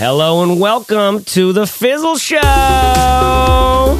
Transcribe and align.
Hello 0.00 0.42
and 0.42 0.58
welcome 0.58 1.24
to 1.24 1.52
the 1.52 1.66
Fizzle 1.66 2.16
Show. 2.16 2.38
All 2.40 3.98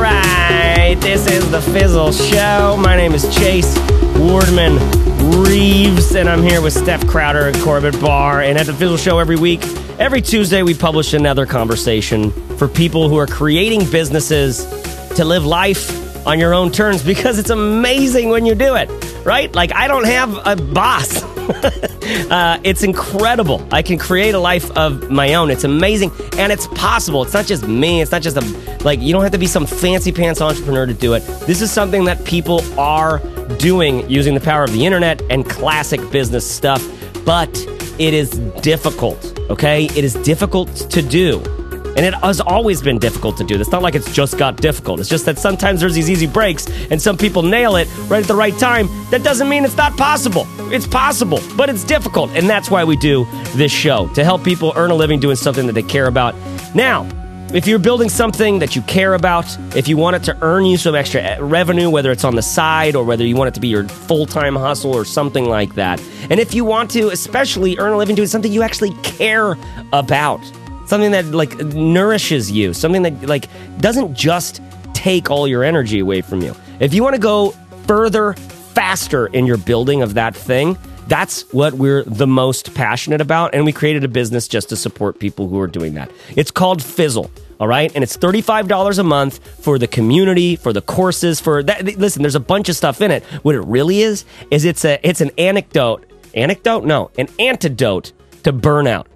right, 0.00 0.96
this 0.98 1.26
is 1.26 1.50
the 1.50 1.60
Fizzle 1.60 2.10
Show. 2.10 2.78
My 2.80 2.96
name 2.96 3.12
is 3.12 3.24
Chase 3.36 3.76
Wardman 4.16 4.78
Reeves, 5.46 6.14
and 6.14 6.26
I'm 6.26 6.42
here 6.42 6.62
with 6.62 6.72
Steph 6.72 7.06
Crowder 7.06 7.48
and 7.48 7.56
Corbett 7.58 8.00
Barr. 8.00 8.40
And 8.40 8.56
at 8.56 8.64
the 8.64 8.72
Fizzle 8.72 8.96
Show 8.96 9.18
every 9.18 9.36
week, 9.36 9.62
every 9.98 10.22
Tuesday, 10.22 10.62
we 10.62 10.72
publish 10.72 11.12
another 11.12 11.44
conversation 11.44 12.30
for 12.56 12.66
people 12.66 13.10
who 13.10 13.18
are 13.18 13.26
creating 13.26 13.90
businesses 13.90 14.64
to 15.16 15.26
live 15.26 15.44
life 15.44 16.26
on 16.26 16.38
your 16.38 16.54
own 16.54 16.72
terms 16.72 17.02
because 17.02 17.38
it's 17.38 17.50
amazing 17.50 18.30
when 18.30 18.46
you 18.46 18.54
do 18.54 18.74
it, 18.74 18.88
right? 19.26 19.54
Like, 19.54 19.74
I 19.74 19.86
don't 19.86 20.06
have 20.06 20.46
a 20.46 20.56
boss. 20.56 21.22
uh, 22.30 22.58
it's 22.64 22.82
incredible. 22.82 23.66
I 23.72 23.82
can 23.82 23.98
create 23.98 24.34
a 24.34 24.38
life 24.38 24.70
of 24.76 25.10
my 25.10 25.34
own. 25.34 25.50
It's 25.50 25.64
amazing 25.64 26.10
and 26.36 26.52
it's 26.52 26.66
possible. 26.68 27.22
It's 27.22 27.34
not 27.34 27.46
just 27.46 27.66
me. 27.66 28.00
It's 28.02 28.12
not 28.12 28.22
just 28.22 28.36
a, 28.36 28.84
like, 28.84 29.00
you 29.00 29.12
don't 29.12 29.22
have 29.22 29.32
to 29.32 29.38
be 29.38 29.46
some 29.46 29.66
fancy 29.66 30.12
pants 30.12 30.40
entrepreneur 30.40 30.86
to 30.86 30.94
do 30.94 31.14
it. 31.14 31.20
This 31.46 31.62
is 31.62 31.70
something 31.70 32.04
that 32.04 32.24
people 32.24 32.60
are 32.78 33.20
doing 33.58 34.08
using 34.08 34.34
the 34.34 34.40
power 34.40 34.64
of 34.64 34.72
the 34.72 34.86
internet 34.86 35.22
and 35.30 35.48
classic 35.48 36.00
business 36.10 36.48
stuff, 36.48 36.86
but 37.24 37.50
it 37.98 38.14
is 38.14 38.30
difficult, 38.62 39.38
okay? 39.50 39.84
It 39.84 40.04
is 40.04 40.14
difficult 40.14 40.74
to 40.90 41.02
do. 41.02 41.59
And 41.96 42.06
it 42.06 42.14
has 42.14 42.40
always 42.40 42.80
been 42.80 42.98
difficult 42.98 43.36
to 43.38 43.44
do. 43.44 43.60
It's 43.60 43.70
not 43.70 43.82
like 43.82 43.94
it's 43.94 44.12
just 44.12 44.38
got 44.38 44.56
difficult. 44.56 45.00
It's 45.00 45.08
just 45.08 45.26
that 45.26 45.38
sometimes 45.38 45.80
there's 45.80 45.94
these 45.94 46.08
easy 46.08 46.26
breaks 46.26 46.66
and 46.90 47.00
some 47.00 47.16
people 47.16 47.42
nail 47.42 47.76
it 47.76 47.88
right 48.08 48.22
at 48.22 48.28
the 48.28 48.34
right 48.34 48.56
time. 48.58 48.88
That 49.10 49.22
doesn't 49.22 49.48
mean 49.48 49.64
it's 49.64 49.76
not 49.76 49.96
possible. 49.96 50.46
It's 50.72 50.86
possible, 50.86 51.40
but 51.56 51.68
it's 51.68 51.84
difficult. 51.84 52.30
And 52.30 52.48
that's 52.48 52.70
why 52.70 52.84
we 52.84 52.96
do 52.96 53.26
this 53.54 53.72
show 53.72 54.08
to 54.14 54.24
help 54.24 54.44
people 54.44 54.72
earn 54.76 54.90
a 54.90 54.94
living 54.94 55.20
doing 55.20 55.36
something 55.36 55.66
that 55.66 55.72
they 55.72 55.82
care 55.82 56.06
about. 56.06 56.34
Now, 56.74 57.08
if 57.52 57.66
you're 57.66 57.80
building 57.80 58.08
something 58.08 58.60
that 58.60 58.76
you 58.76 58.82
care 58.82 59.14
about, 59.14 59.44
if 59.74 59.88
you 59.88 59.96
want 59.96 60.14
it 60.14 60.22
to 60.24 60.38
earn 60.40 60.64
you 60.64 60.76
some 60.76 60.94
extra 60.94 61.20
eh, 61.20 61.38
revenue, 61.40 61.90
whether 61.90 62.12
it's 62.12 62.22
on 62.22 62.36
the 62.36 62.42
side 62.42 62.94
or 62.94 63.02
whether 63.02 63.26
you 63.26 63.34
want 63.34 63.48
it 63.48 63.54
to 63.54 63.60
be 63.60 63.66
your 63.66 63.88
full 63.88 64.24
time 64.24 64.54
hustle 64.54 64.94
or 64.94 65.04
something 65.04 65.46
like 65.46 65.74
that, 65.74 66.00
and 66.30 66.38
if 66.38 66.54
you 66.54 66.64
want 66.64 66.92
to 66.92 67.08
especially 67.08 67.76
earn 67.78 67.92
a 67.92 67.96
living 67.96 68.14
doing 68.14 68.28
something 68.28 68.52
you 68.52 68.62
actually 68.62 68.92
care 69.02 69.58
about, 69.92 70.40
something 70.90 71.12
that 71.12 71.26
like 71.26 71.56
nourishes 71.58 72.50
you, 72.50 72.74
something 72.74 73.02
that 73.02 73.22
like 73.22 73.48
doesn't 73.80 74.12
just 74.12 74.60
take 74.92 75.30
all 75.30 75.46
your 75.46 75.62
energy 75.62 76.00
away 76.00 76.20
from 76.20 76.42
you. 76.42 76.54
If 76.80 76.92
you 76.92 77.02
want 77.02 77.14
to 77.14 77.20
go 77.20 77.52
further, 77.86 78.34
faster 78.74 79.28
in 79.28 79.46
your 79.46 79.56
building 79.56 80.02
of 80.02 80.14
that 80.14 80.34
thing, 80.34 80.76
that's 81.06 81.42
what 81.52 81.74
we're 81.74 82.02
the 82.04 82.26
most 82.26 82.74
passionate 82.74 83.20
about. 83.20 83.54
And 83.54 83.64
we 83.64 83.72
created 83.72 84.02
a 84.02 84.08
business 84.08 84.48
just 84.48 84.68
to 84.70 84.76
support 84.76 85.20
people 85.20 85.48
who 85.48 85.60
are 85.60 85.68
doing 85.68 85.94
that. 85.94 86.10
It's 86.36 86.50
called 86.50 86.82
Fizzle. 86.82 87.30
All 87.60 87.68
right. 87.68 87.92
And 87.94 88.02
it's 88.02 88.16
$35 88.16 88.98
a 88.98 89.02
month 89.04 89.38
for 89.62 89.78
the 89.78 89.86
community, 89.86 90.56
for 90.56 90.72
the 90.72 90.80
courses, 90.80 91.40
for 91.40 91.62
that. 91.62 91.84
Listen, 91.98 92.22
there's 92.22 92.34
a 92.34 92.40
bunch 92.40 92.68
of 92.68 92.74
stuff 92.74 93.00
in 93.00 93.10
it. 93.10 93.22
What 93.42 93.54
it 93.54 93.60
really 93.60 94.02
is, 94.02 94.24
is 94.50 94.64
it's 94.64 94.84
a, 94.84 94.98
it's 95.06 95.20
an 95.20 95.30
anecdote, 95.38 96.04
anecdote? 96.34 96.84
No, 96.84 97.10
an 97.18 97.28
antidote 97.38 98.12
to 98.44 98.52
burnout. 98.52 99.06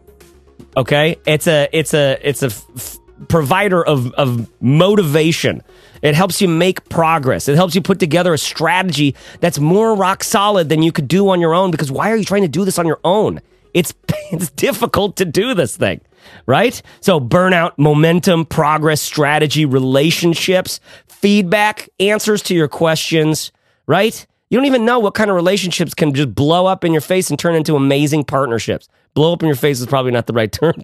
Okay. 0.77 1.17
It's 1.27 1.47
a, 1.47 1.69
it's 1.73 1.95
a, 1.95 2.19
it's 2.23 2.43
a 2.43 2.47
f- 2.47 2.99
provider 3.29 3.85
of, 3.85 4.13
of 4.15 4.51
motivation. 4.61 5.63
It 6.03 6.15
helps 6.15 6.43
you 6.43 6.49
make 6.49 6.89
progress. 6.89 7.49
It 7.49 7.57
helps 7.57 7.75
you 7.75 7.81
put 7.81 7.99
together 7.99 8.35
a 8.35 8.39
strategy 8.39 9.15
that's 9.41 9.59
more 9.59 9.95
rock 9.95 10.23
solid 10.23 10.69
than 10.69 10.83
you 10.83 10.93
could 10.93 11.09
do 11.09 11.31
on 11.31 11.41
your 11.41 11.55
own 11.55 11.71
because 11.71 11.91
why 11.91 12.11
are 12.11 12.17
you 12.17 12.25
trying 12.25 12.43
to 12.43 12.49
do 12.49 12.65
this 12.65 12.79
on 12.79 12.87
your 12.87 13.01
own? 13.05 13.41
It's, 13.73 13.95
it's 14.31 14.51
difficult 14.51 15.17
to 15.17 15.25
do 15.25 15.55
this 15.55 15.77
thing, 15.77 16.01
right? 16.47 16.81
So 17.01 17.21
burnout, 17.21 17.73
momentum, 17.79 18.45
progress, 18.45 19.01
strategy, 19.01 19.65
relationships, 19.65 20.81
feedback, 21.07 21.89
answers 21.99 22.43
to 22.43 22.55
your 22.55 22.69
questions, 22.69 23.51
right? 23.87 24.27
You 24.55 24.61
don't 24.61 24.67
even 24.67 24.85
know 24.85 25.01
what 25.01 25.15
kind 25.15 25.31
of 25.31 25.35
relationships 25.35 25.95
can 25.95 26.15
just 26.15 26.33
blow 26.33 26.67
up 26.67 26.85
in 26.85 26.93
your 26.93 27.01
face 27.01 27.29
and 27.29 27.37
turn 27.37 27.57
into 27.57 27.75
amazing 27.75 28.23
partnerships. 28.23 28.89
Blow 29.13 29.33
up 29.33 29.43
in 29.43 29.49
your 29.49 29.57
face 29.57 29.81
is 29.81 29.87
probably 29.89 30.13
not 30.13 30.29
the 30.29 30.33
right 30.33 30.53
term 30.53 30.75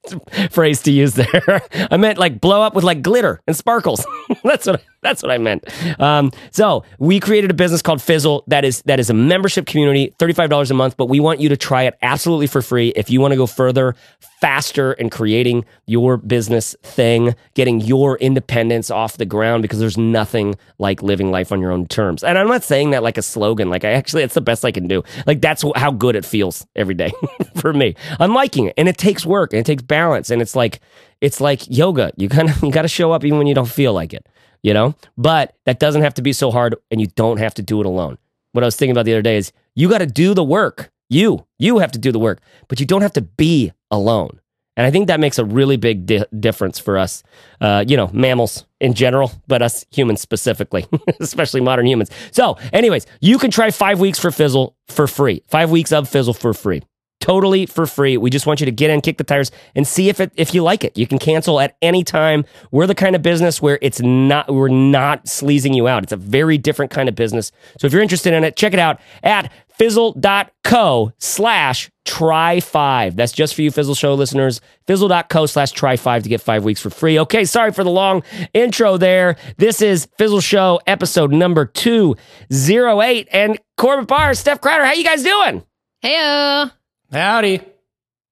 phrase 0.50 0.80
to 0.84 0.90
use 0.90 1.12
there. 1.12 1.60
I 1.90 1.98
meant 1.98 2.16
like 2.16 2.40
blow 2.40 2.62
up 2.62 2.74
with 2.74 2.84
like 2.84 3.02
glitter 3.02 3.42
and 3.46 3.54
sparkles. 3.54 4.06
that's 4.44 4.66
what 4.66 4.82
that's 5.00 5.22
what 5.22 5.30
I 5.30 5.38
meant. 5.38 5.64
Um, 6.00 6.32
so 6.50 6.84
we 6.98 7.20
created 7.20 7.50
a 7.50 7.54
business 7.54 7.82
called 7.82 8.02
Fizzle 8.02 8.42
that 8.48 8.64
is 8.64 8.82
that 8.82 8.98
is 8.98 9.10
a 9.10 9.14
membership 9.14 9.66
community, 9.66 10.14
thirty 10.18 10.32
five 10.32 10.50
dollars 10.50 10.70
a 10.70 10.74
month. 10.74 10.96
But 10.96 11.06
we 11.06 11.20
want 11.20 11.40
you 11.40 11.48
to 11.50 11.56
try 11.56 11.84
it 11.84 11.96
absolutely 12.02 12.48
for 12.48 12.62
free. 12.62 12.88
If 12.96 13.10
you 13.10 13.20
want 13.20 13.32
to 13.32 13.36
go 13.36 13.46
further, 13.46 13.94
faster 14.40 14.92
in 14.92 15.10
creating 15.10 15.64
your 15.86 16.16
business 16.16 16.74
thing, 16.82 17.34
getting 17.54 17.80
your 17.80 18.16
independence 18.18 18.90
off 18.90 19.16
the 19.16 19.24
ground, 19.24 19.62
because 19.62 19.78
there's 19.78 19.98
nothing 19.98 20.56
like 20.78 21.02
living 21.02 21.30
life 21.30 21.52
on 21.52 21.60
your 21.60 21.70
own 21.70 21.86
terms. 21.86 22.24
And 22.24 22.36
I'm 22.36 22.48
not 22.48 22.64
saying 22.64 22.90
that 22.90 23.02
like 23.02 23.18
a 23.18 23.22
slogan. 23.22 23.70
Like 23.70 23.84
I 23.84 23.90
actually, 23.90 24.24
it's 24.24 24.34
the 24.34 24.40
best 24.40 24.64
I 24.64 24.72
can 24.72 24.88
do. 24.88 25.04
Like 25.26 25.40
that's 25.40 25.64
how 25.76 25.92
good 25.92 26.16
it 26.16 26.24
feels 26.24 26.66
every 26.74 26.94
day 26.94 27.12
for 27.56 27.72
me. 27.72 27.94
I'm 28.18 28.34
liking 28.34 28.66
it, 28.66 28.74
and 28.76 28.88
it 28.88 28.98
takes 28.98 29.24
work, 29.24 29.52
and 29.52 29.60
it 29.60 29.66
takes 29.66 29.82
balance, 29.82 30.30
and 30.30 30.42
it's 30.42 30.56
like 30.56 30.80
it's 31.20 31.40
like 31.40 31.62
yoga. 31.68 32.12
You 32.16 32.28
kind 32.28 32.50
of 32.50 32.60
you 32.62 32.72
got 32.72 32.82
to 32.82 32.88
show 32.88 33.12
up 33.12 33.24
even 33.24 33.38
when 33.38 33.46
you 33.46 33.54
don't 33.54 33.66
feel 33.66 33.92
like 33.92 34.12
it 34.12 34.26
you 34.62 34.74
know? 34.74 34.94
But 35.16 35.54
that 35.64 35.78
doesn't 35.78 36.02
have 36.02 36.14
to 36.14 36.22
be 36.22 36.32
so 36.32 36.50
hard 36.50 36.76
and 36.90 37.00
you 37.00 37.06
don't 37.08 37.38
have 37.38 37.54
to 37.54 37.62
do 37.62 37.80
it 37.80 37.86
alone. 37.86 38.18
What 38.52 38.64
I 38.64 38.66
was 38.66 38.76
thinking 38.76 38.92
about 38.92 39.04
the 39.04 39.12
other 39.12 39.22
day 39.22 39.36
is 39.36 39.52
you 39.74 39.88
got 39.88 39.98
to 39.98 40.06
do 40.06 40.34
the 40.34 40.44
work. 40.44 40.90
You, 41.10 41.46
you 41.58 41.78
have 41.78 41.92
to 41.92 41.98
do 41.98 42.12
the 42.12 42.18
work, 42.18 42.40
but 42.68 42.80
you 42.80 42.86
don't 42.86 43.02
have 43.02 43.12
to 43.14 43.22
be 43.22 43.72
alone. 43.90 44.40
And 44.76 44.86
I 44.86 44.92
think 44.92 45.08
that 45.08 45.18
makes 45.18 45.38
a 45.38 45.44
really 45.44 45.76
big 45.76 46.06
di- 46.06 46.24
difference 46.38 46.78
for 46.78 46.98
us, 46.98 47.24
uh, 47.60 47.84
you 47.88 47.96
know, 47.96 48.10
mammals 48.12 48.64
in 48.80 48.94
general, 48.94 49.32
but 49.48 49.60
us 49.60 49.84
humans 49.90 50.20
specifically, 50.20 50.86
especially 51.20 51.60
modern 51.60 51.86
humans. 51.86 52.10
So, 52.30 52.58
anyways, 52.72 53.04
you 53.20 53.38
can 53.38 53.50
try 53.50 53.72
five 53.72 53.98
weeks 53.98 54.20
for 54.20 54.30
Fizzle 54.30 54.76
for 54.86 55.08
free. 55.08 55.42
Five 55.48 55.70
weeks 55.70 55.90
of 55.92 56.08
Fizzle 56.08 56.34
for 56.34 56.54
free 56.54 56.82
totally 57.20 57.66
for 57.66 57.86
free. 57.86 58.16
We 58.16 58.30
just 58.30 58.46
want 58.46 58.60
you 58.60 58.66
to 58.66 58.72
get 58.72 58.90
in, 58.90 59.00
kick 59.00 59.18
the 59.18 59.24
tires, 59.24 59.50
and 59.74 59.86
see 59.86 60.08
if 60.08 60.20
it 60.20 60.32
if 60.36 60.54
you 60.54 60.62
like 60.62 60.84
it. 60.84 60.96
You 60.96 61.06
can 61.06 61.18
cancel 61.18 61.60
at 61.60 61.76
any 61.82 62.04
time. 62.04 62.44
We're 62.70 62.86
the 62.86 62.94
kind 62.94 63.14
of 63.16 63.22
business 63.22 63.60
where 63.60 63.78
it's 63.82 64.00
not 64.00 64.52
we're 64.52 64.68
not 64.68 65.28
sleazing 65.28 65.74
you 65.74 65.88
out. 65.88 66.02
It's 66.02 66.12
a 66.12 66.16
very 66.16 66.58
different 66.58 66.90
kind 66.90 67.08
of 67.08 67.14
business. 67.14 67.52
So 67.78 67.86
if 67.86 67.92
you're 67.92 68.02
interested 68.02 68.32
in 68.32 68.44
it, 68.44 68.56
check 68.56 68.72
it 68.72 68.78
out 68.78 69.00
at 69.22 69.52
fizzle.co 69.78 71.12
slash 71.18 71.90
try 72.04 72.60
five. 72.60 73.16
That's 73.16 73.32
just 73.32 73.54
for 73.54 73.62
you 73.62 73.70
Fizzle 73.70 73.94
Show 73.94 74.14
listeners. 74.14 74.60
Fizzle.co 74.86 75.46
slash 75.46 75.70
try 75.72 75.96
five 75.96 76.22
to 76.24 76.28
get 76.28 76.40
five 76.40 76.64
weeks 76.64 76.80
for 76.80 76.90
free. 76.90 77.18
Okay, 77.20 77.44
sorry 77.44 77.72
for 77.72 77.84
the 77.84 77.90
long 77.90 78.22
intro 78.54 78.96
there. 78.96 79.36
This 79.56 79.80
is 79.80 80.08
Fizzle 80.18 80.40
Show 80.40 80.80
episode 80.86 81.32
number 81.32 81.64
208. 81.64 83.28
And 83.30 83.58
Corbett 83.76 84.08
Barr, 84.08 84.34
Steph 84.34 84.60
Crowder, 84.60 84.84
how 84.84 84.92
you 84.94 85.04
guys 85.04 85.22
doing? 85.22 85.64
Heyo. 86.02 86.72
Howdy. 87.12 87.60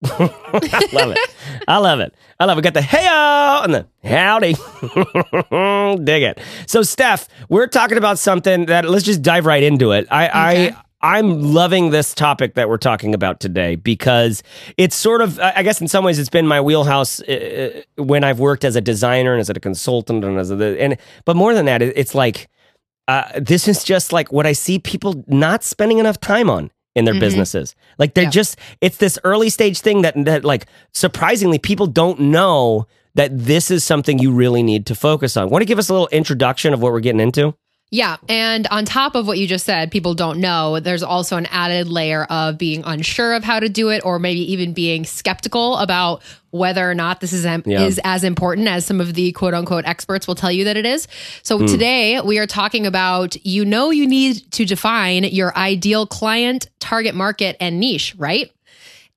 I 0.04 0.88
love 0.92 1.12
it. 1.12 1.18
I 1.66 1.78
love 1.78 2.00
it. 2.00 2.14
I 2.38 2.44
love 2.44 2.58
it. 2.58 2.62
Got 2.62 2.74
the 2.74 2.82
hey 2.82 3.06
and 3.06 3.74
the 3.74 3.86
howdy. 4.04 4.52
Dig 6.04 6.22
it. 6.22 6.38
So, 6.66 6.82
Steph, 6.82 7.28
we're 7.48 7.66
talking 7.66 7.96
about 7.96 8.18
something 8.18 8.66
that 8.66 8.84
let's 8.84 9.04
just 9.04 9.22
dive 9.22 9.46
right 9.46 9.62
into 9.62 9.92
it. 9.92 10.06
I, 10.10 10.28
okay. 10.28 10.68
I 10.68 10.82
I'm 11.16 11.40
loving 11.54 11.90
this 11.90 12.14
topic 12.14 12.54
that 12.54 12.68
we're 12.68 12.78
talking 12.78 13.14
about 13.14 13.40
today 13.40 13.76
because 13.76 14.42
it's 14.76 14.96
sort 14.96 15.22
of, 15.22 15.38
I 15.38 15.62
guess, 15.62 15.80
in 15.80 15.88
some 15.88 16.04
ways, 16.04 16.18
it's 16.18 16.30
been 16.30 16.46
my 16.46 16.60
wheelhouse 16.60 17.20
uh, 17.22 17.82
uh, 17.98 18.02
when 18.02 18.24
I've 18.24 18.40
worked 18.40 18.64
as 18.64 18.76
a 18.76 18.80
designer 18.80 19.32
and 19.32 19.40
as 19.40 19.48
a 19.48 19.54
consultant 19.54 20.24
and 20.24 20.38
as 20.38 20.50
a, 20.50 20.80
and 20.80 20.96
but 21.24 21.36
more 21.36 21.54
than 21.54 21.66
that, 21.66 21.80
it's 21.80 22.14
like 22.14 22.48
uh, 23.08 23.24
this 23.38 23.68
is 23.68 23.84
just 23.84 24.12
like 24.12 24.32
what 24.32 24.46
I 24.46 24.52
see 24.52 24.78
people 24.78 25.24
not 25.26 25.62
spending 25.62 25.98
enough 25.98 26.18
time 26.18 26.50
on 26.50 26.70
in 26.96 27.04
their 27.04 27.14
mm-hmm. 27.14 27.20
businesses. 27.20 27.76
Like 27.98 28.14
they're 28.14 28.24
yeah. 28.24 28.30
just 28.30 28.58
it's 28.80 28.96
this 28.96 29.18
early 29.22 29.50
stage 29.50 29.80
thing 29.80 30.02
that 30.02 30.14
that 30.24 30.44
like 30.44 30.66
surprisingly 30.92 31.58
people 31.58 31.86
don't 31.86 32.18
know 32.18 32.88
that 33.14 33.30
this 33.32 33.70
is 33.70 33.84
something 33.84 34.18
you 34.18 34.32
really 34.32 34.62
need 34.62 34.86
to 34.86 34.94
focus 34.94 35.36
on. 35.36 35.50
Want 35.50 35.62
to 35.62 35.66
give 35.66 35.78
us 35.78 35.88
a 35.88 35.92
little 35.92 36.08
introduction 36.08 36.74
of 36.74 36.82
what 36.82 36.92
we're 36.92 37.00
getting 37.00 37.20
into? 37.20 37.54
Yeah. 37.90 38.16
And 38.28 38.66
on 38.68 38.84
top 38.84 39.14
of 39.14 39.28
what 39.28 39.38
you 39.38 39.46
just 39.46 39.64
said, 39.64 39.92
people 39.92 40.14
don't 40.14 40.40
know, 40.40 40.80
there's 40.80 41.04
also 41.04 41.36
an 41.36 41.46
added 41.46 41.88
layer 41.88 42.24
of 42.24 42.58
being 42.58 42.82
unsure 42.84 43.34
of 43.34 43.44
how 43.44 43.60
to 43.60 43.68
do 43.68 43.90
it, 43.90 44.04
or 44.04 44.18
maybe 44.18 44.52
even 44.52 44.72
being 44.72 45.04
skeptical 45.04 45.76
about 45.76 46.22
whether 46.50 46.88
or 46.88 46.94
not 46.94 47.20
this 47.20 47.32
is, 47.32 47.44
yeah. 47.44 47.82
is 47.82 48.00
as 48.02 48.24
important 48.24 48.66
as 48.66 48.84
some 48.84 49.00
of 49.00 49.14
the 49.14 49.30
quote 49.32 49.54
unquote 49.54 49.84
experts 49.84 50.26
will 50.26 50.34
tell 50.34 50.50
you 50.50 50.64
that 50.64 50.76
it 50.76 50.84
is. 50.84 51.06
So 51.44 51.60
mm. 51.60 51.70
today 51.70 52.20
we 52.20 52.38
are 52.38 52.46
talking 52.46 52.86
about 52.86 53.36
you 53.46 53.64
know, 53.64 53.90
you 53.90 54.06
need 54.08 54.50
to 54.52 54.64
define 54.64 55.22
your 55.22 55.56
ideal 55.56 56.08
client, 56.08 56.68
target 56.80 57.14
market, 57.14 57.56
and 57.60 57.78
niche, 57.78 58.16
right? 58.18 58.50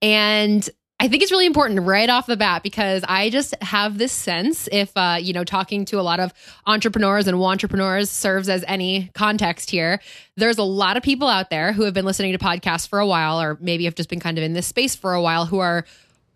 And 0.00 0.68
I 1.02 1.08
think 1.08 1.22
it's 1.22 1.32
really 1.32 1.46
important 1.46 1.80
right 1.80 2.10
off 2.10 2.26
the 2.26 2.36
bat 2.36 2.62
because 2.62 3.02
I 3.08 3.30
just 3.30 3.54
have 3.62 3.96
this 3.96 4.12
sense 4.12 4.68
if 4.70 4.94
uh, 4.96 5.16
you 5.18 5.32
know 5.32 5.44
talking 5.44 5.86
to 5.86 5.98
a 5.98 6.02
lot 6.02 6.20
of 6.20 6.34
entrepreneurs 6.66 7.26
and 7.26 7.42
entrepreneurs 7.42 8.10
serves 8.10 8.50
as 8.50 8.62
any 8.68 9.10
context 9.14 9.70
here. 9.70 10.02
There's 10.36 10.58
a 10.58 10.62
lot 10.62 10.98
of 10.98 11.02
people 11.02 11.26
out 11.26 11.48
there 11.48 11.72
who 11.72 11.84
have 11.84 11.94
been 11.94 12.04
listening 12.04 12.32
to 12.32 12.38
podcasts 12.38 12.86
for 12.86 12.98
a 12.98 13.06
while, 13.06 13.40
or 13.40 13.56
maybe 13.62 13.86
have 13.86 13.94
just 13.94 14.10
been 14.10 14.20
kind 14.20 14.36
of 14.36 14.44
in 14.44 14.52
this 14.52 14.66
space 14.66 14.94
for 14.94 15.14
a 15.14 15.22
while, 15.22 15.46
who 15.46 15.58
are 15.58 15.86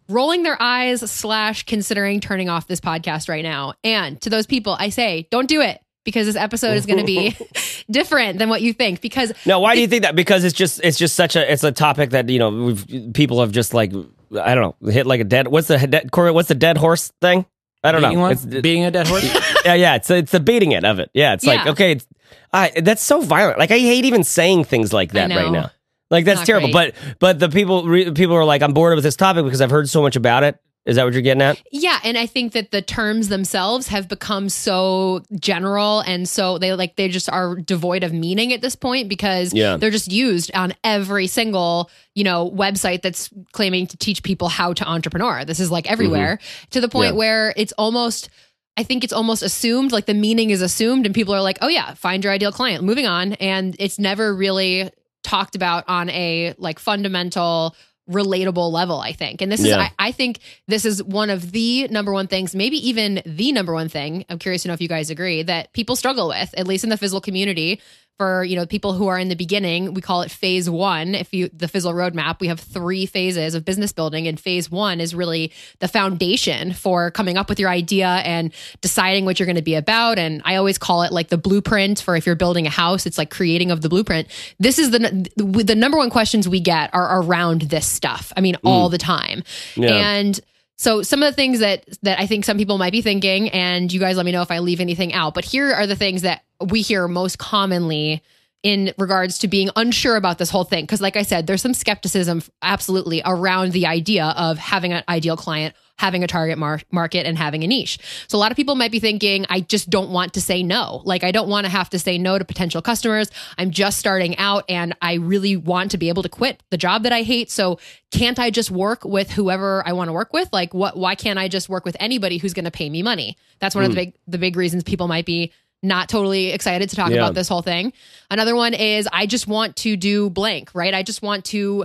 rolling 0.09 0.45
their 0.45 0.61
eyes 0.61 1.01
slash 1.11 1.65
considering 1.65 2.19
turning 2.19 2.49
off 2.49 2.67
this 2.67 2.81
podcast 2.81 3.29
right 3.29 3.43
now. 3.43 3.75
And 3.85 4.19
to 4.23 4.31
those 4.31 4.47
people, 4.47 4.77
I 4.79 4.89
say, 4.89 5.29
don't 5.31 5.49
do 5.49 5.61
it 5.61 5.83
because 6.05 6.27
this 6.27 6.37
episode 6.37 6.77
is 6.77 6.87
going 6.87 7.01
to 7.01 7.05
be 7.05 7.37
different 7.91 8.39
than 8.39 8.49
what 8.49 8.63
you 8.63 8.73
think. 8.73 9.03
Because 9.03 9.33
no, 9.45 9.61
why 9.61 9.75
do 9.75 9.83
you 9.83 9.89
think 9.89 10.05
that? 10.05 10.17
Because 10.17 10.43
it's 10.43 10.57
just 10.57 10.81
it's 10.83 10.97
just 10.97 11.17
such 11.17 11.37
a 11.37 11.53
it's 11.53 11.65
a 11.65 11.73
topic 11.73 12.11
that 12.11 12.31
you 12.31 12.39
know 12.39 12.51
we've 12.51 13.13
people 13.13 13.41
have 13.41 13.53
just 13.53 13.75
like 13.75 13.93
I 14.41 14.55
don't 14.55 14.77
know 14.81 14.91
hit 14.91 15.07
like 15.07 15.21
a 15.21 15.25
dead 15.25 15.49
what's 15.49 15.69
the 15.69 15.79
dead 15.79 16.11
Corey 16.11 16.31
what's 16.31 16.49
the 16.49 16.55
dead 16.55 16.77
horse 16.77 17.13
thing? 17.21 17.47
I 17.83 17.93
don't 17.93 18.01
beating 18.01 18.19
know. 18.19 18.27
It's, 18.27 18.45
beating 18.45 18.85
a 18.85 18.91
dead 18.91 19.07
horse. 19.07 19.25
yeah, 19.65 19.75
yeah. 19.75 19.97
It's 19.97 20.11
it's 20.11 20.33
the 20.33 20.41
beating 20.41 20.73
it 20.73 20.85
of 20.85 20.99
it. 20.99 21.11
Yeah, 21.13 21.35
it's 21.35 21.45
yeah. 21.45 21.55
like 21.55 21.67
okay, 21.67 21.93
it's, 21.93 22.07
I 22.53 22.73
that's 22.81 23.03
so 23.03 23.21
violent. 23.21 23.59
Like 23.59 23.71
I 23.71 23.79
hate 23.79 24.07
even 24.07 24.25
saying 24.25 24.65
things 24.65 24.93
like 24.93 25.13
that 25.13 25.31
right 25.31 25.53
now. 25.53 25.71
Like 26.11 26.25
that's 26.25 26.41
Not 26.41 26.47
terrible. 26.47 26.73
Great. 26.73 26.95
But 26.95 27.19
but 27.19 27.39
the 27.41 27.49
people 27.49 27.85
re, 27.85 28.11
people 28.13 28.37
are 28.37 28.45
like 28.45 28.63
I'm 28.63 28.73
bored 28.73 28.95
with 28.95 29.05
this 29.05 29.17
topic 29.17 29.45
because 29.45 29.61
I've 29.61 29.71
heard 29.71 29.89
so 29.89 30.01
much 30.01 30.17
about 30.17 30.45
it. 30.45 30.59
Is 30.87 30.97
that 30.97 31.05
what 31.05 31.15
you're 31.15 31.23
getting 31.23 31.43
at? 31.43 31.63
Yeah, 31.73 31.99
and 32.05 32.19
I 32.19 32.27
think 32.27 32.53
that 32.53 32.71
the 32.71 32.83
terms 32.83 33.29
themselves 33.29 33.89
have 33.89 34.07
become 34.07 34.51
so 34.51 35.23
general 35.41 36.01
and 36.01 36.29
so 36.29 36.59
they 36.59 36.75
like 36.75 36.97
they 36.97 37.09
just 37.09 37.31
are 37.31 37.57
devoid 37.57 38.05
of 38.05 38.13
meaning 38.13 38.53
at 38.53 38.61
this 38.61 38.77
point 38.77 39.09
because 39.09 39.55
yeah. 39.55 39.79
they're 39.79 39.91
just 39.91 40.13
used 40.13 40.55
on 40.55 40.75
every 40.85 41.27
single, 41.27 41.91
you 42.15 42.23
know, 42.23 42.51
website 42.51 43.01
that's 43.01 43.31
claiming 43.53 43.87
to 43.87 43.97
teach 43.97 44.23
people 44.23 44.49
how 44.49 44.75
to 44.75 44.87
entrepreneur. 44.87 45.45
This 45.45 45.59
is 45.59 45.71
like 45.71 45.91
everywhere 45.91 46.37
mm-hmm. 46.37 46.71
to 46.71 46.81
the 46.83 46.89
point 46.89 47.13
yeah. 47.13 47.19
where 47.19 47.55
it's 47.57 47.73
almost 47.73 48.29
I 48.77 48.83
think 48.83 49.05
it's 49.05 49.13
almost 49.13 49.43
assumed, 49.43 49.93
like 49.93 50.07
the 50.07 50.15
meaning 50.15 50.51
is 50.51 50.61
assumed, 50.61 51.07
and 51.07 51.15
people 51.15 51.33
are 51.33 51.41
like, 51.41 51.59
oh, 51.63 51.69
yeah, 51.69 51.95
find 51.95 52.25
your 52.25 52.33
ideal 52.33 52.51
client, 52.51 52.83
moving 52.83 53.07
on. 53.07 53.35
And 53.35 53.77
it's 53.79 54.01
never 54.01 54.35
really 54.35 54.91
talked 55.23 55.55
about 55.55 55.85
on 55.89 56.11
a 56.11 56.55
like 56.59 56.81
fundamental 56.81 57.77
relatable 58.11 58.71
level 58.71 59.01
i 59.01 59.13
think. 59.13 59.41
And 59.41 59.51
this 59.51 59.65
is 59.65 59.73
I, 59.73 59.91
I, 59.99 60.13
think 60.13 60.41
this 60.69 60.85
is 60.85 61.03
one 61.03 61.31
of 61.31 61.53
the 61.53 61.89
number 61.89 62.13
one 62.13 62.27
things 62.27 62.55
maybe 62.55 62.77
even 62.89 63.23
the 63.25 63.51
number 63.53 63.73
one 63.73 63.89
thing 63.89 64.25
i'm 64.29 64.39
curious 64.39 64.63
to 64.63 64.69
know 64.69 64.75
if 64.75 64.81
you 64.81 64.89
guys 64.89 65.09
agree 65.09 65.43
that 65.43 65.73
people 65.73 65.97
struggle 65.97 66.29
with 66.29 66.55
at 66.57 66.67
least 66.67 66.85
in 66.85 66.91
the 66.91 66.99
Fizzle 66.99 67.23
community 67.23 67.81
for 68.19 68.45
you 68.45 68.55
know 68.55 68.65
people 68.65 68.93
who 68.93 69.09
are 69.09 69.19
in 69.19 69.29
the 69.29 69.35
beginning 69.35 69.93
we 69.93 70.01
call 70.01 70.23
it 70.23 70.31
phase 70.31 70.71
one 70.71 71.15
if 71.15 71.33
you 71.33 71.49
the 71.53 71.67
fizzle 71.67 71.93
roadmap 71.93 72.41
we 72.41 72.47
have 72.47 72.61
three 72.61 73.07
phases 73.07 73.55
of 73.55 73.65
business 73.65 73.93
building 73.93 74.29
and 74.29 74.39
phase 74.39 74.71
one 74.71 75.01
is 75.01 75.15
really 75.15 75.51
the 75.81 75.89
foundation 75.89 76.73
for 76.73 77.11
coming 77.11 77.37
up 77.37 77.49
with 77.49 77.59
your 77.59 77.69
idea 77.69 78.07
and 78.07 78.53
deciding 78.81 79.25
what 79.25 79.39
you're 79.39 79.47
going 79.47 79.57
to 79.57 79.63
be 79.63 79.75
about 79.75 80.19
and 80.19 80.43
i 80.45 80.55
always 80.55 80.79
call 80.79 81.03
it 81.03 81.13
like 81.13 81.29
the 81.29 81.39
blueprint 81.39 82.01
for 82.01 82.15
if 82.15 82.25
you're 82.25 82.37
building 82.37 82.67
a 82.67 82.71
house 82.71 83.05
it's 83.05 83.19
like 83.19 83.31
creating 83.31 83.71
of 83.71 83.81
the 83.81 83.89
blueprint 83.89 84.29
this 84.61 84.79
is 84.79 84.91
the 84.91 85.29
the 85.37 85.75
number 85.75 85.99
one 85.99 86.11
questions 86.11 86.49
we 86.49 86.61
get 86.61 86.91
are 86.95 87.21
around 87.21 87.63
this 87.63 87.87
stuff 87.87 88.33
i 88.37 88.41
mean 88.41 88.55
mm. 88.55 88.61
all 88.65 88.89
the 88.89 88.99
time 88.99 89.43
yeah. 89.75 90.13
and 90.13 90.41
so 90.77 91.03
some 91.03 91.23
of 91.23 91.31
the 91.31 91.37
things 91.37 91.61
that 91.61 91.85
that 92.03 92.19
I 92.19 92.27
think 92.27 92.45
some 92.45 92.59
people 92.59 92.79
might 92.79 92.93
be 92.93 93.03
thinking, 93.03 93.49
and 93.51 93.93
you 93.93 94.01
guys 94.01 94.17
let 94.17 94.27
me 94.27 94.33
know 94.33 94.43
if 94.43 94.51
I 94.51 94.59
leave 94.59 94.81
anything 94.81 95.13
out. 95.13 95.35
But 95.35 95.45
here 95.45 95.73
are 95.73 95.87
the 95.87 95.97
things 95.97 96.23
that 96.23 96.43
we 96.61 96.83
hear 96.83 97.07
most 97.09 97.39
commonly 97.39 98.23
in 98.63 98.93
regards 98.99 99.39
to 99.39 99.49
being 99.49 99.71
unsure 99.77 100.17
about 100.17 100.39
this 100.39 100.51
whole 100.51 100.65
thing. 100.65 100.85
Because, 100.85 101.01
like 101.01 101.17
I 101.17 101.23
said, 101.23 101.47
there's 101.47 101.63
some 101.63 101.75
skepticism 101.75 102.43
absolutely 102.63 103.23
around 103.25 103.73
the 103.73 103.87
idea 103.87 104.35
of 104.37 104.59
having 104.59 104.93
an 104.93 105.05
ideal 105.09 105.37
client 105.37 105.75
having 105.97 106.25
a 106.25 106.27
target 106.27 106.59
mar- 106.59 106.81
market 106.91 107.27
and 107.27 107.39
having 107.39 107.63
a 107.63 107.67
niche. 107.67 107.99
So 108.27 108.37
a 108.37 108.41
lot 108.41 108.51
of 108.51 108.57
people 108.57 108.75
might 108.75 108.91
be 108.91 108.99
thinking, 108.99 109.47
I 109.49 109.61
just 109.61 109.91
don't 109.91 110.11
want 110.11 110.35
to 110.35 110.41
say 110.41 110.63
no. 110.63 111.03
Like 111.05 111.23
I 111.23 111.31
don't 111.31 111.49
want 111.49 111.67
to 111.67 111.71
have 111.71 111.89
to 111.91 111.99
say 111.99 112.19
no 112.19 112.39
to 112.39 112.45
potential 112.45 112.83
customers. 112.83 113.31
I'm 113.59 113.71
just 113.71 113.99
starting 113.99 114.37
out 114.39 114.65
and 114.69 114.97
I 115.01 115.15
really 115.15 115.57
want 115.57 115.93
to 115.93 115.99
be 115.99 116.09
able 116.09 116.23
to 116.25 116.29
quit 116.29 116.63
the 116.71 116.77
job 116.77 117.05
that 117.05 117.13
I 117.13 117.23
hate. 117.23 117.51
So 117.51 117.79
can't 118.11 118.39
I 118.39 118.51
just 118.51 118.71
work 118.71 119.05
with 119.05 119.31
whoever 119.31 119.87
I 119.87 119.93
want 119.93 120.09
to 120.09 120.13
work 120.13 120.33
with? 120.33 120.49
Like 120.53 120.75
what 120.75 120.97
why 120.97 121.15
can't 121.15 121.39
I 121.39 121.49
just 121.49 121.69
work 121.69 121.85
with 121.85 121.97
anybody 122.01 122.39
who's 122.39 122.55
going 122.55 122.65
to 122.65 122.71
pay 122.71 122.91
me 122.91 123.03
money? 123.03 123.37
That's 123.61 123.75
one 123.75 123.85
mm. 123.85 123.89
of 123.89 123.95
the 123.95 124.01
hmm. 124.01 124.11
big 124.11 124.15
the 124.27 124.39
big 124.39 124.57
reasons 124.57 124.83
people 124.83 125.09
might 125.09 125.27
be 125.27 125.53
not 125.85 126.09
totally 126.09 126.51
excited 126.51 126.89
to 126.89 126.97
talk 126.97 127.11
yeah. 127.11 127.17
about 127.17 127.35
this 127.35 127.47
whole 127.47 127.63
thing. 127.63 127.93
Another 128.31 128.57
one 128.57 128.73
is 128.73 129.07
I 129.13 129.27
just 129.27 129.47
want 129.47 129.77
to 129.77 129.97
do 129.97 130.31
blank, 130.31 130.71
right? 130.75 130.95
I 130.95 131.03
just 131.03 131.21
want 131.21 131.45
to 131.47 131.85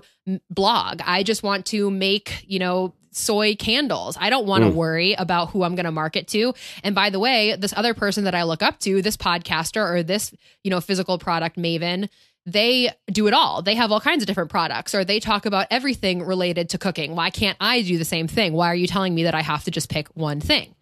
blog. 0.50 1.02
I 1.06 1.24
just 1.24 1.44
want 1.44 1.66
to 1.68 1.92
make, 1.92 2.44
you 2.48 2.60
know, 2.60 2.94
soy 3.12 3.56
candles. 3.56 4.18
I 4.20 4.30
don't 4.30 4.46
want 4.46 4.64
to 4.64 4.70
mm. 4.70 4.76
worry 4.76 5.14
about 5.14 5.50
who 5.50 5.64
I'm 5.64 5.76
going 5.76 5.86
to 5.86 5.92
market 5.92 6.28
to. 6.30 6.54
And 6.84 6.94
by 6.96 7.10
the 7.10 7.20
way, 7.20 7.56
this 7.56 7.74
other 7.76 7.94
person 7.94 8.24
that 8.26 8.36
I 8.36 8.44
look 8.44 8.62
up 8.62 8.80
to, 8.80 9.02
this 9.02 9.18
podcaster 9.18 9.84
or 9.84 10.04
this, 10.04 10.34
you 10.64 10.72
know, 10.72 10.82
physical 10.82 11.18
product 11.18 11.58
maven, 11.58 12.10
they 12.46 12.90
do 13.12 13.28
it 13.28 13.34
all. 13.34 13.62
They 13.62 13.76
have 13.76 13.92
all 13.92 14.00
kinds 14.00 14.24
of 14.24 14.28
different 14.28 14.50
products 14.50 14.96
or 14.96 15.04
they 15.04 15.20
talk 15.20 15.46
about 15.46 15.68
everything 15.70 16.24
related 16.24 16.70
to 16.70 16.78
cooking. 16.78 17.16
Why 17.16 17.30
can't 17.30 17.58
I 17.60 17.82
do 17.82 17.98
the 17.98 18.06
same 18.06 18.28
thing? 18.28 18.54
Why 18.54 18.68
are 18.68 18.76
you 18.76 18.88
telling 18.88 19.14
me 19.14 19.24
that 19.24 19.36
I 19.36 19.42
have 19.42 19.64
to 19.66 19.72
just 19.72 19.90
pick 19.90 20.08
one 20.16 20.40
thing? 20.40 20.76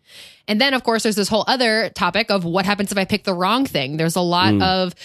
And 0.48 0.62
then 0.62 0.74
of 0.74 0.84
course 0.84 1.04
there's 1.04 1.16
this 1.16 1.28
whole 1.28 1.44
other 1.48 1.90
topic 1.90 2.32
of 2.32 2.46
what 2.46 2.66
happens 2.66 2.92
if 2.92 2.98
I 2.98 3.06
pick 3.06 3.24
the 3.24 3.34
wrong 3.34 3.66
thing. 3.66 3.98
There's 3.98 4.16
a 4.16 4.22
lot 4.22 4.54
mm. 4.54 4.64
of 4.64 4.96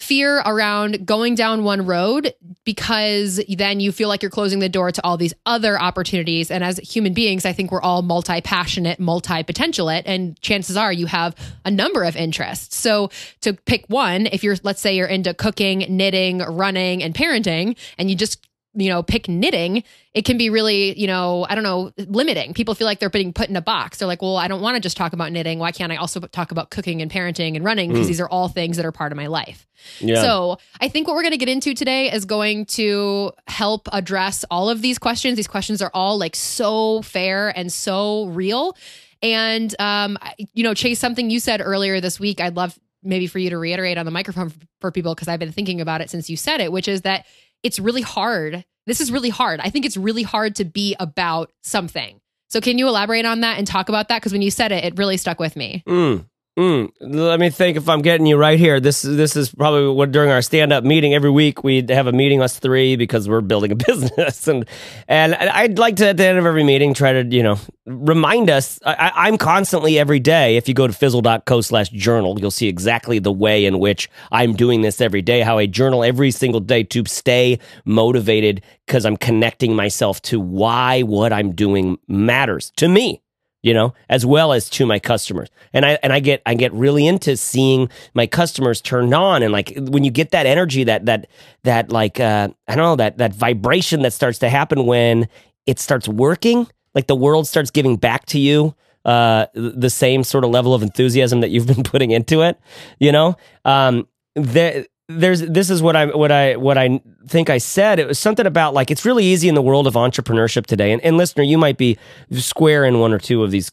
fear 0.00 0.38
around 0.38 1.06
going 1.06 1.34
down 1.34 1.62
one 1.62 1.84
road 1.84 2.32
because 2.64 3.40
then 3.48 3.80
you 3.80 3.92
feel 3.92 4.08
like 4.08 4.22
you're 4.22 4.30
closing 4.30 4.58
the 4.58 4.68
door 4.68 4.90
to 4.90 5.04
all 5.04 5.16
these 5.16 5.34
other 5.44 5.80
opportunities. 5.80 6.50
And 6.50 6.64
as 6.64 6.78
human 6.78 7.12
beings, 7.12 7.44
I 7.44 7.52
think 7.52 7.70
we're 7.70 7.82
all 7.82 8.00
multi 8.02 8.40
passionate, 8.40 8.98
multi 8.98 9.44
potentialite, 9.44 10.02
and 10.06 10.40
chances 10.40 10.76
are 10.76 10.92
you 10.92 11.06
have 11.06 11.34
a 11.64 11.70
number 11.70 12.04
of 12.04 12.16
interests. 12.16 12.76
So 12.76 13.10
to 13.42 13.52
pick 13.52 13.84
one, 13.88 14.26
if 14.26 14.42
you're, 14.42 14.56
let's 14.62 14.80
say 14.80 14.96
you're 14.96 15.06
into 15.06 15.34
cooking, 15.34 15.84
knitting, 15.90 16.38
running, 16.38 17.02
and 17.02 17.14
parenting, 17.14 17.76
and 17.98 18.10
you 18.10 18.16
just 18.16 18.46
you 18.74 18.88
know, 18.88 19.02
pick 19.02 19.28
knitting, 19.28 19.82
it 20.14 20.24
can 20.24 20.38
be 20.38 20.48
really, 20.48 20.98
you 20.98 21.06
know, 21.06 21.44
I 21.48 21.54
don't 21.54 21.64
know, 21.64 21.92
limiting. 21.96 22.54
People 22.54 22.74
feel 22.74 22.86
like 22.86 23.00
they're 23.00 23.10
being 23.10 23.32
put 23.32 23.48
in 23.48 23.56
a 23.56 23.60
box. 23.60 23.98
They're 23.98 24.06
like, 24.06 24.22
well, 24.22 24.36
I 24.36 24.46
don't 24.46 24.60
want 24.60 24.76
to 24.76 24.80
just 24.80 24.96
talk 24.96 25.12
about 25.12 25.32
knitting. 25.32 25.58
Why 25.58 25.72
can't 25.72 25.90
I 25.90 25.96
also 25.96 26.20
talk 26.20 26.52
about 26.52 26.70
cooking 26.70 27.02
and 27.02 27.10
parenting 27.10 27.56
and 27.56 27.64
running? 27.64 27.90
Because 27.90 28.06
mm. 28.06 28.08
these 28.08 28.20
are 28.20 28.28
all 28.28 28.48
things 28.48 28.76
that 28.76 28.86
are 28.86 28.92
part 28.92 29.10
of 29.10 29.16
my 29.16 29.26
life. 29.26 29.66
Yeah. 29.98 30.22
So 30.22 30.58
I 30.80 30.88
think 30.88 31.08
what 31.08 31.14
we're 31.14 31.22
going 31.22 31.32
to 31.32 31.38
get 31.38 31.48
into 31.48 31.74
today 31.74 32.12
is 32.12 32.24
going 32.24 32.66
to 32.66 33.32
help 33.48 33.88
address 33.92 34.44
all 34.50 34.70
of 34.70 34.82
these 34.82 34.98
questions. 34.98 35.36
These 35.36 35.48
questions 35.48 35.82
are 35.82 35.90
all 35.92 36.18
like 36.18 36.36
so 36.36 37.02
fair 37.02 37.48
and 37.56 37.72
so 37.72 38.26
real. 38.26 38.76
And, 39.22 39.74
um, 39.80 40.16
you 40.54 40.62
know, 40.62 40.74
Chase, 40.74 40.98
something 40.98 41.28
you 41.28 41.40
said 41.40 41.60
earlier 41.60 42.00
this 42.00 42.20
week, 42.20 42.40
I'd 42.40 42.56
love 42.56 42.78
maybe 43.02 43.26
for 43.26 43.38
you 43.38 43.50
to 43.50 43.58
reiterate 43.58 43.98
on 43.98 44.04
the 44.04 44.10
microphone 44.10 44.52
for 44.80 44.90
people 44.90 45.14
because 45.14 45.28
I've 45.28 45.40
been 45.40 45.52
thinking 45.52 45.80
about 45.80 46.00
it 46.00 46.10
since 46.10 46.28
you 46.28 46.36
said 46.36 46.60
it, 46.60 46.70
which 46.70 46.88
is 46.88 47.02
that 47.02 47.26
it's 47.62 47.78
really 47.78 48.02
hard. 48.02 48.64
This 48.86 49.00
is 49.00 49.12
really 49.12 49.28
hard. 49.28 49.60
I 49.60 49.70
think 49.70 49.84
it's 49.84 49.96
really 49.96 50.22
hard 50.22 50.56
to 50.56 50.64
be 50.64 50.96
about 50.98 51.52
something. 51.62 52.20
So 52.48 52.60
can 52.60 52.78
you 52.78 52.88
elaborate 52.88 53.24
on 53.24 53.40
that 53.40 53.58
and 53.58 53.66
talk 53.66 53.88
about 53.88 54.08
that? 54.08 54.20
Because 54.20 54.32
when 54.32 54.42
you 54.42 54.50
said 54.50 54.72
it, 54.72 54.84
it 54.84 54.98
really 54.98 55.16
stuck 55.16 55.38
with 55.38 55.54
me. 55.54 55.84
Mm. 55.86 56.26
Mm, 56.58 56.90
let 57.00 57.38
me 57.38 57.48
think 57.48 57.76
if 57.76 57.88
I'm 57.88 58.02
getting 58.02 58.26
you 58.26 58.36
right 58.36 58.58
here. 58.58 58.80
This 58.80 59.02
this 59.02 59.36
is 59.36 59.54
probably 59.54 59.88
what 59.88 60.10
during 60.10 60.30
our 60.30 60.42
stand 60.42 60.72
up 60.72 60.82
meeting 60.82 61.14
every 61.14 61.30
week 61.30 61.62
we'd 61.62 61.88
have 61.90 62.08
a 62.08 62.12
meeting 62.12 62.42
us 62.42 62.58
three 62.58 62.96
because 62.96 63.28
we're 63.28 63.40
building 63.40 63.70
a 63.70 63.76
business 63.86 64.48
and 64.48 64.66
and 65.06 65.34
I'd 65.36 65.78
like 65.78 65.96
to 65.96 66.08
at 66.08 66.16
the 66.16 66.26
end 66.26 66.38
of 66.38 66.46
every 66.46 66.64
meeting 66.64 66.92
try 66.92 67.12
to 67.12 67.24
you 67.24 67.44
know 67.44 67.56
remind 67.86 68.50
us. 68.50 68.80
I, 68.84 69.28
am 69.28 69.38
constantly 69.38 69.96
every 69.98 70.18
day. 70.18 70.56
If 70.56 70.66
you 70.66 70.74
go 70.74 70.88
to 70.88 70.92
fizzle.co 70.92 71.60
slash 71.60 71.88
journal, 71.90 72.38
you'll 72.40 72.50
see 72.50 72.68
exactly 72.68 73.20
the 73.20 73.32
way 73.32 73.64
in 73.64 73.78
which 73.78 74.10
I'm 74.32 74.54
doing 74.54 74.80
this 74.80 75.00
every 75.00 75.22
day. 75.22 75.42
How 75.42 75.56
I 75.58 75.66
journal 75.66 76.02
every 76.02 76.32
single 76.32 76.60
day 76.60 76.82
to 76.82 77.04
stay 77.06 77.60
motivated 77.84 78.62
because 78.86 79.06
I'm 79.06 79.16
connecting 79.16 79.76
myself 79.76 80.20
to 80.22 80.40
why 80.40 81.02
what 81.02 81.32
I'm 81.32 81.52
doing 81.54 81.96
matters 82.08 82.72
to 82.76 82.88
me 82.88 83.22
you 83.62 83.74
know, 83.74 83.94
as 84.08 84.24
well 84.24 84.52
as 84.52 84.70
to 84.70 84.86
my 84.86 84.98
customers. 84.98 85.48
And 85.72 85.84
I 85.84 85.98
and 86.02 86.12
I 86.12 86.20
get 86.20 86.42
I 86.46 86.54
get 86.54 86.72
really 86.72 87.06
into 87.06 87.36
seeing 87.36 87.88
my 88.14 88.26
customers 88.26 88.80
turned 88.80 89.14
on 89.14 89.42
and 89.42 89.52
like 89.52 89.72
when 89.76 90.04
you 90.04 90.10
get 90.10 90.30
that 90.30 90.46
energy 90.46 90.84
that 90.84 91.06
that 91.06 91.26
that 91.64 91.90
like 91.90 92.18
uh 92.20 92.48
I 92.68 92.74
don't 92.74 92.84
know 92.84 92.96
that 92.96 93.18
that 93.18 93.34
vibration 93.34 94.02
that 94.02 94.12
starts 94.12 94.38
to 94.38 94.48
happen 94.48 94.86
when 94.86 95.28
it 95.66 95.78
starts 95.78 96.08
working, 96.08 96.66
like 96.94 97.06
the 97.06 97.16
world 97.16 97.46
starts 97.46 97.70
giving 97.70 97.96
back 97.96 98.26
to 98.26 98.38
you 98.38 98.74
uh 99.04 99.46
the 99.54 99.90
same 99.90 100.24
sort 100.24 100.44
of 100.44 100.50
level 100.50 100.74
of 100.74 100.82
enthusiasm 100.82 101.40
that 101.40 101.50
you've 101.50 101.66
been 101.66 101.82
putting 101.84 102.10
into 102.10 102.42
it, 102.42 102.58
you 102.98 103.12
know? 103.12 103.36
Um 103.64 104.06
the 104.34 104.86
there's 105.18 105.40
this 105.40 105.70
is 105.70 105.82
what 105.82 105.96
I 105.96 106.06
what 106.06 106.30
I 106.30 106.56
what 106.56 106.78
I 106.78 107.00
think 107.26 107.50
I 107.50 107.58
said. 107.58 107.98
It 107.98 108.06
was 108.06 108.18
something 108.18 108.46
about 108.46 108.74
like 108.74 108.90
it's 108.90 109.04
really 109.04 109.24
easy 109.24 109.48
in 109.48 109.54
the 109.54 109.62
world 109.62 109.86
of 109.86 109.94
entrepreneurship 109.94 110.66
today. 110.66 110.92
And, 110.92 111.02
and 111.02 111.16
listener, 111.16 111.42
you 111.42 111.58
might 111.58 111.76
be 111.76 111.98
square 112.32 112.84
in 112.84 113.00
one 113.00 113.12
or 113.12 113.18
two 113.18 113.42
of 113.42 113.50
these 113.50 113.72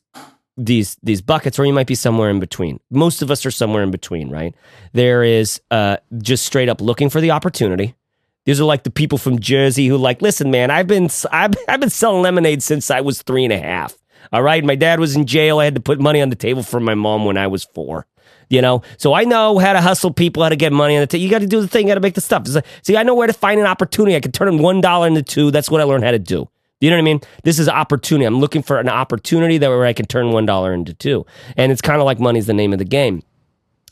these 0.58 0.98
these 1.04 1.22
buckets, 1.22 1.60
or 1.60 1.66
you 1.66 1.74
might 1.74 1.88
be 1.88 1.96
somewhere 1.96 2.30
in 2.30 2.40
between. 2.40 2.80
Most 2.90 3.22
of 3.22 3.30
us 3.30 3.46
are 3.46 3.52
somewhere 3.52 3.84
in 3.84 3.92
between, 3.92 4.30
right? 4.30 4.56
There 4.94 5.24
is 5.24 5.62
uh, 5.70 5.98
just 6.18 6.46
straight 6.46 6.70
up 6.70 6.82
looking 6.82 7.10
for 7.10 7.22
the 7.22 7.32
opportunity. 7.32 7.96
These 8.46 8.62
are 8.62 8.66
like 8.66 8.84
the 8.84 8.92
people 8.92 9.18
from 9.18 9.40
Jersey 9.40 9.88
who 9.88 9.98
like, 9.98 10.22
listen, 10.22 10.50
man, 10.50 10.72
I've 10.72 10.88
been 10.88 11.10
I've, 11.32 11.54
I've 11.68 11.80
been 11.80 11.90
selling 11.90 12.24
lemonade 12.24 12.64
since 12.64 12.90
I 12.90 13.02
was 13.02 13.22
three 13.22 13.44
and 13.44 13.54
a 13.54 13.60
half. 13.60 13.96
All 14.34 14.44
right, 14.44 14.64
my 14.64 14.76
dad 14.76 15.00
was 15.00 15.16
in 15.16 15.26
jail. 15.26 15.60
I 15.60 15.66
had 15.66 15.76
to 15.76 15.82
put 15.82 16.02
money 16.02 16.22
on 16.22 16.30
the 16.30 16.36
table 16.36 16.64
for 16.64 16.82
my 16.82 16.96
mom 16.96 17.24
when 17.24 17.38
I 17.38 17.48
was 17.48 17.64
four 17.64 18.08
you 18.50 18.62
know. 18.62 18.82
So 18.98 19.14
I 19.14 19.24
know 19.24 19.58
how 19.58 19.74
to 19.74 19.82
hustle 19.82 20.12
people, 20.12 20.44
how 20.44 20.50
to 20.50 20.56
get 20.56 20.74
money 20.74 20.96
on 20.96 21.02
the. 21.02 21.08
T- 21.08 21.18
you 21.18 21.30
got 21.30 21.40
to 21.40 21.48
do 21.48 21.62
the 21.62 21.68
thing, 21.68 21.88
you 21.88 21.92
got 21.92 21.96
to 21.96 22.02
make 22.02 22.16
the 22.16 22.22
stuff. 22.22 22.48
Like, 22.48 22.66
see, 22.82 22.98
I 22.98 23.04
know 23.04 23.16
where 23.16 23.28
to 23.28 23.34
find 23.34 23.60
an 23.60 23.66
opportunity. 23.66 24.16
I 24.16 24.20
can 24.20 24.32
turn 24.32 24.58
one 24.58 24.82
dollar 24.82 25.08
into 25.08 25.24
two. 25.24 25.52
That's 25.52 25.70
what 25.70 25.82
I 25.82 25.84
learned 25.84 26.04
how 26.04 26.12
to 26.12 26.20
do. 26.20 26.50
You 26.80 26.92
know 26.92 26.96
what 26.98 27.02
I 27.02 27.06
mean? 27.06 27.22
This 27.44 27.58
is 27.58 27.68
opportunity. 27.68 28.26
I'm 28.26 28.40
looking 28.40 28.62
for 28.62 28.80
an 28.80 28.90
opportunity 28.90 29.58
that 29.58 29.70
where 29.70 29.86
I 29.86 29.94
can 29.94 30.06
turn 30.06 30.32
one 30.32 30.46
dollar 30.46 30.74
into 30.74 30.94
two, 30.94 31.26
and 31.56 31.72
it's 31.72 31.82
kind 31.82 32.00
of 32.00 32.06
like 32.06 32.20
money's 32.20 32.46
the 32.46 32.54
name 32.54 32.72
of 32.74 32.80
the 32.80 32.86
game. 32.86 33.24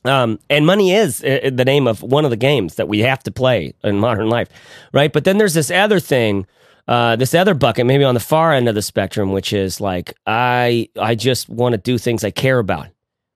Um, 0.05 0.39
and 0.51 0.67
money 0.67 0.93
is 0.93 1.23
uh, 1.23 1.49
the 1.51 1.65
name 1.65 1.87
of 1.87 2.03
one 2.03 2.25
of 2.25 2.29
the 2.29 2.37
games 2.37 2.75
that 2.75 2.87
we 2.87 2.99
have 2.99 3.23
to 3.23 3.31
play 3.31 3.73
in 3.83 3.97
modern 3.97 4.29
life, 4.29 4.49
right? 4.93 5.11
But 5.11 5.23
then 5.23 5.39
there's 5.39 5.55
this 5.55 5.71
other 5.71 5.99
thing, 5.99 6.45
uh, 6.87 7.15
this 7.15 7.33
other 7.33 7.55
bucket, 7.55 7.87
maybe 7.87 8.03
on 8.03 8.13
the 8.13 8.19
far 8.19 8.53
end 8.53 8.69
of 8.69 8.75
the 8.75 8.83
spectrum, 8.83 9.31
which 9.31 9.51
is 9.51 9.81
like 9.81 10.13
I 10.27 10.89
I 10.99 11.15
just 11.15 11.49
want 11.49 11.73
to 11.73 11.77
do 11.79 11.97
things 11.97 12.23
I 12.23 12.29
care 12.29 12.59
about, 12.59 12.87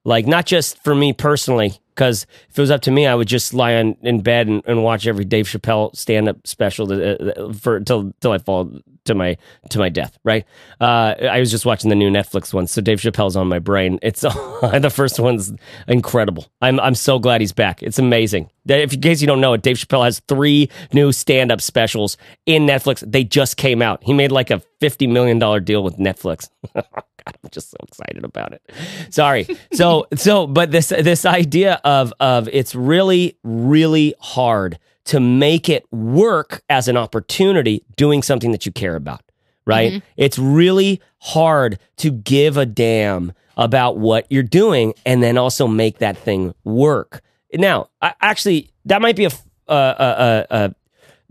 like 0.09 0.25
not 0.25 0.47
just 0.47 0.83
for 0.83 0.95
me 0.95 1.13
personally, 1.13 1.79
because 1.93 2.25
if 2.49 2.57
it 2.57 2.61
was 2.61 2.71
up 2.71 2.81
to 2.81 2.91
me, 2.91 3.05
I 3.05 3.13
would 3.13 3.27
just 3.27 3.53
lie 3.53 3.75
on, 3.75 3.95
in 4.01 4.21
bed 4.21 4.47
and, 4.47 4.63
and 4.65 4.83
watch 4.83 5.05
every 5.05 5.23
Dave 5.23 5.45
Chappelle 5.45 5.95
stand 5.95 6.27
up 6.27 6.47
special 6.47 6.87
to, 6.87 7.49
uh, 7.49 7.53
for 7.53 7.75
until 7.75 7.99
until 7.99 8.31
I 8.31 8.39
fall 8.39 8.71
to 9.05 9.13
my 9.13 9.37
to 9.69 9.77
my 9.77 9.89
death. 9.89 10.17
Right? 10.23 10.45
Uh, 10.81 11.13
I 11.21 11.39
was 11.39 11.51
just 11.51 11.63
watching 11.63 11.91
the 11.91 11.95
new 11.95 12.09
Netflix 12.09 12.55
one, 12.55 12.65
so 12.65 12.81
Dave 12.81 12.99
Chappelle's 12.99 13.35
on 13.35 13.47
my 13.47 13.59
brain. 13.59 13.99
It's 14.01 14.21
the 14.21 14.91
first 14.91 15.19
one's 15.19 15.53
incredible. 15.87 16.47
I'm 16.59 16.79
I'm 16.79 16.95
so 16.95 17.19
glad 17.19 17.41
he's 17.41 17.53
back. 17.53 17.83
It's 17.83 17.99
amazing. 17.99 18.49
If 18.65 18.93
in 18.93 19.01
case 19.01 19.21
you 19.21 19.27
don't 19.27 19.41
know 19.41 19.53
it, 19.53 19.61
Dave 19.61 19.77
Chappelle 19.77 20.05
has 20.05 20.21
three 20.27 20.71
new 20.91 21.11
stand 21.11 21.51
up 21.51 21.61
specials 21.61 22.17
in 22.47 22.65
Netflix. 22.65 23.03
They 23.05 23.23
just 23.23 23.57
came 23.57 23.83
out. 23.83 24.03
He 24.03 24.13
made 24.13 24.31
like 24.31 24.49
a 24.49 24.59
fifty 24.79 25.05
million 25.05 25.37
dollar 25.37 25.59
deal 25.59 25.83
with 25.83 25.97
Netflix. 25.97 26.49
God, 27.25 27.37
I'm 27.43 27.49
just 27.51 27.71
so 27.71 27.77
excited 27.83 28.23
about 28.23 28.53
it. 28.53 28.61
Sorry. 29.09 29.47
So 29.73 30.07
so 30.15 30.47
but 30.47 30.71
this 30.71 30.89
this 30.89 31.25
idea 31.25 31.79
of 31.83 32.13
of 32.19 32.47
it's 32.49 32.75
really 32.75 33.37
really 33.43 34.15
hard 34.19 34.79
to 35.05 35.19
make 35.19 35.69
it 35.69 35.91
work 35.91 36.61
as 36.69 36.87
an 36.87 36.95
opportunity 36.97 37.83
doing 37.95 38.21
something 38.21 38.51
that 38.51 38.65
you 38.65 38.71
care 38.71 38.95
about, 38.95 39.21
right? 39.65 39.93
Mm-hmm. 39.93 40.05
It's 40.17 40.37
really 40.37 41.01
hard 41.19 41.79
to 41.97 42.11
give 42.11 42.57
a 42.57 42.65
damn 42.65 43.33
about 43.57 43.97
what 43.97 44.27
you're 44.29 44.43
doing 44.43 44.93
and 45.05 45.23
then 45.23 45.37
also 45.37 45.67
make 45.67 45.97
that 45.97 46.17
thing 46.17 46.53
work. 46.63 47.21
Now, 47.53 47.89
I, 48.01 48.13
actually 48.21 48.71
that 48.85 49.01
might 49.01 49.15
be 49.15 49.25
a, 49.25 49.31
a, 49.67 49.73
a, 49.73 50.45
a 50.51 50.75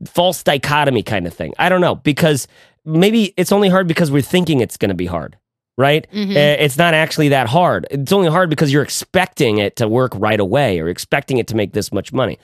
false 0.07 0.42
dichotomy 0.42 1.02
kind 1.02 1.26
of 1.26 1.35
thing. 1.35 1.54
I 1.59 1.68
don't 1.68 1.80
know 1.80 1.95
because 1.95 2.49
maybe 2.85 3.35
it's 3.37 3.52
only 3.52 3.68
hard 3.68 3.87
because 3.87 4.11
we're 4.11 4.23
thinking 4.23 4.61
it's 4.61 4.76
going 4.76 4.88
to 4.88 4.95
be 4.95 5.07
hard 5.07 5.37
right? 5.78 6.06
Mm-hmm. 6.12 6.37
It's 6.37 6.76
not 6.76 6.92
actually 6.92 7.28
that 7.28 7.47
hard. 7.49 7.87
It's 7.90 8.12
only 8.12 8.28
hard 8.28 8.50
because 8.50 8.70
you're 8.70 8.82
expecting 8.82 9.58
it 9.58 9.76
to 9.76 9.88
work 9.88 10.12
right 10.16 10.40
away 10.40 10.80
or 10.80 10.88
expecting 10.88 11.38
it 11.38 11.47
to 11.47 11.56
make 11.56 11.73
this 11.73 11.92
much 11.92 12.12
money. 12.12 12.38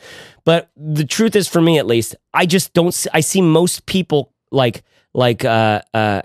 But 0.45 0.71
the 0.77 1.05
truth 1.05 1.35
is, 1.37 1.49
for 1.49 1.61
me 1.61 1.77
at 1.77 1.87
least, 1.87 2.15
I 2.33 2.47
just 2.47 2.73
don't. 2.73 3.07
I 3.13 3.21
see 3.21 3.43
most 3.43 3.85
people 3.87 4.33
like 4.53 4.85
like 5.13 5.45
uh, 5.45 5.83
uh, 5.93 6.23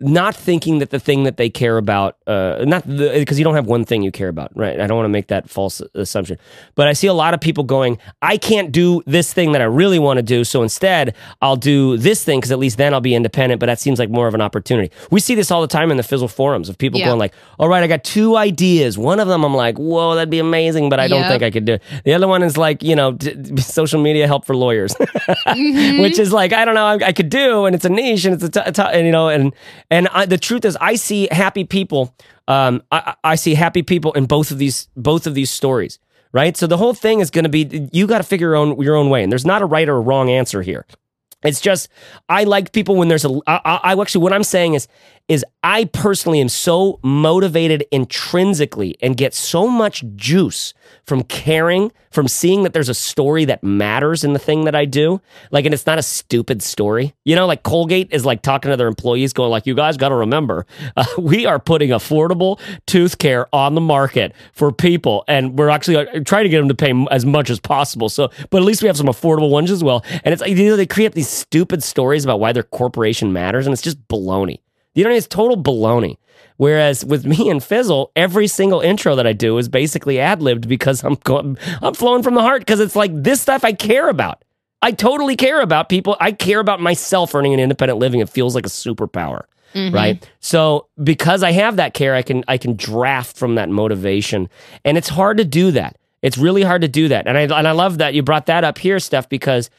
not 0.00 0.34
thinking 0.34 0.78
that 0.78 0.90
the 0.90 1.00
thing 1.00 1.24
that 1.24 1.36
they 1.36 1.50
care 1.50 1.76
about, 1.76 2.16
uh, 2.26 2.64
not 2.66 2.86
because 2.86 3.38
you 3.38 3.44
don't 3.44 3.54
have 3.54 3.66
one 3.66 3.84
thing 3.84 4.02
you 4.02 4.10
care 4.10 4.28
about, 4.28 4.50
right? 4.56 4.80
I 4.80 4.86
don't 4.86 4.96
want 4.96 5.06
to 5.06 5.10
make 5.10 5.28
that 5.28 5.48
false 5.48 5.80
assumption, 5.94 6.38
but 6.74 6.88
I 6.88 6.92
see 6.92 7.06
a 7.06 7.14
lot 7.14 7.34
of 7.34 7.40
people 7.40 7.64
going, 7.64 7.98
I 8.22 8.36
can't 8.36 8.72
do 8.72 9.02
this 9.06 9.32
thing 9.32 9.52
that 9.52 9.60
I 9.60 9.66
really 9.66 9.98
want 9.98 10.18
to 10.18 10.22
do, 10.22 10.44
so 10.44 10.62
instead 10.62 11.14
I'll 11.42 11.56
do 11.56 11.96
this 11.96 12.24
thing 12.24 12.40
because 12.40 12.52
at 12.52 12.58
least 12.58 12.78
then 12.78 12.94
I'll 12.94 13.00
be 13.00 13.14
independent. 13.14 13.60
But 13.60 13.66
that 13.66 13.78
seems 13.78 13.98
like 13.98 14.10
more 14.10 14.26
of 14.26 14.34
an 14.34 14.40
opportunity. 14.40 14.92
We 15.10 15.20
see 15.20 15.34
this 15.34 15.50
all 15.50 15.60
the 15.60 15.66
time 15.66 15.90
in 15.90 15.96
the 15.96 16.02
Fizzle 16.02 16.28
forums 16.28 16.68
of 16.68 16.78
people 16.78 16.98
yeah. 16.98 17.06
going 17.06 17.18
like, 17.18 17.34
"All 17.58 17.68
right, 17.68 17.82
I 17.82 17.86
got 17.86 18.04
two 18.04 18.36
ideas. 18.36 18.98
One 18.98 19.20
of 19.20 19.28
them 19.28 19.44
I'm 19.44 19.54
like, 19.54 19.78
whoa, 19.78 20.14
that'd 20.14 20.30
be 20.30 20.38
amazing, 20.38 20.88
but 20.88 21.00
I 21.00 21.08
don't 21.08 21.20
yep. 21.20 21.30
think 21.30 21.42
I 21.42 21.50
could 21.50 21.64
do. 21.64 21.74
It. 21.74 21.82
The 22.04 22.14
other 22.14 22.28
one 22.28 22.42
is 22.42 22.56
like, 22.56 22.82
you 22.82 22.96
know, 22.96 23.12
d- 23.12 23.56
social 23.60 24.00
media 24.00 24.26
help 24.26 24.44
for 24.44 24.56
lawyers, 24.56 24.94
mm-hmm. 24.94 26.02
which 26.02 26.18
is 26.18 26.32
like, 26.32 26.52
I 26.52 26.64
don't 26.64 26.74
know, 26.74 26.86
I, 26.86 26.98
I, 27.06 27.12
could 27.12 27.28
do, 27.28 27.66
and 27.66 27.74
it's 27.74 27.84
a 27.84 27.88
niche, 27.88 28.24
and 28.24 28.34
it's 28.34 28.44
a, 28.44 28.48
t- 28.48 28.70
t- 28.70 28.82
and, 28.82 29.06
you 29.06 29.12
know, 29.12 29.28
and 29.28 29.52
and 29.90 30.08
I, 30.08 30.26
the 30.26 30.38
truth 30.38 30.64
is, 30.64 30.76
I 30.80 30.94
see 30.94 31.28
happy 31.30 31.64
people. 31.64 32.14
Um, 32.46 32.82
I, 32.90 33.14
I 33.24 33.34
see 33.34 33.54
happy 33.54 33.82
people 33.82 34.12
in 34.12 34.26
both 34.26 34.50
of 34.50 34.58
these 34.58 34.88
both 34.96 35.26
of 35.26 35.34
these 35.34 35.50
stories, 35.50 35.98
right? 36.32 36.56
So 36.56 36.66
the 36.66 36.76
whole 36.76 36.94
thing 36.94 37.20
is 37.20 37.30
going 37.30 37.44
to 37.44 37.50
be 37.50 37.88
you 37.92 38.06
got 38.06 38.18
to 38.18 38.24
figure 38.24 38.48
your 38.48 38.56
own 38.56 38.80
your 38.80 38.96
own 38.96 39.10
way, 39.10 39.22
and 39.22 39.30
there's 39.30 39.46
not 39.46 39.62
a 39.62 39.66
right 39.66 39.88
or 39.88 39.96
a 39.96 40.00
wrong 40.00 40.30
answer 40.30 40.62
here. 40.62 40.86
It's 41.42 41.60
just 41.60 41.88
I 42.28 42.44
like 42.44 42.72
people 42.72 42.96
when 42.96 43.08
there's 43.08 43.24
a. 43.24 43.40
I, 43.46 43.80
I 43.82 44.00
actually 44.00 44.22
what 44.22 44.32
I'm 44.32 44.44
saying 44.44 44.74
is 44.74 44.88
is 45.30 45.44
I 45.62 45.84
personally 45.84 46.40
am 46.40 46.48
so 46.48 46.98
motivated 47.04 47.84
intrinsically 47.92 48.96
and 49.00 49.16
get 49.16 49.32
so 49.32 49.68
much 49.68 50.02
juice 50.16 50.74
from 51.04 51.22
caring, 51.22 51.92
from 52.10 52.26
seeing 52.26 52.64
that 52.64 52.72
there's 52.72 52.88
a 52.88 52.94
story 52.94 53.44
that 53.44 53.62
matters 53.62 54.24
in 54.24 54.32
the 54.32 54.40
thing 54.40 54.64
that 54.64 54.74
I 54.74 54.86
do. 54.86 55.20
Like, 55.52 55.66
and 55.66 55.72
it's 55.72 55.86
not 55.86 55.98
a 55.98 56.02
stupid 56.02 56.62
story. 56.62 57.14
You 57.24 57.36
know, 57.36 57.46
like 57.46 57.62
Colgate 57.62 58.08
is 58.10 58.26
like 58.26 58.42
talking 58.42 58.72
to 58.72 58.76
their 58.76 58.88
employees, 58.88 59.32
going 59.32 59.52
like, 59.52 59.68
"You 59.68 59.76
guys 59.76 59.96
got 59.96 60.08
to 60.08 60.16
remember, 60.16 60.66
uh, 60.96 61.04
we 61.18 61.46
are 61.46 61.60
putting 61.60 61.90
affordable 61.90 62.58
tooth 62.88 63.18
care 63.18 63.46
on 63.54 63.76
the 63.76 63.80
market 63.80 64.32
for 64.52 64.72
people, 64.72 65.22
and 65.28 65.56
we're 65.56 65.68
actually 65.68 65.96
uh, 65.96 66.24
trying 66.24 66.42
to 66.42 66.48
get 66.48 66.58
them 66.58 66.68
to 66.68 66.74
pay 66.74 66.92
as 67.12 67.24
much 67.24 67.50
as 67.50 67.60
possible. 67.60 68.08
So, 68.08 68.30
but 68.50 68.58
at 68.58 68.64
least 68.64 68.82
we 68.82 68.88
have 68.88 68.96
some 68.96 69.06
affordable 69.06 69.50
ones 69.50 69.70
as 69.70 69.84
well. 69.84 70.04
And 70.24 70.32
it's 70.32 70.44
you 70.44 70.70
know 70.70 70.76
they 70.76 70.86
create 70.86 71.12
these 71.12 71.30
stupid 71.30 71.84
stories 71.84 72.24
about 72.24 72.40
why 72.40 72.50
their 72.50 72.64
corporation 72.64 73.32
matters, 73.32 73.64
and 73.64 73.72
it's 73.72 73.82
just 73.82 74.08
baloney. 74.08 74.58
You 75.00 75.08
know, 75.08 75.14
it's 75.14 75.26
total 75.26 75.56
baloney. 75.56 76.18
Whereas 76.58 77.06
with 77.06 77.24
me 77.24 77.48
and 77.48 77.64
Fizzle, 77.64 78.12
every 78.14 78.46
single 78.46 78.80
intro 78.80 79.16
that 79.16 79.26
I 79.26 79.32
do 79.32 79.56
is 79.56 79.70
basically 79.70 80.20
ad 80.20 80.42
libbed 80.42 80.68
because 80.68 81.02
I'm 81.02 81.14
going, 81.24 81.56
I'm 81.80 81.94
flowing 81.94 82.22
from 82.22 82.34
the 82.34 82.42
heart 82.42 82.60
because 82.60 82.80
it's 82.80 82.94
like 82.94 83.10
this 83.14 83.40
stuff 83.40 83.64
I 83.64 83.72
care 83.72 84.10
about. 84.10 84.44
I 84.82 84.92
totally 84.92 85.36
care 85.36 85.62
about 85.62 85.88
people. 85.88 86.18
I 86.20 86.32
care 86.32 86.60
about 86.60 86.78
myself 86.78 87.34
earning 87.34 87.54
an 87.54 87.60
independent 87.60 87.98
living. 87.98 88.20
It 88.20 88.28
feels 88.28 88.54
like 88.54 88.66
a 88.66 88.70
superpower. 88.70 89.44
Mm-hmm. 89.74 89.94
Right. 89.94 90.30
So 90.40 90.88
because 91.02 91.42
I 91.42 91.52
have 91.52 91.76
that 91.76 91.94
care, 91.94 92.14
I 92.14 92.20
can 92.20 92.44
I 92.46 92.58
can 92.58 92.76
draft 92.76 93.38
from 93.38 93.54
that 93.54 93.70
motivation. 93.70 94.50
And 94.84 94.98
it's 94.98 95.08
hard 95.08 95.38
to 95.38 95.44
do 95.44 95.70
that. 95.70 95.96
It's 96.20 96.36
really 96.36 96.62
hard 96.62 96.82
to 96.82 96.88
do 96.88 97.08
that. 97.08 97.26
And 97.26 97.38
I 97.38 97.42
and 97.42 97.66
I 97.66 97.72
love 97.72 97.98
that 97.98 98.12
you 98.12 98.22
brought 98.22 98.46
that 98.46 98.64
up 98.64 98.76
here, 98.76 98.98
Steph, 98.98 99.30
because 99.30 99.70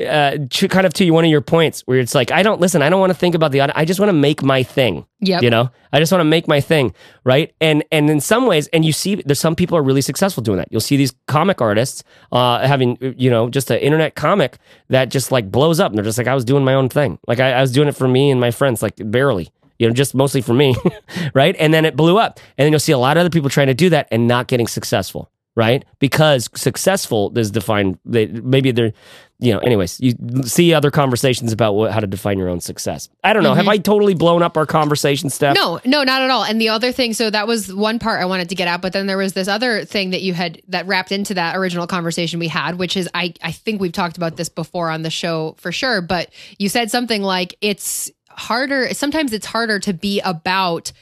uh, 0.00 0.38
to, 0.50 0.68
kind 0.68 0.86
of 0.86 0.92
to 0.94 1.10
one 1.10 1.24
of 1.24 1.30
your 1.30 1.40
points 1.40 1.82
where 1.82 1.98
it's 1.98 2.14
like, 2.14 2.32
I 2.32 2.42
don't 2.42 2.60
listen, 2.60 2.82
I 2.82 2.88
don't 2.88 3.00
want 3.00 3.10
to 3.10 3.18
think 3.18 3.34
about 3.34 3.52
the 3.52 3.60
audio. 3.60 3.72
I 3.76 3.84
just 3.84 4.00
want 4.00 4.08
to 4.08 4.14
make 4.14 4.42
my 4.42 4.62
thing. 4.62 5.06
Yeah. 5.20 5.40
You 5.40 5.50
know, 5.50 5.70
I 5.92 6.00
just 6.00 6.10
want 6.10 6.20
to 6.20 6.24
make 6.24 6.48
my 6.48 6.60
thing. 6.60 6.94
Right. 7.22 7.54
And, 7.60 7.84
and 7.92 8.10
in 8.10 8.20
some 8.20 8.46
ways, 8.46 8.66
and 8.68 8.84
you 8.84 8.92
see, 8.92 9.16
there's 9.24 9.38
some 9.38 9.54
people 9.54 9.78
are 9.78 9.82
really 9.82 10.00
successful 10.00 10.42
doing 10.42 10.58
that. 10.58 10.68
You'll 10.70 10.80
see 10.80 10.96
these 10.96 11.14
comic 11.26 11.60
artists, 11.60 12.02
uh, 12.32 12.66
having, 12.66 12.98
you 13.16 13.30
know, 13.30 13.48
just 13.48 13.70
an 13.70 13.78
internet 13.78 14.14
comic 14.16 14.58
that 14.88 15.10
just 15.10 15.30
like 15.30 15.50
blows 15.50 15.78
up. 15.80 15.92
And 15.92 15.98
they're 15.98 16.04
just 16.04 16.18
like, 16.18 16.26
I 16.26 16.34
was 16.34 16.44
doing 16.44 16.64
my 16.64 16.74
own 16.74 16.88
thing. 16.88 17.18
Like 17.26 17.40
I, 17.40 17.52
I 17.52 17.60
was 17.60 17.70
doing 17.70 17.88
it 17.88 17.96
for 17.96 18.08
me 18.08 18.30
and 18.30 18.40
my 18.40 18.50
friends, 18.50 18.82
like 18.82 18.94
barely 18.98 19.52
you 19.78 19.88
know, 19.88 19.94
just 19.94 20.14
mostly 20.14 20.40
for 20.40 20.54
me, 20.54 20.74
right? 21.34 21.56
And 21.58 21.74
then 21.74 21.84
it 21.84 21.96
blew 21.96 22.18
up. 22.18 22.38
And 22.56 22.64
then 22.64 22.72
you'll 22.72 22.80
see 22.80 22.92
a 22.92 22.98
lot 22.98 23.16
of 23.16 23.22
other 23.22 23.30
people 23.30 23.50
trying 23.50 23.66
to 23.66 23.74
do 23.74 23.90
that 23.90 24.08
and 24.10 24.28
not 24.28 24.46
getting 24.46 24.66
successful, 24.66 25.30
right? 25.56 25.84
Because 25.98 26.48
successful 26.54 27.36
is 27.38 27.50
defined, 27.50 27.98
they, 28.04 28.26
maybe 28.26 28.72
they're, 28.72 28.92
you 29.38 29.52
know, 29.52 29.58
anyways, 29.58 30.00
you 30.00 30.14
see 30.44 30.72
other 30.72 30.90
conversations 30.90 31.52
about 31.52 31.74
what, 31.74 31.92
how 31.92 32.00
to 32.00 32.06
define 32.06 32.38
your 32.38 32.48
own 32.48 32.60
success. 32.60 33.08
I 33.22 33.32
don't 33.32 33.42
know. 33.42 33.50
Mm-hmm. 33.50 33.58
Have 33.58 33.68
I 33.68 33.78
totally 33.78 34.14
blown 34.14 34.42
up 34.42 34.56
our 34.56 34.66
conversation, 34.66 35.28
Steph? 35.30 35.54
No, 35.54 35.80
no, 35.84 36.02
not 36.02 36.22
at 36.22 36.30
all. 36.30 36.44
And 36.44 36.60
the 36.60 36.70
other 36.70 36.92
thing, 36.92 37.14
so 37.14 37.30
that 37.30 37.46
was 37.46 37.72
one 37.72 37.98
part 37.98 38.20
I 38.20 38.24
wanted 38.24 38.48
to 38.48 38.54
get 38.54 38.68
at, 38.68 38.80
but 38.80 38.92
then 38.92 39.06
there 39.06 39.18
was 39.18 39.34
this 39.34 39.48
other 39.48 39.84
thing 39.84 40.10
that 40.10 40.22
you 40.22 40.34
had 40.34 40.62
that 40.68 40.86
wrapped 40.86 41.12
into 41.12 41.34
that 41.34 41.56
original 41.56 41.86
conversation 41.86 42.40
we 42.40 42.48
had, 42.48 42.78
which 42.78 42.96
is 42.96 43.08
I, 43.12 43.34
I 43.42 43.52
think 43.52 43.80
we've 43.80 43.92
talked 43.92 44.16
about 44.16 44.36
this 44.36 44.48
before 44.48 44.90
on 44.90 45.02
the 45.02 45.10
show 45.10 45.56
for 45.58 45.72
sure, 45.72 46.00
but 46.00 46.30
you 46.58 46.68
said 46.68 46.90
something 46.90 47.22
like 47.22 47.56
it's 47.60 48.10
harder, 48.30 48.92
sometimes 48.94 49.32
it's 49.32 49.46
harder 49.46 49.78
to 49.80 49.92
be 49.92 50.20
about 50.20 50.92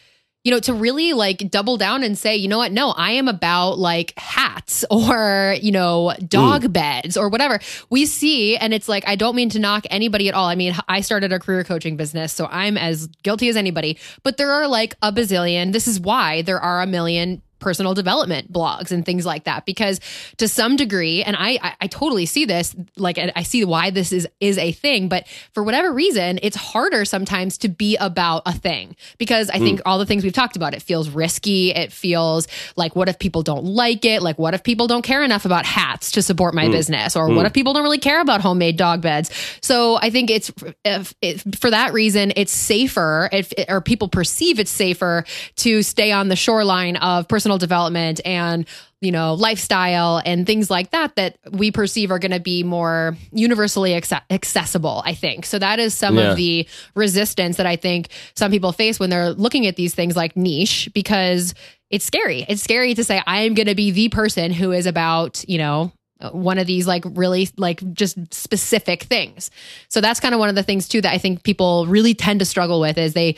you 0.44 0.50
know, 0.50 0.58
to 0.60 0.74
really 0.74 1.12
like 1.12 1.50
double 1.50 1.76
down 1.76 2.02
and 2.02 2.18
say, 2.18 2.34
you 2.34 2.48
know 2.48 2.58
what? 2.58 2.72
No, 2.72 2.90
I 2.90 3.12
am 3.12 3.28
about 3.28 3.78
like 3.78 4.12
hats 4.16 4.84
or, 4.90 5.56
you 5.60 5.72
know, 5.72 6.14
dog 6.26 6.62
mm. 6.62 6.72
beds 6.72 7.16
or 7.16 7.28
whatever. 7.28 7.60
We 7.90 8.06
see, 8.06 8.56
and 8.56 8.74
it's 8.74 8.88
like, 8.88 9.06
I 9.06 9.16
don't 9.16 9.36
mean 9.36 9.50
to 9.50 9.58
knock 9.58 9.84
anybody 9.90 10.28
at 10.28 10.34
all. 10.34 10.46
I 10.46 10.54
mean, 10.54 10.74
I 10.88 11.00
started 11.00 11.32
a 11.32 11.38
career 11.38 11.64
coaching 11.64 11.96
business, 11.96 12.32
so 12.32 12.46
I'm 12.50 12.76
as 12.76 13.06
guilty 13.22 13.48
as 13.48 13.56
anybody, 13.56 13.98
but 14.22 14.36
there 14.36 14.50
are 14.50 14.66
like 14.66 14.94
a 15.02 15.12
bazillion. 15.12 15.72
This 15.72 15.86
is 15.86 16.00
why 16.00 16.42
there 16.42 16.60
are 16.60 16.82
a 16.82 16.86
million 16.86 17.42
personal 17.62 17.94
development 17.94 18.52
blogs 18.52 18.90
and 18.90 19.06
things 19.06 19.24
like 19.24 19.44
that 19.44 19.64
because 19.64 20.00
to 20.36 20.48
some 20.48 20.76
degree 20.76 21.22
and 21.22 21.36
I, 21.36 21.58
I, 21.62 21.74
I 21.82 21.86
totally 21.86 22.26
see 22.26 22.44
this 22.44 22.74
like 22.96 23.18
I 23.18 23.42
see 23.44 23.64
why 23.64 23.90
this 23.90 24.12
is 24.12 24.28
is 24.40 24.58
a 24.58 24.72
thing 24.72 25.08
but 25.08 25.26
for 25.52 25.62
whatever 25.62 25.92
reason 25.92 26.40
it's 26.42 26.56
harder 26.56 27.04
sometimes 27.04 27.56
to 27.58 27.68
be 27.68 27.96
about 27.96 28.42
a 28.44 28.52
thing 28.52 28.96
because 29.16 29.48
I 29.48 29.58
mm. 29.58 29.64
think 29.64 29.80
all 29.86 29.98
the 29.98 30.06
things 30.06 30.24
we've 30.24 30.32
talked 30.32 30.56
about 30.56 30.74
it 30.74 30.82
feels 30.82 31.08
risky 31.08 31.70
it 31.70 31.92
feels 31.92 32.48
like 32.76 32.96
what 32.96 33.08
if 33.08 33.18
people 33.18 33.42
don't 33.42 33.64
like 33.64 34.04
it 34.04 34.22
like 34.22 34.38
what 34.38 34.54
if 34.54 34.62
people 34.62 34.88
don't 34.88 35.02
care 35.02 35.22
enough 35.22 35.44
about 35.44 35.64
hats 35.64 36.10
to 36.12 36.22
support 36.22 36.54
my 36.54 36.66
mm. 36.66 36.72
business 36.72 37.16
or 37.16 37.28
mm. 37.28 37.36
what 37.36 37.46
if 37.46 37.52
people 37.52 37.72
don't 37.72 37.84
really 37.84 37.98
care 37.98 38.20
about 38.20 38.40
homemade 38.40 38.76
dog 38.76 39.00
beds 39.00 39.30
so 39.62 39.96
I 39.96 40.10
think 40.10 40.30
it's 40.30 40.52
if, 40.84 41.14
if, 41.22 41.44
for 41.60 41.70
that 41.70 41.92
reason 41.92 42.32
it's 42.34 42.52
safer 42.52 43.28
if 43.32 43.52
or 43.68 43.80
people 43.80 44.08
perceive 44.08 44.58
it's 44.58 44.70
safer 44.70 45.24
to 45.56 45.82
stay 45.82 46.10
on 46.10 46.28
the 46.28 46.36
shoreline 46.36 46.96
of 46.96 47.28
personal 47.28 47.51
personal 47.52 47.58
development 47.58 48.20
and 48.24 48.66
you 49.00 49.12
know 49.12 49.34
lifestyle 49.34 50.22
and 50.24 50.46
things 50.46 50.70
like 50.70 50.90
that 50.90 51.14
that 51.16 51.36
we 51.50 51.70
perceive 51.70 52.10
are 52.10 52.18
going 52.18 52.32
to 52.32 52.40
be 52.40 52.62
more 52.62 53.16
universally 53.32 53.94
accessible 53.94 55.02
i 55.04 55.14
think 55.14 55.44
so 55.44 55.58
that 55.58 55.78
is 55.78 55.94
some 55.94 56.16
yeah. 56.16 56.30
of 56.30 56.36
the 56.36 56.66
resistance 56.94 57.56
that 57.56 57.66
i 57.66 57.76
think 57.76 58.08
some 58.34 58.50
people 58.50 58.72
face 58.72 58.98
when 58.98 59.10
they're 59.10 59.32
looking 59.32 59.66
at 59.66 59.76
these 59.76 59.94
things 59.94 60.16
like 60.16 60.36
niche 60.36 60.88
because 60.94 61.54
it's 61.90 62.04
scary 62.04 62.44
it's 62.48 62.62
scary 62.62 62.94
to 62.94 63.04
say 63.04 63.22
i 63.26 63.42
am 63.42 63.54
going 63.54 63.68
to 63.68 63.74
be 63.74 63.90
the 63.90 64.08
person 64.08 64.52
who 64.52 64.72
is 64.72 64.86
about 64.86 65.44
you 65.48 65.58
know 65.58 65.92
one 66.30 66.58
of 66.58 66.66
these 66.66 66.86
like 66.86 67.04
really 67.06 67.48
like 67.56 67.80
just 67.92 68.16
specific 68.32 69.04
things. 69.04 69.50
So 69.88 70.00
that's 70.00 70.20
kind 70.20 70.34
of 70.34 70.38
one 70.38 70.48
of 70.48 70.54
the 70.54 70.62
things 70.62 70.88
too 70.88 71.00
that 71.00 71.12
I 71.12 71.18
think 71.18 71.42
people 71.42 71.86
really 71.86 72.14
tend 72.14 72.40
to 72.40 72.46
struggle 72.46 72.80
with 72.80 72.98
is 72.98 73.14
they 73.14 73.36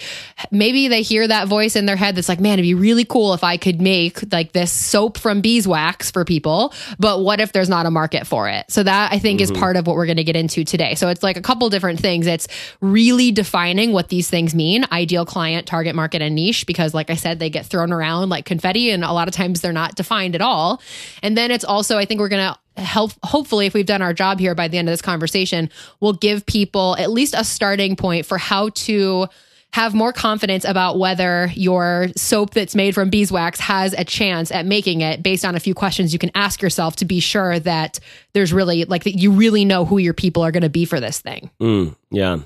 maybe 0.50 0.88
they 0.88 1.02
hear 1.02 1.26
that 1.26 1.48
voice 1.48 1.76
in 1.76 1.86
their 1.86 1.96
head 1.96 2.14
that's 2.14 2.28
like, 2.28 2.40
man, 2.40 2.54
it'd 2.54 2.62
be 2.64 2.74
really 2.74 3.04
cool 3.04 3.34
if 3.34 3.44
I 3.44 3.56
could 3.56 3.80
make 3.80 4.32
like 4.32 4.52
this 4.52 4.72
soap 4.72 5.18
from 5.18 5.40
beeswax 5.40 6.10
for 6.10 6.24
people, 6.24 6.72
but 6.98 7.20
what 7.20 7.40
if 7.40 7.52
there's 7.52 7.68
not 7.68 7.86
a 7.86 7.90
market 7.90 8.26
for 8.26 8.48
it? 8.48 8.70
So 8.70 8.82
that 8.82 9.12
I 9.12 9.18
think 9.18 9.40
mm-hmm. 9.40 9.54
is 9.54 9.58
part 9.58 9.76
of 9.76 9.86
what 9.86 9.96
we're 9.96 10.06
going 10.06 10.16
to 10.16 10.24
get 10.24 10.36
into 10.36 10.64
today. 10.64 10.94
So 10.94 11.08
it's 11.08 11.22
like 11.22 11.36
a 11.36 11.42
couple 11.42 11.68
different 11.70 12.00
things. 12.00 12.26
It's 12.26 12.48
really 12.80 13.32
defining 13.32 13.92
what 13.92 14.08
these 14.08 14.28
things 14.28 14.54
mean, 14.54 14.84
ideal 14.92 15.24
client, 15.24 15.66
target 15.66 15.94
market 15.94 16.22
and 16.22 16.34
niche 16.34 16.66
because 16.66 16.94
like 16.94 17.10
I 17.10 17.14
said 17.14 17.38
they 17.38 17.50
get 17.50 17.66
thrown 17.66 17.92
around 17.92 18.28
like 18.28 18.44
confetti 18.44 18.90
and 18.90 19.04
a 19.04 19.12
lot 19.12 19.28
of 19.28 19.34
times 19.34 19.60
they're 19.60 19.72
not 19.72 19.94
defined 19.94 20.34
at 20.34 20.40
all. 20.40 20.80
And 21.22 21.36
then 21.36 21.50
it's 21.50 21.64
also 21.64 21.98
I 21.98 22.04
think 22.04 22.20
we're 22.20 22.28
going 22.28 22.52
to 22.52 22.58
help 22.76 23.12
hopefully 23.22 23.66
if 23.66 23.74
we've 23.74 23.86
done 23.86 24.02
our 24.02 24.12
job 24.12 24.38
here 24.38 24.54
by 24.54 24.68
the 24.68 24.78
end 24.78 24.88
of 24.88 24.92
this 24.92 25.02
conversation 25.02 25.70
we'll 26.00 26.12
give 26.12 26.44
people 26.46 26.96
at 26.98 27.10
least 27.10 27.34
a 27.36 27.44
starting 27.44 27.96
point 27.96 28.26
for 28.26 28.38
how 28.38 28.68
to 28.70 29.26
have 29.72 29.92
more 29.92 30.12
confidence 30.12 30.64
about 30.64 31.00
whether 31.00 31.50
your 31.54 32.06
soap 32.16 32.50
that's 32.50 32.76
made 32.76 32.94
from 32.94 33.10
beeswax 33.10 33.58
has 33.58 33.92
a 33.92 34.04
chance 34.04 34.52
at 34.52 34.64
making 34.66 35.00
it 35.00 35.22
based 35.22 35.44
on 35.44 35.54
a 35.54 35.60
few 35.60 35.74
questions 35.74 36.12
you 36.12 36.18
can 36.18 36.30
ask 36.34 36.62
yourself 36.62 36.96
to 36.96 37.04
be 37.04 37.20
sure 37.20 37.58
that 37.58 37.98
there's 38.34 38.52
really 38.52 38.84
like 38.84 39.04
that 39.04 39.14
you 39.14 39.32
really 39.32 39.64
know 39.64 39.84
who 39.84 39.98
your 39.98 40.14
people 40.14 40.44
are 40.44 40.52
going 40.52 40.62
to 40.62 40.68
be 40.68 40.84
for 40.84 41.00
this 41.00 41.20
thing. 41.20 41.50
Mm, 41.60 41.96
yeah. 42.10 42.38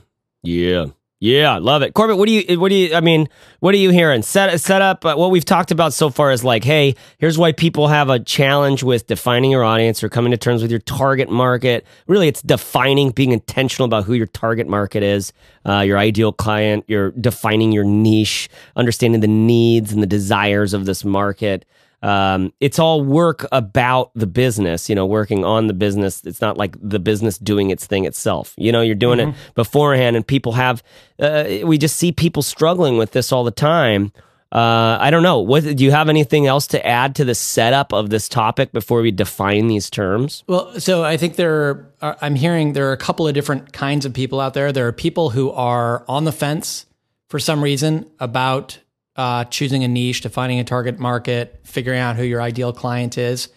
Yeah. 0.42 0.86
Yeah, 1.20 1.52
I 1.52 1.58
love 1.58 1.82
it, 1.82 1.94
Corbett. 1.94 2.16
What 2.16 2.28
do 2.28 2.32
you? 2.32 2.60
What 2.60 2.68
do 2.68 2.76
you? 2.76 2.94
I 2.94 3.00
mean, 3.00 3.28
what 3.58 3.74
are 3.74 3.78
you 3.78 3.90
hearing? 3.90 4.22
Set 4.22 4.60
set 4.60 4.82
up. 4.82 5.04
Uh, 5.04 5.16
what 5.16 5.32
we've 5.32 5.44
talked 5.44 5.72
about 5.72 5.92
so 5.92 6.10
far 6.10 6.30
is 6.30 6.44
like, 6.44 6.62
hey, 6.62 6.94
here's 7.18 7.36
why 7.36 7.50
people 7.50 7.88
have 7.88 8.08
a 8.08 8.20
challenge 8.20 8.84
with 8.84 9.08
defining 9.08 9.50
your 9.50 9.64
audience 9.64 10.04
or 10.04 10.08
coming 10.08 10.30
to 10.30 10.36
terms 10.36 10.62
with 10.62 10.70
your 10.70 10.78
target 10.78 11.28
market. 11.28 11.84
Really, 12.06 12.28
it's 12.28 12.40
defining, 12.40 13.10
being 13.10 13.32
intentional 13.32 13.86
about 13.86 14.04
who 14.04 14.14
your 14.14 14.28
target 14.28 14.68
market 14.68 15.02
is, 15.02 15.32
uh, 15.66 15.80
your 15.80 15.98
ideal 15.98 16.32
client. 16.32 16.84
You're 16.86 17.10
defining 17.10 17.72
your 17.72 17.84
niche, 17.84 18.48
understanding 18.76 19.20
the 19.20 19.26
needs 19.26 19.92
and 19.92 20.00
the 20.00 20.06
desires 20.06 20.72
of 20.72 20.86
this 20.86 21.04
market 21.04 21.64
um, 22.02 22.52
it's 22.60 22.78
all 22.78 23.02
work 23.02 23.46
about 23.50 24.10
the 24.14 24.26
business, 24.26 24.88
you 24.88 24.94
know, 24.94 25.06
working 25.06 25.44
on 25.44 25.66
the 25.66 25.74
business. 25.74 26.24
It's 26.24 26.40
not 26.40 26.56
like 26.56 26.76
the 26.80 26.98
business 26.98 27.38
doing 27.38 27.70
its 27.70 27.86
thing 27.86 28.04
itself. 28.04 28.54
You 28.56 28.72
know, 28.72 28.80
you're 28.80 28.94
doing 28.94 29.18
mm-hmm. 29.18 29.30
it 29.30 29.54
beforehand, 29.54 30.16
and 30.16 30.26
people 30.26 30.52
have, 30.52 30.82
uh, 31.18 31.44
we 31.64 31.78
just 31.78 31.96
see 31.96 32.12
people 32.12 32.42
struggling 32.42 32.98
with 32.98 33.12
this 33.12 33.32
all 33.32 33.44
the 33.44 33.50
time. 33.50 34.12
Uh, 34.50 34.96
I 34.98 35.10
don't 35.10 35.22
know. 35.22 35.40
What 35.40 35.76
do 35.76 35.84
you 35.84 35.90
have 35.90 36.08
anything 36.08 36.46
else 36.46 36.66
to 36.68 36.86
add 36.86 37.14
to 37.16 37.24
the 37.24 37.34
setup 37.34 37.92
of 37.92 38.08
this 38.08 38.30
topic 38.30 38.72
before 38.72 39.02
we 39.02 39.10
define 39.10 39.66
these 39.66 39.90
terms? 39.90 40.42
Well, 40.46 40.80
so 40.80 41.04
I 41.04 41.18
think 41.18 41.36
there 41.36 41.92
are, 42.00 42.16
I'm 42.22 42.34
hearing 42.34 42.72
there 42.72 42.88
are 42.88 42.92
a 42.92 42.96
couple 42.98 43.28
of 43.28 43.34
different 43.34 43.74
kinds 43.74 44.06
of 44.06 44.14
people 44.14 44.40
out 44.40 44.54
there. 44.54 44.72
There 44.72 44.86
are 44.86 44.92
people 44.92 45.30
who 45.30 45.50
are 45.50 46.02
on 46.08 46.24
the 46.24 46.32
fence 46.32 46.86
for 47.28 47.38
some 47.38 47.62
reason 47.62 48.10
about 48.20 48.78
uh, 49.18 49.44
choosing 49.44 49.82
a 49.84 49.88
niche, 49.88 50.22
defining 50.22 50.60
a 50.60 50.64
target 50.64 50.98
market, 50.98 51.60
figuring 51.64 51.98
out 51.98 52.16
who 52.16 52.22
your 52.22 52.40
ideal 52.40 52.72
client 52.72 53.18
is 53.18 53.48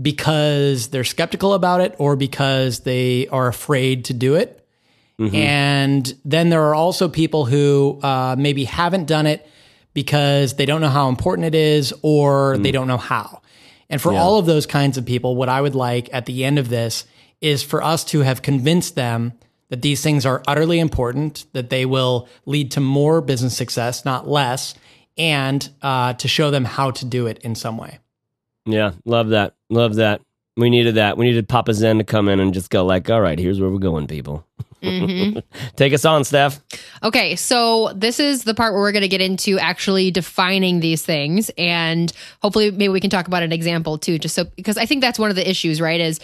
because 0.00 0.88
they're 0.88 1.04
skeptical 1.04 1.54
about 1.54 1.80
it 1.80 1.94
or 1.98 2.16
because 2.16 2.80
they 2.80 3.26
are 3.28 3.48
afraid 3.48 4.04
to 4.06 4.14
do 4.14 4.34
it. 4.34 4.56
Mm-hmm. 5.18 5.34
And 5.34 6.14
then 6.24 6.50
there 6.50 6.64
are 6.64 6.74
also 6.74 7.08
people 7.08 7.44
who 7.44 7.98
uh, 8.02 8.36
maybe 8.38 8.64
haven't 8.64 9.06
done 9.06 9.26
it 9.26 9.46
because 9.92 10.54
they 10.54 10.66
don't 10.66 10.80
know 10.80 10.88
how 10.88 11.08
important 11.08 11.46
it 11.46 11.54
is 11.54 11.92
or 12.02 12.56
mm. 12.56 12.62
they 12.62 12.70
don't 12.70 12.86
know 12.86 12.96
how. 12.96 13.42
And 13.88 14.00
for 14.00 14.12
yeah. 14.12 14.20
all 14.20 14.38
of 14.38 14.46
those 14.46 14.66
kinds 14.66 14.96
of 14.96 15.04
people, 15.04 15.34
what 15.34 15.48
I 15.48 15.60
would 15.60 15.74
like 15.74 16.08
at 16.12 16.26
the 16.26 16.44
end 16.44 16.58
of 16.58 16.68
this 16.68 17.04
is 17.40 17.62
for 17.62 17.82
us 17.82 18.04
to 18.04 18.20
have 18.20 18.40
convinced 18.42 18.94
them 18.94 19.32
that 19.68 19.82
these 19.82 20.02
things 20.02 20.24
are 20.24 20.42
utterly 20.46 20.78
important, 20.78 21.46
that 21.52 21.70
they 21.70 21.86
will 21.86 22.28
lead 22.46 22.70
to 22.72 22.80
more 22.80 23.20
business 23.20 23.56
success, 23.56 24.04
not 24.04 24.28
less, 24.28 24.74
and 25.16 25.68
uh, 25.82 26.14
to 26.14 26.28
show 26.28 26.50
them 26.50 26.64
how 26.64 26.90
to 26.92 27.04
do 27.04 27.26
it 27.26 27.38
in 27.38 27.54
some 27.54 27.76
way. 27.76 27.98
Yeah, 28.66 28.92
love 29.04 29.30
that. 29.30 29.54
Love 29.68 29.96
that. 29.96 30.20
We 30.56 30.70
needed 30.70 30.96
that. 30.96 31.16
We 31.16 31.26
needed 31.26 31.48
Papa 31.48 31.74
Zen 31.74 31.98
to 31.98 32.04
come 32.04 32.28
in 32.28 32.40
and 32.40 32.52
just 32.52 32.70
go 32.70 32.84
like, 32.84 33.08
"All 33.08 33.20
right, 33.20 33.38
here's 33.38 33.60
where 33.60 33.70
we're 33.70 33.78
going, 33.78 34.06
people." 34.06 34.46
Mm-hmm. 34.82 35.38
Take 35.76 35.92
us 35.92 36.04
on, 36.04 36.24
Steph. 36.24 36.60
Okay, 37.02 37.36
so 37.36 37.92
this 37.94 38.20
is 38.20 38.44
the 38.44 38.54
part 38.54 38.72
where 38.72 38.82
we're 38.82 38.92
going 38.92 39.02
to 39.02 39.08
get 39.08 39.20
into 39.20 39.58
actually 39.58 40.10
defining 40.10 40.80
these 40.80 41.02
things, 41.02 41.50
and 41.58 42.12
hopefully, 42.42 42.70
maybe 42.70 42.88
we 42.88 43.00
can 43.00 43.10
talk 43.10 43.26
about 43.26 43.42
an 43.42 43.52
example 43.52 43.98
too, 43.98 44.18
just 44.18 44.34
so 44.34 44.44
because 44.56 44.76
I 44.76 44.86
think 44.86 45.00
that's 45.00 45.18
one 45.18 45.30
of 45.30 45.36
the 45.36 45.48
issues, 45.48 45.80
right? 45.80 46.00
Is 46.00 46.20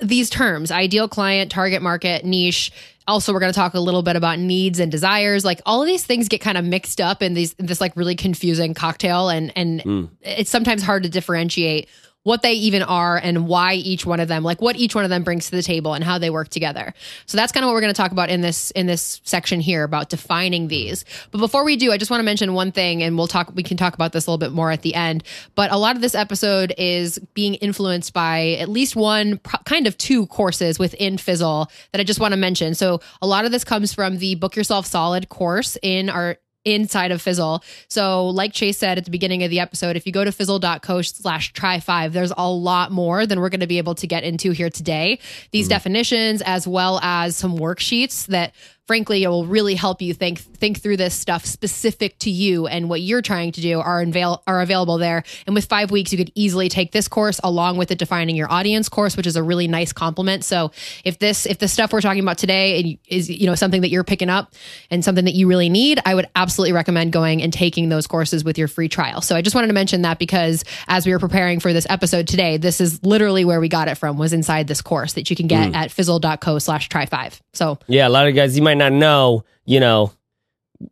these 0.00 0.30
terms, 0.30 0.70
ideal 0.70 1.08
client, 1.08 1.50
target 1.50 1.82
market, 1.82 2.24
niche 2.24 2.72
also 3.08 3.32
we're 3.32 3.40
going 3.40 3.52
to 3.52 3.58
talk 3.58 3.74
a 3.74 3.80
little 3.80 4.02
bit 4.02 4.16
about 4.16 4.38
needs 4.38 4.80
and 4.80 4.90
desires 4.90 5.44
like 5.44 5.60
all 5.64 5.80
of 5.80 5.86
these 5.86 6.04
things 6.04 6.28
get 6.28 6.40
kind 6.40 6.58
of 6.58 6.64
mixed 6.64 7.00
up 7.00 7.22
in 7.22 7.34
these 7.34 7.54
this 7.54 7.80
like 7.80 7.94
really 7.96 8.16
confusing 8.16 8.74
cocktail 8.74 9.28
and 9.28 9.52
and 9.56 9.80
mm. 9.82 10.08
it's 10.22 10.50
sometimes 10.50 10.82
hard 10.82 11.02
to 11.02 11.08
differentiate 11.08 11.88
what 12.26 12.42
they 12.42 12.54
even 12.54 12.82
are 12.82 13.16
and 13.16 13.46
why 13.46 13.74
each 13.74 14.04
one 14.04 14.18
of 14.18 14.26
them 14.26 14.42
like 14.42 14.60
what 14.60 14.74
each 14.74 14.96
one 14.96 15.04
of 15.04 15.10
them 15.10 15.22
brings 15.22 15.44
to 15.48 15.52
the 15.52 15.62
table 15.62 15.94
and 15.94 16.02
how 16.02 16.18
they 16.18 16.28
work 16.28 16.48
together. 16.48 16.92
So 17.26 17.38
that's 17.38 17.52
kind 17.52 17.62
of 17.62 17.68
what 17.68 17.74
we're 17.74 17.82
going 17.82 17.94
to 17.94 17.96
talk 17.96 18.10
about 18.10 18.30
in 18.30 18.40
this 18.40 18.72
in 18.72 18.86
this 18.88 19.20
section 19.22 19.60
here 19.60 19.84
about 19.84 20.08
defining 20.08 20.66
these. 20.66 21.04
But 21.30 21.38
before 21.38 21.62
we 21.62 21.76
do 21.76 21.92
i 21.92 21.96
just 21.96 22.10
want 22.10 22.18
to 22.18 22.24
mention 22.24 22.52
one 22.52 22.72
thing 22.72 23.00
and 23.04 23.16
we'll 23.16 23.28
talk 23.28 23.52
we 23.54 23.62
can 23.62 23.76
talk 23.76 23.94
about 23.94 24.10
this 24.12 24.26
a 24.26 24.30
little 24.30 24.38
bit 24.38 24.50
more 24.50 24.72
at 24.72 24.82
the 24.82 24.96
end. 24.96 25.22
But 25.54 25.70
a 25.70 25.76
lot 25.76 25.94
of 25.94 26.02
this 26.02 26.16
episode 26.16 26.74
is 26.76 27.20
being 27.34 27.54
influenced 27.54 28.12
by 28.12 28.56
at 28.58 28.68
least 28.68 28.96
one 28.96 29.38
kind 29.64 29.86
of 29.86 29.96
two 29.96 30.26
courses 30.26 30.80
within 30.80 31.18
fizzle 31.18 31.70
that 31.92 32.00
i 32.00 32.04
just 32.04 32.18
want 32.18 32.32
to 32.32 32.36
mention. 32.36 32.74
So 32.74 33.02
a 33.22 33.26
lot 33.28 33.44
of 33.44 33.52
this 33.52 33.62
comes 33.62 33.94
from 33.94 34.18
the 34.18 34.34
book 34.34 34.56
yourself 34.56 34.86
solid 34.86 35.28
course 35.28 35.78
in 35.80 36.10
our 36.10 36.38
inside 36.66 37.12
of 37.12 37.22
Fizzle. 37.22 37.62
So, 37.88 38.28
like 38.28 38.52
Chase 38.52 38.76
said 38.76 38.98
at 38.98 39.04
the 39.04 39.10
beginning 39.10 39.44
of 39.44 39.50
the 39.50 39.60
episode, 39.60 39.96
if 39.96 40.04
you 40.04 40.12
go 40.12 40.24
to 40.24 40.32
fizzle.co 40.32 41.02
slash 41.02 41.52
try 41.52 41.80
five, 41.80 42.12
there's 42.12 42.32
a 42.36 42.50
lot 42.50 42.90
more 42.90 43.24
than 43.24 43.40
we're 43.40 43.48
going 43.48 43.60
to 43.60 43.66
be 43.66 43.78
able 43.78 43.94
to 43.94 44.06
get 44.06 44.24
into 44.24 44.50
here 44.50 44.68
today. 44.68 45.18
These 45.52 45.66
mm. 45.66 45.70
definitions, 45.70 46.42
as 46.42 46.68
well 46.68 47.00
as 47.02 47.36
some 47.36 47.56
worksheets 47.56 48.26
that 48.26 48.54
frankly 48.86 49.24
it 49.24 49.28
will 49.28 49.46
really 49.46 49.74
help 49.74 50.00
you 50.00 50.14
think 50.14 50.38
think 50.56 50.80
through 50.80 50.96
this 50.96 51.14
stuff 51.14 51.44
specific 51.44 52.18
to 52.18 52.30
you 52.30 52.66
and 52.66 52.88
what 52.88 53.00
you're 53.00 53.22
trying 53.22 53.52
to 53.52 53.60
do 53.60 53.80
are 53.80 54.00
avail- 54.00 54.42
are 54.46 54.60
available 54.60 54.98
there. 54.98 55.22
And 55.46 55.54
with 55.54 55.66
5 55.66 55.90
weeks 55.90 56.12
you 56.12 56.18
could 56.18 56.32
easily 56.34 56.68
take 56.68 56.92
this 56.92 57.08
course 57.08 57.40
along 57.44 57.76
with 57.76 57.88
the 57.88 57.94
defining 57.94 58.36
your 58.36 58.50
audience 58.50 58.88
course 58.88 59.16
which 59.16 59.26
is 59.26 59.36
a 59.36 59.42
really 59.42 59.68
nice 59.68 59.92
complement 59.92 60.44
so 60.44 60.70
if 61.04 61.18
this 61.18 61.46
if 61.46 61.58
the 61.58 61.68
stuff 61.68 61.92
we're 61.92 62.00
talking 62.00 62.22
about 62.22 62.38
today 62.38 62.98
is 63.08 63.28
you 63.28 63.46
know 63.46 63.54
something 63.54 63.82
that 63.82 63.90
you're 63.90 64.04
picking 64.04 64.30
up 64.30 64.54
and 64.90 65.04
something 65.04 65.24
that 65.24 65.34
you 65.34 65.48
really 65.48 65.68
need 65.68 66.00
I 66.04 66.14
would 66.14 66.28
absolutely 66.36 66.72
recommend 66.72 67.12
going 67.12 67.42
and 67.42 67.52
taking 67.52 67.88
those 67.88 68.06
courses 68.06 68.44
with 68.44 68.58
your 68.58 68.68
free 68.68 68.88
trial. 68.88 69.20
So 69.20 69.36
I 69.36 69.42
just 69.42 69.54
wanted 69.54 69.68
to 69.68 69.72
mention 69.72 70.02
that 70.02 70.18
because 70.18 70.64
as 70.88 71.06
we 71.06 71.12
were 71.12 71.18
preparing 71.18 71.60
for 71.60 71.72
this 71.72 71.86
episode 71.90 72.28
today 72.28 72.56
this 72.56 72.80
is 72.80 73.02
literally 73.04 73.44
where 73.44 73.60
we 73.60 73.68
got 73.68 73.88
it 73.88 73.96
from 73.96 74.16
was 74.16 74.32
inside 74.32 74.68
this 74.68 74.80
course 74.80 75.14
that 75.14 75.28
you 75.30 75.36
can 75.36 75.46
get 75.46 75.72
mm. 75.72 75.74
at 75.74 75.90
fizzle.co 75.90 76.58
slash 76.58 76.88
try 76.88 77.06
five. 77.06 77.42
So 77.52 77.78
yeah 77.88 78.08
a 78.08 78.10
lot 78.10 78.28
of 78.28 78.34
guys 78.34 78.56
you 78.56 78.62
might 78.62 78.75
might 78.76 78.90
not 78.90 78.92
know, 78.96 79.44
you 79.64 79.80
know, 79.80 80.12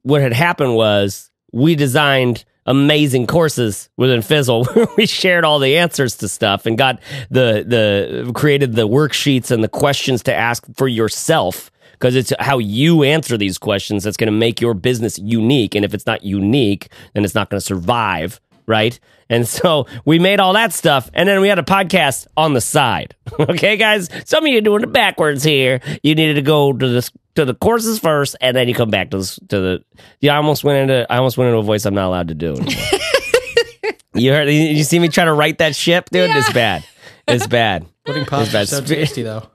what 0.03 0.21
had 0.21 0.33
happened 0.33 0.75
was 0.75 1.31
we 1.53 1.75
designed 1.75 2.45
amazing 2.67 3.27
courses 3.27 3.91
within 3.97 4.23
Fizzle. 4.23 4.67
We 4.97 5.07
shared 5.07 5.45
all 5.45 5.59
the 5.59 5.77
answers 5.79 6.17
to 6.19 6.29
stuff 6.29 6.67
and 6.67 6.79
got 6.79 7.01
the 7.31 7.65
the 7.67 8.33
created 8.33 8.75
the 8.75 8.89
worksheets 8.89 9.51
and 9.51 9.63
the 9.63 9.69
questions 9.69 10.23
to 10.25 10.35
ask 10.35 10.65
for 10.75 10.89
yourself. 10.89 11.71
Because 11.93 12.17
it's 12.17 12.33
how 12.41 12.59
you 12.59 13.03
answer 13.05 13.39
these 13.39 13.57
questions 13.57 14.05
that's 14.05 14.17
going 14.17 14.27
to 14.27 14.33
make 14.33 14.61
your 14.61 14.75
business 14.75 15.19
unique. 15.19 15.75
And 15.75 15.85
if 15.85 15.95
it's 15.95 16.07
not 16.07 16.25
unique 16.25 16.89
then 17.13 17.25
it's 17.25 17.35
not 17.35 17.51
going 17.51 17.61
to 17.61 17.65
survive 17.65 18.41
right 18.67 18.99
and 19.29 19.47
so 19.47 19.87
we 20.05 20.19
made 20.19 20.41
all 20.41 20.53
that 20.53 20.73
stuff 20.73 21.11
and 21.15 21.29
then 21.29 21.41
we 21.41 21.49
had 21.49 21.59
a 21.59 21.63
podcast 21.63 22.27
on 22.37 22.53
the 22.55 22.61
side 22.61 23.15
okay 23.41 23.77
guys 23.77 24.09
some 24.25 24.45
of 24.45 24.49
you 24.51 24.59
are 24.59 24.63
doing 24.63 24.83
it 24.83 24.93
backwards 24.93 25.43
here 25.43 25.81
you 26.03 26.15
needed 26.15 26.35
to 26.35 26.43
go 26.43 26.73
to 26.73 26.89
this 26.89 27.11
to 27.35 27.45
the 27.45 27.55
courses 27.55 27.99
first, 27.99 28.37
and 28.41 28.57
then 28.57 28.69
you 28.69 28.75
come 28.75 28.91
back 28.91 29.11
to 29.11 29.19
the 29.19 29.39
to 29.49 29.61
the. 29.61 29.85
Yeah, 30.21 30.35
I 30.35 30.37
almost 30.37 30.65
went 30.65 30.79
into 30.91 31.07
I 31.13 31.19
almost 31.19 31.37
went 31.37 31.49
into 31.49 31.59
a 31.59 31.63
voice 31.63 31.85
I'm 31.85 31.95
not 31.95 32.07
allowed 32.07 32.29
to 32.29 32.35
do. 32.35 32.55
you 34.15 34.33
heard? 34.33 34.49
You 34.49 34.85
see 34.85 34.99
me 34.99 35.09
try 35.09 35.25
to 35.25 35.33
right 35.33 35.57
that 35.59 35.75
ship, 35.75 36.11
dude? 36.11 36.31
Yeah. 36.31 36.39
It's 36.39 36.53
bad. 36.53 36.85
It's 37.27 37.47
bad. 37.47 37.87
Pudding 38.05 38.27
pop 38.27 38.53
is 38.55 38.71
so 38.71 38.81
tasty 38.83 39.23
though. 39.23 39.49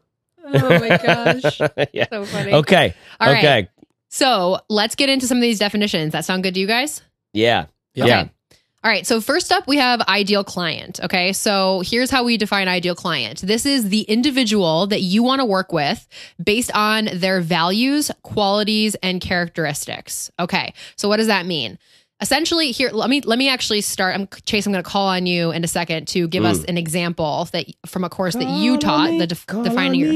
Oh 0.43 0.79
my 0.79 0.97
gosh, 0.97 1.59
yeah. 1.93 2.07
so 2.09 2.25
funny. 2.25 2.53
Okay, 2.53 2.95
All 3.19 3.29
okay. 3.29 3.47
Right. 3.47 3.69
So 4.09 4.59
let's 4.67 4.95
get 4.95 5.07
into 5.07 5.27
some 5.27 5.37
of 5.37 5.41
these 5.41 5.59
definitions. 5.59 6.13
That 6.13 6.25
sound 6.25 6.41
good 6.41 6.55
to 6.55 6.59
you 6.59 6.65
guys? 6.65 7.03
Yeah, 7.33 7.67
yeah. 7.93 8.05
Okay. 8.05 8.31
All 8.81 8.89
right. 8.89 9.05
So, 9.05 9.19
first 9.19 9.51
up, 9.51 9.67
we 9.67 9.75
have 9.77 9.99
ideal 10.01 10.43
client. 10.43 11.01
Okay. 11.03 11.33
So, 11.33 11.81
here's 11.85 12.09
how 12.09 12.23
we 12.23 12.37
define 12.37 12.69
ideal 12.69 12.95
client 12.95 13.41
this 13.41 13.65
is 13.65 13.89
the 13.89 14.01
individual 14.01 14.87
that 14.87 15.01
you 15.01 15.21
want 15.21 15.39
to 15.39 15.45
work 15.45 15.73
with 15.73 16.07
based 16.41 16.71
on 16.73 17.09
their 17.13 17.41
values, 17.41 18.09
qualities, 18.23 18.95
and 19.03 19.19
characteristics. 19.19 20.31
Okay. 20.39 20.73
So, 20.95 21.09
what 21.09 21.17
does 21.17 21.27
that 21.27 21.45
mean? 21.45 21.77
Essentially, 22.21 22.71
here 22.71 22.89
let 22.91 23.09
me 23.09 23.19
let 23.21 23.37
me 23.37 23.49
actually 23.49 23.81
start. 23.81 24.15
I'm 24.15 24.27
Chase. 24.45 24.65
I'm 24.65 24.71
going 24.71 24.83
to 24.83 24.89
call 24.89 25.07
on 25.07 25.25
you 25.25 25.51
in 25.51 25.65
a 25.65 25.67
second 25.67 26.07
to 26.09 26.29
give 26.29 26.43
mm. 26.43 26.47
us 26.47 26.63
an 26.63 26.77
example 26.77 27.49
that 27.51 27.65
from 27.85 28.05
a 28.05 28.09
course 28.09 28.35
that 28.35 28.47
you 28.47 28.77
taught, 28.77 29.17
the 29.17 29.27
def- 29.27 29.45
defining 29.45 29.99
your 29.99 30.13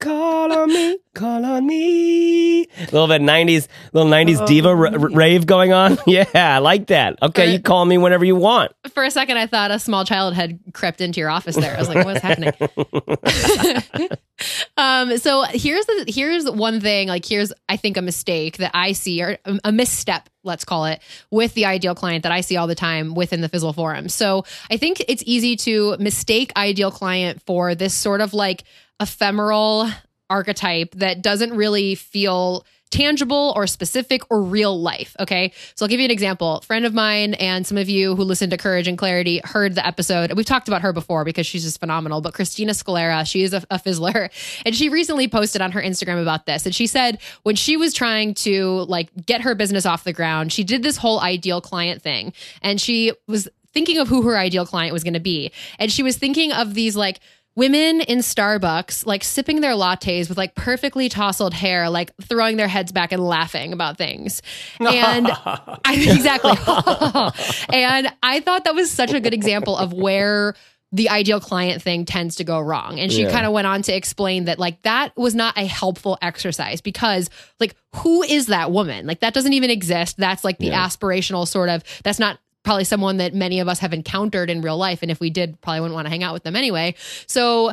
Call 0.00 0.52
on 0.52 0.68
me, 0.68 0.98
call 1.12 1.44
on 1.44 1.66
me. 1.66 2.62
A 2.62 2.84
little 2.92 3.08
bit 3.08 3.20
90s, 3.20 3.66
little 3.92 4.08
90s 4.08 4.46
diva 4.46 4.68
r- 4.68 4.86
r- 4.86 5.08
rave 5.10 5.44
going 5.44 5.72
on. 5.72 5.98
Yeah, 6.06 6.26
I 6.34 6.58
like 6.58 6.86
that. 6.86 7.20
Okay, 7.20 7.52
you 7.52 7.60
call 7.60 7.84
me 7.84 7.98
whenever 7.98 8.24
you 8.24 8.36
want. 8.36 8.72
For 8.94 9.04
a 9.04 9.10
second, 9.10 9.36
I 9.38 9.46
thought 9.46 9.70
a 9.72 9.78
small 9.78 10.04
child 10.04 10.34
had 10.34 10.60
crept 10.72 11.00
into 11.00 11.18
your 11.20 11.30
office 11.30 11.56
there. 11.56 11.74
I 11.76 11.78
was 11.80 11.88
like, 11.88 12.04
what's 12.06 12.20
happening? 12.20 12.52
um, 14.76 15.18
so 15.18 15.42
here's 15.50 15.84
the 15.86 16.04
here's 16.08 16.48
one 16.48 16.80
thing, 16.80 17.08
like 17.08 17.24
here's 17.26 17.52
I 17.68 17.76
think 17.76 17.96
a 17.96 18.02
mistake 18.02 18.58
that 18.58 18.70
I 18.74 18.92
see 18.92 19.22
or 19.22 19.38
a 19.64 19.72
misstep, 19.72 20.28
let's 20.44 20.64
call 20.64 20.84
it, 20.86 21.00
with 21.30 21.54
the 21.54 21.66
ideal 21.66 21.94
client 21.94 22.22
that 22.22 22.32
I 22.32 22.40
see 22.40 22.56
all 22.56 22.66
the 22.66 22.74
time 22.74 23.14
within 23.14 23.40
the 23.40 23.48
Fizzle 23.48 23.72
forum. 23.72 24.08
So 24.08 24.44
I 24.70 24.76
think 24.76 25.02
it's 25.08 25.22
easy 25.26 25.56
to 25.56 25.96
mistake 25.98 26.52
ideal 26.56 26.90
client 26.90 27.42
for 27.42 27.74
this 27.74 27.94
sort 27.94 28.20
of 28.20 28.32
like 28.32 28.64
ephemeral 29.00 29.88
archetype 30.30 30.92
that 30.96 31.22
doesn't 31.22 31.54
really 31.54 31.94
feel 31.94 32.64
tangible 32.90 33.52
or 33.56 33.66
specific 33.66 34.22
or 34.30 34.42
real 34.42 34.80
life. 34.80 35.14
Okay. 35.20 35.52
So 35.74 35.84
I'll 35.84 35.88
give 35.88 36.00
you 36.00 36.06
an 36.06 36.10
example. 36.10 36.56
A 36.56 36.62
friend 36.62 36.84
of 36.84 36.94
mine 36.94 37.34
and 37.34 37.66
some 37.66 37.76
of 37.76 37.88
you 37.88 38.16
who 38.16 38.24
listen 38.24 38.50
to 38.50 38.56
Courage 38.56 38.88
and 38.88 38.96
Clarity 38.96 39.40
heard 39.44 39.74
the 39.74 39.86
episode. 39.86 40.32
We've 40.32 40.46
talked 40.46 40.68
about 40.68 40.82
her 40.82 40.92
before 40.92 41.24
because 41.24 41.46
she's 41.46 41.64
just 41.64 41.80
phenomenal. 41.80 42.20
But 42.20 42.34
Christina 42.34 42.72
Scalera, 42.72 43.26
she 43.26 43.42
is 43.42 43.52
a, 43.52 43.62
a 43.70 43.78
fizzler. 43.78 44.30
And 44.64 44.74
she 44.74 44.88
recently 44.88 45.28
posted 45.28 45.62
on 45.62 45.72
her 45.72 45.80
Instagram 45.80 46.20
about 46.20 46.46
this. 46.46 46.66
And 46.66 46.74
she 46.74 46.86
said 46.86 47.18
when 47.42 47.54
she 47.54 47.76
was 47.76 47.94
trying 47.94 48.34
to 48.34 48.84
like 48.88 49.08
get 49.24 49.42
her 49.42 49.54
business 49.54 49.86
off 49.86 50.04
the 50.04 50.12
ground, 50.12 50.52
she 50.52 50.64
did 50.64 50.82
this 50.82 50.96
whole 50.96 51.20
ideal 51.20 51.60
client 51.60 52.02
thing. 52.02 52.32
And 52.60 52.80
she 52.80 53.12
was 53.26 53.48
thinking 53.72 53.98
of 53.98 54.08
who 54.08 54.22
her 54.22 54.36
ideal 54.36 54.66
client 54.66 54.92
was 54.92 55.04
going 55.04 55.14
to 55.14 55.20
be. 55.20 55.52
And 55.78 55.92
she 55.92 56.02
was 56.02 56.16
thinking 56.16 56.52
of 56.52 56.74
these 56.74 56.96
like 56.96 57.20
women 57.58 58.00
in 58.02 58.18
Starbucks, 58.18 59.04
like 59.04 59.24
sipping 59.24 59.60
their 59.60 59.72
lattes 59.72 60.28
with 60.28 60.38
like 60.38 60.54
perfectly 60.54 61.08
tousled 61.08 61.52
hair, 61.52 61.90
like 61.90 62.12
throwing 62.22 62.56
their 62.56 62.68
heads 62.68 62.92
back 62.92 63.10
and 63.10 63.22
laughing 63.22 63.72
about 63.72 63.98
things. 63.98 64.42
And 64.78 64.86
I, 65.28 65.78
exactly. 65.92 66.52
and 67.76 68.08
I 68.22 68.38
thought 68.40 68.62
that 68.62 68.76
was 68.76 68.92
such 68.92 69.12
a 69.12 69.18
good 69.18 69.34
example 69.34 69.76
of 69.76 69.92
where 69.92 70.54
the 70.92 71.08
ideal 71.08 71.40
client 71.40 71.82
thing 71.82 72.04
tends 72.04 72.36
to 72.36 72.44
go 72.44 72.60
wrong. 72.60 73.00
And 73.00 73.12
she 73.12 73.22
yeah. 73.22 73.32
kind 73.32 73.44
of 73.44 73.52
went 73.52 73.66
on 73.66 73.82
to 73.82 73.94
explain 73.94 74.44
that 74.44 74.60
like 74.60 74.80
that 74.82 75.14
was 75.16 75.34
not 75.34 75.58
a 75.58 75.66
helpful 75.66 76.16
exercise 76.22 76.80
because 76.80 77.28
like 77.58 77.74
who 77.96 78.22
is 78.22 78.46
that 78.46 78.70
woman? 78.70 79.04
Like 79.04 79.20
that 79.20 79.34
doesn't 79.34 79.52
even 79.52 79.70
exist. 79.70 80.16
That's 80.16 80.44
like 80.44 80.58
the 80.58 80.68
yeah. 80.68 80.86
aspirational 80.86 81.46
sort 81.46 81.70
of 81.70 81.82
that's 82.04 82.20
not 82.20 82.38
probably 82.64 82.84
someone 82.84 83.18
that 83.18 83.34
many 83.34 83.60
of 83.60 83.68
us 83.68 83.78
have 83.78 83.92
encountered 83.92 84.50
in 84.50 84.60
real 84.60 84.76
life. 84.76 85.02
And 85.02 85.10
if 85.10 85.20
we 85.20 85.30
did, 85.30 85.60
probably 85.60 85.80
wouldn't 85.80 85.94
want 85.94 86.06
to 86.06 86.10
hang 86.10 86.22
out 86.22 86.34
with 86.34 86.42
them 86.42 86.56
anyway. 86.56 86.94
So 87.26 87.72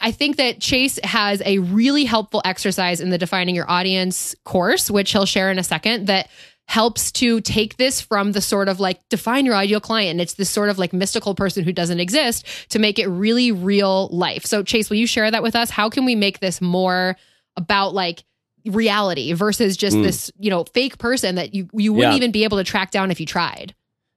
I 0.00 0.12
think 0.12 0.36
that 0.36 0.60
Chase 0.60 0.98
has 1.02 1.42
a 1.44 1.58
really 1.58 2.04
helpful 2.04 2.42
exercise 2.44 3.00
in 3.00 3.10
the 3.10 3.18
defining 3.18 3.54
your 3.54 3.70
audience 3.70 4.34
course, 4.44 4.90
which 4.90 5.12
he'll 5.12 5.26
share 5.26 5.50
in 5.50 5.58
a 5.58 5.64
second, 5.64 6.06
that 6.06 6.28
helps 6.68 7.10
to 7.10 7.40
take 7.40 7.76
this 7.76 8.00
from 8.00 8.32
the 8.32 8.40
sort 8.40 8.68
of 8.68 8.78
like 8.78 9.06
define 9.08 9.44
your 9.44 9.56
ideal 9.56 9.80
client. 9.80 10.12
And 10.12 10.20
it's 10.20 10.34
this 10.34 10.48
sort 10.48 10.68
of 10.68 10.78
like 10.78 10.92
mystical 10.92 11.34
person 11.34 11.64
who 11.64 11.72
doesn't 11.72 11.98
exist 11.98 12.46
to 12.70 12.78
make 12.78 12.98
it 12.98 13.08
really 13.08 13.50
real 13.50 14.08
life. 14.08 14.46
So, 14.46 14.62
Chase, 14.62 14.88
will 14.88 14.96
you 14.96 15.06
share 15.06 15.30
that 15.30 15.42
with 15.42 15.56
us? 15.56 15.70
How 15.70 15.90
can 15.90 16.04
we 16.04 16.14
make 16.14 16.38
this 16.38 16.60
more 16.60 17.16
about 17.56 17.94
like, 17.94 18.24
reality 18.64 19.32
versus 19.32 19.76
just 19.76 19.96
mm. 19.96 20.04
this 20.04 20.30
you 20.38 20.48
know 20.48 20.62
fake 20.72 20.96
person 20.98 21.34
that 21.34 21.52
you 21.52 21.68
you 21.72 21.92
wouldn't 21.92 22.12
yeah. 22.12 22.16
even 22.16 22.30
be 22.30 22.44
able 22.44 22.58
to 22.58 22.64
track 22.64 22.92
down 22.92 23.10
if 23.10 23.18
you 23.18 23.26
tried 23.26 23.74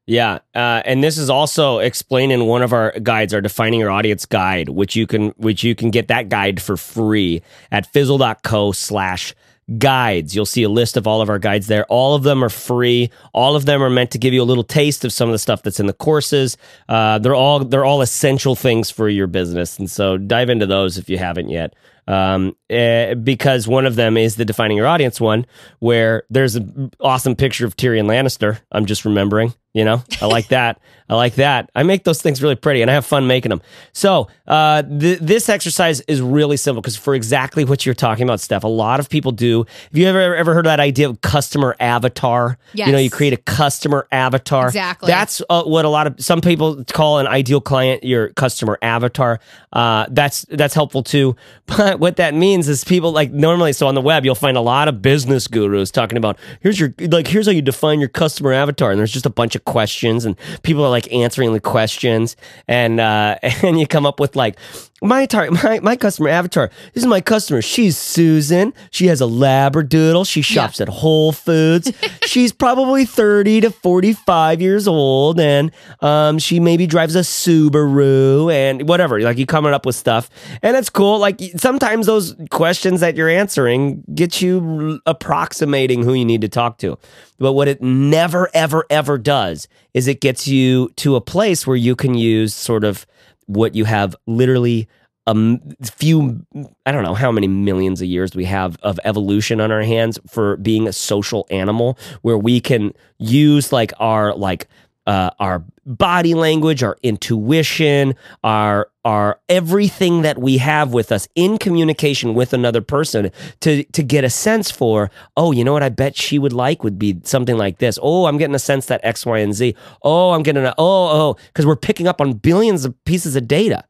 yeah, 0.08 0.39
uh, 0.54 0.84
and 0.86 1.04
this 1.04 1.18
is 1.18 1.30
also 1.30 1.80
explained 1.80 2.32
in 2.32 2.46
one 2.46 2.62
of 2.62 2.74
our 2.74 2.91
guides, 3.00 3.34
our 3.34 3.41
defining 3.41 3.80
your 3.80 3.89
audience 3.89 4.26
guide, 4.26 4.70
which 4.70 4.96
you 4.96 5.08
can 5.08 5.30
which 5.38 5.63
you 5.63 5.74
can 5.74 5.89
get 5.89 6.10
that 6.10 6.30
guide 6.30 6.62
for 6.62 6.78
free 6.78 7.41
at 7.72 7.88
fizzle.co 7.88 8.72
slash 8.72 9.34
guides. 9.80 10.36
You'll 10.36 10.46
see 10.46 10.62
a 10.62 10.70
list 10.70 10.96
of 10.96 11.08
all 11.08 11.22
of 11.22 11.30
our 11.30 11.39
guides 11.39 11.65
there. 11.65 11.86
All 11.86 12.13
of 12.13 12.22
them 12.22 12.44
are 12.44 12.50
free. 12.50 13.10
All 13.34 13.56
of 13.56 13.65
them 13.65 13.82
are 13.82 13.89
meant 13.89 14.12
to 14.12 14.20
give 14.20 14.32
you 14.32 14.44
a 14.44 14.46
little 14.46 14.63
taste 14.63 15.04
of 15.06 15.12
some 15.12 15.28
of 15.28 15.34
the 15.34 15.39
stuff 15.39 15.63
that's 15.63 15.80
in 15.80 15.88
the 15.88 15.94
courses. 15.94 16.56
Uh, 16.88 17.18
they're 17.18 17.34
all 17.34 17.65
they're 17.65 17.86
all 17.86 18.02
essential 18.02 18.56
things 18.56 18.91
for 18.91 19.10
your 19.10 19.28
business, 19.28 19.80
and 19.80 19.89
so 19.89 20.18
dive 20.18 20.52
into 20.52 20.68
those 20.68 21.00
if 21.00 21.10
you 21.10 21.18
haven't 21.18 21.50
yet 21.50 21.74
um, 22.08 22.56
uh, 22.70 23.15
because 23.15 23.68
one 23.68 23.86
of 23.86 23.96
them 23.96 24.18
is 24.18 24.36
the 24.36 24.46
defining 24.46 24.78
your 24.78 24.88
audience 24.88 25.20
one, 25.20 25.46
where 25.80 26.24
there's 26.30 26.56
an 26.56 26.91
awesome 27.00 27.36
picture 27.36 27.65
of 27.65 27.76
Tyrion 27.76 28.06
Lannister. 28.06 28.60
I'm 28.72 28.86
just 28.86 29.06
remembering. 29.06 29.54
You 29.74 29.84
know, 29.84 30.02
I 30.22 30.28
like 30.28 30.48
that. 30.48 30.80
I 31.10 31.15
like 31.15 31.36
that. 31.36 31.70
I 31.76 31.84
make 31.84 32.06
those 32.06 32.22
things 32.22 32.41
really 32.41 32.56
pretty, 32.56 32.82
and 32.82 32.89
I 32.89 32.94
have 32.94 33.06
fun 33.06 33.28
making 33.28 33.50
them. 33.50 33.62
So 33.91 34.30
uh, 34.48 34.84
th- 34.84 35.20
this 35.20 35.50
exercise 35.50 36.00
is 36.02 36.22
really 36.22 36.56
simple 36.56 36.82
because 36.82 36.96
for 36.96 37.13
exactly 37.13 37.65
what 37.65 37.86
you're 37.86 37.94
talking 37.94 38.24
about, 38.24 38.39
Steph, 38.39 38.63
a 38.63 38.70
lot 38.70 39.02
of 39.02 39.10
people 39.10 39.34
do. 39.34 39.65
Have 39.65 39.98
you 39.98 40.08
ever 40.08 40.34
ever 40.34 40.54
heard 40.54 40.65
of 40.65 40.70
that 40.70 40.80
idea 40.80 41.10
of 41.10 41.20
customer 41.20 41.76
avatar? 41.82 42.58
Yes. 42.74 42.88
You 42.88 42.94
know, 42.94 43.00
you 43.00 43.10
create 43.10 43.34
a 43.34 43.38
customer 43.38 44.08
avatar. 44.13 44.68
Exactly. 44.68 45.08
That's 45.08 45.41
uh, 45.50 45.63
what 45.63 45.84
a 45.84 45.89
lot 45.89 46.08
of 46.08 46.22
some 46.22 46.39
people 46.39 46.86
call 46.86 47.20
an 47.20 47.28
ideal 47.28 47.60
client 47.60 48.06
your 48.06 48.30
customer 48.30 48.80
avatar. 48.82 49.41
Uh, 49.74 50.06
that's 50.10 50.44
that's 50.50 50.74
helpful 50.74 51.04
too. 51.04 51.36
But 51.78 51.94
what 51.99 52.17
that 52.17 52.34
means 52.34 52.67
is 52.69 52.84
people 52.84 53.12
like 53.12 53.31
normally. 53.31 53.73
So 53.73 53.88
on 53.88 53.95
the 53.95 54.01
web, 54.01 54.25
you'll 54.25 54.36
find 54.36 54.58
a 54.58 54.62
lot 54.62 54.88
of 54.88 55.01
business 55.01 55.47
gurus 55.47 55.91
talking 55.91 56.17
about 56.17 56.38
here's 56.62 56.79
your 56.79 56.93
like 56.99 57.27
here's 57.27 57.45
how 57.45 57.51
you 57.51 57.62
define 57.62 57.99
your 57.99 58.10
customer 58.10 58.53
avatar, 58.53 58.91
and 58.91 58.99
there's 58.99 59.12
just 59.12 59.25
a 59.25 59.29
bunch 59.31 59.55
of 59.55 59.65
questions 59.65 60.25
and 60.25 60.36
people 60.63 60.84
are 60.84 60.89
like 60.89 61.12
answering 61.12 61.53
the 61.53 61.60
questions 61.60 62.36
and 62.67 62.99
uh, 62.99 63.38
and 63.41 63.79
you 63.79 63.88
come 63.88 64.05
up 64.05 64.19
with 64.19 64.36
like 64.36 64.58
my 65.06 65.26
target, 65.26 65.63
my, 65.63 65.80
my 65.82 65.96
customer 65.96 66.30
avatar. 66.30 66.70
This 66.94 67.04
is 67.04 67.08
my 67.08 67.22
customer. 67.22 67.62
She's 67.62 67.98
Susan. 67.98 68.74
She 68.91 69.08
has 69.08 69.22
a 69.22 69.26
labradoodle. 69.26 70.28
She 70.28 70.41
shops 70.41 70.82
at 70.82 70.89
Whole 70.89 71.32
Foods. 71.32 71.91
She's 72.26 72.52
probably 72.52 73.06
30 73.06 73.62
to 73.62 73.72
45 73.72 74.62
years 74.62 74.88
old 74.88 75.39
and 75.39 75.72
um, 76.02 76.39
she 76.39 76.60
maybe 76.60 76.88
drives 76.88 77.15
a 77.15 77.20
Subaru 77.20 78.52
and 78.52 78.88
whatever. 78.88 79.20
Like 79.22 79.38
you 79.38 79.46
coming 79.46 79.74
up 79.74 79.86
with 79.86 79.96
stuff. 79.96 80.30
And 80.62 80.76
it's 80.76 80.89
cool. 80.89 81.20
Like 81.20 81.39
sometimes 81.58 82.06
those 82.06 82.36
questions 82.50 83.00
that 83.02 83.15
you're 83.15 83.30
answering 83.30 84.04
get 84.13 84.41
you 84.41 85.00
approximating 85.06 86.04
who 86.04 86.13
you 86.13 86.26
need 86.26 86.41
to 86.41 86.50
talk 86.50 86.78
to. 86.80 86.98
But 87.38 87.54
what 87.54 87.68
it 87.68 87.82
never, 87.82 88.50
ever, 88.54 88.86
ever 88.89 89.18
does 89.18 89.68
is 89.94 90.08
it 90.08 90.22
gets 90.22 90.48
you 90.48 90.89
to 90.98 91.15
a 91.15 91.22
place 91.22 91.68
where 91.68 91.76
you 91.76 91.96
can 91.96 92.15
use 92.15 92.54
sort 92.54 92.84
of 92.84 93.06
what 93.47 93.75
you 93.75 93.86
have 93.86 94.15
literally 94.27 94.88
a 95.27 95.67
few 95.84 96.45
i 96.86 96.91
don't 96.91 97.03
know 97.03 97.15
how 97.15 97.31
many 97.31 97.47
millions 97.47 97.99
of 97.99 98.08
years 98.08 98.36
we 98.36 98.45
have 98.45 98.77
of 98.84 98.99
evolution 99.05 99.60
on 99.60 99.71
our 99.71 99.81
hands 99.81 100.19
for 100.27 100.58
being 100.58 100.88
a 100.88 100.93
social 100.93 101.47
animal 101.49 101.97
where 102.21 102.38
we 102.38 102.60
can 102.62 102.93
use 103.17 103.71
like 103.71 103.91
our 103.99 104.36
like 104.36 104.67
uh, 105.08 105.30
our 105.39 105.63
body 105.86 106.34
language, 106.34 106.82
our 106.84 106.98
intuition, 107.04 108.15
our 108.44 108.89
our 109.04 109.39
everything 109.50 110.24
that 110.24 110.39
we 110.39 110.58
have 110.58 110.94
with 110.94 111.12
us 111.12 111.28
in 111.36 111.60
communication 111.60 112.34
with 112.34 112.54
another 112.54 112.82
person 112.82 113.30
to 113.60 113.84
to 113.84 114.04
get 114.04 114.24
a 114.24 114.30
sense 114.30 114.72
for, 114.72 115.12
oh, 115.38 115.52
you 115.52 115.63
know 115.63 115.74
what 115.74 115.84
I 115.84 115.89
bet 115.89 116.18
she 116.18 116.39
would 116.39 116.54
like 116.54 116.84
would 116.84 116.98
be 116.98 117.20
something 117.24 117.58
like 117.58 117.78
this. 117.78 118.00
Oh, 118.02 118.26
I'm 118.26 118.38
getting 118.38 118.56
a 118.56 118.60
sense 118.60 118.88
that 118.88 119.02
X, 119.04 119.26
Y, 119.26 119.38
and 119.39 119.54
Z. 119.54 119.76
Oh, 120.02 120.32
I'm 120.32 120.44
getting 120.44 120.65
a 120.65 120.74
oh, 120.78 121.08
oh, 121.08 121.38
because 121.48 121.65
we're 121.65 121.76
picking 121.76 122.08
up 122.08 122.20
on 122.20 122.34
billions 122.34 122.86
of 122.86 123.06
pieces 123.06 123.36
of 123.36 123.48
data. 123.48 123.84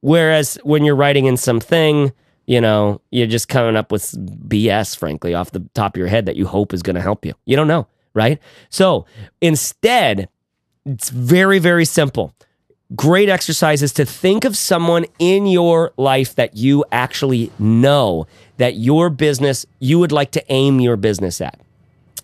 Whereas 0.00 0.58
when 0.62 0.84
you're 0.84 0.94
writing 0.94 1.24
in 1.24 1.36
something, 1.36 2.12
you 2.46 2.60
know, 2.60 3.00
you're 3.10 3.26
just 3.26 3.48
coming 3.48 3.76
up 3.76 3.90
with 3.90 4.12
BS, 4.48 4.96
frankly, 4.96 5.34
off 5.34 5.50
the 5.50 5.60
top 5.74 5.96
of 5.96 5.98
your 5.98 6.08
head 6.08 6.26
that 6.26 6.36
you 6.36 6.46
hope 6.46 6.72
is 6.72 6.82
going 6.82 6.96
to 6.96 7.02
help 7.02 7.24
you. 7.24 7.34
You 7.46 7.56
don't 7.56 7.68
know, 7.68 7.86
right? 8.14 8.38
So 8.70 9.06
instead, 9.40 10.28
it's 10.88 11.10
very, 11.10 11.58
very 11.58 11.84
simple. 11.84 12.34
Great 12.96 13.28
exercise 13.28 13.82
is 13.82 13.92
to 13.92 14.06
think 14.06 14.46
of 14.46 14.56
someone 14.56 15.04
in 15.18 15.46
your 15.46 15.92
life 15.98 16.34
that 16.36 16.56
you 16.56 16.84
actually 16.90 17.52
know 17.58 18.26
that 18.56 18.76
your 18.76 19.10
business, 19.10 19.66
you 19.78 19.98
would 19.98 20.12
like 20.12 20.30
to 20.30 20.52
aim 20.52 20.80
your 20.80 20.96
business 20.96 21.42
at, 21.42 21.60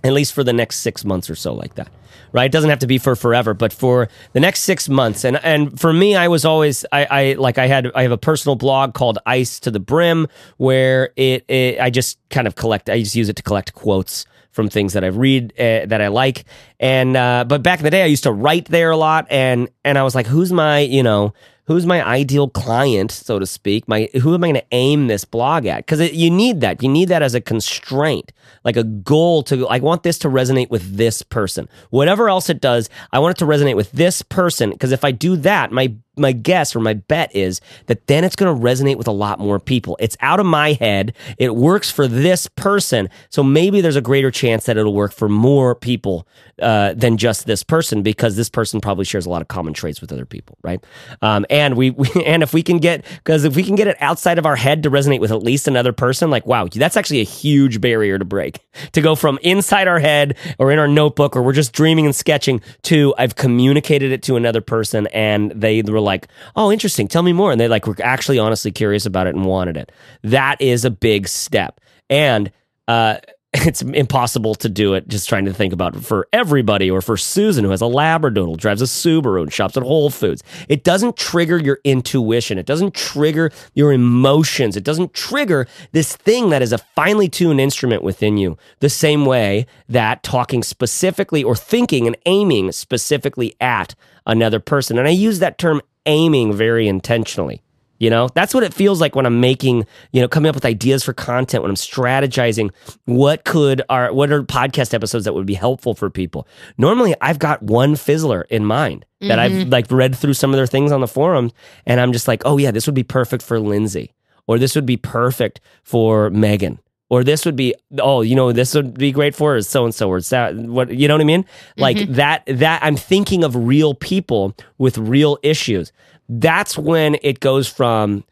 at 0.02 0.14
least 0.14 0.32
for 0.32 0.42
the 0.42 0.54
next 0.54 0.76
six 0.78 1.04
months 1.04 1.28
or 1.28 1.34
so, 1.34 1.52
like 1.52 1.74
that 1.74 1.90
right? 2.32 2.46
It 2.46 2.52
doesn't 2.52 2.70
have 2.70 2.80
to 2.80 2.88
be 2.88 2.98
for 2.98 3.14
forever, 3.14 3.54
but 3.54 3.72
for 3.72 4.08
the 4.32 4.40
next 4.40 4.62
six 4.62 4.88
months. 4.88 5.24
And 5.24 5.36
and 5.44 5.78
for 5.78 5.92
me, 5.92 6.16
I 6.16 6.26
was 6.26 6.44
always 6.44 6.84
I, 6.90 7.04
I 7.04 7.32
like 7.34 7.58
I 7.58 7.68
had 7.68 7.92
I 7.94 8.02
have 8.02 8.10
a 8.10 8.18
personal 8.18 8.56
blog 8.56 8.92
called 8.92 9.20
Ice 9.24 9.60
to 9.60 9.70
the 9.70 9.78
Brim 9.78 10.26
where 10.56 11.12
it, 11.14 11.44
it 11.48 11.78
I 11.78 11.90
just 11.90 12.18
kind 12.30 12.48
of 12.48 12.56
collect 12.56 12.90
I 12.90 12.98
just 12.98 13.14
use 13.14 13.28
it 13.28 13.36
to 13.36 13.42
collect 13.44 13.72
quotes 13.74 14.26
from 14.54 14.70
things 14.70 14.92
that 14.92 15.04
I 15.04 15.08
read 15.08 15.52
uh, 15.58 15.84
that 15.86 16.00
I 16.00 16.08
like. 16.08 16.44
And 16.80 17.16
uh, 17.16 17.44
but 17.46 17.62
back 17.62 17.80
in 17.80 17.84
the 17.84 17.90
day, 17.90 18.02
I 18.02 18.06
used 18.06 18.22
to 18.22 18.32
write 18.32 18.66
there 18.66 18.90
a 18.90 18.96
lot, 18.96 19.26
and 19.28 19.68
and 19.84 19.98
I 19.98 20.02
was 20.02 20.14
like, 20.14 20.26
who's 20.26 20.52
my 20.52 20.78
you 20.78 21.02
know 21.02 21.34
who's 21.66 21.86
my 21.86 22.06
ideal 22.06 22.48
client, 22.48 23.10
so 23.10 23.38
to 23.38 23.46
speak? 23.46 23.88
My 23.88 24.08
who 24.22 24.34
am 24.34 24.44
I 24.44 24.48
going 24.48 24.54
to 24.54 24.66
aim 24.72 25.06
this 25.06 25.24
blog 25.24 25.66
at? 25.66 25.78
Because 25.78 26.12
you 26.12 26.30
need 26.30 26.60
that. 26.60 26.82
You 26.82 26.88
need 26.88 27.08
that 27.08 27.22
as 27.22 27.34
a 27.34 27.40
constraint, 27.40 28.32
like 28.64 28.76
a 28.76 28.84
goal 28.84 29.42
to. 29.44 29.66
I 29.68 29.78
want 29.78 30.02
this 30.02 30.18
to 30.20 30.28
resonate 30.28 30.70
with 30.70 30.96
this 30.96 31.22
person. 31.22 31.68
Whatever 31.90 32.28
else 32.28 32.48
it 32.48 32.60
does, 32.60 32.88
I 33.12 33.18
want 33.18 33.36
it 33.36 33.38
to 33.40 33.46
resonate 33.46 33.76
with 33.76 33.90
this 33.92 34.22
person. 34.22 34.70
Because 34.70 34.92
if 34.92 35.04
I 35.04 35.10
do 35.10 35.36
that, 35.36 35.72
my 35.72 35.94
my 36.16 36.32
guess 36.32 36.74
or 36.74 36.80
my 36.80 36.94
bet 36.94 37.34
is 37.34 37.60
that 37.86 38.06
then 38.06 38.24
it's 38.24 38.36
going 38.36 38.54
to 38.54 38.64
resonate 38.64 38.96
with 38.96 39.08
a 39.08 39.12
lot 39.12 39.38
more 39.38 39.58
people. 39.58 39.96
It's 40.00 40.16
out 40.20 40.40
of 40.40 40.46
my 40.46 40.72
head. 40.72 41.14
It 41.38 41.56
works 41.56 41.90
for 41.90 42.06
this 42.06 42.46
person. 42.46 43.08
So 43.30 43.42
maybe 43.42 43.80
there's 43.80 43.96
a 43.96 44.00
greater 44.00 44.30
chance 44.30 44.66
that 44.66 44.76
it'll 44.76 44.94
work 44.94 45.12
for 45.12 45.28
more 45.28 45.74
people 45.74 46.26
uh, 46.60 46.94
than 46.94 47.16
just 47.16 47.46
this 47.46 47.62
person 47.62 48.02
because 48.02 48.36
this 48.36 48.48
person 48.48 48.80
probably 48.80 49.04
shares 49.04 49.26
a 49.26 49.30
lot 49.30 49.42
of 49.42 49.48
common 49.48 49.72
traits 49.72 50.00
with 50.00 50.12
other 50.12 50.26
people, 50.26 50.56
right? 50.62 50.84
Um, 51.22 51.44
and 51.50 51.76
we, 51.76 51.90
we, 51.90 52.08
and 52.24 52.42
if 52.42 52.52
we 52.54 52.62
can 52.62 52.78
get 52.78 53.04
because 53.18 53.44
if 53.44 53.56
we 53.56 53.62
can 53.62 53.74
get 53.74 53.86
it 53.86 53.96
outside 54.00 54.38
of 54.38 54.46
our 54.46 54.56
head 54.56 54.82
to 54.84 54.90
resonate 54.90 55.20
with 55.20 55.32
at 55.32 55.42
least 55.42 55.68
another 55.68 55.92
person, 55.92 56.30
like 56.30 56.46
wow, 56.46 56.66
that's 56.66 56.96
actually 56.96 57.20
a 57.20 57.24
huge 57.24 57.80
barrier 57.80 58.18
to 58.18 58.24
break. 58.24 58.60
To 58.92 59.00
go 59.00 59.16
from 59.16 59.38
inside 59.42 59.88
our 59.88 59.98
head 59.98 60.36
or 60.58 60.70
in 60.70 60.78
our 60.78 60.86
notebook 60.86 61.34
or 61.34 61.42
we're 61.42 61.52
just 61.52 61.72
dreaming 61.72 62.06
and 62.06 62.14
sketching 62.14 62.60
to 62.82 63.14
I've 63.18 63.34
communicated 63.34 64.12
it 64.12 64.22
to 64.24 64.36
another 64.36 64.60
person 64.60 65.08
and 65.08 65.50
they 65.50 65.82
were 65.82 66.00
like, 66.00 66.28
oh, 66.54 66.70
interesting, 66.70 67.08
tell 67.08 67.22
me 67.22 67.32
more, 67.32 67.50
and 67.50 67.60
they 67.60 67.66
like 67.66 67.86
were 67.86 67.96
actually 68.02 68.38
honestly 68.38 68.70
curious 68.70 69.06
about 69.06 69.26
it 69.26 69.34
and 69.34 69.44
wanted 69.44 69.76
it. 69.76 69.90
That 70.22 70.60
is 70.60 70.84
a 70.84 70.90
big 70.90 71.26
step, 71.26 71.80
and 72.08 72.52
uh, 72.88 73.16
it's 73.54 73.82
impossible 73.82 74.54
to 74.56 74.68
do 74.68 74.94
it 74.94 75.06
just 75.06 75.28
trying 75.28 75.44
to 75.44 75.54
think 75.54 75.72
about 75.72 75.96
for 75.96 76.26
everybody 76.32 76.90
or 76.90 77.00
for 77.00 77.16
Susan 77.16 77.64
who 77.64 77.70
has 77.70 77.80
a 77.80 77.86
Labradoodle, 77.86 78.56
drives 78.56 78.82
a 78.82 78.86
Subaru, 78.86 79.42
and 79.42 79.52
shops 79.52 79.76
at 79.76 79.82
Whole 79.82 80.10
Foods. 80.10 80.42
It 80.68 80.82
doesn't 80.82 81.16
trigger 81.16 81.58
your 81.58 81.78
intuition. 81.84 82.58
It 82.58 82.66
doesn't 82.66 82.94
trigger 82.94 83.50
your 83.74 83.92
emotions. 83.92 84.76
It 84.76 84.84
doesn't 84.84 85.14
trigger 85.14 85.66
this 85.92 86.16
thing 86.16 86.50
that 86.50 86.62
is 86.62 86.72
a 86.72 86.78
finely 86.78 87.28
tuned 87.28 87.60
instrument 87.60 88.02
within 88.02 88.36
you 88.36 88.58
the 88.80 88.90
same 88.90 89.24
way 89.24 89.66
that 89.88 90.22
talking 90.22 90.62
specifically 90.62 91.44
or 91.44 91.54
thinking 91.54 92.06
and 92.06 92.16
aiming 92.26 92.72
specifically 92.72 93.54
at 93.60 93.94
another 94.26 94.60
person. 94.60 94.98
And 94.98 95.06
I 95.06 95.12
use 95.12 95.38
that 95.38 95.58
term 95.58 95.80
aiming 96.06 96.52
very 96.52 96.88
intentionally. 96.88 97.63
You 97.98 98.10
know, 98.10 98.28
that's 98.34 98.52
what 98.52 98.64
it 98.64 98.74
feels 98.74 99.00
like 99.00 99.14
when 99.14 99.24
I'm 99.24 99.40
making, 99.40 99.86
you 100.12 100.20
know, 100.20 100.28
coming 100.28 100.48
up 100.48 100.54
with 100.54 100.64
ideas 100.64 101.04
for 101.04 101.12
content, 101.12 101.62
when 101.62 101.70
I'm 101.70 101.76
strategizing 101.76 102.70
what 103.04 103.44
could 103.44 103.82
are 103.88 104.12
what 104.12 104.32
are 104.32 104.42
podcast 104.42 104.92
episodes 104.94 105.24
that 105.24 105.34
would 105.34 105.46
be 105.46 105.54
helpful 105.54 105.94
for 105.94 106.10
people. 106.10 106.46
Normally 106.76 107.14
I've 107.20 107.38
got 107.38 107.62
one 107.62 107.94
fizzler 107.94 108.44
in 108.50 108.64
mind 108.64 109.04
that 109.20 109.38
mm-hmm. 109.38 109.60
I've 109.60 109.68
like 109.68 109.90
read 109.90 110.16
through 110.16 110.34
some 110.34 110.50
of 110.50 110.56
their 110.56 110.66
things 110.66 110.92
on 110.92 111.00
the 111.00 111.08
forum 111.08 111.52
and 111.86 112.00
I'm 112.00 112.12
just 112.12 112.28
like, 112.28 112.42
oh 112.44 112.58
yeah, 112.58 112.72
this 112.72 112.86
would 112.86 112.94
be 112.94 113.04
perfect 113.04 113.42
for 113.42 113.60
Lindsay. 113.60 114.12
Or 114.46 114.58
this 114.58 114.74
would 114.74 114.84
be 114.84 114.98
perfect 114.98 115.60
for 115.82 116.28
Megan 116.28 116.78
or 117.14 117.22
this 117.22 117.44
would 117.44 117.56
be 117.56 117.74
oh 117.98 118.22
you 118.22 118.34
know 118.34 118.52
this 118.52 118.74
would 118.74 118.94
be 118.94 119.12
great 119.12 119.34
for 119.34 119.60
so 119.60 119.84
and 119.84 119.94
so 119.94 120.08
or 120.08 120.20
that 120.20 120.54
what 120.54 120.90
you 120.90 121.06
know 121.06 121.14
what 121.14 121.20
i 121.20 121.24
mean 121.24 121.44
like 121.76 121.96
mm-hmm. 121.96 122.14
that 122.14 122.42
that 122.46 122.82
i'm 122.82 122.96
thinking 122.96 123.44
of 123.44 123.54
real 123.54 123.94
people 123.94 124.54
with 124.78 124.98
real 124.98 125.38
issues 125.42 125.92
that's 126.28 126.76
when 126.76 127.16
it 127.22 127.40
goes 127.40 127.68
from 127.68 128.24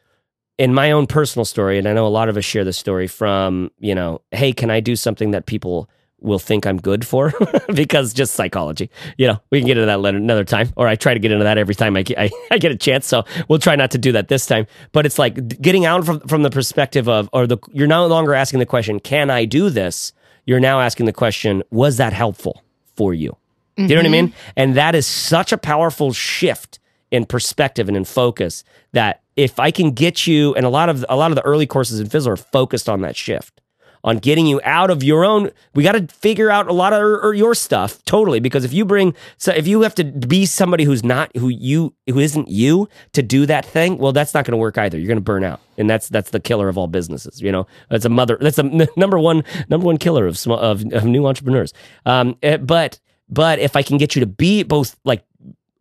in 0.59 0.75
my 0.75 0.91
own 0.91 1.07
personal 1.07 1.45
story 1.45 1.79
and 1.79 1.89
i 1.89 1.93
know 1.93 2.07
a 2.07 2.09
lot 2.09 2.29
of 2.29 2.37
us 2.37 2.45
share 2.45 2.65
this 2.65 2.79
story 2.79 3.07
from 3.07 3.71
you 3.79 3.95
know 3.95 4.21
hey 4.31 4.53
can 4.53 4.71
i 4.71 4.81
do 4.81 4.97
something 4.97 5.31
that 5.33 5.47
people 5.47 5.89
will 6.23 6.39
think 6.39 6.67
I'm 6.67 6.79
good 6.79 7.07
for 7.07 7.33
because 7.75 8.15
just 8.15 8.35
psychology. 8.35 8.91
You 9.19 9.29
know, 9.29 9.41
we 9.51 9.61
can 9.61 9.67
get 9.67 9.77
into 9.77 9.87
that 9.87 10.15
another 10.15 10.45
time, 10.45 10.73
or 10.77 10.87
I 10.87 10.95
try 10.95 11.15
to 11.15 11.21
get 11.21 11.33
into 11.33 11.45
that 11.45 11.59
every 11.59 11.75
time 11.75 11.97
I, 11.97 12.05
I, 12.17 12.31
I, 12.51 12.59
get 12.59 12.73
a 12.73 12.77
chance. 12.77 13.07
So 13.07 13.25
we'll 13.49 13.59
try 13.59 13.77
not 13.77 13.91
to 13.93 13.99
do 13.99 14.13
that 14.13 14.29
this 14.29 14.47
time. 14.47 14.67
But 14.93 15.05
it's 15.05 15.19
like 15.19 15.61
getting 15.61 15.85
out 15.85 16.05
from, 16.07 16.21
from 16.21 16.43
the 16.43 16.51
perspective 16.51 17.09
of, 17.09 17.29
or 17.33 17.47
the, 17.47 17.59
you're 17.73 17.89
no 17.89 18.07
longer 18.07 18.35
asking 18.35 18.61
the 18.61 18.67
question, 18.67 19.01
can 19.01 19.31
I 19.31 19.45
do 19.45 19.69
this? 19.69 20.13
You're 20.47 20.61
now 20.61 20.81
asking 20.81 21.07
the 21.07 21.13
question, 21.13 21.63
was 21.71 21.99
that 21.99 22.13
helpful 22.13 22.63
for 22.97 23.13
you? 23.13 23.37
Mm-hmm. 23.77 23.83
You 23.83 23.89
know 23.89 24.01
what 24.01 24.07
I 24.07 24.11
mean? 24.11 24.29
Mm-hmm. 24.29 24.51
And 24.57 24.75
that 24.77 24.95
is 24.95 25.07
such 25.07 25.53
a 25.53 25.59
powerful 25.59 26.13
shift 26.13 26.79
in 27.13 27.27
perspective 27.27 27.87
and 27.87 27.97
in 27.97 28.05
focus 28.05 28.65
that 28.93 29.23
if 29.37 29.61
I 29.61 29.71
can 29.71 29.93
get 29.93 30.27
you, 30.27 30.55
and 30.55 30.67
a 30.67 30.69
lot 30.69 30.89
of 30.89 31.05
a 31.09 31.17
lot 31.17 31.31
of 31.31 31.37
the 31.37 31.43
early 31.43 31.67
courses 31.67 32.01
in 32.01 32.09
Fizzle 32.09 32.33
are 32.33 32.37
focused 32.37 32.89
on 32.89 33.03
that 33.03 33.15
shift 33.15 33.61
on 34.05 34.19
getting 34.19 34.47
you 34.47 34.61
out 34.65 34.91
of 34.91 35.03
your 35.03 35.25
own. 35.25 35.51
We 35.75 35.85
got 35.85 35.93
to 35.93 36.07
figure 36.13 36.51
out 36.51 36.69
a 36.69 36.73
lot 36.73 36.93
of 36.93 37.35
your 37.35 37.55
stuff 37.55 38.05
totally 38.05 38.41
because 38.41 38.65
if 38.65 38.73
you 38.73 38.85
bring 38.85 39.15
so 39.37 39.53
if 39.53 39.67
you 39.67 39.83
have 39.83 39.95
to 39.97 40.05
be 40.05 40.45
somebody 40.47 40.85
who's 40.85 41.05
not 41.05 41.35
who 41.37 41.49
you 41.49 41.95
who 42.09 42.19
isn't 42.19 42.49
you 42.49 42.89
to 43.13 43.23
do 43.23 43.47
that 43.47 43.65
thing, 43.65 43.99
well, 43.99 44.13
that's 44.13 44.35
not 44.35 44.45
going 44.45 44.53
to 44.53 44.59
work 44.59 44.79
either. 44.79 44.99
You're 44.99 45.09
going 45.09 45.19
to 45.19 45.23
burn 45.23 45.45
out, 45.45 45.61
and 45.79 45.89
that's 45.89 46.09
that's 46.09 46.31
the 46.31 46.41
killer 46.41 46.69
of 46.69 46.77
all 46.77 46.89
businesses. 46.89 47.41
You 47.41 47.53
know, 47.53 47.67
that's 47.91 48.05
a 48.05 48.11
mother. 48.11 48.39
That's 48.41 48.59
a 48.59 48.63
number 48.97 49.19
one 49.19 49.45
number 49.69 49.87
one 49.87 49.99
killer 49.99 50.27
of 50.27 50.45
of, 50.47 50.93
of 50.93 51.05
new 51.05 51.27
entrepreneurs. 51.27 51.73
Um, 52.07 52.37
eh, 52.43 52.57
but 52.57 52.99
but 53.29 53.59
if 53.59 53.77
I 53.77 53.83
can 53.83 53.99
get 53.99 54.15
you 54.15 54.21
to 54.21 54.27
be 54.27 54.63
both 54.63 54.97
like 55.05 55.25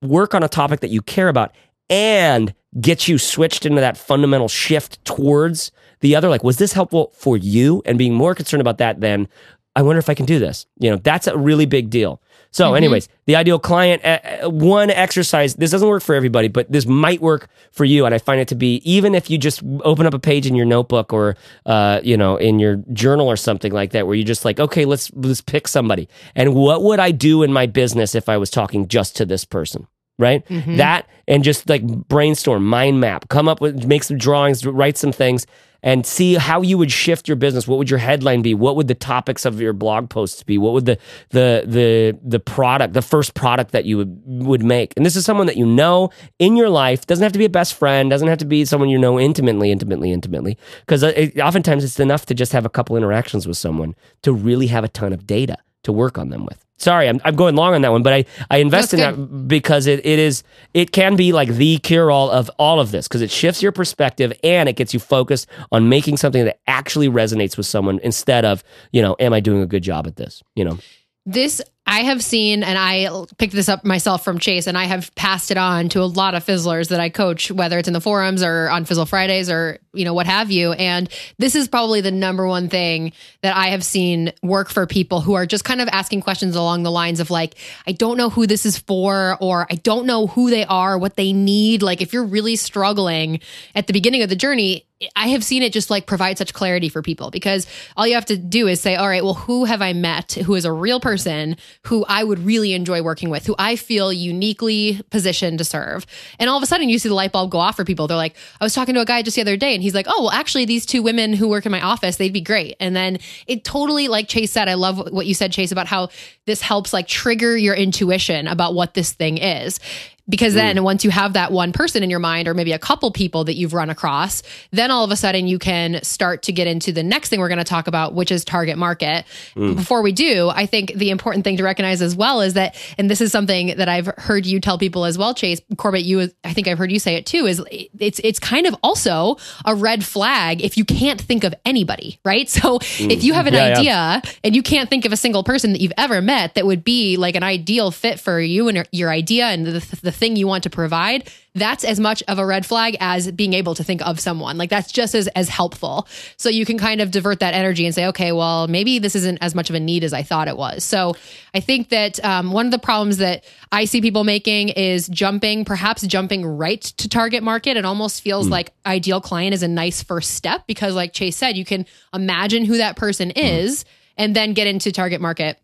work 0.02 0.34
on 0.34 0.44
a 0.44 0.50
topic 0.50 0.80
that 0.82 0.90
you 0.90 1.02
care 1.02 1.30
about 1.30 1.54
and 1.90 2.54
get 2.80 3.08
you 3.08 3.18
switched 3.18 3.66
into 3.66 3.82
that 3.82 3.98
fundamental 3.98 4.48
shift 4.48 5.04
towards 5.06 5.72
the 6.00 6.16
other. 6.16 6.30
Like 6.30 6.44
was 6.44 6.58
this 6.58 6.74
helpful 6.74 7.12
for 7.16 7.38
you? 7.38 7.82
And 7.86 7.98
being 7.98 8.14
more 8.14 8.36
concerned 8.36 8.62
about 8.62 8.78
that 8.80 9.02
than 9.02 9.28
i 9.76 9.82
wonder 9.82 10.00
if 10.00 10.10
i 10.10 10.14
can 10.14 10.26
do 10.26 10.40
this. 10.40 10.66
You 10.80 10.92
know 10.92 10.98
that's 10.98 11.28
a 11.28 11.38
really 11.38 11.66
big 11.66 11.90
deal 11.90 12.21
so 12.52 12.68
mm-hmm. 12.68 12.78
anyways 12.78 13.10
the 13.26 13.36
ideal 13.36 13.60
client 13.60 14.04
uh, 14.06 14.50
one 14.50 14.90
exercise 14.90 15.56
this 15.56 15.72
doesn't 15.72 15.88
work 15.88 16.04
for 16.04 16.16
everybody 16.16 16.48
but 16.48 16.72
this 16.72 16.86
might 16.86 17.22
work 17.22 17.50
for 17.72 17.86
you 17.86 18.06
and 18.06 18.14
i 18.14 18.18
find 18.18 18.40
it 18.40 18.48
to 18.48 18.56
be 18.56 18.82
even 18.90 19.16
if 19.16 19.30
you 19.30 19.38
just 19.38 19.64
open 19.84 20.06
up 20.06 20.14
a 20.14 20.20
page 20.20 20.46
in 20.46 20.56
your 20.56 20.66
notebook 20.66 21.14
or 21.14 21.36
uh, 21.66 22.00
you 22.04 22.18
know 22.18 22.38
in 22.38 22.60
your 22.60 22.78
journal 22.94 23.28
or 23.28 23.36
something 23.36 23.72
like 23.72 23.92
that 23.92 24.06
where 24.06 24.16
you're 24.16 24.26
just 24.26 24.46
like 24.46 24.60
okay 24.60 24.86
let's 24.86 25.12
let's 25.16 25.42
pick 25.42 25.68
somebody 25.68 26.08
and 26.36 26.54
what 26.54 26.84
would 26.84 27.00
i 27.00 27.12
do 27.12 27.44
in 27.44 27.52
my 27.52 27.66
business 27.66 28.16
if 28.16 28.30
i 28.30 28.38
was 28.38 28.50
talking 28.50 28.88
just 28.88 29.16
to 29.16 29.26
this 29.26 29.46
person 29.46 29.88
right? 30.22 30.48
Mm-hmm. 30.48 30.78
That 30.78 31.08
and 31.28 31.44
just 31.44 31.68
like 31.68 31.84
brainstorm, 31.84 32.66
mind 32.66 33.00
map, 33.02 33.28
come 33.30 33.48
up 33.48 33.60
with, 33.60 33.86
make 33.86 34.04
some 34.04 34.18
drawings, 34.18 34.66
write 34.66 34.98
some 34.98 35.12
things, 35.12 35.48
and 35.84 36.06
see 36.06 36.36
how 36.36 36.62
you 36.62 36.78
would 36.78 36.92
shift 36.92 37.28
your 37.28 37.38
business. 37.38 37.68
What 37.68 37.78
would 37.78 37.90
your 37.90 38.00
headline 38.00 38.42
be? 38.42 38.54
What 38.54 38.76
would 38.76 38.88
the 38.88 38.96
topics 38.96 39.46
of 39.46 39.60
your 39.60 39.74
blog 39.74 40.10
posts 40.10 40.44
be? 40.44 40.58
What 40.58 40.74
would 40.74 40.86
the 40.86 40.98
the 41.30 41.64
the 41.66 42.18
the 42.24 42.40
product, 42.40 42.94
the 42.94 43.02
first 43.02 43.34
product 43.34 43.72
that 43.72 43.86
you 43.86 43.98
would 43.98 44.22
would 44.26 44.64
make? 44.64 44.94
And 44.96 45.06
this 45.06 45.16
is 45.16 45.26
someone 45.26 45.48
that 45.48 45.58
you 45.58 45.66
know 45.66 46.10
in 46.40 46.56
your 46.56 46.70
life. 46.70 47.06
Doesn't 47.06 47.24
have 47.24 47.34
to 47.34 47.40
be 47.40 47.46
a 47.46 47.50
best 47.50 47.74
friend. 47.74 48.10
Doesn't 48.10 48.28
have 48.28 48.38
to 48.40 48.46
be 48.46 48.66
someone 48.66 48.90
you 48.90 49.00
know 49.00 49.20
intimately, 49.20 49.72
intimately, 49.72 50.12
intimately. 50.12 50.58
Because 50.82 51.04
uh, 51.04 51.14
it, 51.16 51.40
oftentimes 51.40 51.84
it's 51.84 52.00
enough 52.00 52.26
to 52.28 52.34
just 52.34 52.54
have 52.54 52.66
a 52.66 52.70
couple 52.70 52.96
interactions 52.96 53.48
with 53.48 53.58
someone 53.58 53.96
to 54.22 54.32
really 54.34 54.68
have 54.68 54.84
a 54.84 54.90
ton 54.90 55.14
of 55.14 55.26
data 55.26 55.58
to 55.84 55.92
work 55.92 56.18
on 56.18 56.30
them 56.30 56.46
with. 56.46 56.64
Sorry, 56.78 57.08
I'm, 57.08 57.22
I'm 57.24 57.36
going 57.36 57.56
long 57.56 57.76
on 57.76 57.82
that 57.82 57.92
one, 57.92 58.02
but 58.02 58.12
I, 58.12 58.26
I 58.50 58.58
invest 58.58 58.92
That's 58.92 59.04
in 59.04 59.16
good. 59.16 59.30
that 59.30 59.48
because 59.48 59.86
it, 59.86 60.04
it 60.04 60.18
is 60.18 60.44
it 60.74 60.92
can 60.92 61.16
be 61.16 61.32
like 61.32 61.50
the 61.50 61.78
cure 61.78 62.10
all 62.10 62.32
of 62.32 62.50
all 62.58 62.80
of 62.80 62.90
this 62.90 63.08
because 63.08 63.22
it 63.22 63.30
shifts 63.30 63.62
your 63.62 63.72
perspective 63.72 64.34
and 64.44 64.68
it 64.68 64.78
gets 64.78 64.92
you 64.92 65.00
focused 65.00 65.48
on 65.72 65.90
making 65.90 66.18
something 66.18 66.44
that 66.44 66.60
actually 66.66 67.08
resonates 67.08 67.56
with 67.56 67.68
someone 67.68 68.00
instead 68.00 68.46
of 68.46 68.64
you 68.92 69.02
know 69.02 69.16
am 69.20 69.32
I 69.32 69.42
doing 69.42 69.62
a 69.62 69.68
good 69.68 69.84
job 69.84 70.08
at 70.08 70.16
this 70.16 70.42
you 70.56 70.66
know 70.66 70.80
this 71.24 71.62
I 71.92 72.04
have 72.04 72.24
seen, 72.24 72.64
and 72.64 72.78
I 72.78 73.10
picked 73.38 73.52
this 73.52 73.68
up 73.68 73.84
myself 73.84 74.24
from 74.24 74.40
Chase, 74.40 74.66
and 74.66 74.78
I 74.78 74.86
have 74.86 75.14
passed 75.16 75.52
it 75.52 75.58
on 75.58 75.90
to 75.90 76.00
a 76.00 76.08
lot 76.08 76.36
of 76.36 76.44
fizzlers 76.46 76.88
that 76.88 77.02
I 77.02 77.10
coach, 77.10 77.52
whether 77.52 77.78
it's 77.78 77.88
in 77.90 77.94
the 77.94 78.00
forums 78.00 78.44
or 78.44 78.70
on 78.70 78.86
Fizzle 78.86 79.06
Fridays 79.06 79.50
or 79.50 79.78
you 79.94 80.06
know 80.06 80.14
what 80.14 80.26
have 80.26 80.52
you. 80.52 80.72
And 80.72 81.10
this 81.38 81.54
is 81.54 81.68
probably 81.68 82.00
the 82.00 82.12
number 82.12 82.48
one 82.48 82.70
thing 82.70 83.12
that 83.42 83.58
I 83.58 83.68
have 83.68 83.84
seen 83.84 84.32
work 84.42 84.70
for 84.70 84.88
people 84.88 85.20
who 85.20 85.34
are 85.34 85.46
just 85.46 85.66
kind 85.66 85.82
of 85.82 85.90
asking 85.90 86.22
questions 86.22 86.56
along 86.56 86.84
the 86.84 86.92
lines 86.92 87.20
of 87.20 87.30
like, 87.30 87.56
I 87.86 87.92
don't 87.92 88.18
know 88.18 88.30
who 88.30 88.48
this 88.48 88.66
is 88.66 88.78
for, 88.78 89.38
or 89.42 89.68
I 89.70 89.76
don't 89.76 90.06
know 90.06 90.28
who 90.28 90.50
they 90.50 90.64
are, 90.64 90.98
what 90.98 91.18
they 91.18 91.34
need. 91.34 91.82
Like, 91.82 92.02
if 92.02 92.14
you're 92.14 92.24
really 92.24 92.56
struggling 92.56 93.42
at 93.76 93.88
the 93.88 93.94
beginning 93.94 94.22
of 94.24 94.30
the 94.30 94.36
journey, 94.38 94.86
I 95.16 95.30
have 95.30 95.44
seen 95.44 95.64
it 95.64 95.74
just 95.74 95.90
like 95.90 96.06
provide 96.06 96.38
such 96.38 96.54
clarity 96.54 96.88
for 96.88 97.02
people 97.02 97.32
because 97.32 97.66
all 97.98 98.06
you 98.06 98.14
have 98.14 98.26
to 98.26 98.38
do 98.38 98.68
is 98.68 98.80
say, 98.80 98.96
all 98.96 99.08
right, 99.08 99.24
well, 99.24 99.34
who 99.34 99.66
have 99.66 99.82
I 99.82 99.94
met 99.94 100.34
who 100.34 100.54
is 100.54 100.64
a 100.64 100.72
real 100.72 101.00
person 101.00 101.58
who 101.86 102.06
I 102.08 102.24
would 102.24 102.40
really 102.40 102.74
enjoy 102.74 103.02
working 103.02 103.30
with, 103.30 103.46
who 103.46 103.56
I 103.58 103.76
feel 103.76 104.14
uniquely 104.14 105.02
positioned 105.10 105.58
to 105.58 105.64
serve? 105.64 106.06
And 106.40 106.50
all 106.50 106.58
of 106.58 106.64
a 106.64 106.66
sudden 106.66 106.90
you 106.90 107.00
see 107.00 107.10
the 107.10 107.16
light 107.16 107.32
bulb 107.32 107.52
go 107.52 107.60
off 107.60 107.76
for 107.76 107.84
people. 107.86 108.08
They're 108.08 108.18
like, 108.18 108.36
I 108.60 108.64
was 108.64 108.74
talking 108.74 108.94
to 108.96 109.02
a 109.02 109.06
guy 109.06 109.22
just 109.24 109.36
the 109.36 109.42
other 109.42 109.58
day 109.58 109.74
and 109.74 109.82
he's 109.82 109.96
like, 109.96 110.06
oh, 110.08 110.24
well, 110.24 110.32
actually, 110.32 110.66
these 110.66 110.86
two 110.86 111.02
women 111.02 111.34
who 111.34 111.48
work 111.48 111.66
in 111.66 111.72
my 111.72 111.82
office, 111.82 112.18
they'd 112.18 112.34
be 112.34 112.42
great. 112.42 112.76
And 112.80 112.96
then 112.96 113.18
it 113.48 113.64
totally, 113.64 114.08
like 114.08 114.28
Chase 114.28 114.52
said, 114.52 114.70
I 114.70 114.76
love 114.76 115.12
what 115.12 115.26
you 115.26 115.34
said, 115.34 115.52
Chase, 115.52 115.72
about 115.72 115.88
how 115.88 116.10
this 116.46 116.62
helps 116.62 116.94
like 116.94 117.08
trigger 117.08 117.58
your 117.58 117.76
intuition 117.76 118.48
about 118.48 118.74
what 118.74 118.94
this 118.94 119.14
thing 119.14 119.38
is. 119.38 119.80
Because 120.30 120.54
then 120.54 120.78
mm. 120.78 120.84
once 120.84 121.04
you 121.04 121.10
have 121.10 121.34
that 121.34 121.52
one 121.52 121.72
person 121.72 122.04
in 122.04 122.10
your 122.10 122.20
mind 122.20 122.48
or 122.48 122.54
maybe 122.54 122.72
a 122.72 122.80
couple 122.80 123.12
people 123.12 123.44
that 123.44 123.56
you've 123.56 123.74
run 123.74 123.90
across 123.90 124.44
then 124.72 124.92
all 124.92 125.04
of 125.04 125.12
a 125.12 125.16
sudden 125.16 125.48
you 125.48 125.60
can 125.60 126.02
start 126.04 126.44
to 126.44 126.52
get 126.52 126.68
into 126.68 126.92
the 126.92 127.04
next 127.04 127.30
thing 127.30 127.40
we're 127.40 127.48
going 127.48 127.58
to 127.58 127.64
talk 127.64 127.88
about 127.88 128.14
which 128.14 128.32
is 128.32 128.46
target 128.46 128.78
market 128.78 129.26
mm. 129.56 129.76
before 129.76 130.02
we 130.02 130.12
do 130.12 130.50
i 130.50 130.66
think 130.66 130.94
the 130.94 131.10
important 131.10 131.44
thing 131.44 131.58
to 131.58 131.64
recognize 131.64 132.02
as 132.02 132.16
well 132.16 132.42
is 132.42 132.54
that 132.54 132.76
and 132.98 133.10
this 133.10 133.22
is 133.22 133.32
something 133.32 133.76
that 133.78 133.90
i've 133.90 134.08
heard 134.18 134.46
you 134.46 134.60
tell 134.60 134.78
people 134.78 135.06
as 135.06 135.18
well 135.18 135.34
chase 135.34 135.62
corbett 135.78 136.04
you 136.04 136.30
i 136.44 136.54
think 136.54 136.68
i've 136.68 136.78
heard 136.78 136.92
you 136.92 137.00
say 137.00 137.16
it 137.16 137.26
too 137.26 137.46
is 137.46 137.62
it's 137.70 138.20
it's 138.24 138.40
kind 138.40 138.66
of 138.66 138.76
also 138.84 139.38
a 139.66 139.76
red 139.76 140.04
flag 140.04 140.62
if 140.62 140.78
you 140.78 140.86
can't 140.86 141.20
think 141.20 141.44
of 141.44 141.54
anybody 141.66 142.20
right 142.24 142.50
so 142.50 142.80
mm. 142.80 143.12
if 143.12 143.24
you 143.24 143.34
have 143.34 143.48
an 143.48 143.54
yeah, 143.54 143.66
idea 143.66 143.84
yeah. 143.84 144.22
and 144.44 144.56
you 144.56 144.64
can't 144.64 144.90
think 144.90 145.06
of 145.06 145.12
a 145.12 145.18
single 145.18 145.44
person 145.44 145.72
that 145.74 145.82
you've 145.82 145.94
ever 145.98 146.22
met 146.22 146.56
that 146.56 146.66
would 146.66 146.84
be 146.84 147.18
like 147.18 147.36
an 147.36 147.44
ideal 147.44 147.92
fit 147.92 148.20
for 148.20 148.40
you 148.40 148.68
and 148.68 148.88
your 148.92 149.10
idea 149.10 149.46
and 149.46 149.66
the, 149.66 150.00
the 150.02 150.11
the 150.12 150.18
thing 150.18 150.36
you 150.36 150.48
want 150.48 150.64
to 150.64 150.70
provide, 150.70 151.30
that's 151.56 151.84
as 151.84 152.00
much 152.00 152.24
of 152.28 152.38
a 152.38 152.46
red 152.46 152.66
flag 152.66 152.98
as 153.00 153.32
being 153.32 153.54
able 153.54 153.76
to 153.76 153.84
think 153.84 154.06
of 154.06 154.20
someone. 154.20 154.58
Like 154.58 154.70
that's 154.70 154.92
just 154.92 155.16
as 155.16 155.28
as 155.30 155.50
helpful. 155.50 156.08
So 156.38 156.50
you 156.50 156.66
can 156.66 156.78
kind 156.78 157.02
of 157.02 157.12
divert 157.12 157.40
that 157.40 157.54
energy 157.54 157.86
and 157.86 157.96
say, 157.96 158.08
okay, 158.08 158.32
well, 158.32 158.68
maybe 158.68 159.00
this 159.00 159.16
isn't 159.16 159.40
as 159.42 159.56
much 159.56 159.70
of 159.70 159.76
a 159.76 159.80
need 159.80 160.04
as 160.04 160.14
I 160.14 160.24
thought 160.24 160.48
it 160.48 160.58
was. 160.58 160.84
So 160.84 161.16
I 161.54 161.60
think 161.60 161.90
that 161.90 162.24
um, 162.24 162.52
one 162.52 162.66
of 162.66 162.72
the 162.72 162.80
problems 162.80 163.18
that 163.18 163.44
I 163.72 163.86
see 163.86 164.02
people 164.02 164.24
making 164.24 164.70
is 164.70 165.08
jumping, 165.08 165.66
perhaps 165.66 166.06
jumping 166.06 166.46
right 166.46 166.82
to 166.82 167.10
target 167.10 167.44
market. 167.44 167.78
It 167.78 167.86
almost 167.86 168.22
feels 168.22 168.48
mm. 168.48 168.52
like 168.52 168.74
ideal 168.86 169.22
client 169.22 169.54
is 169.54 169.64
a 169.64 169.68
nice 169.68 170.04
first 170.04 170.32
step 170.32 170.68
because, 170.68 170.96
like 170.96 171.14
Chase 171.14 171.38
said, 171.38 171.58
you 171.58 171.66
can 171.66 171.86
imagine 172.14 172.66
who 172.66 172.78
that 172.78 172.96
person 172.96 173.30
mm. 173.30 173.34
is 173.36 173.86
and 174.18 174.36
then 174.36 174.54
get 174.54 174.68
into 174.68 174.92
target 174.92 175.22
market 175.22 175.58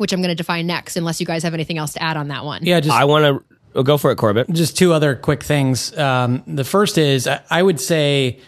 which 0.00 0.14
I'm 0.14 0.20
going 0.20 0.30
to 0.30 0.34
define 0.34 0.66
next, 0.66 0.96
unless 0.96 1.20
you 1.20 1.26
guys 1.26 1.42
have 1.42 1.52
anything 1.52 1.76
else 1.76 1.92
to 1.92 2.02
add 2.02 2.16
on 2.16 2.28
that 2.28 2.42
one. 2.42 2.64
Yeah, 2.64 2.80
just 2.80 2.96
I 2.96 3.04
want 3.04 3.24
to 3.26 3.44
Oh, 3.74 3.82
go 3.82 3.96
for 3.96 4.10
it, 4.10 4.16
Corbett. 4.16 4.50
Just 4.50 4.76
two 4.76 4.92
other 4.92 5.14
quick 5.14 5.42
things. 5.42 5.96
Um, 5.96 6.42
the 6.46 6.64
first 6.64 6.98
is 6.98 7.28
I 7.50 7.62
would 7.62 7.80
say 7.80 8.40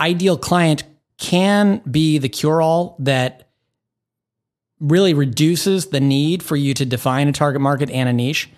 ideal 0.00 0.36
client 0.36 0.84
can 1.18 1.80
be 1.90 2.18
the 2.18 2.28
cure 2.28 2.60
all 2.60 2.96
that 2.98 3.48
really 4.80 5.14
reduces 5.14 5.86
the 5.86 6.00
need 6.00 6.42
for 6.42 6.56
you 6.56 6.74
to 6.74 6.84
define 6.84 7.28
a 7.28 7.32
target 7.32 7.62
market 7.62 7.90
and 7.90 8.08
a 8.08 8.12
niche 8.12 8.50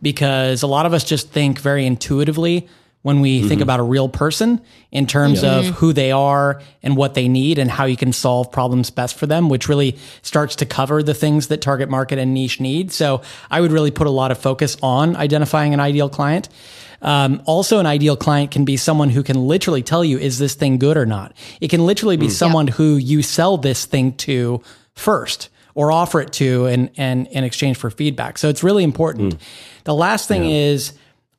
because 0.00 0.62
a 0.62 0.66
lot 0.66 0.86
of 0.86 0.92
us 0.92 1.02
just 1.02 1.30
think 1.30 1.58
very 1.58 1.86
intuitively 1.86 2.68
when 3.04 3.20
we 3.20 3.40
mm-hmm. 3.40 3.48
think 3.48 3.60
about 3.60 3.80
a 3.80 3.82
real 3.82 4.08
person 4.08 4.58
in 4.90 5.06
terms 5.06 5.42
yeah. 5.42 5.58
of 5.58 5.66
who 5.66 5.92
they 5.92 6.10
are 6.10 6.62
and 6.82 6.96
what 6.96 7.12
they 7.12 7.28
need 7.28 7.58
and 7.58 7.70
how 7.70 7.84
you 7.84 7.98
can 7.98 8.14
solve 8.14 8.50
problems 8.50 8.88
best 8.88 9.18
for 9.18 9.26
them, 9.26 9.50
which 9.50 9.68
really 9.68 9.98
starts 10.22 10.56
to 10.56 10.64
cover 10.64 11.02
the 11.02 11.12
things 11.12 11.48
that 11.48 11.60
target 11.60 11.90
market 11.90 12.18
and 12.18 12.32
niche 12.32 12.60
need. 12.60 12.90
So 12.90 13.20
I 13.50 13.60
would 13.60 13.72
really 13.72 13.90
put 13.90 14.06
a 14.06 14.10
lot 14.10 14.30
of 14.30 14.38
focus 14.38 14.78
on 14.82 15.16
identifying 15.16 15.74
an 15.74 15.80
ideal 15.80 16.08
client. 16.08 16.48
Um, 17.02 17.42
also, 17.44 17.78
an 17.78 17.84
ideal 17.84 18.16
client 18.16 18.50
can 18.50 18.64
be 18.64 18.78
someone 18.78 19.10
who 19.10 19.22
can 19.22 19.46
literally 19.46 19.82
tell 19.82 20.02
you, 20.02 20.16
is 20.16 20.38
this 20.38 20.54
thing 20.54 20.78
good 20.78 20.96
or 20.96 21.04
not? 21.04 21.34
It 21.60 21.68
can 21.68 21.84
literally 21.84 22.16
be 22.16 22.28
mm. 22.28 22.30
someone 22.30 22.68
yeah. 22.68 22.72
who 22.72 22.96
you 22.96 23.20
sell 23.20 23.58
this 23.58 23.84
thing 23.84 24.14
to 24.14 24.62
first 24.94 25.50
or 25.74 25.92
offer 25.92 26.22
it 26.22 26.32
to 26.34 26.64
and, 26.64 26.90
in, 26.94 27.26
in 27.26 27.44
exchange 27.44 27.76
for 27.76 27.90
feedback. 27.90 28.38
So 28.38 28.48
it's 28.48 28.62
really 28.62 28.82
important. 28.82 29.34
Mm. 29.34 29.40
The 29.84 29.94
last 29.94 30.26
thing 30.26 30.44
yeah. 30.44 30.72
is, 30.72 30.94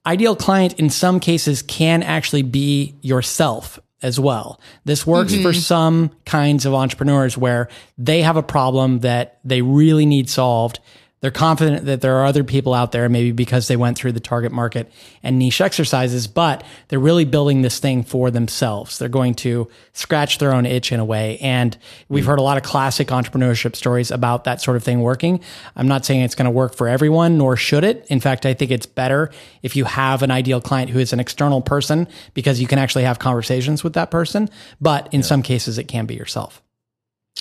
ideal 0.06 0.36
client 0.36 0.80
in 0.80 0.90
some 0.90 1.20
cases 1.20 1.62
can 1.62 2.04
actually 2.04 2.44
be 2.44 2.96
yourself 3.02 3.80
as 4.02 4.20
well. 4.20 4.60
This 4.84 5.08
works 5.08 5.34
mm-hmm. 5.34 5.42
for 5.42 5.54
some 5.54 6.12
kinds 6.26 6.66
of 6.66 6.74
entrepreneurs 6.74 7.38
where 7.38 7.70
they 7.98 8.22
have 8.22 8.38
a 8.38 8.44
problem 8.44 9.00
that 9.00 9.40
they 9.44 9.62
really 9.62 10.06
need 10.06 10.30
solved 10.30 10.80
they're 11.22 11.32
confident 11.32 11.86
that 11.86 12.02
there 12.02 12.18
are 12.18 12.26
other 12.26 12.44
people 12.44 12.74
out 12.74 12.92
there, 12.92 13.10
maybe 13.10 13.32
because 13.32 13.68
they 13.68 13.78
went 13.78 13.98
through 13.98 14.12
the 14.12 14.20
target 14.20 14.52
market 14.52 14.92
and 15.24 15.40
niche 15.40 15.62
exercises, 15.62 16.28
but 16.28 16.64
they're 16.90 17.00
really 17.00 17.26
building 17.26 17.62
this 17.62 17.80
thing 17.80 18.04
for 18.04 18.30
themselves. 18.30 19.00
They're 19.00 19.10
going 19.10 19.34
to 19.36 19.68
scratch 19.94 20.38
their 20.38 20.54
own 20.54 20.66
itch 20.66 20.92
in 20.92 21.00
a 21.00 21.06
way. 21.06 21.40
And 21.40 21.78
we've 22.10 22.26
heard 22.26 22.38
a 22.38 22.44
lot 22.44 22.58
of 22.58 22.64
classic 22.64 23.08
entrepreneurship 23.08 23.76
stories 23.76 24.12
about 24.12 24.44
that 24.44 24.62
sort 24.62 24.78
of 24.78 24.84
thing 24.84 25.00
working. 25.00 25.40
I'm 25.76 25.88
not 25.88 26.06
saying 26.06 26.22
it's 26.22 26.36
going 26.36 26.46
to 26.46 26.52
work 26.52 26.76
for 26.76 26.88
everyone, 26.88 27.38
nor 27.38 27.56
should 27.56 27.84
it. 27.84 28.06
In 28.10 28.20
fact, 28.20 28.46
I 28.46 28.54
think 28.54 28.70
it's 28.70 28.86
better 28.86 29.32
if 29.64 29.76
you 29.76 29.86
have 29.86 30.22
an 30.22 30.32
ideal 30.32 30.62
client 30.62 30.92
who 30.92 31.00
is 31.00 31.14
an 31.14 31.20
external 31.20 31.62
person 31.62 32.08
because 32.34 32.60
you 32.60 32.68
can 32.68 32.78
actually 32.78 33.04
have 33.06 33.20
conversations 33.20 33.84
with 33.84 33.94
that 33.94 34.12
person. 34.12 34.50
But 34.82 35.12
in 35.14 35.22
yeah. 35.22 35.26
some 35.26 35.42
cases, 35.42 35.78
it 35.78 35.86
can 35.86 36.06
be 36.06 36.16
yourself. 36.16 36.62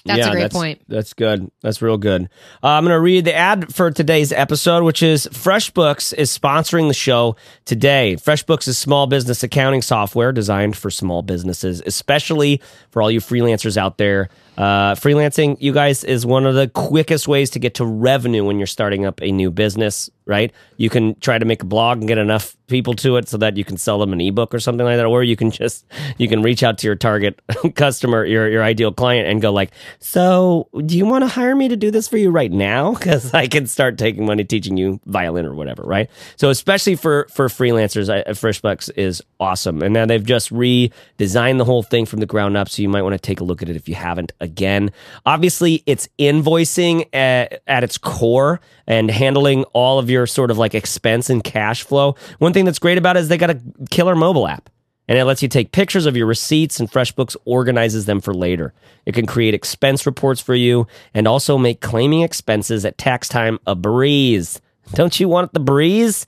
That's 0.05 0.19
yeah, 0.19 0.29
a 0.29 0.33
great 0.33 0.43
that's, 0.43 0.55
point. 0.55 0.83
That's 0.89 1.13
good. 1.15 1.51
That's 1.63 1.81
real 1.81 1.97
good. 1.97 2.25
Uh, 2.63 2.69
I'm 2.69 2.85
going 2.85 2.95
to 2.95 3.01
read 3.01 3.25
the 3.25 3.35
ad 3.35 3.75
for 3.75 3.91
today's 3.91 4.33
episode, 4.33 4.85
which 4.85 5.03
is 5.03 5.27
FreshBooks 5.33 6.13
is 6.13 6.37
sponsoring 6.37 6.89
the 6.89 6.95
show 6.95 7.37
today. 7.65 8.17
FreshBooks 8.17 8.69
is 8.69 8.77
small 8.77 9.07
business 9.07 9.43
accounting 9.43 9.81
software 9.81 10.33
designed 10.33 10.77
for 10.77 10.91
small 10.91 11.23
businesses, 11.23 11.83
especially 11.87 12.61
for 12.91 13.01
all 13.01 13.11
you 13.11 13.21
freelancers 13.21 13.77
out 13.77 13.97
there 13.97 14.29
uh, 14.57 14.95
freelancing, 14.95 15.57
you 15.61 15.73
guys, 15.73 16.05
is 16.05 16.25
one 16.25 16.47
of 16.47 16.55
the 16.55 16.69
quickest 16.69 17.27
ways 17.27 17.51
to 17.51 17.59
get 17.59 17.75
to 17.75 17.85
revenue 17.85 18.45
when 18.45 18.59
you're 18.59 18.67
starting 18.67 19.05
up 19.05 19.21
a 19.21 19.33
new 19.33 19.51
business, 19.51 20.11
right? 20.27 20.53
You 20.77 20.91
can 20.91 21.19
try 21.21 21.39
to 21.39 21.45
make 21.45 21.63
a 21.63 21.67
blog 21.67 21.99
and 21.99 22.09
get 22.09 22.19
enough 22.19 22.57
people 22.67 22.95
to 22.95 23.17
it 23.17 23.29
so 23.29 23.37
that 23.37 23.57
you 23.57 23.65
can 23.65 23.77
sell 23.77 23.99
them 23.99 24.13
an 24.13 24.21
ebook 24.21 24.55
or 24.55 24.61
something 24.61 24.85
like 24.87 24.97
that, 24.97 25.07
or 25.07 25.23
you 25.23 25.37
can 25.37 25.51
just 25.51 25.85
you 26.19 26.29
can 26.29 26.43
reach 26.43 26.63
out 26.63 26.79
to 26.79 26.87
your 26.87 26.97
target 26.97 27.41
customer, 27.75 28.25
your 28.25 28.49
your 28.49 28.63
ideal 28.63 28.93
client, 28.93 29.29
and 29.29 29.43
go 29.43 29.53
like, 29.53 29.71
"So, 29.99 30.69
do 30.85 30.97
you 30.97 31.07
want 31.07 31.23
to 31.23 31.29
hire 31.29 31.55
me 31.55 31.69
to 31.69 31.77
do 31.77 31.91
this 31.91 32.09
for 32.09 32.17
you 32.17 32.31
right 32.31 32.51
now? 32.51 32.95
Because 32.95 33.35
I 33.35 33.47
can 33.47 33.67
start 33.67 33.99
taking 33.99 34.27
money 34.27 34.45
teaching 34.45 34.77
you 34.77 35.01
violin 35.07 35.47
or 35.47 35.55
whatever, 35.55 35.83
right?" 35.83 36.11
So, 36.37 36.51
especially 36.51 36.97
for 36.97 37.27
for 37.31 37.49
freelancers, 37.49 38.09
FreshBooks 38.27 38.91
is 38.97 39.23
awesome, 39.41 39.83
and 39.83 39.93
now 39.93 40.07
they've 40.07 40.25
just 40.25 40.53
redesigned 40.53 41.59
the 41.59 41.65
whole 41.65 41.83
thing 41.83 42.07
from 42.07 42.21
the 42.21 42.27
ground 42.27 42.57
up. 42.57 42.69
So 42.69 42.83
you 42.83 42.89
might 42.89 43.03
want 43.03 43.15
to 43.15 43.19
take 43.19 43.41
a 43.41 43.45
look 43.45 43.63
at 43.63 43.69
it 43.69 43.77
if 43.77 43.89
you 43.89 43.95
haven't 43.95 44.33
again. 44.41 44.91
Obviously, 45.27 45.83
it's 45.87 46.09
invoicing 46.19 47.09
at, 47.13 47.63
at, 47.67 47.85
its 47.85 47.99
core 47.99 48.61
and 48.87 49.11
handling 49.11 49.65
all 49.73 49.99
of 49.99 50.11
your 50.11 50.27
sort 50.27 50.51
of 50.51 50.59
like 50.59 50.75
expense 50.75 51.31
and 51.31 51.43
cash 51.43 51.83
flow. 51.83 52.17
One 52.39 52.53
thing 52.53 52.65
that's 52.65 52.79
great 52.79 52.99
about 52.99 53.17
it 53.17 53.21
is 53.21 53.29
they 53.29 53.39
got 53.39 53.51
a 53.51 53.61
killer 53.91 54.15
mobile 54.15 54.49
app. 54.49 54.71
And 55.07 55.19
it 55.19 55.25
lets 55.25 55.43
you 55.43 55.49
take 55.49 55.73
pictures 55.73 56.07
of 56.07 56.17
your 56.17 56.27
receipts, 56.27 56.81
and 56.81 56.91
FreshBooks 56.91 57.37
organizes 57.45 58.07
them 58.07 58.23
for 58.23 58.33
later. 58.33 58.73
It 59.05 59.15
can 59.15 59.27
create 59.27 59.53
expense 59.53 60.07
reports 60.07 60.41
for 60.41 60.55
you 60.55 60.87
and 61.13 61.29
also 61.29 61.59
make 61.59 61.83
claiming 61.83 62.23
expenses 62.23 62.87
at 62.87 62.97
tax 62.97 63.29
time 63.29 63.59
a 63.67 63.75
breeze. 63.75 64.63
Don't 64.95 65.21
you 65.21 65.29
want 65.29 65.53
the 65.53 65.61
breeze? 65.61 66.27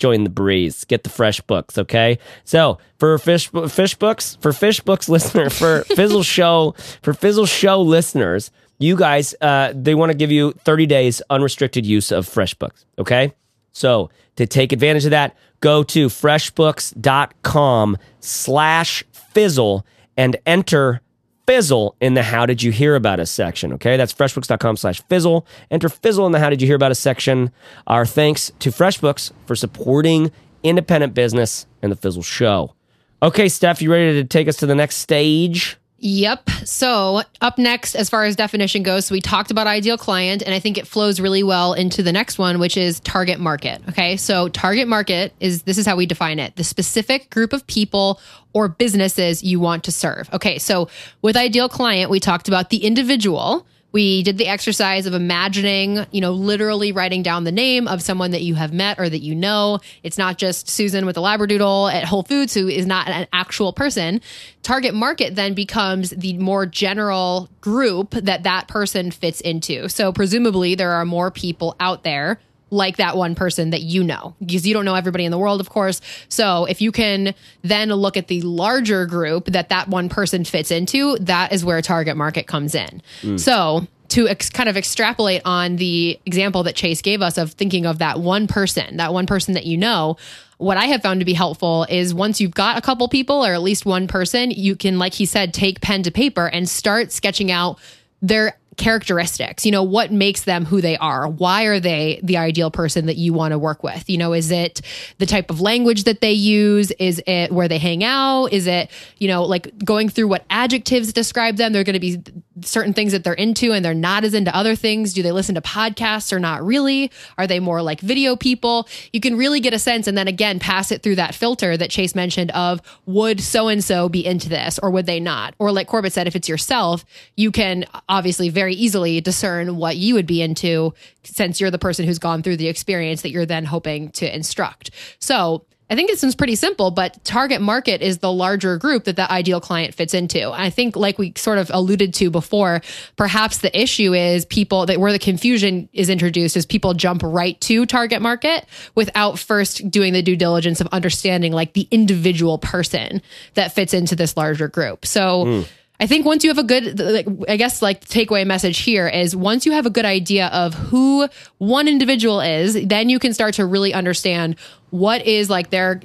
join 0.00 0.24
the 0.24 0.30
breeze. 0.30 0.84
Get 0.84 1.04
the 1.04 1.10
fresh 1.10 1.40
books, 1.42 1.78
okay? 1.78 2.18
So 2.44 2.78
for 2.98 3.16
fish 3.18 3.48
fish 3.68 3.94
books, 3.94 4.36
for 4.40 4.52
fish 4.52 4.80
books 4.80 5.08
listener, 5.08 5.50
for 5.50 5.84
Fizzle 5.94 6.24
Show, 6.24 6.74
for 7.02 7.14
Fizzle 7.14 7.46
Show 7.46 7.80
listeners, 7.82 8.50
you 8.80 8.96
guys, 8.96 9.34
uh, 9.40 9.72
they 9.76 9.94
want 9.94 10.10
to 10.10 10.18
give 10.18 10.32
you 10.32 10.52
30 10.52 10.86
days 10.86 11.22
unrestricted 11.30 11.86
use 11.86 12.10
of 12.10 12.26
FreshBooks, 12.26 12.84
okay? 12.98 13.34
So 13.72 14.10
to 14.36 14.46
take 14.46 14.72
advantage 14.72 15.04
of 15.04 15.12
that, 15.12 15.36
go 15.60 15.82
to 15.84 16.08
freshbooks.com 16.08 17.98
slash 18.20 19.04
fizzle 19.12 19.86
and 20.16 20.36
enter 20.46 21.02
fizzle 21.46 21.96
in 22.00 22.14
the 22.14 22.22
how 22.22 22.46
did 22.46 22.62
you 22.62 22.72
hear 22.72 22.94
about 22.94 23.20
us 23.20 23.30
section. 23.30 23.72
Okay, 23.74 23.96
that's 23.96 24.14
freshbooks.com 24.14 24.76
slash 24.76 25.02
fizzle. 25.08 25.46
Enter 25.70 25.88
fizzle 25.88 26.26
in 26.26 26.32
the 26.32 26.38
how 26.38 26.48
did 26.48 26.62
you 26.62 26.66
hear 26.66 26.76
about 26.76 26.90
us 26.90 26.98
section. 26.98 27.50
Our 27.86 28.06
thanks 28.06 28.52
to 28.60 28.70
FreshBooks 28.70 29.32
for 29.46 29.54
supporting 29.54 30.30
independent 30.62 31.12
business 31.14 31.66
and 31.82 31.90
the 31.90 31.96
Fizzle 31.96 32.22
Show. 32.22 32.74
Okay, 33.22 33.48
Steph, 33.48 33.82
you 33.82 33.92
ready 33.92 34.12
to 34.22 34.24
take 34.24 34.48
us 34.48 34.56
to 34.58 34.66
the 34.66 34.74
next 34.74 34.96
stage? 34.96 35.79
Yep. 36.02 36.48
So, 36.64 37.22
up 37.42 37.58
next, 37.58 37.94
as 37.94 38.08
far 38.08 38.24
as 38.24 38.34
definition 38.34 38.82
goes, 38.82 39.04
so 39.04 39.12
we 39.12 39.20
talked 39.20 39.50
about 39.50 39.66
ideal 39.66 39.98
client, 39.98 40.42
and 40.42 40.54
I 40.54 40.58
think 40.58 40.78
it 40.78 40.86
flows 40.86 41.20
really 41.20 41.42
well 41.42 41.74
into 41.74 42.02
the 42.02 42.10
next 42.10 42.38
one, 42.38 42.58
which 42.58 42.78
is 42.78 43.00
target 43.00 43.38
market. 43.38 43.82
Okay. 43.90 44.16
So, 44.16 44.48
target 44.48 44.88
market 44.88 45.34
is 45.40 45.62
this 45.64 45.76
is 45.76 45.84
how 45.84 45.96
we 45.96 46.06
define 46.06 46.38
it 46.38 46.56
the 46.56 46.64
specific 46.64 47.28
group 47.28 47.52
of 47.52 47.66
people 47.66 48.18
or 48.54 48.66
businesses 48.68 49.42
you 49.42 49.60
want 49.60 49.84
to 49.84 49.92
serve. 49.92 50.30
Okay. 50.32 50.58
So, 50.58 50.88
with 51.20 51.36
ideal 51.36 51.68
client, 51.68 52.10
we 52.10 52.18
talked 52.18 52.48
about 52.48 52.70
the 52.70 52.78
individual 52.78 53.66
we 53.92 54.22
did 54.22 54.38
the 54.38 54.46
exercise 54.46 55.06
of 55.06 55.14
imagining, 55.14 56.06
you 56.10 56.20
know, 56.20 56.32
literally 56.32 56.92
writing 56.92 57.22
down 57.22 57.44
the 57.44 57.52
name 57.52 57.88
of 57.88 58.02
someone 58.02 58.30
that 58.30 58.42
you 58.42 58.54
have 58.54 58.72
met 58.72 58.98
or 59.00 59.08
that 59.08 59.18
you 59.20 59.34
know. 59.34 59.80
It's 60.02 60.18
not 60.18 60.38
just 60.38 60.68
Susan 60.68 61.06
with 61.06 61.16
a 61.16 61.20
Labradoodle 61.20 61.92
at 61.92 62.04
Whole 62.04 62.22
Foods 62.22 62.54
who 62.54 62.68
is 62.68 62.86
not 62.86 63.08
an 63.08 63.26
actual 63.32 63.72
person. 63.72 64.20
Target 64.62 64.94
market 64.94 65.34
then 65.34 65.54
becomes 65.54 66.10
the 66.10 66.34
more 66.34 66.66
general 66.66 67.48
group 67.60 68.10
that 68.12 68.44
that 68.44 68.68
person 68.68 69.10
fits 69.10 69.40
into. 69.40 69.88
So 69.88 70.12
presumably 70.12 70.74
there 70.74 70.92
are 70.92 71.04
more 71.04 71.30
people 71.30 71.74
out 71.80 72.04
there 72.04 72.38
like 72.70 72.96
that 72.96 73.16
one 73.16 73.34
person 73.34 73.70
that 73.70 73.82
you 73.82 74.02
know 74.02 74.34
because 74.40 74.66
you 74.66 74.72
don't 74.72 74.84
know 74.84 74.94
everybody 74.94 75.24
in 75.24 75.30
the 75.30 75.38
world 75.38 75.60
of 75.60 75.68
course 75.68 76.00
so 76.28 76.64
if 76.66 76.80
you 76.80 76.92
can 76.92 77.34
then 77.62 77.88
look 77.88 78.16
at 78.16 78.28
the 78.28 78.40
larger 78.42 79.06
group 79.06 79.46
that 79.46 79.68
that 79.68 79.88
one 79.88 80.08
person 80.08 80.44
fits 80.44 80.70
into 80.70 81.16
that 81.18 81.52
is 81.52 81.64
where 81.64 81.82
target 81.82 82.16
market 82.16 82.46
comes 82.46 82.74
in 82.74 83.02
mm. 83.22 83.38
so 83.38 83.86
to 84.10 84.28
ex- 84.28 84.50
kind 84.50 84.68
of 84.68 84.76
extrapolate 84.76 85.42
on 85.44 85.76
the 85.76 86.18
example 86.26 86.64
that 86.64 86.74
Chase 86.74 87.00
gave 87.00 87.22
us 87.22 87.38
of 87.38 87.52
thinking 87.52 87.86
of 87.86 87.98
that 87.98 88.20
one 88.20 88.46
person, 88.46 88.96
that 88.98 89.12
one 89.12 89.26
person 89.26 89.54
that 89.54 89.66
you 89.66 89.76
know, 89.76 90.16
what 90.58 90.76
I 90.76 90.86
have 90.86 91.00
found 91.00 91.20
to 91.20 91.24
be 91.24 91.32
helpful 91.32 91.86
is 91.88 92.12
once 92.12 92.40
you've 92.40 92.54
got 92.54 92.76
a 92.76 92.80
couple 92.80 93.08
people 93.08 93.44
or 93.46 93.54
at 93.54 93.62
least 93.62 93.86
one 93.86 94.08
person, 94.08 94.50
you 94.50 94.76
can, 94.76 94.98
like 94.98 95.14
he 95.14 95.24
said, 95.24 95.54
take 95.54 95.80
pen 95.80 96.02
to 96.02 96.10
paper 96.10 96.46
and 96.46 96.68
start 96.68 97.12
sketching 97.12 97.50
out 97.50 97.78
their 98.20 98.58
characteristics 98.80 99.64
you 99.64 99.70
know 99.70 99.82
what 99.82 100.10
makes 100.10 100.42
them 100.42 100.64
who 100.64 100.80
they 100.80 100.96
are? 100.96 101.28
Why 101.28 101.64
are 101.64 101.78
they 101.78 102.18
the 102.22 102.38
ideal 102.38 102.70
person 102.70 103.06
that 103.06 103.16
you 103.16 103.32
want 103.32 103.52
to 103.52 103.58
work 103.58 103.82
with? 103.82 104.08
You 104.08 104.18
know 104.18 104.32
is 104.32 104.50
it 104.50 104.80
the 105.18 105.26
type 105.26 105.50
of 105.50 105.60
language 105.60 106.04
that 106.04 106.20
they 106.20 106.32
use? 106.32 106.90
Is 106.92 107.22
it 107.26 107.52
where 107.52 107.68
they 107.68 107.78
hang 107.78 108.02
out? 108.02 108.46
Is 108.46 108.66
it 108.66 108.90
you 109.18 109.28
know 109.28 109.44
like 109.44 109.76
going 109.84 110.08
through 110.08 110.28
what 110.28 110.44
adjectives 110.50 111.12
describe 111.12 111.56
them? 111.56 111.72
They're 111.72 111.84
going 111.84 111.94
to 111.94 112.00
be 112.00 112.22
certain 112.62 112.92
things 112.92 113.12
that 113.12 113.24
they're 113.24 113.32
into 113.34 113.72
and 113.72 113.84
they're 113.84 113.94
not 113.94 114.24
as 114.24 114.34
into 114.34 114.54
other 114.54 114.74
things. 114.74 115.12
Do 115.12 115.22
they 115.22 115.32
listen 115.32 115.54
to 115.54 115.60
podcasts 115.60 116.32
or 116.32 116.38
not 116.38 116.64
really? 116.64 117.10
Are 117.38 117.46
they 117.46 117.60
more 117.60 117.82
like 117.82 118.00
video 118.00 118.36
people? 118.36 118.88
You 119.12 119.20
can 119.20 119.36
really 119.36 119.60
get 119.60 119.74
a 119.74 119.78
sense 119.78 120.06
and 120.06 120.16
then 120.16 120.28
again 120.28 120.58
pass 120.58 120.90
it 120.90 121.02
through 121.02 121.16
that 121.16 121.34
filter 121.34 121.76
that 121.76 121.90
chase 121.90 122.14
mentioned 122.14 122.50
of 122.52 122.80
would 123.06 123.40
so 123.40 123.68
and 123.68 123.82
so 123.82 124.08
be 124.08 124.24
into 124.24 124.48
this 124.48 124.78
or 124.78 124.90
would 124.90 125.06
they 125.06 125.20
not? 125.20 125.54
Or 125.58 125.72
like 125.72 125.86
corbett 125.86 126.12
said 126.12 126.26
if 126.26 126.36
it's 126.36 126.48
yourself 126.48 127.04
you 127.36 127.50
can 127.50 127.84
obviously 128.08 128.48
very 128.48 128.69
very 128.70 128.80
easily 128.80 129.20
discern 129.20 129.76
what 129.76 129.96
you 129.96 130.14
would 130.14 130.26
be 130.26 130.40
into 130.40 130.94
since 131.24 131.60
you're 131.60 131.72
the 131.72 131.78
person 131.78 132.06
who's 132.06 132.20
gone 132.20 132.40
through 132.40 132.56
the 132.56 132.68
experience 132.68 133.22
that 133.22 133.30
you're 133.30 133.46
then 133.46 133.64
hoping 133.64 134.10
to 134.10 134.32
instruct. 134.32 134.92
So 135.18 135.66
I 135.90 135.96
think 135.96 136.08
it 136.08 136.20
seems 136.20 136.36
pretty 136.36 136.54
simple, 136.54 136.92
but 136.92 137.24
target 137.24 137.60
market 137.60 138.00
is 138.00 138.18
the 138.18 138.30
larger 138.30 138.76
group 138.76 139.04
that 139.04 139.16
the 139.16 139.28
ideal 139.28 139.60
client 139.60 139.92
fits 139.92 140.14
into. 140.14 140.52
I 140.52 140.70
think, 140.70 140.94
like 140.94 141.18
we 141.18 141.32
sort 141.36 141.58
of 141.58 141.68
alluded 141.74 142.14
to 142.14 142.30
before, 142.30 142.80
perhaps 143.16 143.58
the 143.58 143.76
issue 143.76 144.14
is 144.14 144.44
people 144.44 144.86
that 144.86 145.00
where 145.00 145.10
the 145.10 145.18
confusion 145.18 145.88
is 145.92 146.08
introduced 146.08 146.56
is 146.56 146.64
people 146.64 146.94
jump 146.94 147.22
right 147.24 147.60
to 147.62 147.86
target 147.86 148.22
market 148.22 148.66
without 148.94 149.36
first 149.36 149.90
doing 149.90 150.12
the 150.12 150.22
due 150.22 150.36
diligence 150.36 150.80
of 150.80 150.86
understanding 150.92 151.52
like 151.52 151.72
the 151.72 151.88
individual 151.90 152.56
person 152.58 153.20
that 153.54 153.72
fits 153.72 153.92
into 153.92 154.14
this 154.14 154.36
larger 154.36 154.68
group. 154.68 155.04
So, 155.04 155.44
mm 155.44 155.68
I 156.00 156.06
think 156.06 156.24
once 156.24 156.42
you 156.44 156.50
have 156.50 156.58
a 156.58 156.62
good, 156.62 156.98
like, 156.98 157.26
I 157.46 157.58
guess, 157.58 157.82
like, 157.82 158.06
takeaway 158.06 158.46
message 158.46 158.78
here 158.78 159.06
is 159.06 159.36
once 159.36 159.66
you 159.66 159.72
have 159.72 159.84
a 159.84 159.90
good 159.90 160.06
idea 160.06 160.46
of 160.46 160.72
who 160.72 161.28
one 161.58 161.86
individual 161.88 162.40
is, 162.40 162.86
then 162.86 163.10
you 163.10 163.18
can 163.18 163.34
start 163.34 163.54
to 163.54 163.66
really 163.66 163.92
understand 163.92 164.56
what 164.88 165.24
is 165.26 165.50
like 165.50 165.68
their, 165.68 166.00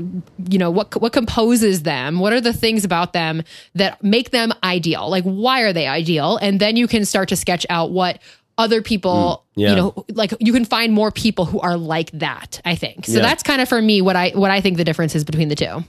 you 0.49 0.59
know, 0.59 0.69
what 0.69 1.01
what 1.01 1.13
composes 1.13 1.83
them. 1.83 2.19
What 2.19 2.33
are 2.33 2.41
the 2.41 2.53
things 2.53 2.83
about 2.83 3.13
them 3.13 3.41
that 3.73 4.03
make 4.03 4.31
them 4.31 4.51
ideal? 4.63 5.09
Like, 5.09 5.23
why 5.23 5.61
are 5.61 5.71
they 5.71 5.87
ideal? 5.87 6.37
And 6.37 6.59
then 6.59 6.75
you 6.75 6.87
can 6.87 7.05
start 7.05 7.29
to 7.29 7.37
sketch 7.37 7.65
out 7.69 7.91
what 7.91 8.21
other 8.57 8.81
people 8.81 9.43
mm, 9.57 9.61
yeah. 9.61 9.69
you 9.71 9.75
know 9.75 10.05
like 10.13 10.33
you 10.39 10.53
can 10.53 10.63
find 10.63 10.93
more 10.93 11.11
people 11.11 11.43
who 11.43 11.59
are 11.59 11.75
like 11.75 12.09
that 12.11 12.61
i 12.63 12.73
think 12.73 13.05
so 13.05 13.15
yeah. 13.15 13.19
that's 13.19 13.43
kind 13.43 13.61
of 13.61 13.67
for 13.67 13.81
me 13.81 14.01
what 14.01 14.15
i 14.15 14.29
what 14.29 14.49
i 14.49 14.61
think 14.61 14.77
the 14.77 14.85
difference 14.85 15.13
is 15.13 15.25
between 15.25 15.49
the 15.49 15.55
two 15.55 15.83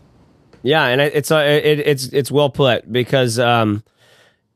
yeah 0.65 0.87
and 0.87 1.01
it's 1.01 1.31
uh, 1.31 1.37
it, 1.37 1.79
it's 1.79 2.07
it's 2.07 2.29
well 2.29 2.51
put 2.51 2.91
because 2.91 3.39
um 3.39 3.85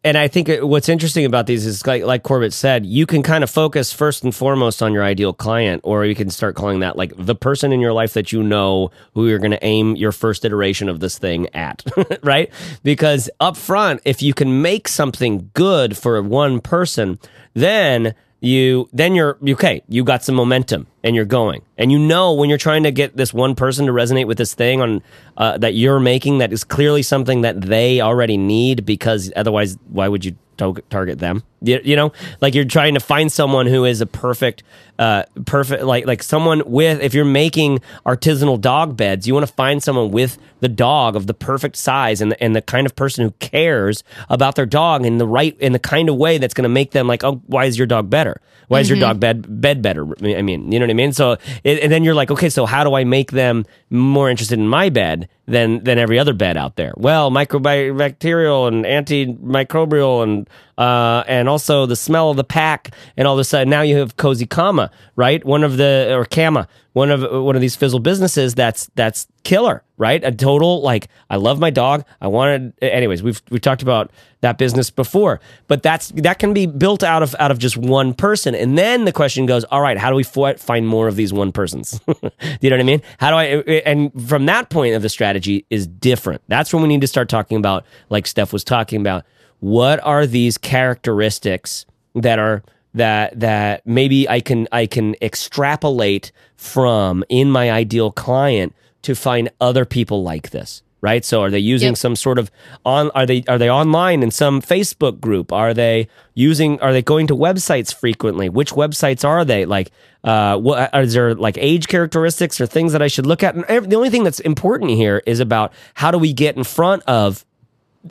and 0.03 0.17
I 0.17 0.29
think 0.29 0.49
what's 0.63 0.89
interesting 0.89 1.27
about 1.27 1.47
these 1.47 1.67
is 1.67 1.87
like 1.87 2.05
like 2.05 2.23
Corbett 2.23 2.55
said, 2.55 2.87
you 2.87 3.05
can 3.05 3.23
kind 3.23 3.45
of 3.45 3.51
focus 3.51 3.93
first 3.93 4.25
and 4.25 4.35
foremost 4.35 4.83
on 4.83 4.95
your 4.95 5.05
ideal 5.05 5.35
client, 5.35 5.83
or 5.85 6.07
you 6.07 6.15
can 6.15 6.31
start 6.31 6.57
calling 6.57 6.81
that 6.81 6.97
like 6.97 7.13
the 7.17 7.35
person 7.35 7.71
in 7.71 7.81
your 7.81 7.93
life 7.93 8.15
that 8.15 8.33
you 8.33 8.43
know 8.43 8.91
who 9.15 9.29
you're 9.29 9.39
going 9.39 9.51
to 9.51 9.65
aim 9.65 9.97
your 9.97 10.13
first 10.13 10.45
iteration 10.45 10.89
of 10.89 11.01
this 11.01 11.19
thing 11.19 11.49
at, 11.55 11.85
right? 12.23 12.51
Because 12.83 13.29
up 13.41 13.59
front, 13.59 14.01
if 14.07 14.23
you 14.23 14.33
can 14.33 14.63
make 14.63 14.89
something 14.89 15.51
good 15.53 15.99
for 15.99 16.21
one 16.23 16.61
person, 16.61 17.19
then 17.53 18.15
you 18.41 18.89
then 18.93 19.15
you're 19.15 19.37
okay 19.47 19.83
you 19.89 20.03
got 20.03 20.25
some 20.25 20.35
momentum 20.35 20.87
and 21.03 21.17
you're 21.17 21.25
going 21.25 21.63
and 21.79 21.91
you 21.91 21.99
know 21.99 22.33
when 22.35 22.49
you're 22.49 22.59
trying 22.59 22.83
to 22.83 22.93
get 22.93 23.17
this 23.17 23.33
one 23.33 23.55
person 23.55 23.87
to 23.87 23.93
resonate 23.93 24.27
with 24.27 24.39
this 24.39 24.55
thing 24.55 24.81
on 24.81 25.03
uh, 25.37 25.57
that 25.59 25.75
you're 25.75 26.01
making 26.01 26.39
that 26.39 26.53
is 26.53 26.65
clearly 26.65 27.03
something 27.03 27.41
that 27.41 27.61
they 27.61 28.01
already 28.01 28.37
need 28.37 28.85
because 28.85 29.33
otherwise 29.37 29.77
why 29.89 30.09
would 30.09 30.25
you 30.25 30.37
target 30.61 31.19
them. 31.19 31.43
You, 31.63 31.81
you, 31.83 31.97
know, 31.97 32.13
like 32.41 32.55
you're 32.55 32.65
trying 32.65 32.95
to 32.95 33.01
find 33.01 33.31
someone 33.31 33.67
who 33.67 33.85
is 33.85 34.01
a 34.01 34.07
perfect, 34.07 34.63
uh, 34.99 35.25
perfect, 35.45 35.83
like 35.83 36.07
like 36.07 36.23
someone 36.23 36.63
with. 36.67 37.01
If 37.01 37.15
you're 37.15 37.25
making 37.25 37.81
artisanal 38.07 38.61
dog 38.61 38.97
beds, 38.97 39.27
you 39.27 39.35
want 39.35 39.47
to 39.47 39.53
find 39.53 39.83
someone 39.83 40.11
with 40.11 40.39
the 40.61 40.69
dog 40.69 41.17
of 41.17 41.27
the 41.27 41.35
perfect 41.35 41.77
size 41.77 42.21
and 42.21 42.33
the, 42.33 42.43
and 42.43 42.55
the 42.55 42.63
kind 42.63 42.87
of 42.87 42.95
person 42.97 43.25
who 43.25 43.31
cares 43.33 44.05
about 44.29 44.55
their 44.55 44.67
dog 44.67 45.05
in 45.05 45.19
the 45.19 45.27
right 45.27 45.57
in 45.61 45.73
the 45.73 45.79
kind 45.79 46.09
of 46.09 46.17
way 46.17 46.39
that's 46.39 46.55
going 46.55 46.65
to 46.65 46.71
make 46.71 46.93
them 46.93 47.07
like, 47.07 47.25
oh, 47.25 47.43
why 47.47 47.65
is 47.65 47.77
your 47.77 47.87
dog 47.87 48.09
better? 48.09 48.41
Why 48.69 48.81
is 48.81 48.87
mm-hmm. 48.87 48.97
your 48.97 49.09
dog 49.09 49.21
bed 49.21 49.61
bed 49.61 49.83
better? 49.83 50.07
I 50.25 50.43
mean, 50.43 50.71
you 50.71 50.79
know 50.79 50.87
what 50.91 51.03
I 51.03 51.05
mean. 51.05 51.13
So 51.13 51.37
and 51.65 51.93
then 51.93 52.05
you're 52.05 52.15
like, 52.15 52.31
okay, 52.31 52.49
so 52.49 52.67
how 52.67 52.85
do 52.85 52.95
I 52.95 53.05
make 53.05 53.31
them 53.31 53.65
more 53.91 54.31
interested 54.31 54.59
in 54.59 54.69
my 54.69 54.89
bed 54.89 55.29
than 55.47 55.83
than 55.85 55.99
every 55.99 56.19
other 56.19 56.33
bed 56.33 56.57
out 56.57 56.77
there? 56.77 56.93
Well, 56.97 57.31
microbacterial 57.31 58.69
and 58.69 58.85
antimicrobial 58.85 60.23
and 60.23 60.49
uh, 60.79 61.25
and 61.27 61.49
also 61.49 61.87
the 61.87 61.97
smell 61.97 62.31
of 62.31 62.37
the 62.37 62.45
pack, 62.45 62.95
and 63.17 63.29
all 63.29 63.35
of 63.35 63.41
a 63.41 63.45
sudden 63.45 63.69
now 63.69 63.83
you 63.83 63.97
have 63.99 64.17
Cozy 64.17 64.47
Kama, 64.47 64.91
right? 65.17 65.45
One 65.45 65.65
of 65.65 65.77
the 65.77 66.15
or 66.15 66.25
Kama, 66.25 66.69
one 66.93 67.11
of 67.11 67.23
one 67.45 67.55
of 67.55 67.61
these 67.61 67.77
fizzle 67.77 68.01
businesses 68.01 68.55
that's 68.55 68.91
that's 68.95 69.27
killer, 69.45 69.83
right? 70.01 70.25
A 70.25 70.33
total 70.33 70.81
like 70.81 71.09
I 71.29 71.37
love 71.37 71.61
my 71.61 71.69
dog. 71.69 72.05
I 72.23 72.27
wanted, 72.27 72.73
anyways. 72.83 73.23
We've 73.23 73.41
we've 73.51 73.61
talked 73.61 73.83
about 73.83 74.11
that 74.41 74.57
business 74.57 74.89
before, 74.89 75.41
but 75.69 75.83
that's 75.83 76.09
that 76.17 76.39
can 76.39 76.55
be 76.55 76.65
built 76.65 77.03
out 77.05 77.23
of 77.23 77.37
out 77.39 77.51
of 77.51 77.59
just 77.59 77.77
one 77.77 78.15
person, 78.15 78.55
and 78.55 78.79
then 78.79 79.05
the 79.05 79.13
question 79.13 79.45
goes, 79.45 79.63
all 79.65 79.83
right, 79.83 79.99
how 79.99 80.09
do 80.09 80.17
we 80.17 80.25
find 80.25 80.89
more 80.89 81.07
of 81.07 81.17
these 81.17 81.35
one 81.35 81.53
persons? 81.53 82.01
do 82.07 82.15
you 82.63 82.71
know 82.71 82.77
what 82.77 82.81
I 82.81 82.85
mean? 82.85 83.03
How 83.19 83.31
do 83.31 83.37
I? 83.37 83.45
And 83.85 84.11
from 84.27 84.47
that 84.47 84.71
point 84.71 84.95
of 84.95 85.03
the 85.03 85.11
strategy 85.11 85.67
is 85.69 85.87
different. 85.87 86.41
That's 86.49 86.73
when 86.73 86.83
we 86.83 86.89
need 86.89 87.03
to 87.03 87.07
start 87.07 87.29
talking 87.29 87.59
about, 87.59 87.85
like 88.09 88.27
Steph 88.27 88.55
was 88.55 88.65
talking 88.65 89.03
about 89.03 89.25
what 89.61 90.01
are 90.03 90.27
these 90.27 90.57
characteristics 90.57 91.85
that 92.15 92.39
are 92.39 92.63
that 92.95 93.39
that 93.39 93.87
maybe 93.87 94.27
I 94.29 94.41
can 94.41 94.67
I 94.73 94.87
can 94.87 95.15
extrapolate 95.21 96.33
from 96.57 97.23
in 97.29 97.51
my 97.51 97.71
ideal 97.71 98.11
client 98.11 98.75
to 99.03 99.15
find 99.15 99.51
other 99.61 99.85
people 99.85 100.23
like 100.23 100.51
this 100.51 100.83
right? 101.01 101.25
So 101.25 101.43
are 101.43 101.51
they 101.51 101.59
using 101.59 101.91
yep. 101.91 101.97
some 101.97 102.17
sort 102.17 102.39
of 102.39 102.51
on 102.85 103.11
are 103.13 103.27
they 103.27 103.43
are 103.49 103.59
they 103.59 103.71
online 103.71 104.23
in 104.23 104.31
some 104.31 104.61
facebook 104.61 105.21
group? 105.21 105.53
Are 105.53 105.75
they 105.75 106.09
using 106.35 106.81
are 106.81 106.93
they 106.93 107.03
going 107.03 107.27
to 107.29 107.37
websites 107.37 107.95
frequently? 107.95 108.49
Which 108.49 108.73
websites 108.73 109.27
are 109.27 109.45
they? 109.45 109.65
Like 109.65 109.91
uh 110.25 110.59
what 110.59 110.95
is 110.95 111.15
there 111.15 111.35
like 111.35 111.57
age 111.59 111.89
characteristics 111.89 112.61
or 112.61 112.67
things 112.67 112.93
that 112.93 113.03
i 113.03 113.09
should 113.09 113.27
look 113.27 113.43
at? 113.43 113.55
And 113.55 113.91
the 113.91 113.97
only 113.97 114.11
thing 114.11 114.25
that's 114.25 114.41
important 114.41 114.91
here 114.91 115.23
is 115.27 115.41
about 115.41 115.73
how 115.95 116.11
do 116.11 116.19
we 116.19 116.33
get 116.33 116.57
in 116.57 116.65
front 116.65 117.03
of 117.05 117.45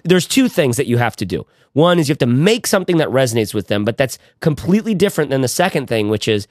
there's 0.03 0.27
two 0.27 0.47
things 0.47 0.77
that 0.77 0.85
you 0.85 0.97
have 0.97 1.15
to 1.15 1.25
do. 1.25 1.45
One 1.73 1.99
is 1.99 2.09
you 2.09 2.13
have 2.13 2.19
to 2.19 2.27
make 2.27 2.67
something 2.67 2.97
that 2.97 3.09
resonates 3.09 3.53
with 3.53 3.67
them, 3.67 3.85
but 3.85 3.97
that's 3.97 4.17
completely 4.39 4.93
different 4.93 5.29
than 5.29 5.41
the 5.41 5.47
second 5.47 5.87
thing, 5.87 6.09
which 6.09 6.27
is 6.27 6.47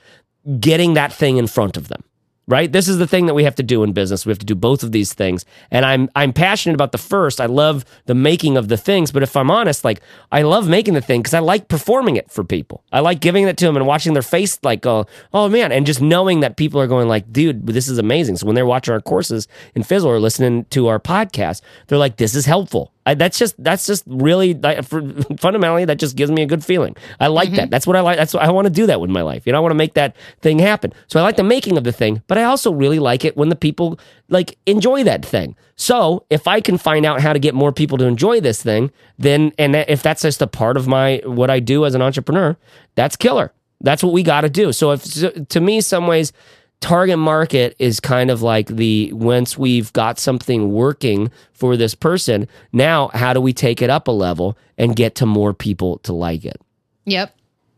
getting 0.58 0.94
that 0.94 1.12
thing 1.12 1.36
in 1.36 1.46
front 1.46 1.76
of 1.76 1.88
them 1.88 2.02
right? 2.48 2.72
This 2.72 2.88
is 2.88 2.98
the 2.98 3.06
thing 3.06 3.26
that 3.26 3.34
we 3.34 3.44
have 3.44 3.54
to 3.56 3.62
do 3.62 3.84
in 3.84 3.92
business. 3.92 4.26
We 4.26 4.30
have 4.30 4.38
to 4.38 4.46
do 4.46 4.54
both 4.54 4.82
of 4.82 4.90
these 4.90 5.12
things. 5.12 5.44
And 5.70 5.84
I'm 5.84 6.08
I'm 6.16 6.32
passionate 6.32 6.74
about 6.74 6.92
the 6.92 6.98
first. 6.98 7.40
I 7.40 7.46
love 7.46 7.84
the 8.06 8.14
making 8.14 8.56
of 8.56 8.68
the 8.68 8.76
things, 8.76 9.12
but 9.12 9.22
if 9.22 9.36
I'm 9.36 9.50
honest, 9.50 9.84
like 9.84 10.00
I 10.32 10.42
love 10.42 10.68
making 10.68 10.94
the 10.94 11.00
thing 11.00 11.20
because 11.20 11.34
I 11.34 11.40
like 11.40 11.68
performing 11.68 12.16
it 12.16 12.30
for 12.30 12.42
people. 12.42 12.82
I 12.90 13.00
like 13.00 13.20
giving 13.20 13.46
it 13.46 13.56
to 13.58 13.66
them 13.66 13.76
and 13.76 13.86
watching 13.86 14.14
their 14.14 14.22
face 14.22 14.58
like 14.64 14.84
oh, 14.86 15.06
oh 15.32 15.48
man, 15.48 15.70
and 15.70 15.86
just 15.86 16.00
knowing 16.00 16.40
that 16.40 16.56
people 16.56 16.80
are 16.80 16.88
going 16.88 17.06
like, 17.06 17.32
dude, 17.32 17.66
this 17.66 17.88
is 17.88 17.98
amazing. 17.98 18.38
So 18.38 18.46
when 18.46 18.54
they're 18.54 18.66
watching 18.66 18.94
our 18.94 19.00
courses 19.00 19.46
in 19.74 19.82
Fizzle 19.82 20.10
or 20.10 20.18
listening 20.18 20.64
to 20.70 20.88
our 20.88 20.98
podcast, 20.98 21.60
they're 21.86 21.98
like, 21.98 22.16
this 22.16 22.34
is 22.34 22.46
helpful. 22.46 22.92
I, 23.08 23.14
that's 23.14 23.38
just 23.38 23.54
that's 23.64 23.86
just 23.86 24.04
really 24.06 24.52
fundamentally 25.38 25.86
that 25.86 25.98
just 25.98 26.14
gives 26.14 26.30
me 26.30 26.42
a 26.42 26.46
good 26.46 26.62
feeling. 26.62 26.94
I 27.18 27.28
like 27.28 27.48
mm-hmm. 27.48 27.56
that. 27.56 27.70
That's 27.70 27.86
what 27.86 27.96
I 27.96 28.00
like. 28.00 28.18
That's 28.18 28.34
what 28.34 28.42
I 28.42 28.50
want 28.50 28.66
to 28.66 28.70
do 28.70 28.84
that 28.86 29.00
with 29.00 29.08
my 29.08 29.22
life. 29.22 29.46
You 29.46 29.52
know, 29.52 29.58
I 29.58 29.60
want 29.62 29.70
to 29.70 29.76
make 29.76 29.94
that 29.94 30.14
thing 30.42 30.58
happen. 30.58 30.92
So 31.06 31.18
I 31.18 31.22
like 31.22 31.36
the 31.36 31.42
making 31.42 31.78
of 31.78 31.84
the 31.84 31.92
thing, 31.92 32.22
but 32.26 32.36
I 32.36 32.44
also 32.44 32.70
really 32.70 32.98
like 32.98 33.24
it 33.24 33.34
when 33.34 33.48
the 33.48 33.56
people 33.56 33.98
like 34.28 34.58
enjoy 34.66 35.04
that 35.04 35.24
thing. 35.24 35.56
So 35.76 36.26
if 36.28 36.46
I 36.46 36.60
can 36.60 36.76
find 36.76 37.06
out 37.06 37.22
how 37.22 37.32
to 37.32 37.38
get 37.38 37.54
more 37.54 37.72
people 37.72 37.96
to 37.96 38.04
enjoy 38.04 38.40
this 38.40 38.62
thing, 38.62 38.90
then 39.16 39.52
and 39.56 39.74
if 39.74 40.02
that's 40.02 40.20
just 40.20 40.42
a 40.42 40.46
part 40.46 40.76
of 40.76 40.86
my 40.86 41.22
what 41.24 41.48
I 41.48 41.60
do 41.60 41.86
as 41.86 41.94
an 41.94 42.02
entrepreneur, 42.02 42.58
that's 42.94 43.16
killer. 43.16 43.54
That's 43.80 44.02
what 44.02 44.12
we 44.12 44.22
got 44.22 44.42
to 44.42 44.50
do. 44.50 44.70
So 44.72 44.90
if 44.90 45.48
to 45.48 45.60
me, 45.60 45.80
some 45.80 46.06
ways 46.06 46.34
target 46.80 47.18
market 47.18 47.74
is 47.78 48.00
kind 48.00 48.30
of 48.30 48.42
like 48.42 48.68
the 48.68 49.12
once 49.12 49.58
we've 49.58 49.92
got 49.92 50.18
something 50.18 50.72
working 50.72 51.30
for 51.52 51.76
this 51.76 51.94
person, 51.94 52.48
now 52.72 53.08
how 53.14 53.32
do 53.32 53.40
we 53.40 53.52
take 53.52 53.82
it 53.82 53.90
up 53.90 54.08
a 54.08 54.12
level 54.12 54.56
and 54.76 54.94
get 54.94 55.14
to 55.16 55.26
more 55.26 55.52
people 55.52 55.98
to 55.98 56.12
like 56.12 56.44
it? 56.44 56.60
Yep. 57.06 57.34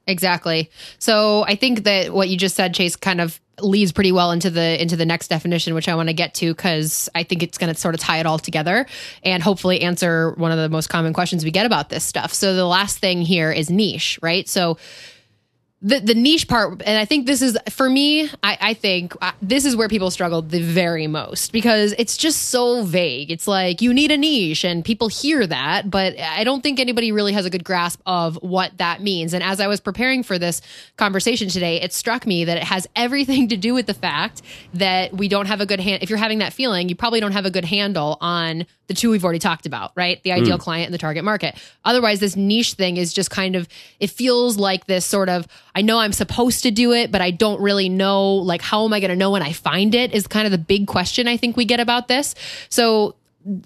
Exactly. 0.06 0.70
So 0.98 1.44
I 1.46 1.54
think 1.54 1.84
that 1.84 2.12
what 2.12 2.28
you 2.28 2.36
just 2.36 2.56
said, 2.56 2.74
Chase, 2.74 2.96
kind 2.96 3.20
of 3.20 3.40
leads 3.60 3.92
pretty 3.92 4.10
well 4.10 4.32
into 4.32 4.50
the 4.50 4.80
into 4.80 4.96
the 4.96 5.06
next 5.06 5.28
definition, 5.28 5.74
which 5.74 5.88
I 5.88 5.94
want 5.94 6.08
to 6.08 6.12
get 6.12 6.34
to 6.34 6.52
because 6.52 7.08
I 7.14 7.22
think 7.22 7.42
it's 7.42 7.58
going 7.58 7.72
to 7.72 7.78
sort 7.78 7.94
of 7.94 8.00
tie 8.00 8.18
it 8.18 8.26
all 8.26 8.38
together 8.38 8.86
and 9.22 9.42
hopefully 9.42 9.82
answer 9.82 10.32
one 10.32 10.50
of 10.50 10.58
the 10.58 10.68
most 10.68 10.88
common 10.88 11.12
questions 11.12 11.44
we 11.44 11.50
get 11.50 11.66
about 11.66 11.90
this 11.90 12.02
stuff. 12.02 12.32
So 12.32 12.54
the 12.54 12.66
last 12.66 12.98
thing 12.98 13.22
here 13.22 13.52
is 13.52 13.70
niche, 13.70 14.18
right? 14.22 14.48
So 14.48 14.78
the 15.82 15.98
the 15.98 16.14
niche 16.14 16.46
part 16.46 16.82
and 16.84 16.98
i 16.98 17.04
think 17.04 17.26
this 17.26 17.40
is 17.40 17.56
for 17.70 17.88
me 17.88 18.28
i, 18.42 18.58
I 18.60 18.74
think 18.74 19.14
uh, 19.22 19.32
this 19.40 19.64
is 19.64 19.74
where 19.74 19.88
people 19.88 20.10
struggle 20.10 20.42
the 20.42 20.60
very 20.60 21.06
most 21.06 21.52
because 21.52 21.94
it's 21.98 22.16
just 22.16 22.50
so 22.50 22.84
vague. 22.84 23.30
It's 23.30 23.48
like 23.48 23.80
you 23.80 23.94
need 23.94 24.10
a 24.10 24.16
niche 24.16 24.64
and 24.64 24.84
people 24.84 25.08
hear 25.08 25.46
that 25.46 25.90
but 25.90 26.18
i 26.18 26.44
don't 26.44 26.62
think 26.62 26.80
anybody 26.80 27.12
really 27.12 27.32
has 27.32 27.46
a 27.46 27.50
good 27.50 27.64
grasp 27.64 28.00
of 28.06 28.36
what 28.42 28.76
that 28.78 29.02
means. 29.02 29.32
And 29.32 29.42
as 29.42 29.60
i 29.60 29.66
was 29.66 29.80
preparing 29.80 30.22
for 30.22 30.38
this 30.38 30.60
conversation 30.96 31.48
today 31.48 31.80
it 31.80 31.92
struck 31.92 32.26
me 32.26 32.44
that 32.44 32.56
it 32.58 32.64
has 32.64 32.86
everything 32.96 33.48
to 33.48 33.56
do 33.56 33.72
with 33.72 33.86
the 33.86 33.94
fact 33.94 34.42
that 34.74 35.14
we 35.14 35.28
don't 35.28 35.46
have 35.46 35.60
a 35.60 35.66
good 35.66 35.80
hand 35.80 36.02
if 36.02 36.10
you're 36.10 36.18
having 36.18 36.38
that 36.38 36.52
feeling 36.52 36.88
you 36.88 36.94
probably 36.94 37.20
don't 37.20 37.32
have 37.32 37.46
a 37.46 37.50
good 37.50 37.64
handle 37.64 38.18
on 38.20 38.66
the 38.90 38.94
two 38.94 39.08
we've 39.08 39.22
already 39.22 39.38
talked 39.38 39.66
about, 39.66 39.92
right? 39.94 40.20
The 40.24 40.32
ideal 40.32 40.58
mm. 40.58 40.60
client 40.60 40.86
and 40.86 40.92
the 40.92 40.98
target 40.98 41.22
market. 41.22 41.56
Otherwise, 41.84 42.18
this 42.18 42.34
niche 42.34 42.72
thing 42.72 42.96
is 42.96 43.12
just 43.12 43.30
kind 43.30 43.54
of, 43.54 43.68
it 44.00 44.10
feels 44.10 44.56
like 44.56 44.86
this 44.86 45.06
sort 45.06 45.28
of, 45.28 45.46
I 45.76 45.82
know 45.82 46.00
I'm 46.00 46.12
supposed 46.12 46.64
to 46.64 46.72
do 46.72 46.92
it, 46.92 47.12
but 47.12 47.20
I 47.20 47.30
don't 47.30 47.60
really 47.60 47.88
know, 47.88 48.34
like, 48.34 48.62
how 48.62 48.84
am 48.84 48.92
I 48.92 48.98
going 48.98 49.10
to 49.10 49.16
know 49.16 49.30
when 49.30 49.42
I 49.42 49.52
find 49.52 49.94
it 49.94 50.12
is 50.12 50.26
kind 50.26 50.44
of 50.44 50.50
the 50.50 50.58
big 50.58 50.88
question 50.88 51.28
I 51.28 51.36
think 51.36 51.56
we 51.56 51.64
get 51.64 51.78
about 51.78 52.08
this. 52.08 52.34
So 52.68 53.14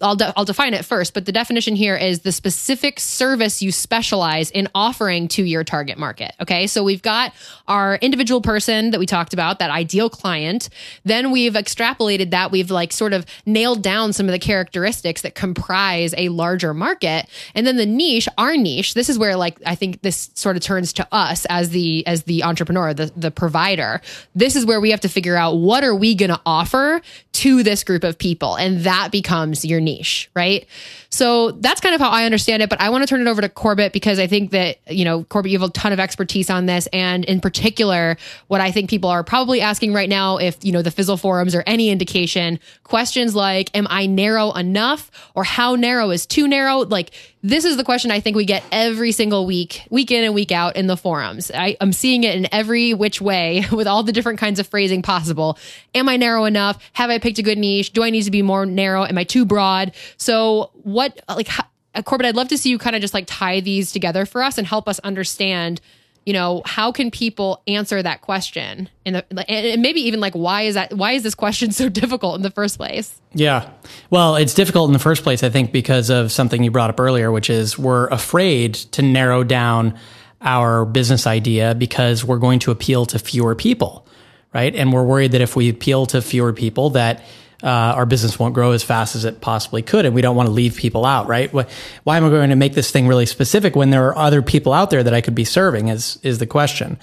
I'll, 0.01 0.15
de- 0.15 0.33
I'll 0.37 0.45
define 0.45 0.73
it 0.73 0.85
first, 0.85 1.15
but 1.15 1.27
the 1.27 1.33
definition 1.33 1.75
here 1.75 1.97
is 1.97 2.21
the 2.21 2.31
specific 2.31 3.01
service 3.01 3.61
you 3.61 3.73
specialize 3.73 4.51
in 4.53 4.69
offering 4.73 5.27
to 5.29 5.43
your 5.43 5.65
target 5.65 5.99
market. 5.99 6.33
Okay. 6.41 6.69
So 6.69 6.85
we've 6.85 7.03
got 7.03 7.33
our 7.67 7.97
individual 7.97 8.41
person 8.41 8.93
that 8.93 9.01
we 9.01 9.07
talked 9.07 9.33
about, 9.33 9.59
that 9.59 9.71
ideal 9.71 10.09
client. 10.09 10.69
Then 11.05 11.33
we've 11.33 11.55
extrapolated 11.55 12.31
that. 12.31 12.53
We've 12.53 12.71
like 12.71 12.93
sort 12.93 13.13
of 13.13 13.27
nailed 13.47 13.83
down 13.83 14.13
some 14.13 14.27
of 14.27 14.33
the 14.33 14.39
characteristics 14.39 15.23
that 15.23 15.35
comprise 15.35 16.15
a 16.17 16.29
larger 16.29 16.73
market. 16.73 17.27
And 17.57 17.67
then 17.67 17.77
the 17.77 17.87
niche, 17.87 18.29
our 18.39 18.57
niche, 18.57 18.95
this 18.95 19.09
is 19.09 19.19
where 19.19 19.35
like 19.37 19.59
I 19.67 19.75
think 19.75 20.03
this 20.03 20.31
sort 20.35 20.55
of 20.55 20.63
turns 20.63 20.93
to 20.95 21.09
us 21.11 21.47
as 21.47 21.71
the, 21.71 22.07
as 22.07 22.23
the 22.25 22.45
entrepreneur, 22.45 22.95
the, 22.95 23.13
the 23.17 23.33
provider. 23.33 24.01
This 24.37 24.55
is 24.55 24.65
where 24.65 24.81
we 24.81 24.93
have 24.93 25.01
to 25.01 25.09
figure 25.09 25.37
out 25.37 25.57
what 25.57 25.83
are 25.83 25.97
we 25.97 26.15
going 26.15 26.31
to 26.31 26.41
offer 26.47 27.01
to 27.33 27.65
this 27.65 27.83
group 27.83 28.05
of 28.05 28.17
people. 28.19 28.55
And 28.55 28.81
that 28.83 29.11
becomes 29.11 29.64
your 29.65 29.81
niche, 29.81 30.31
right? 30.35 30.67
So 31.11 31.53
that's 31.53 31.81
kind 31.81 31.95
of 31.95 32.01
how 32.01 32.11
I 32.11 32.25
understand 32.25 32.63
it. 32.63 32.69
But 32.69 32.81
I 32.81 32.91
want 32.91 33.03
to 33.03 33.07
turn 33.07 33.21
it 33.21 33.31
over 33.31 33.41
to 33.41 33.49
Corbett 33.49 33.93
because 33.93 34.19
I 34.19 34.27
think 34.27 34.51
that, 34.51 34.79
you 34.89 35.05
know, 35.05 35.25
Corbett, 35.25 35.53
you 35.53 35.59
have 35.59 35.69
a 35.69 35.73
ton 35.73 35.93
of 35.93 36.01
expertise 36.01 36.51
on 36.51 36.67
this. 36.67 36.89
And 36.93 37.25
in 37.25 37.41
particular, 37.41 38.17
what 38.49 38.61
I 38.61 38.71
think 38.71 38.91
people 38.91 39.11
are 39.11 39.23
probably 39.23 39.61
asking 39.61 39.93
right 39.93 40.09
now, 40.09 40.39
if, 40.39 40.65
you 40.65 40.73
know, 40.73 40.83
the 40.83 40.91
Fizzle 40.91 41.17
forums 41.17 41.55
or 41.55 41.63
any 41.67 41.91
indication, 41.91 42.59
questions 42.83 43.35
like, 43.35 43.71
am 43.75 43.87
I 43.91 44.07
narrow 44.07 44.53
enough 44.53 45.11
or 45.35 45.45
how 45.45 45.75
narrow 45.77 46.11
is 46.11 46.27
too 46.27 46.49
narrow? 46.49 46.79
Like, 46.79 47.13
this 47.45 47.67
is 47.67 47.77
the 47.77 47.85
question 47.85 48.11
I 48.11 48.21
think 48.21 48.37
we 48.37 48.47
get 48.47 48.65
every 48.73 49.13
single 49.13 49.45
week, 49.45 49.87
week 49.91 50.11
in 50.11 50.25
and 50.25 50.35
week 50.35 50.51
out 50.51 50.77
in 50.77 50.87
the 50.87 50.97
forums. 50.97 51.51
I, 51.55 51.77
am 51.79 51.93
seeing 51.93 52.25
it 52.25 52.35
in 52.35 52.49
every 52.51 52.95
which 52.95 53.21
way 53.21 53.67
with 53.73 53.87
all 53.87 54.03
the 54.03 54.13
different 54.13 54.39
kinds 54.39 54.59
of 54.59 54.67
phrasing 54.67 55.03
possible. 55.03 55.59
Am 55.95 56.09
I 56.09 56.17
narrow 56.17 56.47
enough? 56.47 56.83
Have 56.95 57.11
I 57.11 57.19
picked 57.19 57.39
a 57.39 57.43
good 57.43 57.59
niche? 57.59 57.93
Do 57.93 58.03
I 58.03 58.09
need 58.09 58.23
to 58.23 58.31
be 58.31 58.41
more 58.41 58.65
narrow? 58.65 59.05
Am 59.05 59.19
I 59.19 59.25
too 59.25 59.45
broad? 59.45 59.93
So, 60.17 60.71
what, 60.85 61.21
like, 61.29 61.51
uh, 61.95 62.01
Corbett, 62.01 62.27
I'd 62.27 62.35
love 62.35 62.49
to 62.49 62.57
see 62.57 62.71
you 62.71 62.79
kind 62.79 62.97
of 62.97 63.03
just 63.03 63.13
like 63.13 63.27
tie 63.27 63.61
these 63.61 63.93
together 63.93 64.25
for 64.25 64.43
us 64.43 64.57
and 64.57 64.67
help 64.67 64.89
us 64.89 64.99
understand 65.01 65.83
you 66.27 66.33
know 66.33 66.63
how 66.65 66.93
can 66.93 67.11
people 67.11 67.63
answer 67.67 68.03
that 68.03 68.21
question 68.23 68.89
and 69.05 69.23
maybe 69.33 70.01
even 70.01 70.21
like 70.21 70.35
why 70.35 70.63
is 70.63 70.75
that 70.75 70.93
why 70.95 71.13
is 71.13 71.23
this 71.23 71.35
question 71.35 71.71
so 71.71 71.89
difficult 72.01 72.37
in 72.37 72.43
the 72.43 72.51
first 72.51 72.77
place? 72.77 73.21
Yeah. 73.33 73.71
Well 74.11 74.37
it's 74.37 74.55
difficult 74.55 74.89
in 74.89 74.93
the 74.93 74.99
first 74.99 75.23
place 75.23 75.43
i 75.43 75.51
think 75.51 75.73
because 75.73 76.11
of 76.11 76.33
something 76.33 76.63
you 76.63 76.71
brought 76.71 76.91
up 76.91 77.01
earlier 77.01 77.31
which 77.31 77.51
is 77.51 77.79
we're 77.79 78.09
afraid 78.09 78.75
to 78.75 79.03
narrow 79.03 79.45
down 79.45 79.99
our 80.41 80.85
business 80.85 81.27
idea 81.27 81.75
because 81.75 82.25
we're 82.25 82.39
going 82.39 82.59
to 82.61 82.71
appeal 82.71 83.07
to 83.07 83.19
fewer 83.19 83.55
people 83.55 84.07
right? 84.55 84.75
And 84.75 84.93
we're 84.93 85.05
worried 85.05 85.33
that 85.33 85.41
if 85.43 85.57
we 85.57 85.69
appeal 85.69 86.07
to 86.07 86.23
fewer 86.23 86.53
people 86.53 86.91
that 86.91 87.23
uh, 87.63 87.69
our 87.69 88.07
business 88.07 88.39
won't 88.39 88.55
grow 88.55 88.73
as 88.73 88.83
fast 88.83 89.17
as 89.17 89.25
it 89.25 89.41
possibly 89.41 89.83
could. 89.83 90.05
And 90.05 90.15
we 90.15 90.23
don't 90.23 90.37
want 90.37 90.49
to 90.49 90.53
leave 90.53 90.77
people 90.77 91.07
out, 91.07 91.29
right? 91.29 91.53
Why 91.53 92.17
am 92.17 92.25
I 92.25 92.31
going 92.31 92.51
to 92.51 92.57
make 92.57 92.75
this 92.75 92.91
thing 92.91 93.07
really 93.07 93.27
specific 93.27 93.77
when 93.77 93.91
there 93.91 94.07
are 94.09 94.17
other 94.17 94.43
people 94.43 94.73
out 94.73 94.91
there 94.91 95.03
that 95.03 95.15
I 95.15 95.21
could 95.21 95.35
be 95.35 95.45
serving 95.45 95.89
is, 95.89 96.19
is 96.23 96.39
the 96.39 96.47
question. 96.47 96.99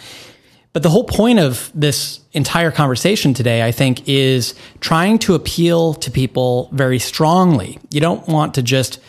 But 0.73 0.83
the 0.83 0.89
whole 0.89 1.03
point 1.03 1.39
of 1.39 1.69
this 1.75 2.21
entire 2.31 2.71
conversation 2.71 3.33
today, 3.33 3.63
I 3.63 3.71
think, 3.71 4.07
is 4.07 4.55
trying 4.79 5.19
to 5.19 5.35
appeal 5.35 5.95
to 5.95 6.09
people 6.09 6.69
very 6.71 6.99
strongly. 6.99 7.79
You 7.89 7.99
don't 7.99 8.25
want 8.27 8.53
to 8.53 8.61
just 8.61 8.99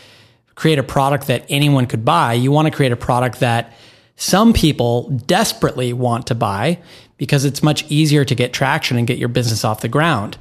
create 0.54 0.78
a 0.78 0.82
product 0.82 1.28
that 1.28 1.44
anyone 1.48 1.86
could 1.86 2.04
buy. 2.04 2.34
You 2.34 2.50
want 2.50 2.66
to 2.66 2.72
create 2.74 2.92
a 2.92 2.96
product 2.96 3.40
that 3.40 3.72
some 4.16 4.52
people 4.52 5.10
desperately 5.26 5.92
want 5.92 6.26
to 6.28 6.34
buy 6.34 6.78
because 7.16 7.44
it's 7.44 7.62
much 7.62 7.88
easier 7.88 8.24
to 8.24 8.34
get 8.34 8.52
traction 8.52 8.96
and 8.96 9.06
get 9.06 9.18
your 9.18 9.28
business 9.28 9.64
off 9.64 9.80
the 9.80 9.88
ground 9.88 10.36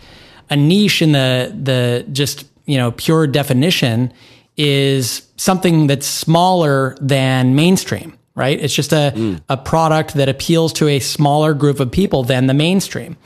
a 0.51 0.55
niche 0.55 1.01
in 1.01 1.13
the 1.13 1.57
the 1.59 2.05
just 2.11 2.45
you 2.65 2.77
know 2.77 2.91
pure 2.91 3.25
definition 3.25 4.13
is 4.57 5.27
something 5.37 5.87
that's 5.87 6.05
smaller 6.05 6.95
than 7.01 7.55
mainstream 7.55 8.15
right 8.35 8.59
it's 8.59 8.75
just 8.75 8.91
a, 8.91 9.13
mm. 9.15 9.41
a 9.49 9.57
product 9.57 10.13
that 10.13 10.29
appeals 10.29 10.71
to 10.73 10.87
a 10.87 10.99
smaller 10.99 11.55
group 11.55 11.79
of 11.79 11.91
people 11.91 12.23
than 12.23 12.45
the 12.45 12.53
mainstream 12.53 13.17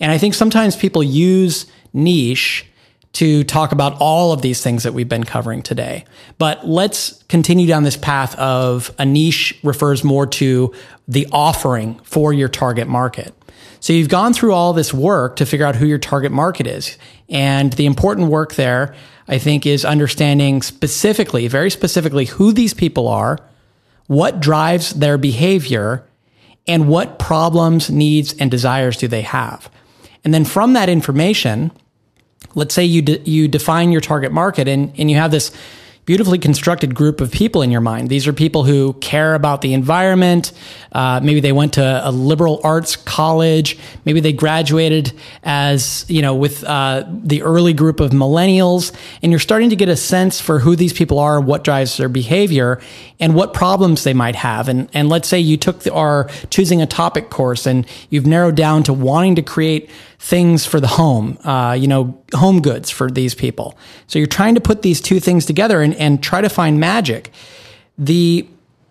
and 0.00 0.12
i 0.12 0.18
think 0.18 0.34
sometimes 0.34 0.76
people 0.76 1.02
use 1.02 1.64
niche 1.94 2.66
to 3.14 3.44
talk 3.44 3.70
about 3.70 3.96
all 4.00 4.32
of 4.32 4.42
these 4.42 4.60
things 4.60 4.82
that 4.82 4.92
we've 4.92 5.08
been 5.08 5.22
covering 5.22 5.62
today. 5.62 6.04
But 6.36 6.66
let's 6.66 7.22
continue 7.28 7.64
down 7.66 7.84
this 7.84 7.96
path 7.96 8.36
of 8.36 8.92
a 8.98 9.06
niche 9.06 9.56
refers 9.62 10.02
more 10.02 10.26
to 10.26 10.74
the 11.06 11.28
offering 11.30 12.00
for 12.00 12.32
your 12.32 12.48
target 12.48 12.88
market. 12.88 13.32
So 13.84 13.92
you've 13.92 14.08
gone 14.08 14.32
through 14.32 14.54
all 14.54 14.72
this 14.72 14.94
work 14.94 15.36
to 15.36 15.44
figure 15.44 15.66
out 15.66 15.76
who 15.76 15.84
your 15.84 15.98
target 15.98 16.32
market 16.32 16.66
is. 16.66 16.96
And 17.28 17.70
the 17.74 17.84
important 17.84 18.30
work 18.30 18.54
there, 18.54 18.94
I 19.28 19.36
think, 19.36 19.66
is 19.66 19.84
understanding 19.84 20.62
specifically, 20.62 21.48
very 21.48 21.70
specifically, 21.70 22.24
who 22.24 22.54
these 22.54 22.72
people 22.72 23.08
are, 23.08 23.38
what 24.06 24.40
drives 24.40 24.94
their 24.94 25.18
behavior, 25.18 26.02
and 26.66 26.88
what 26.88 27.18
problems, 27.18 27.90
needs, 27.90 28.32
and 28.38 28.50
desires 28.50 28.96
do 28.96 29.06
they 29.06 29.20
have. 29.20 29.68
And 30.24 30.32
then 30.32 30.46
from 30.46 30.72
that 30.72 30.88
information, 30.88 31.70
let's 32.54 32.74
say 32.74 32.86
you, 32.86 33.02
de- 33.02 33.20
you 33.28 33.48
define 33.48 33.92
your 33.92 34.00
target 34.00 34.32
market 34.32 34.66
and, 34.66 34.94
and 34.98 35.10
you 35.10 35.18
have 35.18 35.30
this 35.30 35.54
beautifully 36.04 36.38
constructed 36.38 36.94
group 36.94 37.20
of 37.20 37.32
people 37.32 37.62
in 37.62 37.70
your 37.70 37.80
mind. 37.80 38.08
These 38.08 38.26
are 38.26 38.32
people 38.32 38.64
who 38.64 38.92
care 38.94 39.34
about 39.34 39.62
the 39.62 39.72
environment. 39.72 40.52
Uh, 40.92 41.20
maybe 41.22 41.40
they 41.40 41.52
went 41.52 41.74
to 41.74 42.02
a 42.04 42.10
liberal 42.10 42.60
arts 42.62 42.96
college. 42.96 43.78
Maybe 44.04 44.20
they 44.20 44.32
graduated 44.32 45.12
as, 45.42 46.04
you 46.08 46.20
know, 46.20 46.34
with 46.34 46.62
uh, 46.64 47.04
the 47.08 47.42
early 47.42 47.72
group 47.72 48.00
of 48.00 48.10
millennials. 48.10 48.94
And 49.22 49.32
you're 49.32 49.38
starting 49.38 49.70
to 49.70 49.76
get 49.76 49.88
a 49.88 49.96
sense 49.96 50.40
for 50.40 50.58
who 50.58 50.76
these 50.76 50.92
people 50.92 51.18
are, 51.18 51.40
what 51.40 51.64
drives 51.64 51.96
their 51.96 52.10
behavior, 52.10 52.80
and 53.18 53.34
what 53.34 53.54
problems 53.54 54.04
they 54.04 54.14
might 54.14 54.34
have. 54.36 54.68
And, 54.68 54.90
and 54.92 55.08
let's 55.08 55.28
say 55.28 55.38
you 55.38 55.56
took 55.56 55.80
the, 55.80 56.46
choosing 56.50 56.82
a 56.82 56.86
topic 56.86 57.30
course 57.30 57.66
and 57.66 57.86
you've 58.10 58.26
narrowed 58.26 58.56
down 58.56 58.82
to 58.84 58.92
wanting 58.92 59.36
to 59.36 59.42
create 59.42 59.88
things 60.24 60.64
for 60.64 60.80
the 60.80 60.86
home, 60.86 61.36
uh, 61.44 61.76
you 61.78 61.86
know, 61.86 62.18
home 62.32 62.62
goods 62.62 62.88
for 62.88 63.10
these 63.10 63.34
people. 63.34 63.76
So 64.06 64.18
you're 64.18 64.26
trying 64.26 64.54
to 64.54 64.60
put 64.60 64.80
these 64.80 65.02
two 65.02 65.20
things 65.20 65.44
together 65.44 65.82
and, 65.82 65.94
and 65.96 66.22
try 66.22 66.40
to 66.40 66.48
find 66.48 66.80
magic. 66.80 67.30
The 67.98 68.48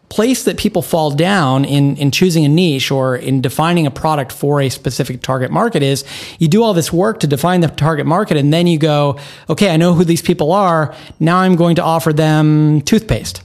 place 0.09 0.43
that 0.43 0.57
people 0.57 0.83
fall 0.83 1.09
down 1.09 1.65
in, 1.65 1.97
in 1.97 2.11
choosing 2.11 2.45
a 2.45 2.47
niche 2.47 2.91
or 2.91 3.15
in 3.15 3.41
defining 3.41 3.87
a 3.87 3.91
product 3.91 4.31
for 4.31 4.61
a 4.61 4.69
specific 4.69 5.23
target 5.23 5.49
market 5.49 5.81
is 5.81 6.05
you 6.37 6.47
do 6.47 6.61
all 6.61 6.75
this 6.75 6.93
work 6.93 7.19
to 7.21 7.25
define 7.25 7.61
the 7.61 7.67
target 7.67 8.05
market 8.05 8.37
and 8.37 8.53
then 8.53 8.67
you 8.67 8.77
go, 8.77 9.17
okay, 9.49 9.71
I 9.71 9.77
know 9.77 9.95
who 9.95 10.03
these 10.03 10.21
people 10.21 10.51
are. 10.51 10.93
Now 11.19 11.39
I'm 11.39 11.55
going 11.55 11.77
to 11.77 11.83
offer 11.83 12.13
them 12.13 12.81
toothpaste. 12.81 13.41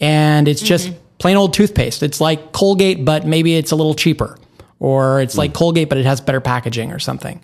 And 0.00 0.48
it's 0.48 0.60
just 0.60 0.88
mm-hmm. 0.88 0.98
plain 1.18 1.36
old 1.36 1.54
toothpaste. 1.54 2.02
It's 2.02 2.20
like 2.20 2.50
Colgate, 2.50 3.04
but 3.04 3.24
maybe 3.24 3.54
it's 3.54 3.70
a 3.70 3.76
little 3.76 3.94
cheaper 3.94 4.36
or 4.82 5.20
it's 5.20 5.38
like 5.38 5.52
hmm. 5.52 5.58
Colgate, 5.58 5.88
but 5.88 5.96
it 5.96 6.04
has 6.04 6.20
better 6.20 6.40
packaging 6.40 6.90
or 6.90 6.98
something. 6.98 7.40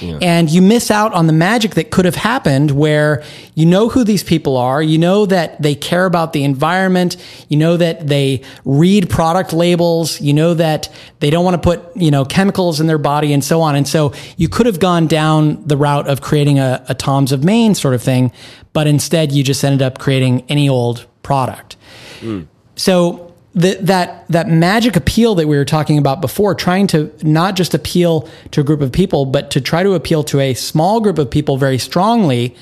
Yeah. 0.00 0.18
And 0.22 0.48
you 0.48 0.62
miss 0.62 0.90
out 0.90 1.12
on 1.12 1.26
the 1.26 1.34
magic 1.34 1.74
that 1.74 1.90
could 1.90 2.06
have 2.06 2.14
happened 2.14 2.70
where 2.70 3.22
you 3.54 3.66
know 3.66 3.90
who 3.90 4.04
these 4.04 4.22
people 4.22 4.56
are. 4.56 4.80
You 4.82 4.96
know 4.96 5.26
that 5.26 5.60
they 5.60 5.74
care 5.74 6.06
about 6.06 6.32
the 6.32 6.44
environment. 6.44 7.18
You 7.48 7.58
know 7.58 7.76
that 7.76 8.06
they 8.06 8.42
read 8.64 9.10
product 9.10 9.52
labels. 9.52 10.18
You 10.18 10.32
know 10.32 10.54
that 10.54 10.88
they 11.20 11.28
don't 11.28 11.44
want 11.44 11.60
to 11.60 11.60
put, 11.60 11.94
you 11.94 12.10
know, 12.10 12.24
chemicals 12.24 12.80
in 12.80 12.86
their 12.86 12.96
body 12.96 13.34
and 13.34 13.44
so 13.44 13.60
on. 13.60 13.76
And 13.76 13.86
so 13.86 14.14
you 14.38 14.48
could 14.48 14.64
have 14.64 14.80
gone 14.80 15.08
down 15.08 15.66
the 15.66 15.76
route 15.76 16.08
of 16.08 16.22
creating 16.22 16.58
a, 16.58 16.82
a 16.88 16.94
Tom's 16.94 17.32
of 17.32 17.44
Maine 17.44 17.74
sort 17.74 17.92
of 17.92 18.02
thing, 18.02 18.32
but 18.72 18.86
instead 18.86 19.30
you 19.30 19.44
just 19.44 19.62
ended 19.62 19.82
up 19.82 19.98
creating 19.98 20.42
any 20.48 20.70
old 20.70 21.06
product. 21.22 21.76
Mm. 22.20 22.46
So 22.76 23.27
the, 23.58 23.74
that 23.80 24.26
that 24.28 24.48
magic 24.48 24.94
appeal 24.94 25.34
that 25.34 25.48
we 25.48 25.56
were 25.56 25.64
talking 25.64 25.98
about 25.98 26.20
before, 26.20 26.54
trying 26.54 26.86
to 26.88 27.12
not 27.22 27.56
just 27.56 27.74
appeal 27.74 28.28
to 28.52 28.60
a 28.60 28.64
group 28.64 28.80
of 28.80 28.92
people, 28.92 29.26
but 29.26 29.50
to 29.50 29.60
try 29.60 29.82
to 29.82 29.94
appeal 29.94 30.22
to 30.24 30.38
a 30.38 30.54
small 30.54 31.00
group 31.00 31.18
of 31.18 31.28
people 31.28 31.56
very 31.56 31.78
strongly, 31.78 32.54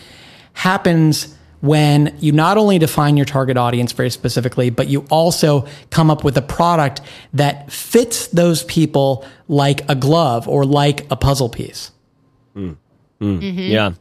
happens 0.54 1.34
when 1.60 2.16
you 2.20 2.32
not 2.32 2.56
only 2.56 2.78
define 2.78 3.16
your 3.16 3.26
target 3.26 3.56
audience 3.58 3.92
very 3.92 4.10
specifically, 4.10 4.70
but 4.70 4.88
you 4.88 5.04
also 5.10 5.66
come 5.90 6.10
up 6.10 6.24
with 6.24 6.36
a 6.36 6.42
product 6.42 7.02
that 7.34 7.70
fits 7.70 8.28
those 8.28 8.62
people 8.64 9.24
like 9.48 9.88
a 9.90 9.94
glove 9.94 10.48
or 10.48 10.64
like 10.64 11.10
a 11.10 11.16
puzzle 11.16 11.48
piece. 11.48 11.90
Mm. 12.54 12.76
Mm. 13.20 13.40
Mm-hmm. 13.40 13.58
Yeah. 13.60 13.92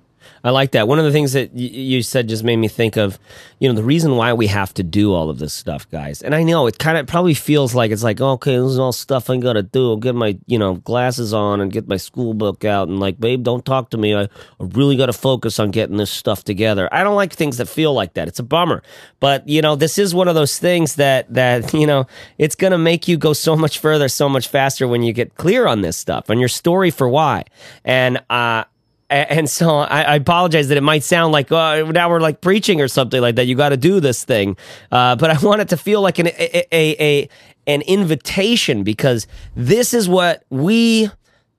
I 0.45 0.51
like 0.51 0.71
that. 0.71 0.87
One 0.87 0.99
of 0.99 1.05
the 1.05 1.11
things 1.11 1.33
that 1.33 1.51
y- 1.53 1.61
you 1.61 2.03
said 2.03 2.29
just 2.29 2.43
made 2.43 2.57
me 2.57 2.67
think 2.67 2.97
of, 2.97 3.17
you 3.59 3.67
know, 3.67 3.73
the 3.73 3.83
reason 3.83 4.15
why 4.15 4.31
we 4.31 4.45
have 4.45 4.75
to 4.75 4.83
do 4.83 5.11
all 5.11 5.31
of 5.31 5.39
this 5.39 5.53
stuff, 5.53 5.89
guys. 5.89 6.21
And 6.21 6.35
I 6.35 6.43
know 6.43 6.67
it 6.67 6.77
kind 6.77 6.99
of 6.99 7.07
probably 7.07 7.33
feels 7.33 7.73
like 7.73 7.89
it's 7.89 8.03
like, 8.03 8.21
okay, 8.21 8.55
this 8.55 8.69
is 8.73 8.77
all 8.77 8.91
stuff 8.91 9.27
I 9.27 9.37
got 9.37 9.53
to 9.53 9.63
do. 9.63 9.89
I'll 9.89 9.97
get 9.97 10.13
my, 10.13 10.37
you 10.45 10.59
know, 10.59 10.75
glasses 10.75 11.33
on 11.33 11.61
and 11.61 11.71
get 11.71 11.87
my 11.87 11.97
school 11.97 12.35
book 12.35 12.63
out 12.63 12.87
and 12.87 12.99
like, 12.99 13.19
babe, 13.19 13.41
don't 13.41 13.65
talk 13.65 13.89
to 13.89 13.97
me. 13.97 14.13
I, 14.13 14.25
I 14.25 14.27
really 14.59 14.95
got 14.95 15.07
to 15.07 15.13
focus 15.13 15.59
on 15.59 15.71
getting 15.71 15.97
this 15.97 16.11
stuff 16.11 16.43
together. 16.43 16.87
I 16.93 17.03
don't 17.03 17.15
like 17.15 17.33
things 17.33 17.57
that 17.57 17.65
feel 17.67 17.95
like 17.95 18.13
that. 18.13 18.27
It's 18.27 18.37
a 18.37 18.43
bummer. 18.43 18.83
But, 19.19 19.49
you 19.49 19.63
know, 19.63 19.75
this 19.75 19.97
is 19.97 20.13
one 20.13 20.27
of 20.27 20.35
those 20.35 20.59
things 20.59 20.93
that, 20.97 21.33
that, 21.33 21.73
you 21.73 21.87
know, 21.87 22.05
it's 22.37 22.55
to 22.55 22.77
make 22.77 23.07
you 23.07 23.17
go 23.17 23.33
so 23.33 23.55
much 23.55 23.79
further, 23.79 24.07
so 24.07 24.29
much 24.29 24.47
faster 24.47 24.87
when 24.87 25.01
you 25.01 25.11
get 25.11 25.37
clear 25.37 25.65
on 25.65 25.81
this 25.81 25.97
stuff 25.97 26.29
and 26.29 26.39
your 26.39 26.49
story 26.49 26.91
for 26.91 27.09
why. 27.09 27.45
And, 27.83 28.21
uh, 28.29 28.65
and 29.17 29.49
so 29.49 29.77
I, 29.77 30.01
I, 30.01 30.15
apologize 30.15 30.67
that 30.69 30.77
it 30.77 30.83
might 30.83 31.03
sound 31.03 31.31
like 31.31 31.51
oh, 31.51 31.91
now 31.91 32.09
we're 32.09 32.19
like 32.19 32.41
preaching 32.41 32.81
or 32.81 32.87
something 32.87 33.21
like 33.21 33.35
that. 33.35 33.45
You 33.45 33.55
got 33.55 33.69
to 33.69 33.77
do 33.77 33.99
this 33.99 34.23
thing, 34.23 34.57
uh, 34.91 35.15
but 35.15 35.29
I 35.29 35.37
want 35.45 35.61
it 35.61 35.69
to 35.69 35.77
feel 35.77 36.01
like 36.01 36.19
an 36.19 36.27
a, 36.27 36.65
a, 36.71 36.95
a 36.99 37.29
an 37.67 37.81
invitation 37.81 38.83
because 38.83 39.27
this 39.55 39.93
is 39.93 40.07
what 40.07 40.43
we 40.49 41.09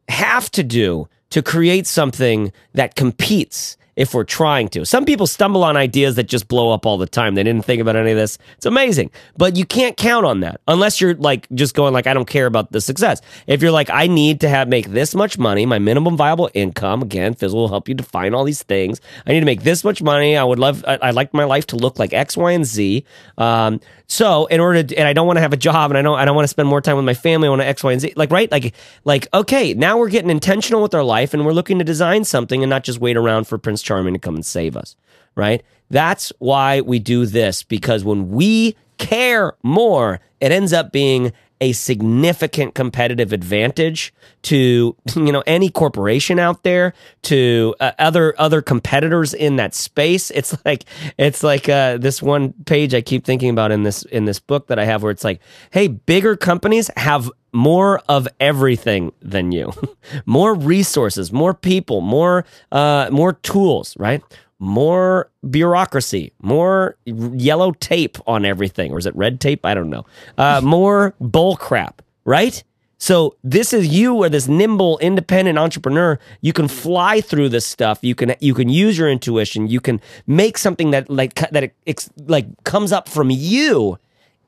have 0.09 0.51
to 0.53 0.63
do 0.63 1.09
to 1.31 1.43
create 1.43 1.87
something 1.87 2.53
that 2.75 2.95
competes 2.95 3.77
if 3.97 4.13
we're 4.13 4.25
trying 4.25 4.69
to. 4.69 4.85
Some 4.85 5.05
people 5.05 5.27
stumble 5.27 5.65
on 5.65 5.77
ideas 5.77 6.17
that 6.17 6.25
just 6.25 6.49
blow 6.49 6.71
up 6.71 6.85
all 6.85 6.99
the 6.99 7.07
time. 7.07 7.35
They 7.35 7.43
didn't 7.43 7.65
think 7.65 7.81
about 7.81 7.97
any 7.97 8.11
of 8.11 8.17
this. 8.17 8.39
It's 8.57 8.67
amazing. 8.67 9.11
But 9.37 9.57
you 9.57 9.65
can't 9.65 9.97
count 9.97 10.27
on 10.27 10.41
that 10.41 10.61
unless 10.69 11.01
you're 11.01 11.15
like 11.15 11.49
just 11.55 11.75
going 11.75 11.95
like 11.95 12.07
I 12.07 12.15
don't 12.15 12.29
care 12.29 12.47
about 12.47 12.73
the 12.73 12.81
success. 12.81 13.23
If 13.47 13.63
you're 13.63 13.71
like 13.71 13.91
I 13.91 14.07
need 14.07 14.41
to 14.43 14.49
have 14.49 14.69
make 14.69 14.91
this 14.91 15.15
much 15.15 15.39
money, 15.39 15.65
my 15.65 15.79
minimum 15.79 16.17
viable 16.17 16.51
income, 16.53 17.03
again, 17.03 17.35
Fizzle 17.35 17.59
will 17.59 17.69
help 17.69 17.89
you 17.89 17.95
define 17.95 18.35
all 18.35 18.45
these 18.45 18.63
things. 18.63 19.01
I 19.27 19.33
need 19.33 19.41
to 19.41 19.47
make 19.47 19.63
this 19.63 19.83
much 19.83 20.03
money. 20.03 20.37
I 20.37 20.45
would 20.45 20.59
love 20.59 20.85
I, 20.87 21.07
would 21.07 21.15
like 21.15 21.33
my 21.33 21.45
life 21.45 21.67
to 21.69 21.77
look 21.77 21.99
like 21.99 22.13
X, 22.13 22.37
Y, 22.37 22.53
and 22.53 22.67
Z. 22.67 23.05
Um, 23.39 23.81
so 24.09 24.47
in 24.47 24.61
order 24.61 24.83
to, 24.83 24.97
and 24.97 25.09
I 25.09 25.13
don't 25.15 25.27
want 25.27 25.39
to 25.39 25.41
have 25.41 25.53
a 25.53 25.57
job 25.57 25.91
and 25.91 25.99
I 25.99 26.03
don't 26.03 26.19
I 26.19 26.27
don't 26.27 26.37
want 26.37 26.45
to 26.45 26.51
spend 26.51 26.69
more 26.69 26.83
time 26.83 26.97
with 26.97 27.07
my 27.07 27.15
family. 27.15 27.47
I 27.47 27.51
want 27.51 27.63
to 27.63 27.67
X, 27.67 27.83
Y, 27.83 27.93
and 27.93 28.01
Z. 28.01 28.13
Like 28.15 28.31
right? 28.31 28.51
Like 28.53 28.75
like 29.05 29.27
okay, 29.33 29.73
now 29.73 29.97
we're 29.97 30.11
getting 30.11 30.31
intentional 30.31 30.83
with 30.83 30.95
our 30.95 31.03
life 31.03 31.33
and 31.33 31.47
we're 31.47 31.53
looking 31.53 31.79
to 31.79 31.85
design 31.85 32.25
something 32.25 32.63
and 32.63 32.69
not 32.69 32.85
just 32.85 33.01
wait 33.01 33.17
around 33.17 33.49
for 33.49 33.57
Prince 33.57 33.83
Charming 33.87 34.15
to 34.15 34.21
come 34.21 34.35
and 34.35 34.45
save 34.45 34.77
us. 34.77 34.97
Right? 35.37 35.63
That's 35.89 36.33
why 36.39 36.81
we 36.81 36.99
do 36.99 37.27
this 37.27 37.63
because 37.63 38.05
when 38.05 38.31
we 38.31 38.77
care 38.99 39.55
more, 39.63 40.21
it 40.41 40.51
ends 40.51 40.73
up 40.73 40.91
being 40.91 41.33
a 41.61 41.73
significant 41.73 42.75
competitive 42.75 43.33
advantage 43.33 44.13
to 44.43 44.97
you 45.17 45.33
know 45.33 45.43
any 45.47 45.71
corporation 45.71 46.39
out 46.39 46.63
there 46.63 46.93
to 47.23 47.75
uh, 47.81 47.93
other 47.99 48.35
other 48.39 48.63
competitors 48.63 49.35
in 49.35 49.57
that 49.57 49.75
space. 49.75 50.31
It's 50.31 50.57
like 50.65 50.85
it's 51.19 51.43
like 51.43 51.69
uh, 51.69 51.99
this 51.99 52.23
one 52.23 52.53
page 52.65 52.95
i 52.95 53.01
keep 53.01 53.25
thinking 53.25 53.51
about 53.51 53.73
in 53.73 53.83
this 53.83 54.03
in 54.05 54.25
this 54.25 54.39
book 54.41 54.67
that 54.69 54.79
i 54.79 54.85
have 54.85 55.03
where 55.03 55.13
it's 55.13 55.25
like 55.25 55.41
hey 55.71 55.89
bigger 55.89 56.37
companies 56.37 56.91
have 56.97 57.31
more 57.53 58.01
of 58.09 58.29
everything 58.39 59.13
than 59.23 59.51
you. 59.51 59.73
More 60.27 60.55
resources 60.55 61.33
more 61.33 61.55
people 61.55 62.01
more 62.01 62.45
uh, 62.71 63.09
more 63.11 63.33
tools 63.33 63.97
right 63.99 64.23
more 64.59 65.31
bureaucracy, 65.49 66.33
more 66.41 66.97
yellow 67.05 67.73
tape 67.73 68.19
on 68.27 68.45
everything, 68.45 68.93
or 68.93 68.99
is 68.99 69.07
it 69.07 69.15
red 69.17 69.41
tape? 69.41 69.65
I 69.65 69.75
don't 69.75 69.91
know. 69.91 70.07
Uh, 70.39 70.61
more 70.65 71.15
bull 71.21 71.57
crap, 71.57 72.03
right? 72.25 72.63
So 72.99 73.37
this 73.45 73.73
is 73.73 73.89
you 73.89 74.15
or 74.15 74.29
this 74.31 74.49
nimble, 74.49 74.99
independent 74.99 75.59
entrepreneur. 75.59 76.19
You 76.41 76.55
can 76.55 76.67
fly 76.67 77.21
through 77.21 77.51
this 77.51 77.67
stuff. 77.67 77.99
You 78.03 78.15
can 78.15 78.35
you 78.41 78.55
can 78.55 78.71
use 78.71 78.97
your 78.97 79.11
intuition. 79.11 79.69
You 79.69 79.81
can 79.81 80.01
make 80.27 80.57
something 80.57 80.93
that 80.93 81.11
like 81.11 81.35
that 81.35 81.73
it, 81.85 82.09
like 82.27 82.47
comes 82.65 82.93
up 82.93 83.09
from 83.09 83.31
you, 83.31 83.99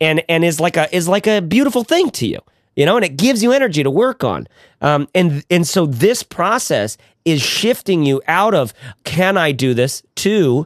and 0.01 0.23
and 0.29 0.45
is 0.45 0.61
like 0.61 0.79
a 0.79 0.95
is 0.95 1.09
like 1.09 1.27
a 1.27 1.43
beautiful 1.43 1.85
thing 1.85 2.11
to 2.13 2.27
you 2.27 2.41
you 2.79 2.87
know, 2.87 2.95
and 2.95 3.05
it 3.05 3.17
gives 3.17 3.43
you 3.43 3.51
energy 3.51 3.83
to 3.83 3.91
work 3.91 4.23
on. 4.23 4.47
Um, 4.81 5.09
and 5.13 5.45
and 5.51 5.67
so 5.67 5.85
this 5.85 6.23
process 6.23 6.97
is 7.25 7.43
shifting 7.43 8.05
you 8.05 8.23
out 8.29 8.55
of 8.55 8.73
can 9.03 9.37
I 9.37 9.51
do 9.51 9.75
this 9.75 10.01
to 10.17 10.65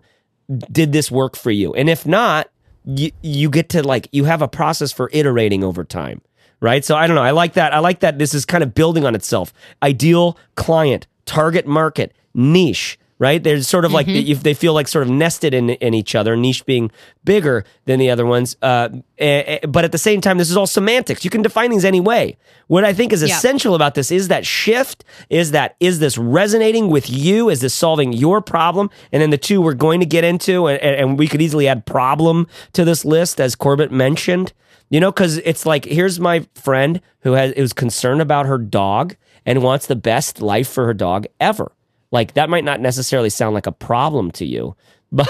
did 0.71 0.93
this 0.93 1.11
work 1.11 1.37
for 1.37 1.51
you? 1.51 1.73
And 1.73 1.89
if 1.89 2.07
not, 2.07 2.51
you 2.85 3.13
you 3.23 3.49
get 3.49 3.71
to 3.71 3.83
like 3.83 4.11
you 4.13 4.25
have 4.25 4.43
a 4.43 4.49
process 4.49 4.93
for 4.93 5.09
iterating 5.15 5.65
over 5.65 5.85
time. 5.85 6.21
Right. 6.61 6.85
So 6.85 6.97
I 6.97 7.07
don't 7.07 7.17
know. 7.17 7.23
I 7.23 7.31
like 7.31 7.55
that. 7.55 7.73
I 7.73 7.79
like 7.79 8.01
that 8.01 8.19
this 8.19 8.35
is 8.35 8.45
kind 8.45 8.63
of 8.63 8.75
building 8.75 9.07
on 9.07 9.15
itself. 9.15 9.55
Ideal 9.83 10.37
client, 10.55 11.07
target 11.25 11.67
market, 11.67 12.13
niche, 12.35 12.99
right? 13.23 13.41
They're 13.41 13.63
sort 13.63 13.85
of 13.85 13.93
like 13.93 14.09
mm-hmm. 14.09 14.33
if 14.33 14.43
they 14.43 14.53
feel 14.53 14.75
like 14.75 14.89
sort 14.89 15.07
of 15.07 15.11
nested 15.11 15.55
in 15.55 15.71
in 15.71 15.95
each 15.95 16.17
other, 16.17 16.37
niche 16.37 16.67
being 16.67 16.91
bigger 17.23 17.65
than 17.85 18.01
the 18.01 18.11
other 18.11 18.27
ones. 18.27 18.57
Uh, 18.61 18.89
but 19.17 19.85
at 19.85 19.93
the 19.93 19.99
same 19.99 20.21
time, 20.21 20.39
this 20.39 20.51
is 20.51 20.57
all 20.57 20.67
semantics. 20.67 21.25
You 21.25 21.31
can 21.31 21.41
define 21.41 21.71
things 21.71 21.85
any 21.85 22.01
way. 22.01 22.37
What 22.67 22.85
I 22.85 22.93
think 22.93 23.13
is 23.13 23.23
essential 23.23 23.77
about 23.77 23.95
this 23.95 24.11
is 24.11 24.27
that 24.27 24.45
shift. 24.45 25.05
Is 25.31 25.53
that 25.53 25.77
is 25.79 26.01
this 26.01 26.19
resonating 26.19 26.89
with 26.89 27.09
you? 27.09 27.49
Is 27.49 27.61
this 27.61 27.73
solving 27.73 28.13
your 28.13 28.41
problem? 28.41 28.91
And 29.13 29.23
then 29.23 29.31
the 29.31 29.39
two 29.39 29.63
we're 29.63 29.75
going 29.75 30.01
to 30.01 30.07
get 30.07 30.25
into, 30.25 30.67
and, 30.67 30.83
and 30.83 31.17
we 31.17 31.29
could 31.29 31.41
easily 31.41 31.69
add 31.69 31.87
problem 31.87 32.49
to 32.73 32.85
this 32.85 33.05
list, 33.05 33.41
as 33.41 33.55
Corbett 33.55 33.93
mentioned. 33.93 34.53
You 34.91 34.99
know, 34.99 35.13
because 35.13 35.39
it's 35.39 35.65
like 35.65 35.85
here's 35.85 36.19
my 36.19 36.45
friend 36.57 37.01
who 37.21 37.33
has 37.33 37.55
who's 37.57 37.73
concerned 37.73 38.21
about 38.21 38.47
her 38.47 38.59
dog 38.59 39.15
and 39.47 39.63
wants 39.63 39.87
the 39.87 39.97
best 39.97 40.43
life 40.43 40.69
for 40.69 40.87
her 40.87 40.95
dog 40.95 41.27
ever 41.39 41.71
like 42.13 42.35
that 42.35 42.49
might 42.49 42.65
not 42.65 42.81
necessarily 42.81 43.31
sound 43.31 43.55
like 43.55 43.67
a 43.67 43.73
problem 43.73 44.31
to 44.33 44.47
you. 44.47 44.77
But, 45.15 45.29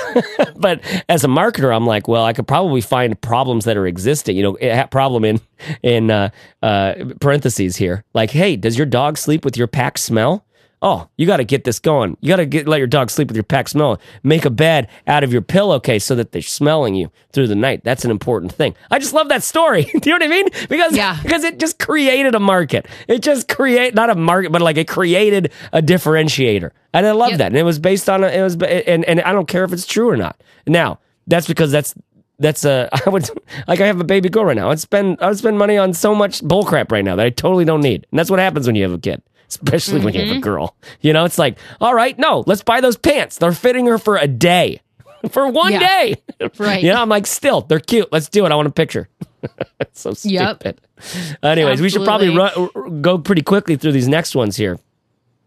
but 0.55 0.81
as 1.09 1.25
a 1.25 1.27
marketer, 1.27 1.75
I'm 1.75 1.85
like, 1.85 2.07
well, 2.07 2.25
I 2.25 2.33
could 2.33 2.47
probably 2.47 2.81
find 2.81 3.21
problems 3.21 3.65
that 3.65 3.77
are 3.77 3.85
existing. 3.85 4.37
You 4.37 4.57
know, 4.61 4.87
problem 4.93 5.25
in 5.25 5.41
in 5.83 6.09
uh, 6.09 6.31
uh, 6.63 6.95
parentheses 7.21 7.75
here, 7.75 8.05
like, 8.15 8.31
hey, 8.31 8.55
does 8.55 8.79
your 8.79 8.87
dog 8.87 9.19
sleep 9.19 9.45
with 9.45 9.57
your 9.57 9.67
pack 9.67 9.99
smell? 9.99 10.47
Oh, 10.83 11.09
you 11.17 11.27
got 11.27 11.37
to 11.39 11.45
get 11.45 11.65
this 11.65 11.79
going. 11.79 12.17
You 12.21 12.29
got 12.29 12.37
to 12.37 12.47
get 12.47 12.67
let 12.67 12.79
your 12.79 12.87
dog 12.87 13.11
sleep 13.11 13.29
with 13.29 13.37
your 13.37 13.45
pack 13.45 13.69
smell. 13.69 14.01
Make 14.23 14.45
a 14.45 14.51
bed 14.51 14.89
out 15.07 15.25
of 15.25 15.33
your 15.33 15.41
pillowcase 15.41 16.05
so 16.05 16.15
that 16.17 16.33
they're 16.33 16.43
smelling 16.43 16.95
you 16.95 17.11
through 17.33 17.47
the 17.47 17.55
night. 17.55 17.85
That's 17.85 18.05
an 18.05 18.11
important 18.11 18.53
thing. 18.53 18.75
I 18.91 18.99
just 18.99 19.15
love 19.15 19.29
that 19.29 19.43
story. 19.43 19.85
Do 19.93 19.93
you 19.93 20.01
know 20.11 20.15
what 20.15 20.23
I 20.23 20.29
mean? 20.29 20.49
Because 20.69 20.97
yeah. 20.97 21.19
because 21.23 21.45
it 21.45 21.59
just 21.59 21.79
created 21.79 22.35
a 22.35 22.41
market. 22.41 22.87
It 23.09 23.23
just 23.23 23.49
create 23.49 23.95
not 23.95 24.11
a 24.11 24.15
market, 24.15 24.51
but 24.53 24.61
like 24.61 24.77
it 24.77 24.89
created 24.89 25.53
a 25.73 25.81
differentiator. 25.81 26.73
And 26.93 27.07
I 27.07 27.13
love 27.13 27.31
yep. 27.31 27.39
that. 27.39 27.47
And 27.47 27.57
it 27.57 27.63
was 27.63 27.79
based 27.79 28.11
on 28.11 28.25
a, 28.25 28.27
it 28.27 28.43
was 28.43 28.55
and 28.55 29.05
and 29.05 29.21
I 29.23 29.33
don't 29.33 29.49
care 29.49 29.65
if 29.65 29.73
it's 29.73 29.87
true 29.87 30.11
or 30.11 30.17
not. 30.17 30.43
Now 30.67 30.99
that's 31.29 31.47
because 31.47 31.71
that's 31.71 31.95
that's 32.39 32.65
uh, 32.65 32.89
a 32.93 33.01
I 33.07 33.11
would 33.11 33.31
like 33.69 33.81
I 33.81 33.87
have 33.87 34.01
a 34.01 34.05
baby 34.05 34.29
girl 34.29 34.45
right 34.45 34.57
now. 34.57 34.71
I'd 34.71 34.81
spend 34.81 35.19
I 35.21 35.29
would 35.29 35.39
spend 35.39 35.59
money 35.59 35.79
on 35.79 35.95
so 35.95 36.13
much 36.13 36.43
bullcrap 36.43 36.91
right 36.91 37.05
now 37.05 37.15
that 37.15 37.25
I 37.25 37.31
totally 37.31 37.65
don't 37.65 37.83
need. 37.83 38.07
And 38.11 38.19
that's 38.19 38.31
what 38.31 38.41
happens 38.41 38.67
when 38.67 38.75
you 38.75 38.83
have 38.83 38.93
a 38.93 38.99
kid 38.99 39.23
especially 39.57 39.97
mm-hmm. 39.97 40.05
when 40.05 40.15
you 40.15 40.21
have 40.21 40.29
a 40.29 40.33
mm-hmm. 40.33 40.41
girl. 40.41 40.77
You 41.01 41.13
know, 41.13 41.25
it's 41.25 41.39
like, 41.39 41.59
all 41.81 41.95
right, 41.95 42.19
no, 42.19 42.45
let's 42.47 42.63
buy 42.63 42.81
those 42.81 42.97
pants. 42.97 43.39
They're 43.39 43.53
fitting 43.53 43.87
her 43.87 43.99
for 43.99 44.17
a 44.17 44.27
day, 44.27 44.81
for 45.31 45.49
one 45.49 45.73
yeah. 45.73 45.79
day. 45.79 46.15
Right. 46.59 46.83
You 46.83 46.91
know, 46.91 47.01
I'm 47.03 47.09
like, 47.09 47.27
still, 47.27 47.63
they're 47.63 47.81
cute. 47.81 48.11
Let's 48.13 48.29
do 48.29 48.45
it. 48.45 48.53
I 48.53 48.55
want 48.55 48.69
a 48.69 48.73
picture. 48.73 49.09
so 49.93 50.13
stupid. 50.15 50.33
Yep. 50.33 50.63
Anyways, 51.43 51.81
Absolutely. 51.81 51.83
we 51.83 51.89
should 51.91 52.05
probably 52.05 52.37
run, 52.37 53.01
go 53.03 53.19
pretty 53.19 53.43
quickly 53.43 53.77
through 53.77 53.93
these 53.93 54.09
next 54.09 54.35
ones 54.35 54.57
here. 54.57 54.79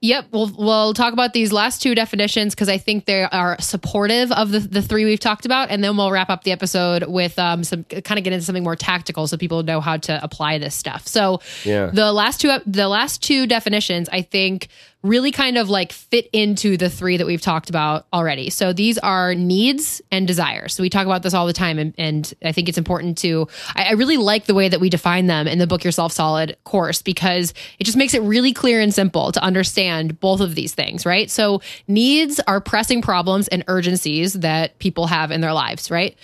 Yep. 0.05 0.27
We'll, 0.31 0.51
we'll 0.55 0.93
talk 0.93 1.13
about 1.13 1.33
these 1.33 1.51
last 1.51 1.81
two 1.81 1.95
definitions 1.95 2.53
because 2.53 2.69
I 2.69 2.77
think 2.77 3.05
they 3.05 3.23
are 3.23 3.59
supportive 3.59 4.31
of 4.31 4.51
the, 4.51 4.59
the 4.59 4.81
three 4.81 5.03
we've 5.03 5.19
talked 5.19 5.45
about. 5.45 5.71
And 5.71 5.83
then 5.83 5.97
we'll 5.97 6.11
wrap 6.11 6.29
up 6.29 6.43
the 6.43 6.51
episode 6.51 7.05
with 7.07 7.39
um, 7.39 7.63
some 7.63 7.83
kind 7.85 8.19
of 8.19 8.23
get 8.23 8.31
into 8.31 8.45
something 8.45 8.63
more 8.63 8.75
tactical 8.75 9.25
so 9.27 9.35
people 9.35 9.63
know 9.63 9.81
how 9.81 9.97
to 9.97 10.23
apply 10.23 10.59
this 10.59 10.75
stuff. 10.75 11.07
So 11.07 11.41
yeah. 11.63 11.87
the 11.87 12.11
last 12.11 12.41
two, 12.41 12.55
the 12.67 12.87
last 12.87 13.23
two 13.23 13.47
definitions, 13.47 14.07
I 14.11 14.21
think 14.21 14.67
really 15.05 15.31
kind 15.31 15.57
of 15.57 15.69
like 15.69 15.91
fit 15.91 16.29
into 16.33 16.77
the 16.77 16.89
three 16.89 17.17
that 17.17 17.27
we've 17.27 17.41
talked 17.41 17.69
about 17.69 18.07
already. 18.11 18.49
So 18.49 18.73
these 18.73 18.97
are 18.97 19.35
needs 19.35 20.01
and 20.11 20.27
desires. 20.27 20.73
So 20.73 20.83
we 20.83 20.89
talk 20.89 21.05
about 21.05 21.23
this 21.23 21.33
all 21.33 21.45
the 21.45 21.53
time. 21.53 21.77
And, 21.77 21.93
and 21.97 22.33
I 22.43 22.51
think 22.51 22.67
it's 22.67 22.77
important 22.77 23.17
to, 23.19 23.47
I, 23.75 23.85
I, 23.85 23.91
really 23.91 24.17
like 24.17 24.45
the 24.45 24.53
way 24.53 24.67
that 24.67 24.79
we 24.79 24.89
define 24.89 25.27
them 25.27 25.47
in 25.47 25.59
the 25.59 25.67
Book 25.67 25.83
Yourself 25.83 26.11
Solid 26.11 26.57
course 26.63 27.01
because 27.01 27.53
it 27.79 27.83
just 27.83 27.97
makes 27.97 28.13
it 28.13 28.21
really 28.21 28.53
clear 28.53 28.81
and 28.81 28.93
simple 28.93 29.31
to 29.31 29.43
understand 29.43 30.19
both 30.19 30.41
of 30.41 30.55
these 30.55 30.73
things, 30.73 31.05
right? 31.05 31.29
So 31.29 31.61
needs 31.87 32.39
are 32.47 32.59
pressing 32.59 33.01
problems 33.01 33.47
and 33.47 33.63
urgencies 33.67 34.33
that 34.33 34.77
people 34.79 35.07
have 35.07 35.31
in 35.31 35.41
their 35.41 35.53
lives, 35.53 35.91
right? 35.91 36.17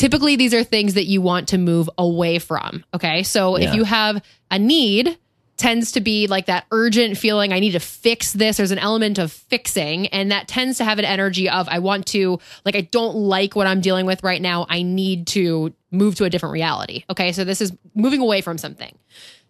typically 0.00 0.34
these 0.34 0.54
are 0.54 0.64
things 0.64 0.94
that 0.94 1.04
you 1.04 1.20
want 1.20 1.48
to 1.48 1.58
move 1.58 1.90
away 1.98 2.38
from. 2.38 2.82
Okay. 2.94 3.22
So 3.22 3.58
yeah. 3.58 3.68
if 3.68 3.74
you 3.74 3.84
have 3.84 4.24
a 4.50 4.58
need, 4.58 5.18
tends 5.60 5.92
to 5.92 6.00
be 6.00 6.26
like 6.26 6.46
that 6.46 6.64
urgent 6.70 7.18
feeling 7.18 7.52
I 7.52 7.60
need 7.60 7.72
to 7.72 7.80
fix 7.80 8.32
this. 8.32 8.56
There's 8.56 8.70
an 8.70 8.78
element 8.78 9.18
of 9.18 9.30
fixing, 9.30 10.06
and 10.06 10.32
that 10.32 10.48
tends 10.48 10.78
to 10.78 10.84
have 10.84 10.98
an 10.98 11.04
energy 11.04 11.50
of 11.50 11.68
I 11.68 11.80
want 11.80 12.06
to, 12.08 12.40
like, 12.64 12.74
I 12.74 12.80
don't 12.80 13.14
like 13.14 13.54
what 13.54 13.66
I'm 13.66 13.82
dealing 13.82 14.06
with 14.06 14.22
right 14.22 14.40
now. 14.40 14.66
I 14.70 14.80
need 14.80 15.26
to 15.28 15.74
move 15.90 16.14
to 16.14 16.24
a 16.24 16.30
different 16.30 16.54
reality. 16.54 17.04
Okay. 17.10 17.32
So 17.32 17.44
this 17.44 17.60
is 17.60 17.72
moving 17.94 18.20
away 18.20 18.40
from 18.40 18.56
something. 18.56 18.96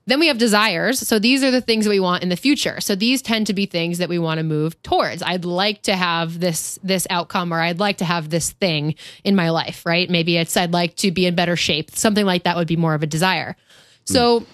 Then 0.06 0.18
we 0.18 0.26
have 0.26 0.38
desires. 0.38 0.98
So 0.98 1.20
these 1.20 1.44
are 1.44 1.52
the 1.52 1.61
things 1.61 1.84
that 1.84 1.90
we 1.90 2.00
want 2.00 2.24
in 2.24 2.28
the 2.28 2.36
future. 2.36 2.80
So 2.80 2.96
these 2.96 3.22
tend 3.22 3.46
to 3.46 3.54
be 3.54 3.66
things 3.66 3.98
that 3.98 4.08
we 4.08 4.18
want 4.18 4.38
to 4.38 4.44
move 4.44 4.82
towards. 4.82 5.22
I'd 5.22 5.44
like 5.44 5.82
to 5.82 5.94
have 5.94 6.40
this 6.40 6.80
this 6.82 7.06
outcome 7.11 7.54
or 7.54 7.61
I'd 7.61 7.78
like 7.78 7.98
to 7.98 8.04
have 8.04 8.30
this 8.30 8.50
thing 8.50 8.96
in 9.22 9.36
my 9.36 9.50
life, 9.50 9.86
right? 9.86 10.11
Maybe 10.11 10.36
it's 10.36 10.56
I'd 10.56 10.72
like 10.72 10.96
to 10.96 11.12
be 11.12 11.26
in 11.26 11.36
better 11.36 11.54
shape. 11.54 11.92
Something 11.92 12.26
like 12.26 12.42
that 12.44 12.56
would 12.56 12.66
be 12.66 12.76
more 12.76 12.94
of 12.94 13.04
a 13.04 13.06
desire. 13.06 13.54
So 14.04 14.40
mm 14.40 14.46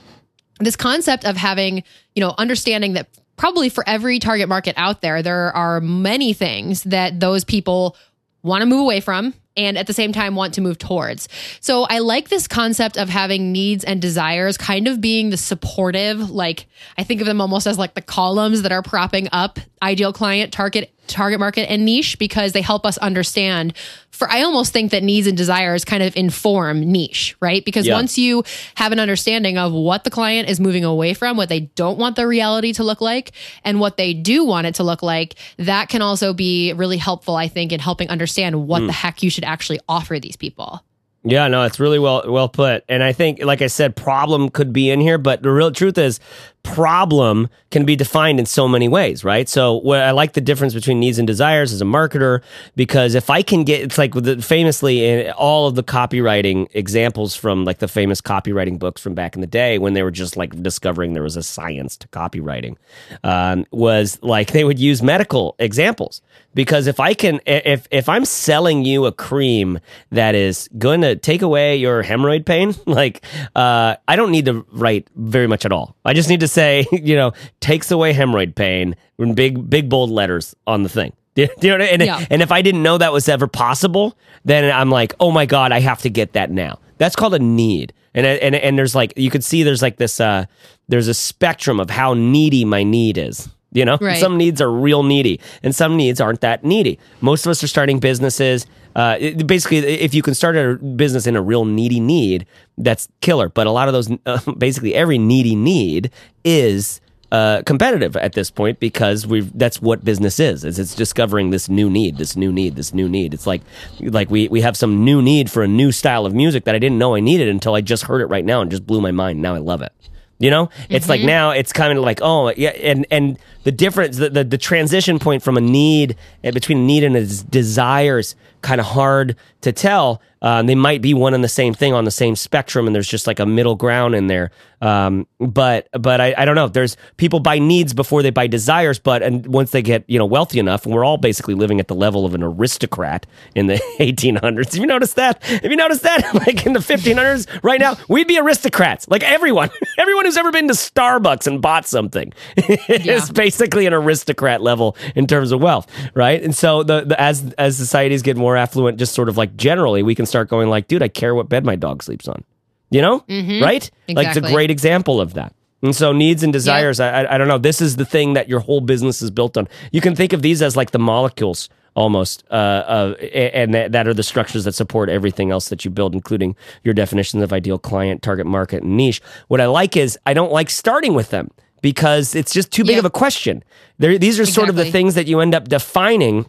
this 0.61 0.77
concept 0.77 1.25
of 1.25 1.37
having, 1.37 1.83
you 2.15 2.21
know, 2.21 2.35
understanding 2.39 2.95
that 2.95 3.09
probably 3.37 3.69
for 3.69 3.87
every 3.87 4.19
target 4.19 4.49
market 4.49 4.75
out 4.77 5.03
there, 5.03 5.23
there 5.23 5.55
are 5.55 5.81
many 5.81 6.33
things 6.33 6.83
that 6.85 7.21
those 7.21 7.45
people 7.45 7.97
want 8.43 8.63
to 8.63 8.67
move 8.67 8.81
away 8.81 9.01
from 9.01 9.35
and 9.57 9.79
at 9.79 9.87
the 9.87 9.93
same 9.93 10.13
time 10.13 10.35
want 10.35 10.55
to 10.55 10.61
move 10.61 10.79
towards. 10.79 11.29
So 11.61 11.85
I 11.85 11.99
like 11.99 12.29
this 12.29 12.47
concept 12.47 12.97
of 12.97 13.09
having 13.09 13.53
needs 13.53 13.85
and 13.85 14.01
desires 14.01 14.57
kind 14.57 14.87
of 14.87 15.01
being 15.01 15.31
the 15.31 15.37
supportive, 15.37 16.31
like 16.31 16.67
I 16.99 17.05
think 17.05 17.21
of 17.21 17.27
them 17.27 17.41
almost 17.41 17.67
as 17.67 17.79
like 17.79 17.95
the 17.95 18.03
columns 18.03 18.63
that 18.63 18.73
are 18.73 18.83
propping 18.83 19.29
up 19.33 19.59
ideal 19.83 20.13
client, 20.13 20.53
target 20.53 20.95
target 21.09 21.41
market 21.41 21.71
and 21.71 21.85
niche 21.85 22.19
because 22.19 22.53
they 22.53 22.63
help 22.63 22.87
us 22.87 22.99
understand 22.99 23.75
for 24.17 24.31
I 24.31 24.43
almost 24.43 24.73
think 24.73 24.93
that 24.93 25.03
needs 25.03 25.27
and 25.27 25.37
desires 25.37 25.85
kind 25.85 26.03
of 26.03 26.17
inform 26.17 26.81
niche, 26.81 27.37
right? 27.41 27.65
Because 27.65 27.87
yeah. 27.87 27.95
once 27.95 28.17
you 28.17 28.45
have 28.75 28.93
an 28.93 28.99
understanding 28.99 29.59
of 29.59 29.73
what 29.73 30.05
the 30.05 30.11
client 30.11 30.49
is 30.49 30.59
moving 30.59 30.85
away 30.85 31.13
from, 31.13 31.37
what 31.37 31.51
they 31.51 31.61
don't 31.61 31.99
want 31.99 32.17
the 32.17 32.27
reality 32.27 32.73
to 32.75 32.85
look 32.85 33.01
like, 33.01 33.33
and 33.63 33.79
what 33.79 33.99
they 33.99 34.15
do 34.15 34.45
want 34.45 34.67
it 34.67 34.77
to 34.77 34.83
look 34.83 35.03
like, 35.03 35.35
that 35.59 35.89
can 35.89 36.01
also 36.01 36.33
be 36.33 36.73
really 36.73 36.97
helpful, 36.97 37.37
I 37.37 37.49
think, 37.49 37.73
in 37.73 37.81
helping 37.81 38.09
understand 38.09 38.67
what 38.67 38.83
mm. 38.83 38.87
the 38.87 38.93
heck 38.93 39.23
you 39.23 39.29
should 39.29 39.45
actually 39.45 39.81
offer 39.87 40.19
these 40.19 40.37
people. 40.37 40.83
Yeah, 41.29 41.49
no, 41.49 41.65
it's 41.65 41.81
really 41.81 41.99
well 41.99 42.23
well 42.27 42.49
put. 42.49 42.85
And 42.89 43.03
I 43.03 43.13
think, 43.13 43.43
like 43.43 43.61
I 43.61 43.67
said, 43.67 43.97
problem 43.97 44.49
could 44.49 44.73
be 44.73 44.91
in 44.91 45.01
here, 45.01 45.19
but 45.19 45.43
the 45.43 45.51
real 45.51 45.73
truth 45.73 45.99
is 45.99 46.21
problem 46.67 47.49
can 47.71 47.85
be 47.85 47.97
defined 47.97 48.39
in 48.39 48.47
so 48.47 48.69
many 48.69 48.89
ways, 48.89 49.25
right? 49.25 49.49
So 49.49 49.75
what 49.75 50.01
I 50.01 50.11
like 50.11 50.33
the 50.33 50.41
difference 50.41 50.75
between 50.75 51.01
needs 51.01 51.19
and 51.19 51.27
desires 51.27 51.73
as 51.73 51.81
a 51.81 51.85
marketer 51.85 52.43
because 52.75 53.15
if 53.15 53.31
I 53.31 53.43
can 53.43 53.65
get 53.65 53.83
it's 53.83 53.99
like 53.99 54.13
the, 54.15 54.43
famously 54.43 55.05
in 55.05 55.31
all 55.33 55.67
of 55.67 55.75
the 55.75 55.83
copywriting 55.83 56.69
examples 56.75 57.35
from 57.35 57.65
like 57.65 57.79
the 57.79 57.89
famous 57.89 58.21
copywriting 58.21 58.79
books 58.79 59.01
from 59.01 59.15
back 59.15 59.35
in 59.35 59.41
the 59.41 59.47
day 59.47 59.79
when 59.79 59.95
they 59.95 60.03
were 60.03 60.11
just 60.11 60.37
like 60.37 60.61
discovering 60.63 61.13
there 61.13 61.23
was 61.23 61.37
a 61.37 61.43
science 61.43 61.97
to 61.97 62.09
copywriting 62.09 62.77
um, 63.25 63.65
was 63.71 64.19
like 64.23 64.53
they 64.53 64.65
would 64.65 64.79
use 64.79 65.03
medical 65.03 65.55
examples 65.59 66.23
because 66.57 66.87
if 66.87 66.99
I 66.99 67.13
can 67.13 67.39
if 67.47 67.87
if 67.91 68.09
I'm 68.09 68.25
selling 68.25 68.85
you 68.85 69.05
a 69.05 69.13
cream 69.13 69.79
that 70.11 70.35
is 70.35 70.69
going 70.79 71.03
to 71.03 71.15
take 71.15 71.43
away 71.43 71.77
your 71.77 72.03
hemorrhoid 72.03 72.47
pain, 72.47 72.75
like 72.87 73.23
uh, 73.55 73.97
I 74.09 74.17
don't 74.17 74.33
need 74.33 74.47
to 74.47 74.67
write 74.73 75.07
very 75.15 75.47
much 75.47 75.65
at 75.67 75.71
all. 75.71 75.95
I 76.05 76.15
just 76.15 76.31
need 76.31 76.41
to 76.41 76.49
say, 76.57 76.87
you 76.93 77.15
know, 77.15 77.33
takes 77.61 77.91
away 77.93 78.13
hemorrhoid 78.13 78.57
pain 78.57 78.97
in 79.19 79.35
big, 79.35 79.71
big 79.71 79.89
bold 79.89 80.11
letters 80.11 80.57
on 80.67 80.83
the 80.83 80.89
thing. 80.89 81.13
Do 81.37 81.49
you 81.61 81.77
know 81.77 81.85
and, 81.85 82.03
yeah. 82.03 82.25
and 82.31 82.41
if 82.41 82.51
I 82.51 82.63
didn't 82.63 82.83
know 82.83 82.97
that 82.97 83.13
was 83.13 83.29
ever 83.29 83.47
possible, 83.47 84.17
then 84.47 84.73
I'm 84.75 84.91
like, 84.91 85.15
oh 85.21 85.31
my 85.31 85.45
God, 85.45 85.71
I 85.71 85.81
have 85.81 86.01
to 86.03 86.11
get 86.11 86.33
that 86.33 86.51
now. 86.51 86.79
That's 86.97 87.15
called 87.15 87.35
a 87.35 87.39
need. 87.39 87.93
And, 88.15 88.25
and, 88.27 88.55
and 88.55 88.79
there's 88.79 88.95
like, 88.95 89.13
you 89.17 89.29
could 89.31 89.45
see 89.45 89.63
there's 89.63 89.83
like 89.83 89.99
this, 89.99 90.19
uh, 90.19 90.47
there's 90.89 91.09
a 91.09 91.15
spectrum 91.15 91.79
of 91.79 91.91
how 91.91 92.15
needy 92.15 92.65
my 92.65 92.83
need 92.83 93.19
is. 93.19 93.51
You 93.73 93.85
know, 93.85 93.99
right. 94.01 94.17
some 94.17 94.39
needs 94.39 94.63
are 94.63 94.71
real 94.73 95.03
needy 95.03 95.39
and 95.63 95.75
some 95.75 95.99
needs 95.99 96.19
aren't 96.19 96.41
that 96.41 96.65
needy. 96.65 96.99
Most 97.21 97.45
of 97.45 97.51
us 97.51 97.63
are 97.63 97.69
starting 97.69 97.99
businesses. 97.99 98.67
Uh, 98.97 99.19
it, 99.21 99.47
basically, 99.47 99.77
if 99.77 100.15
you 100.15 100.23
can 100.23 100.35
start 100.35 100.57
a 100.57 100.77
business 100.77 101.27
in 101.27 101.37
a 101.37 101.43
real 101.43 101.67
needy 101.67 102.01
need, 102.01 102.47
that's 102.79 103.09
killer. 103.21 103.51
But 103.51 103.67
a 103.67 103.71
lot 103.71 103.89
of 103.89 103.95
those, 103.95 104.11
uh, 104.25 104.53
basically 104.59 104.95
every 104.95 105.19
needy 105.19 105.55
need 105.55 106.11
is 106.45 107.03
uh, 107.31 107.61
competitive 107.67 108.17
at 108.17 108.33
this 108.33 108.51
point 108.51 108.81
because 108.81 109.27
we've 109.27 109.57
that's 109.59 109.83
what 109.83 110.05
business 110.05 110.39
is 110.39 110.65
is 110.65 110.79
it's 110.79 110.95
discovering 110.95 111.51
this 111.51 111.69
new 111.69 111.91
need 111.91 112.19
this 112.19 112.37
new 112.37 112.53
need 112.53 112.77
this 112.77 112.95
new 112.95 113.09
need 113.09 113.35
it's 113.35 113.49
like 113.49 113.63
like 114.01 114.31
we 114.31 114.47
we 114.47 114.61
have 114.61 114.77
some 114.77 115.05
new 115.05 115.21
need 115.21 115.51
for 115.51 115.65
a 115.65 115.67
new 115.67 115.91
style 115.91 116.25
of 116.25 116.33
music 116.33 116.63
that 116.63 116.77
i 116.77 116.79
didn't 116.79 116.99
know 116.99 117.17
i 117.17 117.21
needed 117.21 117.49
until 117.49 117.75
i 117.75 117.81
just 117.81 118.05
heard 118.05 118.21
it 118.21 118.27
right 118.27 118.45
now 118.45 118.61
and 118.61 118.71
just 118.71 118.87
blew 118.87 119.01
my 119.01 119.11
mind 119.11 119.43
now 119.43 119.57
i 119.57 119.59
love 119.59 119.83
it 119.83 119.93
you 120.39 120.51
know, 120.51 120.69
it's 120.91 121.05
mm-hmm. 121.05 121.11
like 121.11 121.23
now 121.23 121.51
it's 121.51 121.73
kind 121.73 121.97
of 121.97 122.05
like 122.05 122.21
oh 122.21 122.53
yeah, 122.57 122.69
and 122.71 123.07
and 123.11 123.39
the 123.65 123.73
difference, 123.73 124.19
the, 124.19 124.29
the 124.29 124.45
the 124.45 124.59
transition 124.59 125.19
point 125.19 125.43
from 125.43 125.57
a 125.57 125.63
need 125.63 126.15
eh, 126.45 126.51
between 126.51 126.79
a 126.79 126.83
need 126.83 127.05
and 127.05 127.17
a 127.17 127.25
desires, 127.27 128.37
kind 128.67 128.81
of 128.81 128.87
hard 128.87 129.37
to 129.61 129.73
tell. 129.73 130.21
Um, 130.43 130.67
they 130.67 130.75
might 130.75 131.01
be 131.01 131.15
one 131.15 131.35
and 131.35 131.43
the 131.43 131.49
same 131.49 131.73
thing 131.73 131.95
on 131.95 132.05
the 132.05 132.11
same 132.11 132.37
spectrum, 132.37 132.87
and 132.87 132.95
there's 132.95 133.09
just 133.09 133.27
like 133.27 133.41
a 133.41 133.47
middle 133.47 133.75
ground 133.75 134.15
in 134.15 134.27
there. 134.27 134.51
Um, 134.83 135.27
but 135.39 135.89
but 135.93 136.21
I, 136.21 136.35
I 136.37 136.45
don't 136.45 136.55
know. 136.55 136.69
There's 136.69 136.97
people 137.17 137.41
buy 137.41 137.59
needs 137.59 137.95
before 137.95 138.23
they 138.23 138.31
buy 138.31 138.47
desires, 138.47 138.99
but 138.99 139.23
and 139.23 139.47
once 139.47 139.71
they 139.71 139.81
get 139.81 140.05
you 140.09 140.19
know 140.19 140.27
wealthy 140.27 140.59
enough, 140.59 140.85
and 140.85 140.95
we're 140.95 141.05
all 141.05 141.17
basically 141.17 141.55
living 141.55 141.81
at 141.81 141.89
the 141.89 141.95
level 141.95 142.27
of 142.27 142.35
an 142.35 142.43
aristocrat 142.43 143.25
in 143.55 143.67
the 143.67 143.75
1800s. 143.99 144.73
Have 144.73 144.77
you 144.77 144.87
noticed 144.87 145.17
that? 145.17 145.43
Have 145.43 145.65
you 145.65 145.77
noticed 145.77 146.03
that? 146.03 146.35
like 146.47 146.67
in 146.67 146.75
the 146.75 146.81
1500s, 146.81 147.63
right 147.65 147.81
now 147.81 147.97
we'd 148.09 148.29
be 148.29 148.39
aristocrats. 148.39 149.09
Like 149.09 149.23
everyone, 149.23 149.71
everyone 149.99 150.27
who's 150.27 150.37
ever 150.37 150.53
been 150.53 150.69
to 150.69 150.75
Starbucks 150.75 151.47
and 151.47 151.63
bought 151.63 151.87
something 151.87 152.33
yeah. 152.69 152.77
is 152.89 153.31
basically 153.31 153.87
an 153.87 153.95
aristocrat 153.95 154.61
level 154.61 154.97
in 155.15 155.27
terms 155.27 155.51
of 155.51 155.63
wealth, 155.63 155.91
right? 156.15 156.43
And 156.43 156.55
so 156.55 156.83
the, 156.83 157.05
the 157.05 157.21
as 157.21 157.55
as 157.55 157.79
societies 157.79 158.21
get 158.23 158.37
more 158.37 158.56
affluent, 158.57 158.99
just 158.99 159.15
sort 159.15 159.29
of 159.29 159.37
like 159.37 159.57
generally, 159.57 160.03
we 160.03 160.15
can 160.15 160.27
start 160.27 160.49
going 160.49 160.69
like, 160.69 160.89
dude, 160.89 161.03
I 161.03 161.09
care 161.09 161.35
what 161.35 161.49
bed 161.49 161.65
my 161.65 161.77
dog 161.77 162.03
sleeps 162.03 162.29
on. 162.29 162.45
You 162.91 163.03
know, 163.03 163.21
mm-hmm. 163.21 163.63
right? 163.63 163.91
Exactly. 164.09 164.15
Like 164.15 164.27
it's 164.29 164.37
a 164.37 164.53
great 164.53 164.71
example 164.71 165.21
of 165.21 165.35
that. 165.35 165.53
And 165.83 165.95
so 165.95 166.13
needs 166.13 166.43
and 166.43 166.53
desires, 166.53 166.99
yep. 166.99 167.29
I, 167.29 167.35
I 167.35 167.39
don't 167.39 167.49
know. 167.49 167.59
This 167.59 167.81
is 167.81 167.97
the 167.97 168.05
thing 168.05 168.35
that 168.35 168.49
your 168.49 168.61
whole 168.61 168.81
business 168.81 169.23
is 169.23 169.31
built 169.31 169.57
on. 169.57 169.69
You 169.93 170.01
can 170.01 170.15
think 170.15 170.33
of 170.33 170.43
these 170.43 170.63
as 170.63 170.77
like 170.77 170.93
the 170.93 170.99
molecules 170.99 171.69
almost, 171.95 172.45
uh, 172.51 172.55
uh, 172.55 173.15
and 173.33 173.75
that, 173.75 173.93
that, 173.93 174.07
are 174.07 174.15
the 174.15 174.23
structures 174.23 174.65
that 174.65 174.75
support 174.75 175.09
everything 175.09 175.51
else 175.51 175.71
that 175.71 175.85
you 175.85 175.91
build, 175.91 176.15
including 176.15 176.55
your 176.85 176.93
definitions 176.93 177.43
of 177.43 177.53
ideal 177.53 177.79
client, 177.79 178.23
target 178.23 178.47
market, 178.47 178.83
and 178.83 178.97
niche. 178.97 179.23
What 179.49 179.61
I 179.61 179.67
like 179.67 179.97
is 179.97 180.19
I 180.27 180.35
don't 180.35 180.53
like 180.53 180.69
starting 180.69 181.15
with 181.15 181.31
them 181.31 181.51
because 181.81 182.35
it's 182.35 182.53
just 182.53 182.71
too 182.71 182.83
big 182.83 182.97
yep. 182.97 183.01
of 183.01 183.05
a 183.07 183.11
question. 183.11 183.65
They're, 183.99 184.19
these 184.19 184.39
are 184.39 184.43
exactly. 184.43 184.55
sort 184.55 184.69
of 184.69 184.77
the 184.77 184.91
things 184.91 185.15
that 185.15 185.27
you 185.27 185.41
end 185.41 185.55
up 185.55 185.69
defining 185.69 186.47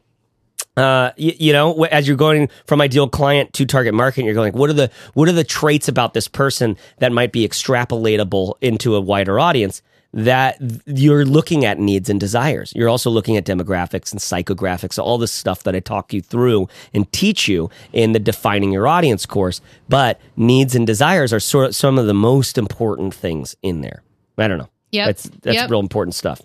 uh, 0.77 1.11
you, 1.17 1.33
you, 1.39 1.53
know, 1.53 1.83
as 1.85 2.07
you're 2.07 2.15
going 2.15 2.49
from 2.65 2.81
ideal 2.81 3.09
client 3.09 3.51
to 3.53 3.65
target 3.65 3.95
market, 3.95 4.23
you're 4.23 4.35
going, 4.35 4.53
what 4.53 4.69
are 4.69 4.73
the 4.73 4.91
what 5.15 5.27
are 5.27 5.33
the 5.33 5.43
traits 5.43 5.87
about 5.87 6.13
this 6.13 6.27
person 6.27 6.77
that 6.99 7.11
might 7.11 7.31
be 7.31 7.47
extrapolatable 7.47 8.53
into 8.61 8.95
a 8.95 9.01
wider 9.01 9.39
audience? 9.39 9.81
That 10.13 10.57
you're 10.85 11.25
looking 11.25 11.65
at 11.65 11.79
needs 11.79 12.09
and 12.09 12.19
desires. 12.19 12.71
You're 12.75 12.89
also 12.89 13.09
looking 13.09 13.35
at 13.37 13.45
demographics 13.45 14.11
and 14.11 14.21
psychographics, 14.21 14.97
all 14.97 15.17
this 15.17 15.33
stuff 15.33 15.63
that 15.63 15.75
I 15.75 15.79
talk 15.79 16.13
you 16.13 16.21
through 16.21 16.69
and 16.93 17.11
teach 17.11 17.47
you 17.47 17.69
in 17.91 18.13
the 18.13 18.19
defining 18.19 18.71
your 18.71 18.87
audience 18.87 19.25
course. 19.25 19.59
But 19.89 20.19
needs 20.37 20.75
and 20.75 20.87
desires 20.87 21.33
are 21.33 21.41
sort 21.41 21.67
of 21.67 21.75
some 21.75 21.99
of 21.99 22.05
the 22.05 22.13
most 22.13 22.57
important 22.57 23.13
things 23.13 23.55
in 23.61 23.81
there. 23.81 24.01
I 24.37 24.47
don't 24.47 24.59
know. 24.59 24.69
Yeah, 24.91 25.07
that's 25.07 25.23
that's 25.23 25.55
yep. 25.55 25.69
real 25.69 25.81
important 25.81 26.15
stuff. 26.15 26.41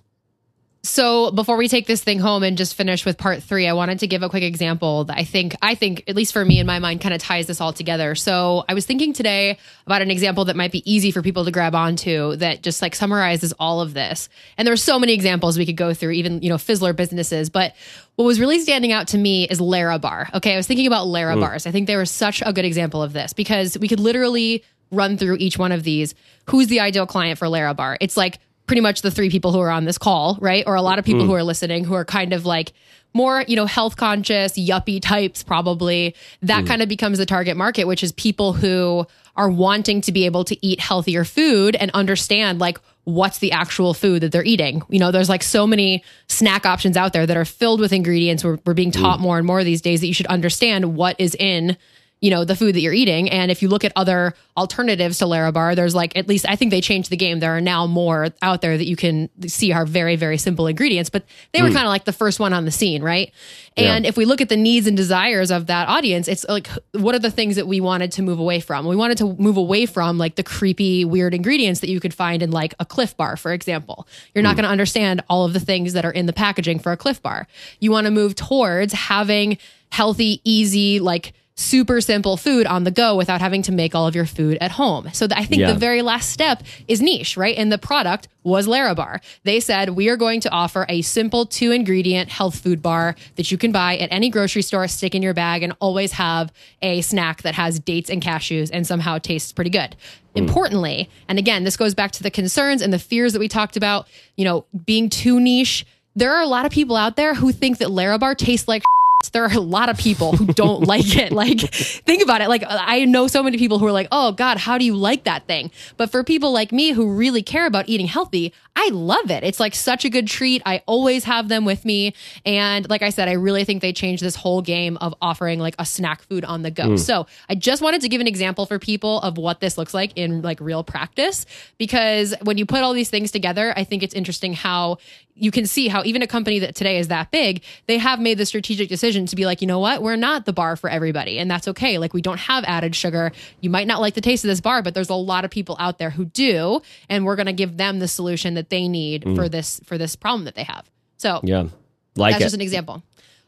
So 0.84 1.30
before 1.30 1.56
we 1.56 1.68
take 1.68 1.86
this 1.86 2.02
thing 2.02 2.18
home 2.18 2.42
and 2.42 2.58
just 2.58 2.74
finish 2.74 3.04
with 3.04 3.16
part 3.16 3.40
three, 3.40 3.68
I 3.68 3.72
wanted 3.72 4.00
to 4.00 4.08
give 4.08 4.24
a 4.24 4.28
quick 4.28 4.42
example 4.42 5.04
that 5.04 5.16
I 5.16 5.22
think, 5.22 5.54
I 5.62 5.76
think, 5.76 6.02
at 6.08 6.16
least 6.16 6.32
for 6.32 6.44
me 6.44 6.58
in 6.58 6.66
my 6.66 6.80
mind, 6.80 7.00
kind 7.00 7.14
of 7.14 7.20
ties 7.20 7.46
this 7.46 7.60
all 7.60 7.72
together. 7.72 8.16
So 8.16 8.64
I 8.68 8.74
was 8.74 8.84
thinking 8.84 9.12
today 9.12 9.58
about 9.86 10.02
an 10.02 10.10
example 10.10 10.46
that 10.46 10.56
might 10.56 10.72
be 10.72 10.82
easy 10.92 11.12
for 11.12 11.22
people 11.22 11.44
to 11.44 11.52
grab 11.52 11.76
onto 11.76 12.34
that 12.36 12.64
just 12.64 12.82
like 12.82 12.96
summarizes 12.96 13.52
all 13.60 13.80
of 13.80 13.94
this. 13.94 14.28
And 14.58 14.66
there 14.66 14.72
are 14.72 14.76
so 14.76 14.98
many 14.98 15.12
examples 15.12 15.56
we 15.56 15.66
could 15.66 15.76
go 15.76 15.94
through, 15.94 16.12
even, 16.12 16.42
you 16.42 16.48
know, 16.48 16.56
Fizzler 16.56 16.96
businesses. 16.96 17.48
But 17.48 17.76
what 18.16 18.24
was 18.24 18.40
really 18.40 18.58
standing 18.58 18.90
out 18.90 19.06
to 19.08 19.18
me 19.18 19.44
is 19.44 19.60
Larabar. 19.60 20.34
Okay. 20.34 20.54
I 20.54 20.56
was 20.56 20.66
thinking 20.66 20.88
about 20.88 21.06
Lara 21.06 21.36
mm. 21.36 21.40
bars. 21.40 21.64
I 21.64 21.70
think 21.70 21.86
they 21.86 21.96
were 21.96 22.06
such 22.06 22.42
a 22.44 22.52
good 22.52 22.64
example 22.64 23.04
of 23.04 23.12
this 23.12 23.32
because 23.32 23.78
we 23.78 23.86
could 23.86 24.00
literally 24.00 24.64
run 24.90 25.16
through 25.16 25.36
each 25.36 25.56
one 25.56 25.70
of 25.70 25.84
these. 25.84 26.16
Who's 26.46 26.66
the 26.66 26.80
ideal 26.80 27.06
client 27.06 27.38
for 27.38 27.46
Larabar? 27.46 27.98
It's 28.00 28.16
like 28.16 28.40
pretty 28.72 28.80
much 28.80 29.02
the 29.02 29.10
three 29.10 29.28
people 29.28 29.52
who 29.52 29.60
are 29.60 29.68
on 29.68 29.84
this 29.84 29.98
call, 29.98 30.38
right? 30.40 30.64
Or 30.66 30.76
a 30.76 30.80
lot 30.80 30.98
of 30.98 31.04
people 31.04 31.24
mm. 31.24 31.26
who 31.26 31.34
are 31.34 31.42
listening 31.42 31.84
who 31.84 31.92
are 31.92 32.06
kind 32.06 32.32
of 32.32 32.46
like 32.46 32.72
more, 33.12 33.44
you 33.46 33.54
know, 33.54 33.66
health 33.66 33.98
conscious, 33.98 34.58
yuppie 34.58 34.98
types, 34.98 35.42
probably. 35.42 36.14
That 36.40 36.64
mm. 36.64 36.68
kind 36.68 36.80
of 36.80 36.88
becomes 36.88 37.18
the 37.18 37.26
target 37.26 37.54
market, 37.54 37.84
which 37.84 38.02
is 38.02 38.12
people 38.12 38.54
who 38.54 39.06
are 39.36 39.50
wanting 39.50 40.00
to 40.00 40.10
be 40.10 40.24
able 40.24 40.44
to 40.44 40.66
eat 40.66 40.80
healthier 40.80 41.22
food 41.22 41.76
and 41.76 41.90
understand 41.90 42.60
like 42.60 42.78
what's 43.04 43.40
the 43.40 43.52
actual 43.52 43.92
food 43.92 44.22
that 44.22 44.32
they're 44.32 44.42
eating. 44.42 44.80
You 44.88 45.00
know, 45.00 45.10
there's 45.10 45.28
like 45.28 45.42
so 45.42 45.66
many 45.66 46.02
snack 46.28 46.64
options 46.64 46.96
out 46.96 47.12
there 47.12 47.26
that 47.26 47.36
are 47.36 47.44
filled 47.44 47.78
with 47.78 47.92
ingredients. 47.92 48.42
We're, 48.42 48.58
we're 48.64 48.72
being 48.72 48.90
taught 48.90 49.18
mm. 49.18 49.22
more 49.22 49.36
and 49.36 49.46
more 49.46 49.62
these 49.64 49.82
days 49.82 50.00
that 50.00 50.06
you 50.06 50.14
should 50.14 50.28
understand 50.28 50.96
what 50.96 51.16
is 51.18 51.34
in 51.34 51.76
you 52.22 52.30
know, 52.30 52.44
the 52.44 52.54
food 52.54 52.76
that 52.76 52.80
you're 52.80 52.92
eating. 52.94 53.28
And 53.28 53.50
if 53.50 53.62
you 53.62 53.68
look 53.68 53.84
at 53.84 53.92
other 53.96 54.34
alternatives 54.56 55.18
to 55.18 55.24
Larabar, 55.24 55.74
there's 55.74 55.94
like, 55.94 56.16
at 56.16 56.28
least 56.28 56.46
I 56.48 56.54
think 56.54 56.70
they 56.70 56.80
changed 56.80 57.10
the 57.10 57.16
game. 57.16 57.40
There 57.40 57.54
are 57.56 57.60
now 57.60 57.88
more 57.88 58.28
out 58.40 58.60
there 58.60 58.78
that 58.78 58.86
you 58.86 58.94
can 58.94 59.28
see 59.48 59.72
are 59.72 59.84
very, 59.84 60.14
very 60.14 60.38
simple 60.38 60.68
ingredients, 60.68 61.10
but 61.10 61.24
they 61.52 61.62
were 61.62 61.68
mm. 61.68 61.74
kind 61.74 61.84
of 61.84 61.90
like 61.90 62.04
the 62.04 62.12
first 62.12 62.38
one 62.38 62.52
on 62.52 62.64
the 62.64 62.70
scene, 62.70 63.02
right? 63.02 63.32
And 63.76 64.04
yeah. 64.04 64.08
if 64.08 64.16
we 64.16 64.24
look 64.24 64.40
at 64.40 64.48
the 64.48 64.56
needs 64.56 64.86
and 64.86 64.96
desires 64.96 65.50
of 65.50 65.66
that 65.66 65.88
audience, 65.88 66.28
it's 66.28 66.46
like, 66.48 66.68
what 66.92 67.16
are 67.16 67.18
the 67.18 67.30
things 67.30 67.56
that 67.56 67.66
we 67.66 67.80
wanted 67.80 68.12
to 68.12 68.22
move 68.22 68.38
away 68.38 68.60
from? 68.60 68.86
We 68.86 68.94
wanted 68.94 69.18
to 69.18 69.34
move 69.34 69.56
away 69.56 69.86
from 69.86 70.16
like 70.16 70.36
the 70.36 70.44
creepy, 70.44 71.04
weird 71.04 71.34
ingredients 71.34 71.80
that 71.80 71.90
you 71.90 71.98
could 71.98 72.14
find 72.14 72.40
in 72.40 72.52
like 72.52 72.72
a 72.78 72.84
Clif 72.84 73.16
Bar, 73.16 73.36
for 73.36 73.52
example. 73.52 74.06
You're 74.32 74.42
not 74.42 74.52
mm. 74.52 74.58
going 74.58 74.64
to 74.64 74.70
understand 74.70 75.24
all 75.28 75.44
of 75.44 75.54
the 75.54 75.60
things 75.60 75.92
that 75.94 76.04
are 76.04 76.12
in 76.12 76.26
the 76.26 76.32
packaging 76.32 76.78
for 76.78 76.92
a 76.92 76.96
Clif 76.96 77.20
Bar. 77.20 77.48
You 77.80 77.90
want 77.90 78.04
to 78.04 78.12
move 78.12 78.36
towards 78.36 78.92
having 78.92 79.58
healthy, 79.90 80.40
easy, 80.44 81.00
like, 81.00 81.32
super 81.54 82.00
simple 82.00 82.36
food 82.36 82.66
on 82.66 82.84
the 82.84 82.90
go 82.90 83.16
without 83.16 83.40
having 83.40 83.62
to 83.62 83.72
make 83.72 83.94
all 83.94 84.06
of 84.06 84.14
your 84.14 84.26
food 84.26 84.58
at 84.60 84.72
home. 84.72 85.08
So 85.12 85.26
I 85.30 85.44
think 85.44 85.60
yeah. 85.60 85.72
the 85.72 85.78
very 85.78 86.02
last 86.02 86.30
step 86.30 86.62
is 86.88 87.02
niche, 87.02 87.36
right? 87.36 87.56
And 87.56 87.70
the 87.70 87.78
product 87.78 88.28
was 88.42 88.66
Larabar. 88.66 89.20
They 89.44 89.60
said, 89.60 89.90
we 89.90 90.08
are 90.08 90.16
going 90.16 90.40
to 90.40 90.50
offer 90.50 90.86
a 90.88 91.02
simple 91.02 91.46
two 91.46 91.70
ingredient 91.70 92.30
health 92.30 92.58
food 92.58 92.82
bar 92.82 93.14
that 93.36 93.50
you 93.50 93.58
can 93.58 93.70
buy 93.70 93.96
at 93.98 94.10
any 94.10 94.30
grocery 94.30 94.62
store, 94.62 94.88
stick 94.88 95.14
in 95.14 95.22
your 95.22 95.34
bag, 95.34 95.62
and 95.62 95.74
always 95.80 96.12
have 96.12 96.52
a 96.80 97.02
snack 97.02 97.42
that 97.42 97.54
has 97.54 97.78
dates 97.78 98.10
and 98.10 98.22
cashews 98.22 98.70
and 98.72 98.86
somehow 98.86 99.18
tastes 99.18 99.52
pretty 99.52 99.70
good. 99.70 99.94
Mm. 100.34 100.42
Importantly, 100.42 101.10
and 101.28 101.38
again, 101.38 101.64
this 101.64 101.76
goes 101.76 101.94
back 101.94 102.12
to 102.12 102.22
the 102.22 102.30
concerns 102.30 102.82
and 102.82 102.92
the 102.92 102.98
fears 102.98 103.32
that 103.34 103.38
we 103.38 103.48
talked 103.48 103.76
about, 103.76 104.08
you 104.36 104.44
know, 104.44 104.64
being 104.86 105.10
too 105.10 105.38
niche. 105.38 105.86
There 106.16 106.34
are 106.34 106.42
a 106.42 106.46
lot 106.46 106.66
of 106.66 106.72
people 106.72 106.96
out 106.96 107.16
there 107.16 107.34
who 107.34 107.52
think 107.52 107.78
that 107.78 107.88
Larabar 107.88 108.36
tastes 108.36 108.68
like 108.68 108.82
there 109.30 109.44
are 109.44 109.52
a 109.52 109.60
lot 109.60 109.88
of 109.88 109.98
people 109.98 110.36
who 110.36 110.46
don't 110.46 110.82
like 110.86 111.16
it. 111.16 111.32
Like, 111.32 111.60
think 111.60 112.22
about 112.22 112.40
it. 112.40 112.48
Like, 112.48 112.64
I 112.68 113.04
know 113.04 113.26
so 113.26 113.42
many 113.42 113.58
people 113.58 113.78
who 113.78 113.86
are 113.86 113.92
like, 113.92 114.08
oh 114.12 114.32
God, 114.32 114.58
how 114.58 114.78
do 114.78 114.84
you 114.84 114.94
like 114.94 115.24
that 115.24 115.46
thing? 115.46 115.70
But 115.96 116.10
for 116.10 116.22
people 116.24 116.52
like 116.52 116.72
me 116.72 116.92
who 116.92 117.12
really 117.12 117.42
care 117.42 117.66
about 117.66 117.88
eating 117.88 118.06
healthy, 118.06 118.52
I 118.74 118.88
love 118.88 119.30
it. 119.30 119.44
It's 119.44 119.60
like 119.60 119.74
such 119.74 120.04
a 120.04 120.10
good 120.10 120.26
treat. 120.26 120.62
I 120.64 120.82
always 120.86 121.24
have 121.24 121.48
them 121.48 121.64
with 121.64 121.84
me. 121.84 122.14
And 122.46 122.88
like 122.88 123.02
I 123.02 123.10
said, 123.10 123.28
I 123.28 123.32
really 123.32 123.64
think 123.64 123.82
they 123.82 123.92
changed 123.92 124.22
this 124.22 124.34
whole 124.34 124.62
game 124.62 124.96
of 124.98 125.14
offering 125.20 125.60
like 125.60 125.74
a 125.78 125.84
snack 125.84 126.22
food 126.22 126.44
on 126.44 126.62
the 126.62 126.70
go. 126.70 126.90
Mm. 126.90 126.98
So 126.98 127.26
I 127.48 127.54
just 127.54 127.82
wanted 127.82 128.00
to 128.00 128.08
give 128.08 128.20
an 128.20 128.26
example 128.26 128.64
for 128.64 128.78
people 128.78 129.20
of 129.20 129.36
what 129.36 129.60
this 129.60 129.76
looks 129.76 129.92
like 129.92 130.12
in 130.16 130.40
like 130.40 130.60
real 130.60 130.82
practice 130.82 131.44
because 131.76 132.34
when 132.42 132.56
you 132.56 132.64
put 132.64 132.80
all 132.82 132.94
these 132.94 133.10
things 133.10 133.30
together, 133.30 133.74
I 133.76 133.84
think 133.84 134.02
it's 134.02 134.14
interesting 134.14 134.54
how 134.54 134.98
you 135.34 135.50
can 135.50 135.66
see 135.66 135.88
how 135.88 136.02
even 136.04 136.22
a 136.22 136.26
company 136.26 136.58
that 136.58 136.74
today 136.74 136.98
is 136.98 137.08
that 137.08 137.30
big, 137.30 137.62
they 137.86 137.98
have 137.98 138.20
made 138.20 138.38
the 138.38 138.46
strategic 138.46 138.88
decision 138.88 139.26
to 139.26 139.36
be 139.36 139.46
like, 139.46 139.62
you 139.62 139.66
know 139.66 139.78
what, 139.78 140.02
we're 140.02 140.16
not 140.16 140.44
the 140.44 140.52
bar 140.52 140.76
for 140.76 140.90
everybody, 140.90 141.38
and 141.38 141.50
that's 141.50 141.66
okay. 141.68 141.98
Like 141.98 142.12
we 142.12 142.20
don't 142.20 142.38
have 142.38 142.64
added 142.64 142.94
sugar. 142.94 143.32
You 143.60 143.70
might 143.70 143.86
not 143.86 144.00
like 144.00 144.14
the 144.14 144.20
taste 144.20 144.44
of 144.44 144.48
this 144.48 144.60
bar, 144.60 144.82
but 144.82 144.94
there's 144.94 145.08
a 145.08 145.14
lot 145.14 145.44
of 145.44 145.50
people 145.50 145.76
out 145.78 145.98
there 145.98 146.10
who 146.10 146.26
do, 146.26 146.82
and 147.08 147.24
we're 147.24 147.36
going 147.36 147.46
to 147.46 147.52
give 147.52 147.76
them 147.76 147.98
the 147.98 148.08
solution 148.08 148.54
that 148.54 148.61
they 148.70 148.88
need 148.88 149.24
mm. 149.24 149.36
for 149.36 149.48
this 149.48 149.80
for 149.84 149.98
this 149.98 150.16
problem 150.16 150.44
that 150.44 150.54
they 150.54 150.64
have. 150.64 150.90
So 151.16 151.40
yeah, 151.42 151.68
like 152.16 152.34
that's 152.34 152.42
it. 152.42 152.44
just 152.44 152.54
an 152.54 152.60
example. 152.60 153.02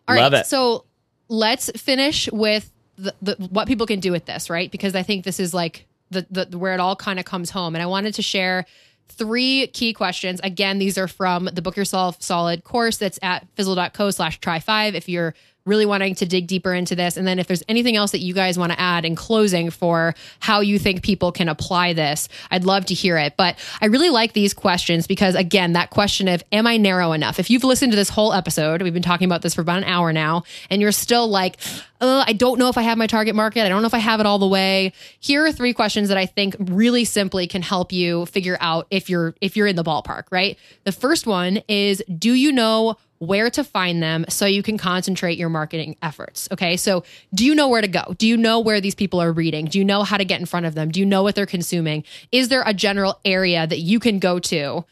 All 0.06 0.16
Love 0.16 0.32
right, 0.32 0.40
it. 0.40 0.46
so 0.46 0.84
let's 1.28 1.70
finish 1.70 2.30
with 2.30 2.70
the, 2.96 3.14
the 3.22 3.34
what 3.50 3.66
people 3.66 3.86
can 3.86 4.00
do 4.00 4.12
with 4.12 4.26
this, 4.26 4.50
right? 4.50 4.70
Because 4.70 4.94
I 4.94 5.02
think 5.02 5.24
this 5.24 5.40
is 5.40 5.54
like 5.54 5.86
the, 6.10 6.26
the 6.30 6.58
where 6.58 6.74
it 6.74 6.80
all 6.80 6.96
kind 6.96 7.18
of 7.18 7.24
comes 7.24 7.50
home, 7.50 7.74
and 7.74 7.82
I 7.82 7.86
wanted 7.86 8.14
to 8.14 8.22
share 8.22 8.66
three 9.08 9.66
key 9.68 9.92
questions. 9.92 10.40
Again, 10.42 10.78
these 10.78 10.96
are 10.98 11.08
from 11.08 11.46
the 11.52 11.62
Book 11.62 11.76
Yourself 11.76 12.22
Solid 12.22 12.64
course 12.64 12.96
that's 12.96 13.18
at 13.22 13.46
fizzle.co 13.54 14.10
slash 14.10 14.40
try 14.40 14.60
five. 14.60 14.94
If 14.94 15.08
you're 15.08 15.34
really 15.66 15.86
wanting 15.86 16.14
to 16.16 16.26
dig 16.26 16.46
deeper 16.46 16.74
into 16.74 16.94
this. 16.94 17.16
And 17.16 17.26
then 17.26 17.38
if 17.38 17.46
there's 17.46 17.62
anything 17.68 17.96
else 17.96 18.10
that 18.12 18.18
you 18.18 18.34
guys 18.34 18.58
want 18.58 18.72
to 18.72 18.80
add 18.80 19.04
in 19.04 19.14
closing 19.14 19.70
for 19.70 20.14
how 20.40 20.60
you 20.60 20.78
think 20.78 21.02
people 21.02 21.32
can 21.32 21.48
apply 21.48 21.94
this, 21.94 22.28
I'd 22.50 22.64
love 22.64 22.84
to 22.86 22.94
hear 22.94 23.16
it. 23.16 23.36
But 23.36 23.58
I 23.80 23.86
really 23.86 24.10
like 24.10 24.34
these 24.34 24.52
questions 24.52 25.06
because, 25.06 25.34
again, 25.34 25.72
that 25.72 25.90
question 25.90 26.28
of, 26.28 26.44
am 26.52 26.66
I 26.66 26.76
narrow 26.76 27.12
enough? 27.12 27.38
If 27.38 27.48
you've 27.48 27.64
listened 27.64 27.92
to 27.92 27.96
this 27.96 28.10
whole 28.10 28.34
episode, 28.34 28.82
we've 28.82 28.92
been 28.92 29.02
talking 29.02 29.24
about 29.24 29.40
this 29.40 29.54
for 29.54 29.62
about 29.62 29.78
an 29.78 29.84
hour 29.84 30.12
now, 30.12 30.42
and 30.68 30.82
you're 30.82 30.92
still 30.92 31.28
like, 31.28 31.56
uh, 32.00 32.24
I 32.26 32.34
don't 32.34 32.58
know 32.58 32.68
if 32.68 32.76
I 32.76 32.82
have 32.82 32.98
my 32.98 33.06
target 33.06 33.34
market. 33.34 33.64
I 33.64 33.70
don't 33.70 33.80
know 33.80 33.86
if 33.86 33.94
I 33.94 33.98
have 33.98 34.20
it 34.20 34.26
all 34.26 34.38
the 34.38 34.46
way. 34.46 34.92
Here 35.20 35.46
are 35.46 35.52
three 35.52 35.72
questions 35.72 36.08
that 36.08 36.18
I 36.18 36.26
think 36.26 36.56
really 36.58 37.06
simply 37.06 37.46
can 37.46 37.62
help 37.62 37.92
you 37.92 38.26
figure 38.26 38.58
out 38.60 38.86
if 38.90 39.08
you're 39.08 39.34
if 39.40 39.56
you're 39.56 39.66
in 39.66 39.76
the 39.76 39.84
ballpark, 39.84 40.24
right? 40.30 40.58
The 40.84 40.92
first 40.92 41.26
one 41.26 41.62
is 41.68 42.02
do 42.18 42.34
you 42.34 42.52
know 42.52 42.96
where 43.26 43.50
to 43.50 43.64
find 43.64 44.02
them 44.02 44.24
so 44.28 44.46
you 44.46 44.62
can 44.62 44.78
concentrate 44.78 45.38
your 45.38 45.48
marketing 45.48 45.96
efforts. 46.02 46.48
Okay. 46.52 46.76
So, 46.76 47.04
do 47.34 47.44
you 47.44 47.54
know 47.54 47.68
where 47.68 47.80
to 47.80 47.88
go? 47.88 48.14
Do 48.18 48.26
you 48.26 48.36
know 48.36 48.60
where 48.60 48.80
these 48.80 48.94
people 48.94 49.20
are 49.20 49.32
reading? 49.32 49.66
Do 49.66 49.78
you 49.78 49.84
know 49.84 50.02
how 50.02 50.16
to 50.16 50.24
get 50.24 50.40
in 50.40 50.46
front 50.46 50.66
of 50.66 50.74
them? 50.74 50.90
Do 50.90 51.00
you 51.00 51.06
know 51.06 51.22
what 51.22 51.34
they're 51.34 51.46
consuming? 51.46 52.04
Is 52.32 52.48
there 52.48 52.62
a 52.66 52.74
general 52.74 53.20
area 53.24 53.66
that 53.66 53.80
you 53.80 54.00
can 54.00 54.18
go 54.18 54.38
to? 54.40 54.84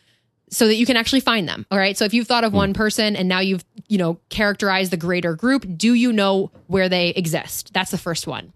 So 0.51 0.67
that 0.67 0.75
you 0.75 0.85
can 0.85 0.99
actually 0.99 1.21
find 1.21 1.49
them. 1.49 1.65
All 1.71 1.79
right. 1.79 1.97
So 1.97 2.05
if 2.05 2.13
you've 2.13 2.27
thought 2.27 2.45
of 2.45 2.51
hmm. 2.51 2.59
one 2.59 2.75
person 2.75 3.17
and 3.17 3.27
now 3.27 3.41
you've, 3.41 3.65
you 3.89 3.97
know, 3.97 4.21
characterized 4.29 4.93
the 4.93 4.99
greater 4.99 5.35
group, 5.35 5.65
do 5.79 5.95
you 5.95 6.13
know 6.13 6.51
where 6.67 6.91
they 6.91 7.09
exist? 7.09 7.73
That's 7.73 7.91
the 7.91 7.97
first 7.97 8.27
one. 8.27 8.53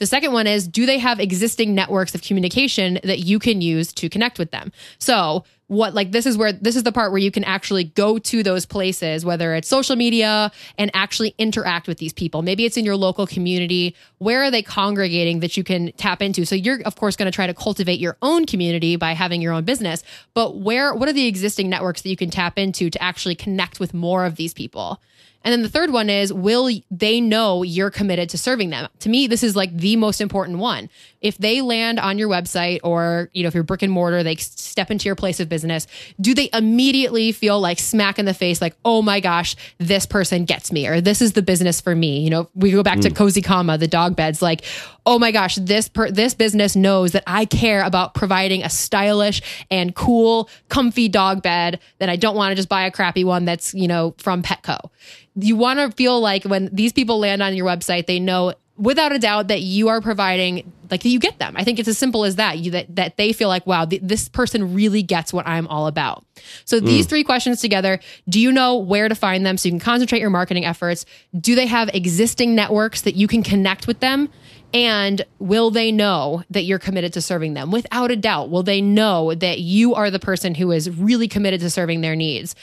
The 0.00 0.06
second 0.06 0.32
one 0.32 0.46
is 0.46 0.66
do 0.66 0.86
they 0.86 0.98
have 0.98 1.20
existing 1.20 1.74
networks 1.74 2.14
of 2.14 2.22
communication 2.22 2.98
that 3.04 3.20
you 3.20 3.38
can 3.38 3.60
use 3.60 3.92
to 3.92 4.08
connect 4.08 4.38
with 4.38 4.50
them? 4.50 4.72
So, 4.98 5.44
what 5.70 5.94
like 5.94 6.10
this 6.10 6.26
is 6.26 6.36
where 6.36 6.50
this 6.50 6.74
is 6.74 6.82
the 6.82 6.90
part 6.90 7.12
where 7.12 7.20
you 7.20 7.30
can 7.30 7.44
actually 7.44 7.84
go 7.84 8.18
to 8.18 8.42
those 8.42 8.66
places 8.66 9.24
whether 9.24 9.54
it's 9.54 9.68
social 9.68 9.94
media 9.94 10.50
and 10.76 10.90
actually 10.94 11.32
interact 11.38 11.86
with 11.86 11.98
these 11.98 12.12
people 12.12 12.42
maybe 12.42 12.64
it's 12.64 12.76
in 12.76 12.84
your 12.84 12.96
local 12.96 13.24
community 13.24 13.94
where 14.18 14.42
are 14.42 14.50
they 14.50 14.64
congregating 14.64 15.38
that 15.38 15.56
you 15.56 15.62
can 15.62 15.92
tap 15.92 16.20
into 16.20 16.44
so 16.44 16.56
you're 16.56 16.82
of 16.82 16.96
course 16.96 17.14
going 17.14 17.30
to 17.30 17.34
try 17.34 17.46
to 17.46 17.54
cultivate 17.54 18.00
your 18.00 18.16
own 18.20 18.46
community 18.46 18.96
by 18.96 19.12
having 19.12 19.40
your 19.40 19.52
own 19.52 19.62
business 19.62 20.02
but 20.34 20.56
where 20.56 20.92
what 20.92 21.08
are 21.08 21.12
the 21.12 21.28
existing 21.28 21.70
networks 21.70 22.02
that 22.02 22.08
you 22.08 22.16
can 22.16 22.30
tap 22.30 22.58
into 22.58 22.90
to 22.90 23.00
actually 23.00 23.36
connect 23.36 23.78
with 23.78 23.94
more 23.94 24.24
of 24.24 24.34
these 24.34 24.52
people 24.52 25.00
and 25.42 25.52
then 25.52 25.62
the 25.62 25.68
third 25.68 25.90
one 25.90 26.10
is 26.10 26.32
will 26.32 26.70
they 26.90 27.20
know 27.20 27.62
you're 27.62 27.90
committed 27.90 28.28
to 28.30 28.38
serving 28.38 28.70
them? 28.70 28.88
To 29.00 29.08
me, 29.08 29.26
this 29.26 29.42
is 29.42 29.56
like 29.56 29.74
the 29.74 29.96
most 29.96 30.20
important 30.20 30.58
one. 30.58 30.90
If 31.20 31.38
they 31.38 31.60
land 31.60 31.98
on 32.00 32.18
your 32.18 32.28
website 32.28 32.80
or, 32.82 33.30
you 33.32 33.42
know, 33.42 33.48
if 33.48 33.54
you're 33.54 33.62
brick 33.62 33.82
and 33.82 33.92
mortar, 33.92 34.22
they 34.22 34.36
step 34.36 34.90
into 34.90 35.06
your 35.06 35.16
place 35.16 35.40
of 35.40 35.48
business, 35.48 35.86
do 36.20 36.34
they 36.34 36.48
immediately 36.52 37.32
feel 37.32 37.60
like 37.60 37.78
smack 37.78 38.18
in 38.18 38.24
the 38.24 38.34
face, 38.34 38.60
like, 38.60 38.74
oh 38.84 39.02
my 39.02 39.20
gosh, 39.20 39.56
this 39.78 40.06
person 40.06 40.44
gets 40.44 40.72
me, 40.72 40.86
or 40.86 41.00
this 41.00 41.20
is 41.20 41.32
the 41.32 41.42
business 41.42 41.80
for 41.80 41.94
me? 41.94 42.20
You 42.20 42.30
know, 42.30 42.50
we 42.54 42.70
go 42.70 42.82
back 42.82 42.98
mm. 42.98 43.02
to 43.02 43.10
Cozy 43.10 43.42
Kama, 43.42 43.78
the 43.78 43.88
dog 43.88 44.16
beds, 44.16 44.40
like, 44.40 44.64
oh 45.06 45.18
my 45.18 45.32
gosh, 45.32 45.56
this 45.56 45.88
per- 45.88 46.10
this 46.10 46.34
business 46.34 46.76
knows 46.76 47.12
that 47.12 47.24
I 47.26 47.44
care 47.44 47.82
about 47.82 48.14
providing 48.14 48.62
a 48.62 48.70
stylish 48.70 49.42
and 49.70 49.94
cool, 49.94 50.48
comfy 50.68 51.08
dog 51.08 51.42
bed. 51.42 51.80
That 51.98 52.08
I 52.08 52.16
don't 52.16 52.36
want 52.36 52.52
to 52.52 52.56
just 52.56 52.68
buy 52.68 52.82
a 52.82 52.90
crappy 52.90 53.24
one 53.24 53.44
that's 53.44 53.74
you 53.74 53.88
know 53.88 54.14
from 54.18 54.42
Petco. 54.42 54.90
You 55.36 55.56
want 55.56 55.78
to 55.78 55.90
feel 55.96 56.20
like 56.20 56.44
when 56.44 56.68
these 56.72 56.92
people 56.92 57.18
land 57.18 57.42
on 57.42 57.54
your 57.54 57.66
website, 57.66 58.06
they 58.06 58.20
know 58.20 58.54
without 58.80 59.12
a 59.12 59.18
doubt 59.18 59.48
that 59.48 59.60
you 59.60 59.88
are 59.88 60.00
providing 60.00 60.72
like 60.90 61.04
you 61.04 61.18
get 61.18 61.38
them 61.38 61.54
i 61.56 61.64
think 61.64 61.78
it's 61.78 61.88
as 61.88 61.98
simple 61.98 62.24
as 62.24 62.36
that 62.36 62.58
you 62.58 62.70
that, 62.70 62.94
that 62.94 63.16
they 63.16 63.32
feel 63.32 63.48
like 63.48 63.66
wow 63.66 63.84
th- 63.84 64.02
this 64.02 64.28
person 64.28 64.74
really 64.74 65.02
gets 65.02 65.32
what 65.32 65.46
i'm 65.46 65.66
all 65.68 65.86
about 65.86 66.24
so 66.64 66.80
mm. 66.80 66.86
these 66.86 67.06
three 67.06 67.22
questions 67.22 67.60
together 67.60 68.00
do 68.28 68.40
you 68.40 68.50
know 68.50 68.76
where 68.76 69.08
to 69.08 69.14
find 69.14 69.44
them 69.44 69.56
so 69.56 69.68
you 69.68 69.72
can 69.72 69.80
concentrate 69.80 70.20
your 70.20 70.30
marketing 70.30 70.64
efforts 70.64 71.04
do 71.38 71.54
they 71.54 71.66
have 71.66 71.88
existing 71.94 72.54
networks 72.54 73.02
that 73.02 73.14
you 73.14 73.28
can 73.28 73.42
connect 73.42 73.86
with 73.86 74.00
them 74.00 74.28
and 74.72 75.24
will 75.38 75.70
they 75.70 75.90
know 75.90 76.44
that 76.50 76.62
you're 76.62 76.78
committed 76.78 77.12
to 77.14 77.20
serving 77.20 77.54
them? 77.54 77.70
Without 77.70 78.10
a 78.10 78.16
doubt, 78.16 78.50
will 78.50 78.62
they 78.62 78.80
know 78.80 79.34
that 79.34 79.58
you 79.58 79.94
are 79.94 80.10
the 80.10 80.18
person 80.18 80.54
who 80.54 80.70
is 80.70 80.88
really 80.90 81.28
committed 81.28 81.60
to 81.60 81.70
serving 81.70 82.00
their 82.00 82.14
needs? 82.14 82.54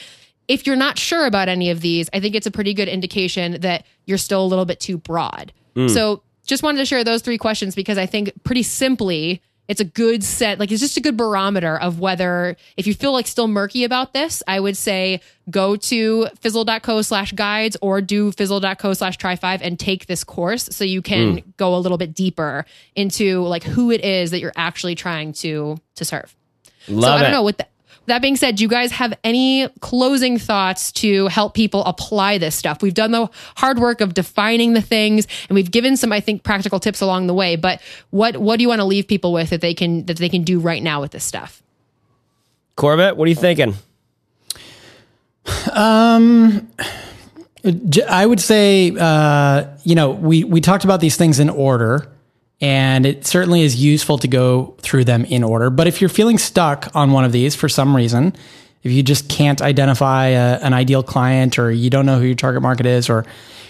If 0.46 0.66
you're 0.66 0.76
not 0.76 0.98
sure 0.98 1.26
about 1.26 1.48
any 1.48 1.70
of 1.70 1.82
these, 1.82 2.08
I 2.14 2.20
think 2.20 2.34
it's 2.34 2.46
a 2.46 2.50
pretty 2.50 2.72
good 2.72 2.88
indication 2.88 3.60
that 3.60 3.84
you're 4.06 4.16
still 4.16 4.42
a 4.42 4.46
little 4.46 4.64
bit 4.64 4.80
too 4.80 4.96
broad. 4.96 5.52
Mm. 5.78 5.90
So, 5.90 6.22
just 6.46 6.62
wanted 6.62 6.78
to 6.78 6.86
share 6.86 7.04
those 7.04 7.22
three 7.22 7.38
questions 7.38 7.74
because 7.74 7.98
I 7.98 8.06
think 8.06 8.32
pretty 8.42 8.62
simply, 8.62 9.42
it's 9.68 9.82
a 9.82 9.84
good 9.84 10.24
set 10.24 10.58
like 10.58 10.72
it's 10.72 10.80
just 10.80 10.96
a 10.96 11.00
good 11.00 11.16
barometer 11.16 11.78
of 11.78 12.00
whether 12.00 12.56
if 12.76 12.86
you 12.86 12.94
feel 12.94 13.12
like 13.12 13.26
still 13.26 13.46
murky 13.46 13.84
about 13.84 14.14
this 14.14 14.42
i 14.48 14.58
would 14.58 14.76
say 14.76 15.20
go 15.50 15.76
to 15.76 16.26
fizzle.co 16.40 17.02
slash 17.02 17.32
guides 17.32 17.76
or 17.80 18.00
do 18.00 18.32
fizzle.co 18.32 18.94
slash 18.94 19.16
try 19.18 19.36
five 19.36 19.62
and 19.62 19.78
take 19.78 20.06
this 20.06 20.24
course 20.24 20.64
so 20.72 20.84
you 20.84 21.02
can 21.02 21.36
mm. 21.36 21.56
go 21.58 21.76
a 21.76 21.78
little 21.78 21.98
bit 21.98 22.14
deeper 22.14 22.64
into 22.96 23.42
like 23.42 23.62
who 23.62 23.90
it 23.90 24.02
is 24.02 24.30
that 24.30 24.40
you're 24.40 24.52
actually 24.56 24.94
trying 24.94 25.32
to 25.32 25.76
to 25.94 26.04
serve 26.04 26.34
Love 26.88 27.04
so 27.04 27.10
i 27.10 27.22
don't 27.22 27.32
know 27.32 27.42
what 27.42 27.58
the 27.58 27.66
that 28.08 28.20
being 28.20 28.36
said, 28.36 28.56
do 28.56 28.62
you 28.62 28.68
guys 28.68 28.92
have 28.92 29.16
any 29.22 29.68
closing 29.80 30.38
thoughts 30.38 30.92
to 30.92 31.28
help 31.28 31.54
people 31.54 31.84
apply 31.84 32.38
this 32.38 32.54
stuff? 32.54 32.82
We've 32.82 32.94
done 32.94 33.12
the 33.12 33.30
hard 33.56 33.78
work 33.78 34.00
of 34.00 34.14
defining 34.14 34.74
the 34.74 34.82
things 34.82 35.26
and 35.48 35.54
we've 35.54 35.70
given 35.70 35.96
some, 35.96 36.12
I 36.12 36.20
think, 36.20 36.42
practical 36.42 36.80
tips 36.80 37.00
along 37.00 37.26
the 37.26 37.34
way. 37.34 37.56
But 37.56 37.80
what 38.10 38.36
what 38.36 38.56
do 38.56 38.62
you 38.62 38.68
want 38.68 38.80
to 38.80 38.84
leave 38.84 39.06
people 39.06 39.32
with 39.32 39.50
that 39.50 39.60
they 39.60 39.74
can 39.74 40.04
that 40.06 40.16
they 40.16 40.28
can 40.28 40.42
do 40.42 40.58
right 40.58 40.82
now 40.82 41.00
with 41.00 41.12
this 41.12 41.24
stuff? 41.24 41.62
Corbett, 42.76 43.16
what 43.16 43.26
are 43.26 43.30
you 43.30 43.34
thinking? 43.34 43.74
Um 45.72 46.68
I 48.08 48.24
would 48.24 48.40
say, 48.40 48.92
uh, 48.98 49.64
you 49.82 49.94
know, 49.94 50.10
we, 50.10 50.44
we 50.44 50.60
talked 50.60 50.84
about 50.84 51.00
these 51.00 51.16
things 51.16 51.40
in 51.40 51.50
order, 51.50 52.08
and 52.60 53.06
it 53.06 53.26
certainly 53.26 53.62
is 53.62 53.76
useful 53.76 54.18
to 54.18 54.28
go 54.28 54.74
through 54.80 55.04
them 55.04 55.24
in 55.24 55.44
order. 55.44 55.70
But 55.70 55.86
if 55.86 56.00
you're 56.00 56.08
feeling 56.08 56.38
stuck 56.38 56.94
on 56.94 57.12
one 57.12 57.24
of 57.24 57.32
these 57.32 57.54
for 57.54 57.68
some 57.68 57.94
reason, 57.94 58.34
if 58.82 58.92
you 58.92 59.02
just 59.02 59.28
can't 59.28 59.62
identify 59.62 60.26
a, 60.26 60.58
an 60.58 60.74
ideal 60.74 61.02
client 61.02 61.58
or 61.58 61.70
you 61.70 61.90
don't 61.90 62.06
know 62.06 62.18
who 62.18 62.26
your 62.26 62.34
target 62.34 62.62
market 62.62 62.86
is 62.86 63.08
or 63.08 63.24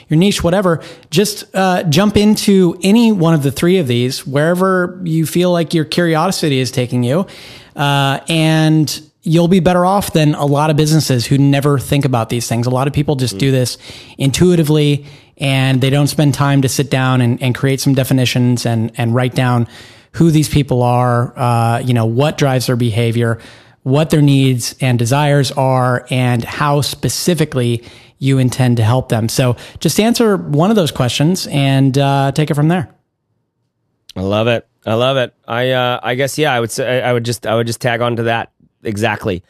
your 0.08 0.18
niche, 0.18 0.42
whatever, 0.42 0.82
just 1.10 1.44
uh, 1.54 1.82
jump 1.84 2.16
into 2.16 2.78
any 2.82 3.12
one 3.12 3.34
of 3.34 3.42
the 3.42 3.50
three 3.50 3.78
of 3.78 3.86
these, 3.86 4.26
wherever 4.26 4.98
you 5.04 5.26
feel 5.26 5.52
like 5.52 5.74
your 5.74 5.84
curiosity 5.84 6.58
is 6.58 6.70
taking 6.70 7.02
you. 7.02 7.26
Uh, 7.76 8.20
and 8.28 9.02
you'll 9.22 9.48
be 9.48 9.60
better 9.60 9.84
off 9.84 10.14
than 10.14 10.34
a 10.34 10.46
lot 10.46 10.70
of 10.70 10.76
businesses 10.76 11.26
who 11.26 11.36
never 11.36 11.78
think 11.78 12.04
about 12.06 12.30
these 12.30 12.48
things. 12.48 12.66
A 12.66 12.70
lot 12.70 12.86
of 12.86 12.94
people 12.94 13.16
just 13.16 13.36
mm. 13.36 13.40
do 13.40 13.50
this 13.50 13.76
intuitively 14.16 15.04
and 15.38 15.80
they 15.80 15.90
don't 15.90 16.08
spend 16.08 16.34
time 16.34 16.62
to 16.62 16.68
sit 16.68 16.90
down 16.90 17.20
and, 17.20 17.42
and 17.42 17.54
create 17.54 17.80
some 17.80 17.94
definitions 17.94 18.66
and, 18.66 18.92
and 18.96 19.14
write 19.14 19.34
down 19.34 19.66
who 20.12 20.30
these 20.30 20.48
people 20.48 20.82
are, 20.82 21.38
uh, 21.38 21.78
you 21.78 21.94
know, 21.94 22.06
what 22.06 22.38
drives 22.38 22.66
their 22.66 22.76
behavior, 22.76 23.38
what 23.82 24.10
their 24.10 24.22
needs 24.22 24.74
and 24.80 24.98
desires 24.98 25.52
are, 25.52 26.06
and 26.10 26.44
how 26.44 26.80
specifically 26.80 27.84
you 28.18 28.38
intend 28.38 28.76
to 28.78 28.82
help 28.82 29.08
them. 29.08 29.28
So 29.28 29.56
just 29.78 30.00
answer 30.00 30.36
one 30.36 30.70
of 30.70 30.76
those 30.76 30.90
questions 30.90 31.46
and 31.46 31.96
uh, 31.96 32.32
take 32.32 32.50
it 32.50 32.54
from 32.54 32.68
there. 32.68 32.92
I 34.16 34.22
love 34.22 34.48
it. 34.48 34.66
I 34.84 34.94
love 34.94 35.16
it. 35.16 35.34
I 35.46 35.70
uh, 35.70 36.00
I 36.02 36.14
guess 36.14 36.38
yeah. 36.38 36.52
I 36.52 36.60
would 36.60 36.70
say 36.70 37.02
I 37.02 37.12
would 37.12 37.24
just 37.24 37.46
I 37.46 37.54
would 37.54 37.66
just 37.66 37.80
tag 37.80 38.00
on 38.00 38.16
to 38.16 38.24
that 38.24 38.52
exactly. 38.82 39.44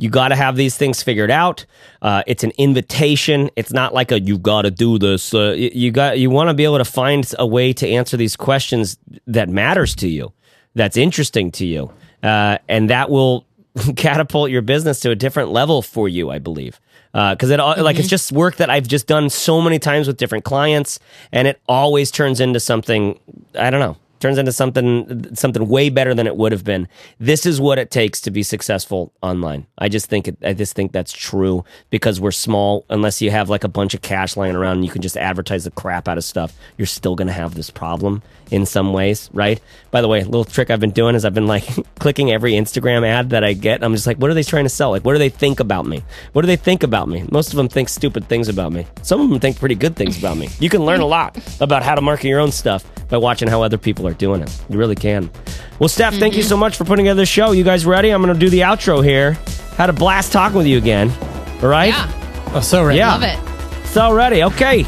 You 0.00 0.08
got 0.08 0.28
to 0.28 0.36
have 0.36 0.56
these 0.56 0.78
things 0.78 1.02
figured 1.02 1.30
out. 1.30 1.66
Uh, 2.00 2.22
it's 2.26 2.42
an 2.42 2.52
invitation. 2.56 3.50
It's 3.54 3.70
not 3.70 3.92
like 3.92 4.10
a 4.10 4.18
you 4.18 4.38
got 4.38 4.62
to 4.62 4.70
do 4.70 4.98
this. 4.98 5.34
Uh, 5.34 5.54
you 5.56 5.90
got 5.90 6.18
you 6.18 6.30
want 6.30 6.48
to 6.48 6.54
be 6.54 6.64
able 6.64 6.78
to 6.78 6.86
find 6.86 7.30
a 7.38 7.46
way 7.46 7.74
to 7.74 7.86
answer 7.86 8.16
these 8.16 8.34
questions 8.34 8.96
that 9.26 9.50
matters 9.50 9.94
to 9.96 10.08
you, 10.08 10.32
that's 10.74 10.96
interesting 10.96 11.52
to 11.52 11.66
you, 11.66 11.92
uh, 12.22 12.56
and 12.66 12.88
that 12.88 13.10
will 13.10 13.44
catapult 13.96 14.50
your 14.50 14.62
business 14.62 15.00
to 15.00 15.10
a 15.10 15.14
different 15.14 15.50
level 15.50 15.82
for 15.82 16.08
you. 16.08 16.30
I 16.30 16.38
believe 16.38 16.80
because 17.12 17.50
uh, 17.50 17.54
it 17.54 17.60
mm-hmm. 17.60 17.82
like 17.82 17.96
it's 17.96 18.06
mm-hmm. 18.06 18.10
just 18.10 18.32
work 18.32 18.56
that 18.56 18.70
I've 18.70 18.88
just 18.88 19.06
done 19.06 19.28
so 19.28 19.60
many 19.60 19.78
times 19.78 20.06
with 20.06 20.16
different 20.16 20.44
clients, 20.44 20.98
and 21.30 21.46
it 21.46 21.60
always 21.68 22.10
turns 22.10 22.40
into 22.40 22.58
something. 22.58 23.20
I 23.54 23.68
don't 23.68 23.80
know 23.80 23.98
turns 24.20 24.38
into 24.38 24.52
something 24.52 25.34
something 25.34 25.66
way 25.68 25.88
better 25.88 26.14
than 26.14 26.26
it 26.26 26.36
would 26.36 26.52
have 26.52 26.64
been. 26.64 26.86
This 27.18 27.46
is 27.46 27.60
what 27.60 27.78
it 27.78 27.90
takes 27.90 28.20
to 28.22 28.30
be 28.30 28.42
successful 28.42 29.12
online. 29.22 29.66
I 29.78 29.88
just 29.88 30.06
think 30.06 30.28
it, 30.28 30.36
I 30.42 30.52
just 30.52 30.74
think 30.74 30.92
that's 30.92 31.12
true 31.12 31.64
because 31.90 32.20
we're 32.20 32.30
small. 32.30 32.84
Unless 32.90 33.20
you 33.20 33.30
have 33.30 33.48
like 33.48 33.64
a 33.64 33.68
bunch 33.68 33.94
of 33.94 34.02
cash 34.02 34.36
lying 34.36 34.54
around 34.54 34.76
and 34.76 34.84
you 34.84 34.90
can 34.90 35.02
just 35.02 35.16
advertise 35.16 35.64
the 35.64 35.70
crap 35.70 36.06
out 36.06 36.18
of 36.18 36.24
stuff, 36.24 36.56
you're 36.76 36.86
still 36.86 37.16
going 37.16 37.28
to 37.28 37.34
have 37.34 37.54
this 37.54 37.70
problem 37.70 38.22
in 38.50 38.66
some 38.66 38.92
ways, 38.92 39.30
right? 39.32 39.60
By 39.90 40.00
the 40.00 40.08
way, 40.08 40.20
a 40.20 40.24
little 40.24 40.44
trick 40.44 40.70
I've 40.70 40.80
been 40.80 40.90
doing 40.90 41.14
is 41.14 41.24
I've 41.24 41.34
been 41.34 41.46
like 41.46 41.64
clicking 41.98 42.30
every 42.30 42.52
Instagram 42.52 43.06
ad 43.06 43.30
that 43.30 43.44
I 43.44 43.52
get. 43.52 43.82
I'm 43.82 43.94
just 43.94 44.06
like, 44.06 44.18
what 44.18 44.30
are 44.30 44.34
they 44.34 44.42
trying 44.42 44.64
to 44.64 44.70
sell? 44.70 44.90
Like, 44.90 45.04
what 45.04 45.12
do 45.12 45.18
they 45.18 45.28
think 45.28 45.60
about 45.60 45.86
me? 45.86 46.02
What 46.32 46.42
do 46.42 46.46
they 46.46 46.56
think 46.56 46.82
about 46.82 47.08
me? 47.08 47.24
Most 47.30 47.50
of 47.50 47.56
them 47.56 47.68
think 47.68 47.88
stupid 47.88 48.28
things 48.28 48.48
about 48.48 48.72
me. 48.72 48.86
Some 49.02 49.20
of 49.20 49.30
them 49.30 49.40
think 49.40 49.58
pretty 49.58 49.74
good 49.74 49.96
things 49.96 50.18
about 50.18 50.36
me. 50.36 50.48
You 50.58 50.68
can 50.68 50.84
learn 50.84 51.00
a 51.00 51.06
lot 51.06 51.38
about 51.60 51.82
how 51.82 51.94
to 51.94 52.00
market 52.00 52.28
your 52.28 52.40
own 52.40 52.52
stuff 52.52 52.84
by 53.08 53.16
watching 53.16 53.48
how 53.48 53.62
other 53.62 53.78
people 53.78 54.06
are 54.06 54.14
doing 54.14 54.42
it. 54.42 54.60
You 54.68 54.78
really 54.78 54.94
can. 54.94 55.30
Well, 55.78 55.88
Steph, 55.88 56.12
mm-hmm. 56.12 56.20
thank 56.20 56.36
you 56.36 56.42
so 56.42 56.56
much 56.56 56.76
for 56.76 56.84
putting 56.84 57.04
together 57.04 57.22
the 57.22 57.26
show. 57.26 57.52
You 57.52 57.64
guys 57.64 57.86
ready? 57.86 58.10
I'm 58.10 58.22
going 58.22 58.34
to 58.34 58.38
do 58.38 58.50
the 58.50 58.60
outro 58.60 59.04
here. 59.04 59.32
Had 59.76 59.90
a 59.90 59.94
blast 59.94 60.32
talking 60.32 60.58
with 60.58 60.66
you 60.66 60.78
again. 60.78 61.10
All 61.62 61.68
right? 61.68 61.88
Yeah. 61.88 62.52
Oh, 62.54 62.60
so 62.60 62.84
ready. 62.84 62.98
Yeah. 62.98 63.16
Love 63.16 63.22
it. 63.22 63.86
So 63.88 64.12
ready. 64.12 64.44
Okay. 64.44 64.84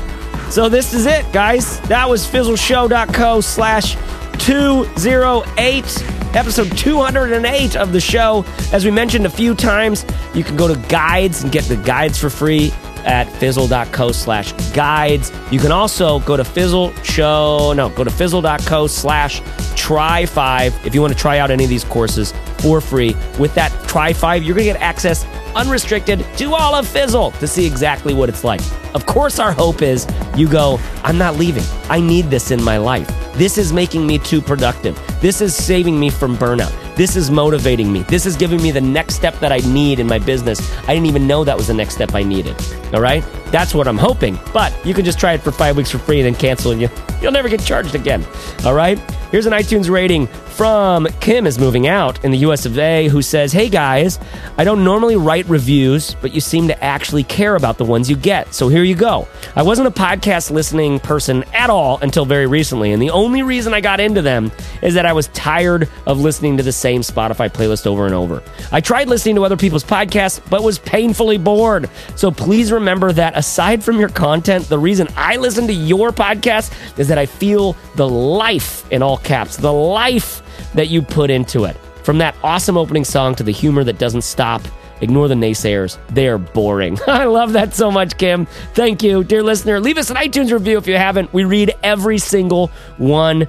So 0.52 0.68
this 0.68 0.92
is 0.92 1.06
it, 1.06 1.32
guys. 1.32 1.80
That 1.88 2.06
was 2.06 2.26
fizzleshow.co 2.26 3.40
slash 3.40 3.96
208 4.38 6.04
episode 6.34 6.76
208 6.76 7.74
of 7.74 7.94
the 7.94 8.00
show. 8.02 8.44
As 8.70 8.84
we 8.84 8.90
mentioned 8.90 9.24
a 9.24 9.30
few 9.30 9.54
times, 9.54 10.04
you 10.34 10.44
can 10.44 10.58
go 10.58 10.68
to 10.68 10.78
guides 10.90 11.42
and 11.42 11.50
get 11.50 11.64
the 11.64 11.76
guides 11.76 12.18
for 12.18 12.28
free 12.28 12.70
at 13.06 13.24
fizzle.co 13.38 14.12
slash 14.12 14.52
guides. 14.74 15.32
You 15.50 15.58
can 15.58 15.72
also 15.72 16.20
go 16.20 16.36
to 16.36 16.44
fizzle 16.44 16.92
show, 16.96 17.72
no, 17.72 17.88
go 17.88 18.04
to 18.04 18.10
fizzle.co 18.10 18.88
slash 18.88 19.40
try 19.74 20.26
five 20.26 20.74
if 20.84 20.94
you 20.94 21.00
want 21.00 21.14
to 21.14 21.18
try 21.18 21.38
out 21.38 21.50
any 21.50 21.64
of 21.64 21.70
these 21.70 21.84
courses 21.84 22.34
for 22.58 22.82
free. 22.82 23.16
With 23.38 23.54
that 23.54 23.72
try 23.88 24.12
five, 24.12 24.42
you're 24.42 24.54
going 24.54 24.66
to 24.66 24.72
get 24.74 24.82
access 24.82 25.24
unrestricted 25.54 26.24
to 26.36 26.54
all 26.54 26.74
of 26.74 26.86
Fizzle 26.86 27.30
to 27.32 27.46
see 27.46 27.66
exactly 27.66 28.14
what 28.14 28.28
it's 28.28 28.44
like. 28.44 28.60
Of 28.94 29.06
course, 29.06 29.38
our 29.38 29.52
hope 29.52 29.82
is 29.82 30.06
you 30.36 30.48
go, 30.48 30.78
I'm 31.02 31.18
not 31.18 31.36
leaving. 31.36 31.64
I 31.88 32.00
need 32.00 32.26
this 32.26 32.50
in 32.50 32.62
my 32.62 32.76
life. 32.78 33.08
This 33.34 33.56
is 33.56 33.72
making 33.72 34.06
me 34.06 34.18
too 34.18 34.40
productive. 34.40 35.00
This 35.20 35.40
is 35.40 35.54
saving 35.54 35.98
me 35.98 36.10
from 36.10 36.36
burnout. 36.36 36.72
This 36.94 37.16
is 37.16 37.30
motivating 37.30 37.90
me. 37.90 38.02
This 38.02 38.26
is 38.26 38.36
giving 38.36 38.62
me 38.62 38.70
the 38.70 38.80
next 38.80 39.14
step 39.14 39.38
that 39.40 39.50
I 39.50 39.58
need 39.58 39.98
in 39.98 40.06
my 40.06 40.18
business. 40.18 40.60
I 40.82 40.94
didn't 40.94 41.06
even 41.06 41.26
know 41.26 41.42
that 41.42 41.56
was 41.56 41.66
the 41.66 41.74
next 41.74 41.94
step 41.94 42.14
I 42.14 42.22
needed. 42.22 42.54
All 42.92 43.00
right? 43.00 43.24
That's 43.46 43.74
what 43.74 43.88
I'm 43.88 43.96
hoping. 43.96 44.38
But 44.52 44.74
you 44.84 44.92
can 44.92 45.04
just 45.04 45.18
try 45.18 45.32
it 45.32 45.40
for 45.40 45.52
five 45.52 45.76
weeks 45.76 45.90
for 45.90 45.98
free 45.98 46.20
and 46.20 46.26
then 46.26 46.38
cancel 46.38 46.72
and 46.72 46.80
you, 46.80 46.90
you'll 47.22 47.32
never 47.32 47.48
get 47.48 47.62
charged 47.62 47.94
again. 47.94 48.26
All 48.64 48.74
right? 48.74 48.98
Here's 49.32 49.46
an 49.46 49.54
iTunes 49.54 49.88
rating 49.88 50.26
from 50.26 51.06
Kim 51.20 51.46
is 51.46 51.58
moving 51.58 51.86
out 51.86 52.22
in 52.22 52.30
the 52.32 52.38
US 52.38 52.66
of 52.66 52.78
A 52.78 53.08
who 53.08 53.22
says, 53.22 53.50
Hey 53.50 53.70
guys, 53.70 54.18
I 54.58 54.64
don't 54.64 54.84
normally 54.84 55.16
write 55.16 55.46
reviews, 55.46 56.14
but 56.20 56.34
you 56.34 56.40
seem 56.42 56.68
to 56.68 56.84
actually 56.84 57.24
care 57.24 57.56
about 57.56 57.78
the 57.78 57.84
ones 57.86 58.10
you 58.10 58.16
get. 58.16 58.52
So 58.52 58.68
here 58.68 58.82
you 58.82 58.94
go. 58.94 59.26
I 59.56 59.62
wasn't 59.62 59.88
a 59.88 59.90
podcast 59.90 60.50
listening 60.50 61.00
person 61.00 61.44
at 61.54 61.70
all 61.70 61.98
until 62.02 62.26
very 62.26 62.46
recently, 62.46 62.92
and 62.92 63.00
the 63.00 63.08
only 63.08 63.42
reason 63.42 63.72
I 63.72 63.80
got 63.80 64.00
into 64.00 64.20
them 64.20 64.52
is 64.82 64.92
that 64.92 65.06
I 65.06 65.14
was 65.14 65.28
tired 65.28 65.88
of 66.04 66.20
listening 66.20 66.58
to 66.58 66.62
the 66.62 66.70
same 66.70 67.00
Spotify 67.00 67.48
playlist 67.48 67.86
over 67.86 68.04
and 68.04 68.14
over. 68.14 68.42
I 68.70 68.82
tried 68.82 69.08
listening 69.08 69.36
to 69.36 69.46
other 69.46 69.56
people's 69.56 69.82
podcasts, 69.82 70.42
but 70.50 70.62
was 70.62 70.78
painfully 70.78 71.38
bored. 71.38 71.88
So 72.16 72.30
please 72.30 72.70
remember 72.70 73.12
that 73.12 73.34
aside 73.34 73.82
from 73.82 73.98
your 73.98 74.10
content, 74.10 74.68
the 74.68 74.78
reason 74.78 75.08
I 75.16 75.36
listen 75.36 75.66
to 75.68 75.72
your 75.72 76.10
podcast 76.10 76.98
is 76.98 77.08
that 77.08 77.16
I 77.16 77.24
feel 77.24 77.74
the 77.96 78.06
life 78.06 78.84
in 78.92 79.02
all 79.02 79.21
caps, 79.22 79.56
the 79.56 79.72
life 79.72 80.42
that 80.74 80.88
you 80.88 81.02
put 81.02 81.30
into 81.30 81.64
it. 81.64 81.76
From 82.04 82.18
that 82.18 82.34
awesome 82.42 82.76
opening 82.76 83.04
song 83.04 83.34
to 83.36 83.42
the 83.42 83.52
humor 83.52 83.84
that 83.84 83.98
doesn't 83.98 84.22
stop, 84.22 84.62
ignore 85.00 85.28
the 85.28 85.34
naysayers. 85.34 85.98
They're 86.08 86.38
boring. 86.38 86.98
I 87.06 87.24
love 87.24 87.52
that 87.52 87.74
so 87.74 87.90
much, 87.90 88.16
Kim. 88.18 88.46
Thank 88.74 89.02
you, 89.02 89.22
dear 89.24 89.42
listener. 89.42 89.80
Leave 89.80 89.98
us 89.98 90.10
an 90.10 90.16
iTunes 90.16 90.52
review 90.52 90.78
if 90.78 90.86
you 90.86 90.96
haven't. 90.96 91.32
We 91.32 91.44
read 91.44 91.74
every 91.82 92.18
single 92.18 92.68
one. 92.98 93.46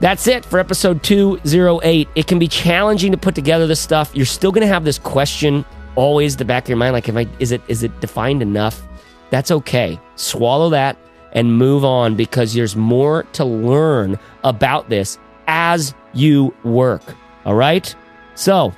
That's 0.00 0.26
it 0.26 0.44
for 0.44 0.58
episode 0.58 1.02
208. 1.02 2.08
It 2.14 2.26
can 2.26 2.38
be 2.38 2.48
challenging 2.48 3.12
to 3.12 3.18
put 3.18 3.34
together 3.34 3.66
this 3.66 3.80
stuff. 3.80 4.10
You're 4.14 4.26
still 4.26 4.52
going 4.52 4.66
to 4.66 4.72
have 4.72 4.84
this 4.84 4.98
question 4.98 5.64
always 5.96 6.36
the 6.36 6.44
back 6.44 6.64
of 6.64 6.68
your 6.68 6.76
mind 6.76 6.92
like 6.92 7.08
am 7.08 7.16
I 7.16 7.28
is 7.38 7.52
it 7.52 7.62
is 7.68 7.82
it 7.82 8.00
defined 8.00 8.42
enough? 8.42 8.82
That's 9.30 9.50
okay. 9.50 10.00
Swallow 10.16 10.70
that 10.70 10.96
and 11.34 11.56
move 11.58 11.84
on 11.84 12.14
because 12.16 12.54
there's 12.54 12.76
more 12.76 13.24
to 13.32 13.44
learn 13.44 14.18
about 14.44 14.88
this 14.88 15.18
as 15.46 15.94
you 16.12 16.54
work. 16.64 17.02
All 17.44 17.54
right? 17.54 17.94
So, 18.34 18.72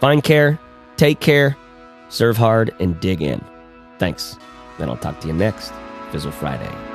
find 0.00 0.22
care, 0.22 0.58
take 0.96 1.20
care, 1.20 1.56
serve 2.08 2.36
hard, 2.36 2.74
and 2.80 2.98
dig 3.00 3.22
in. 3.22 3.44
Thanks. 3.98 4.36
Then 4.78 4.88
I'll 4.88 4.96
talk 4.96 5.20
to 5.20 5.28
you 5.28 5.34
next 5.34 5.72
Fizzle 6.10 6.32
Friday. 6.32 6.89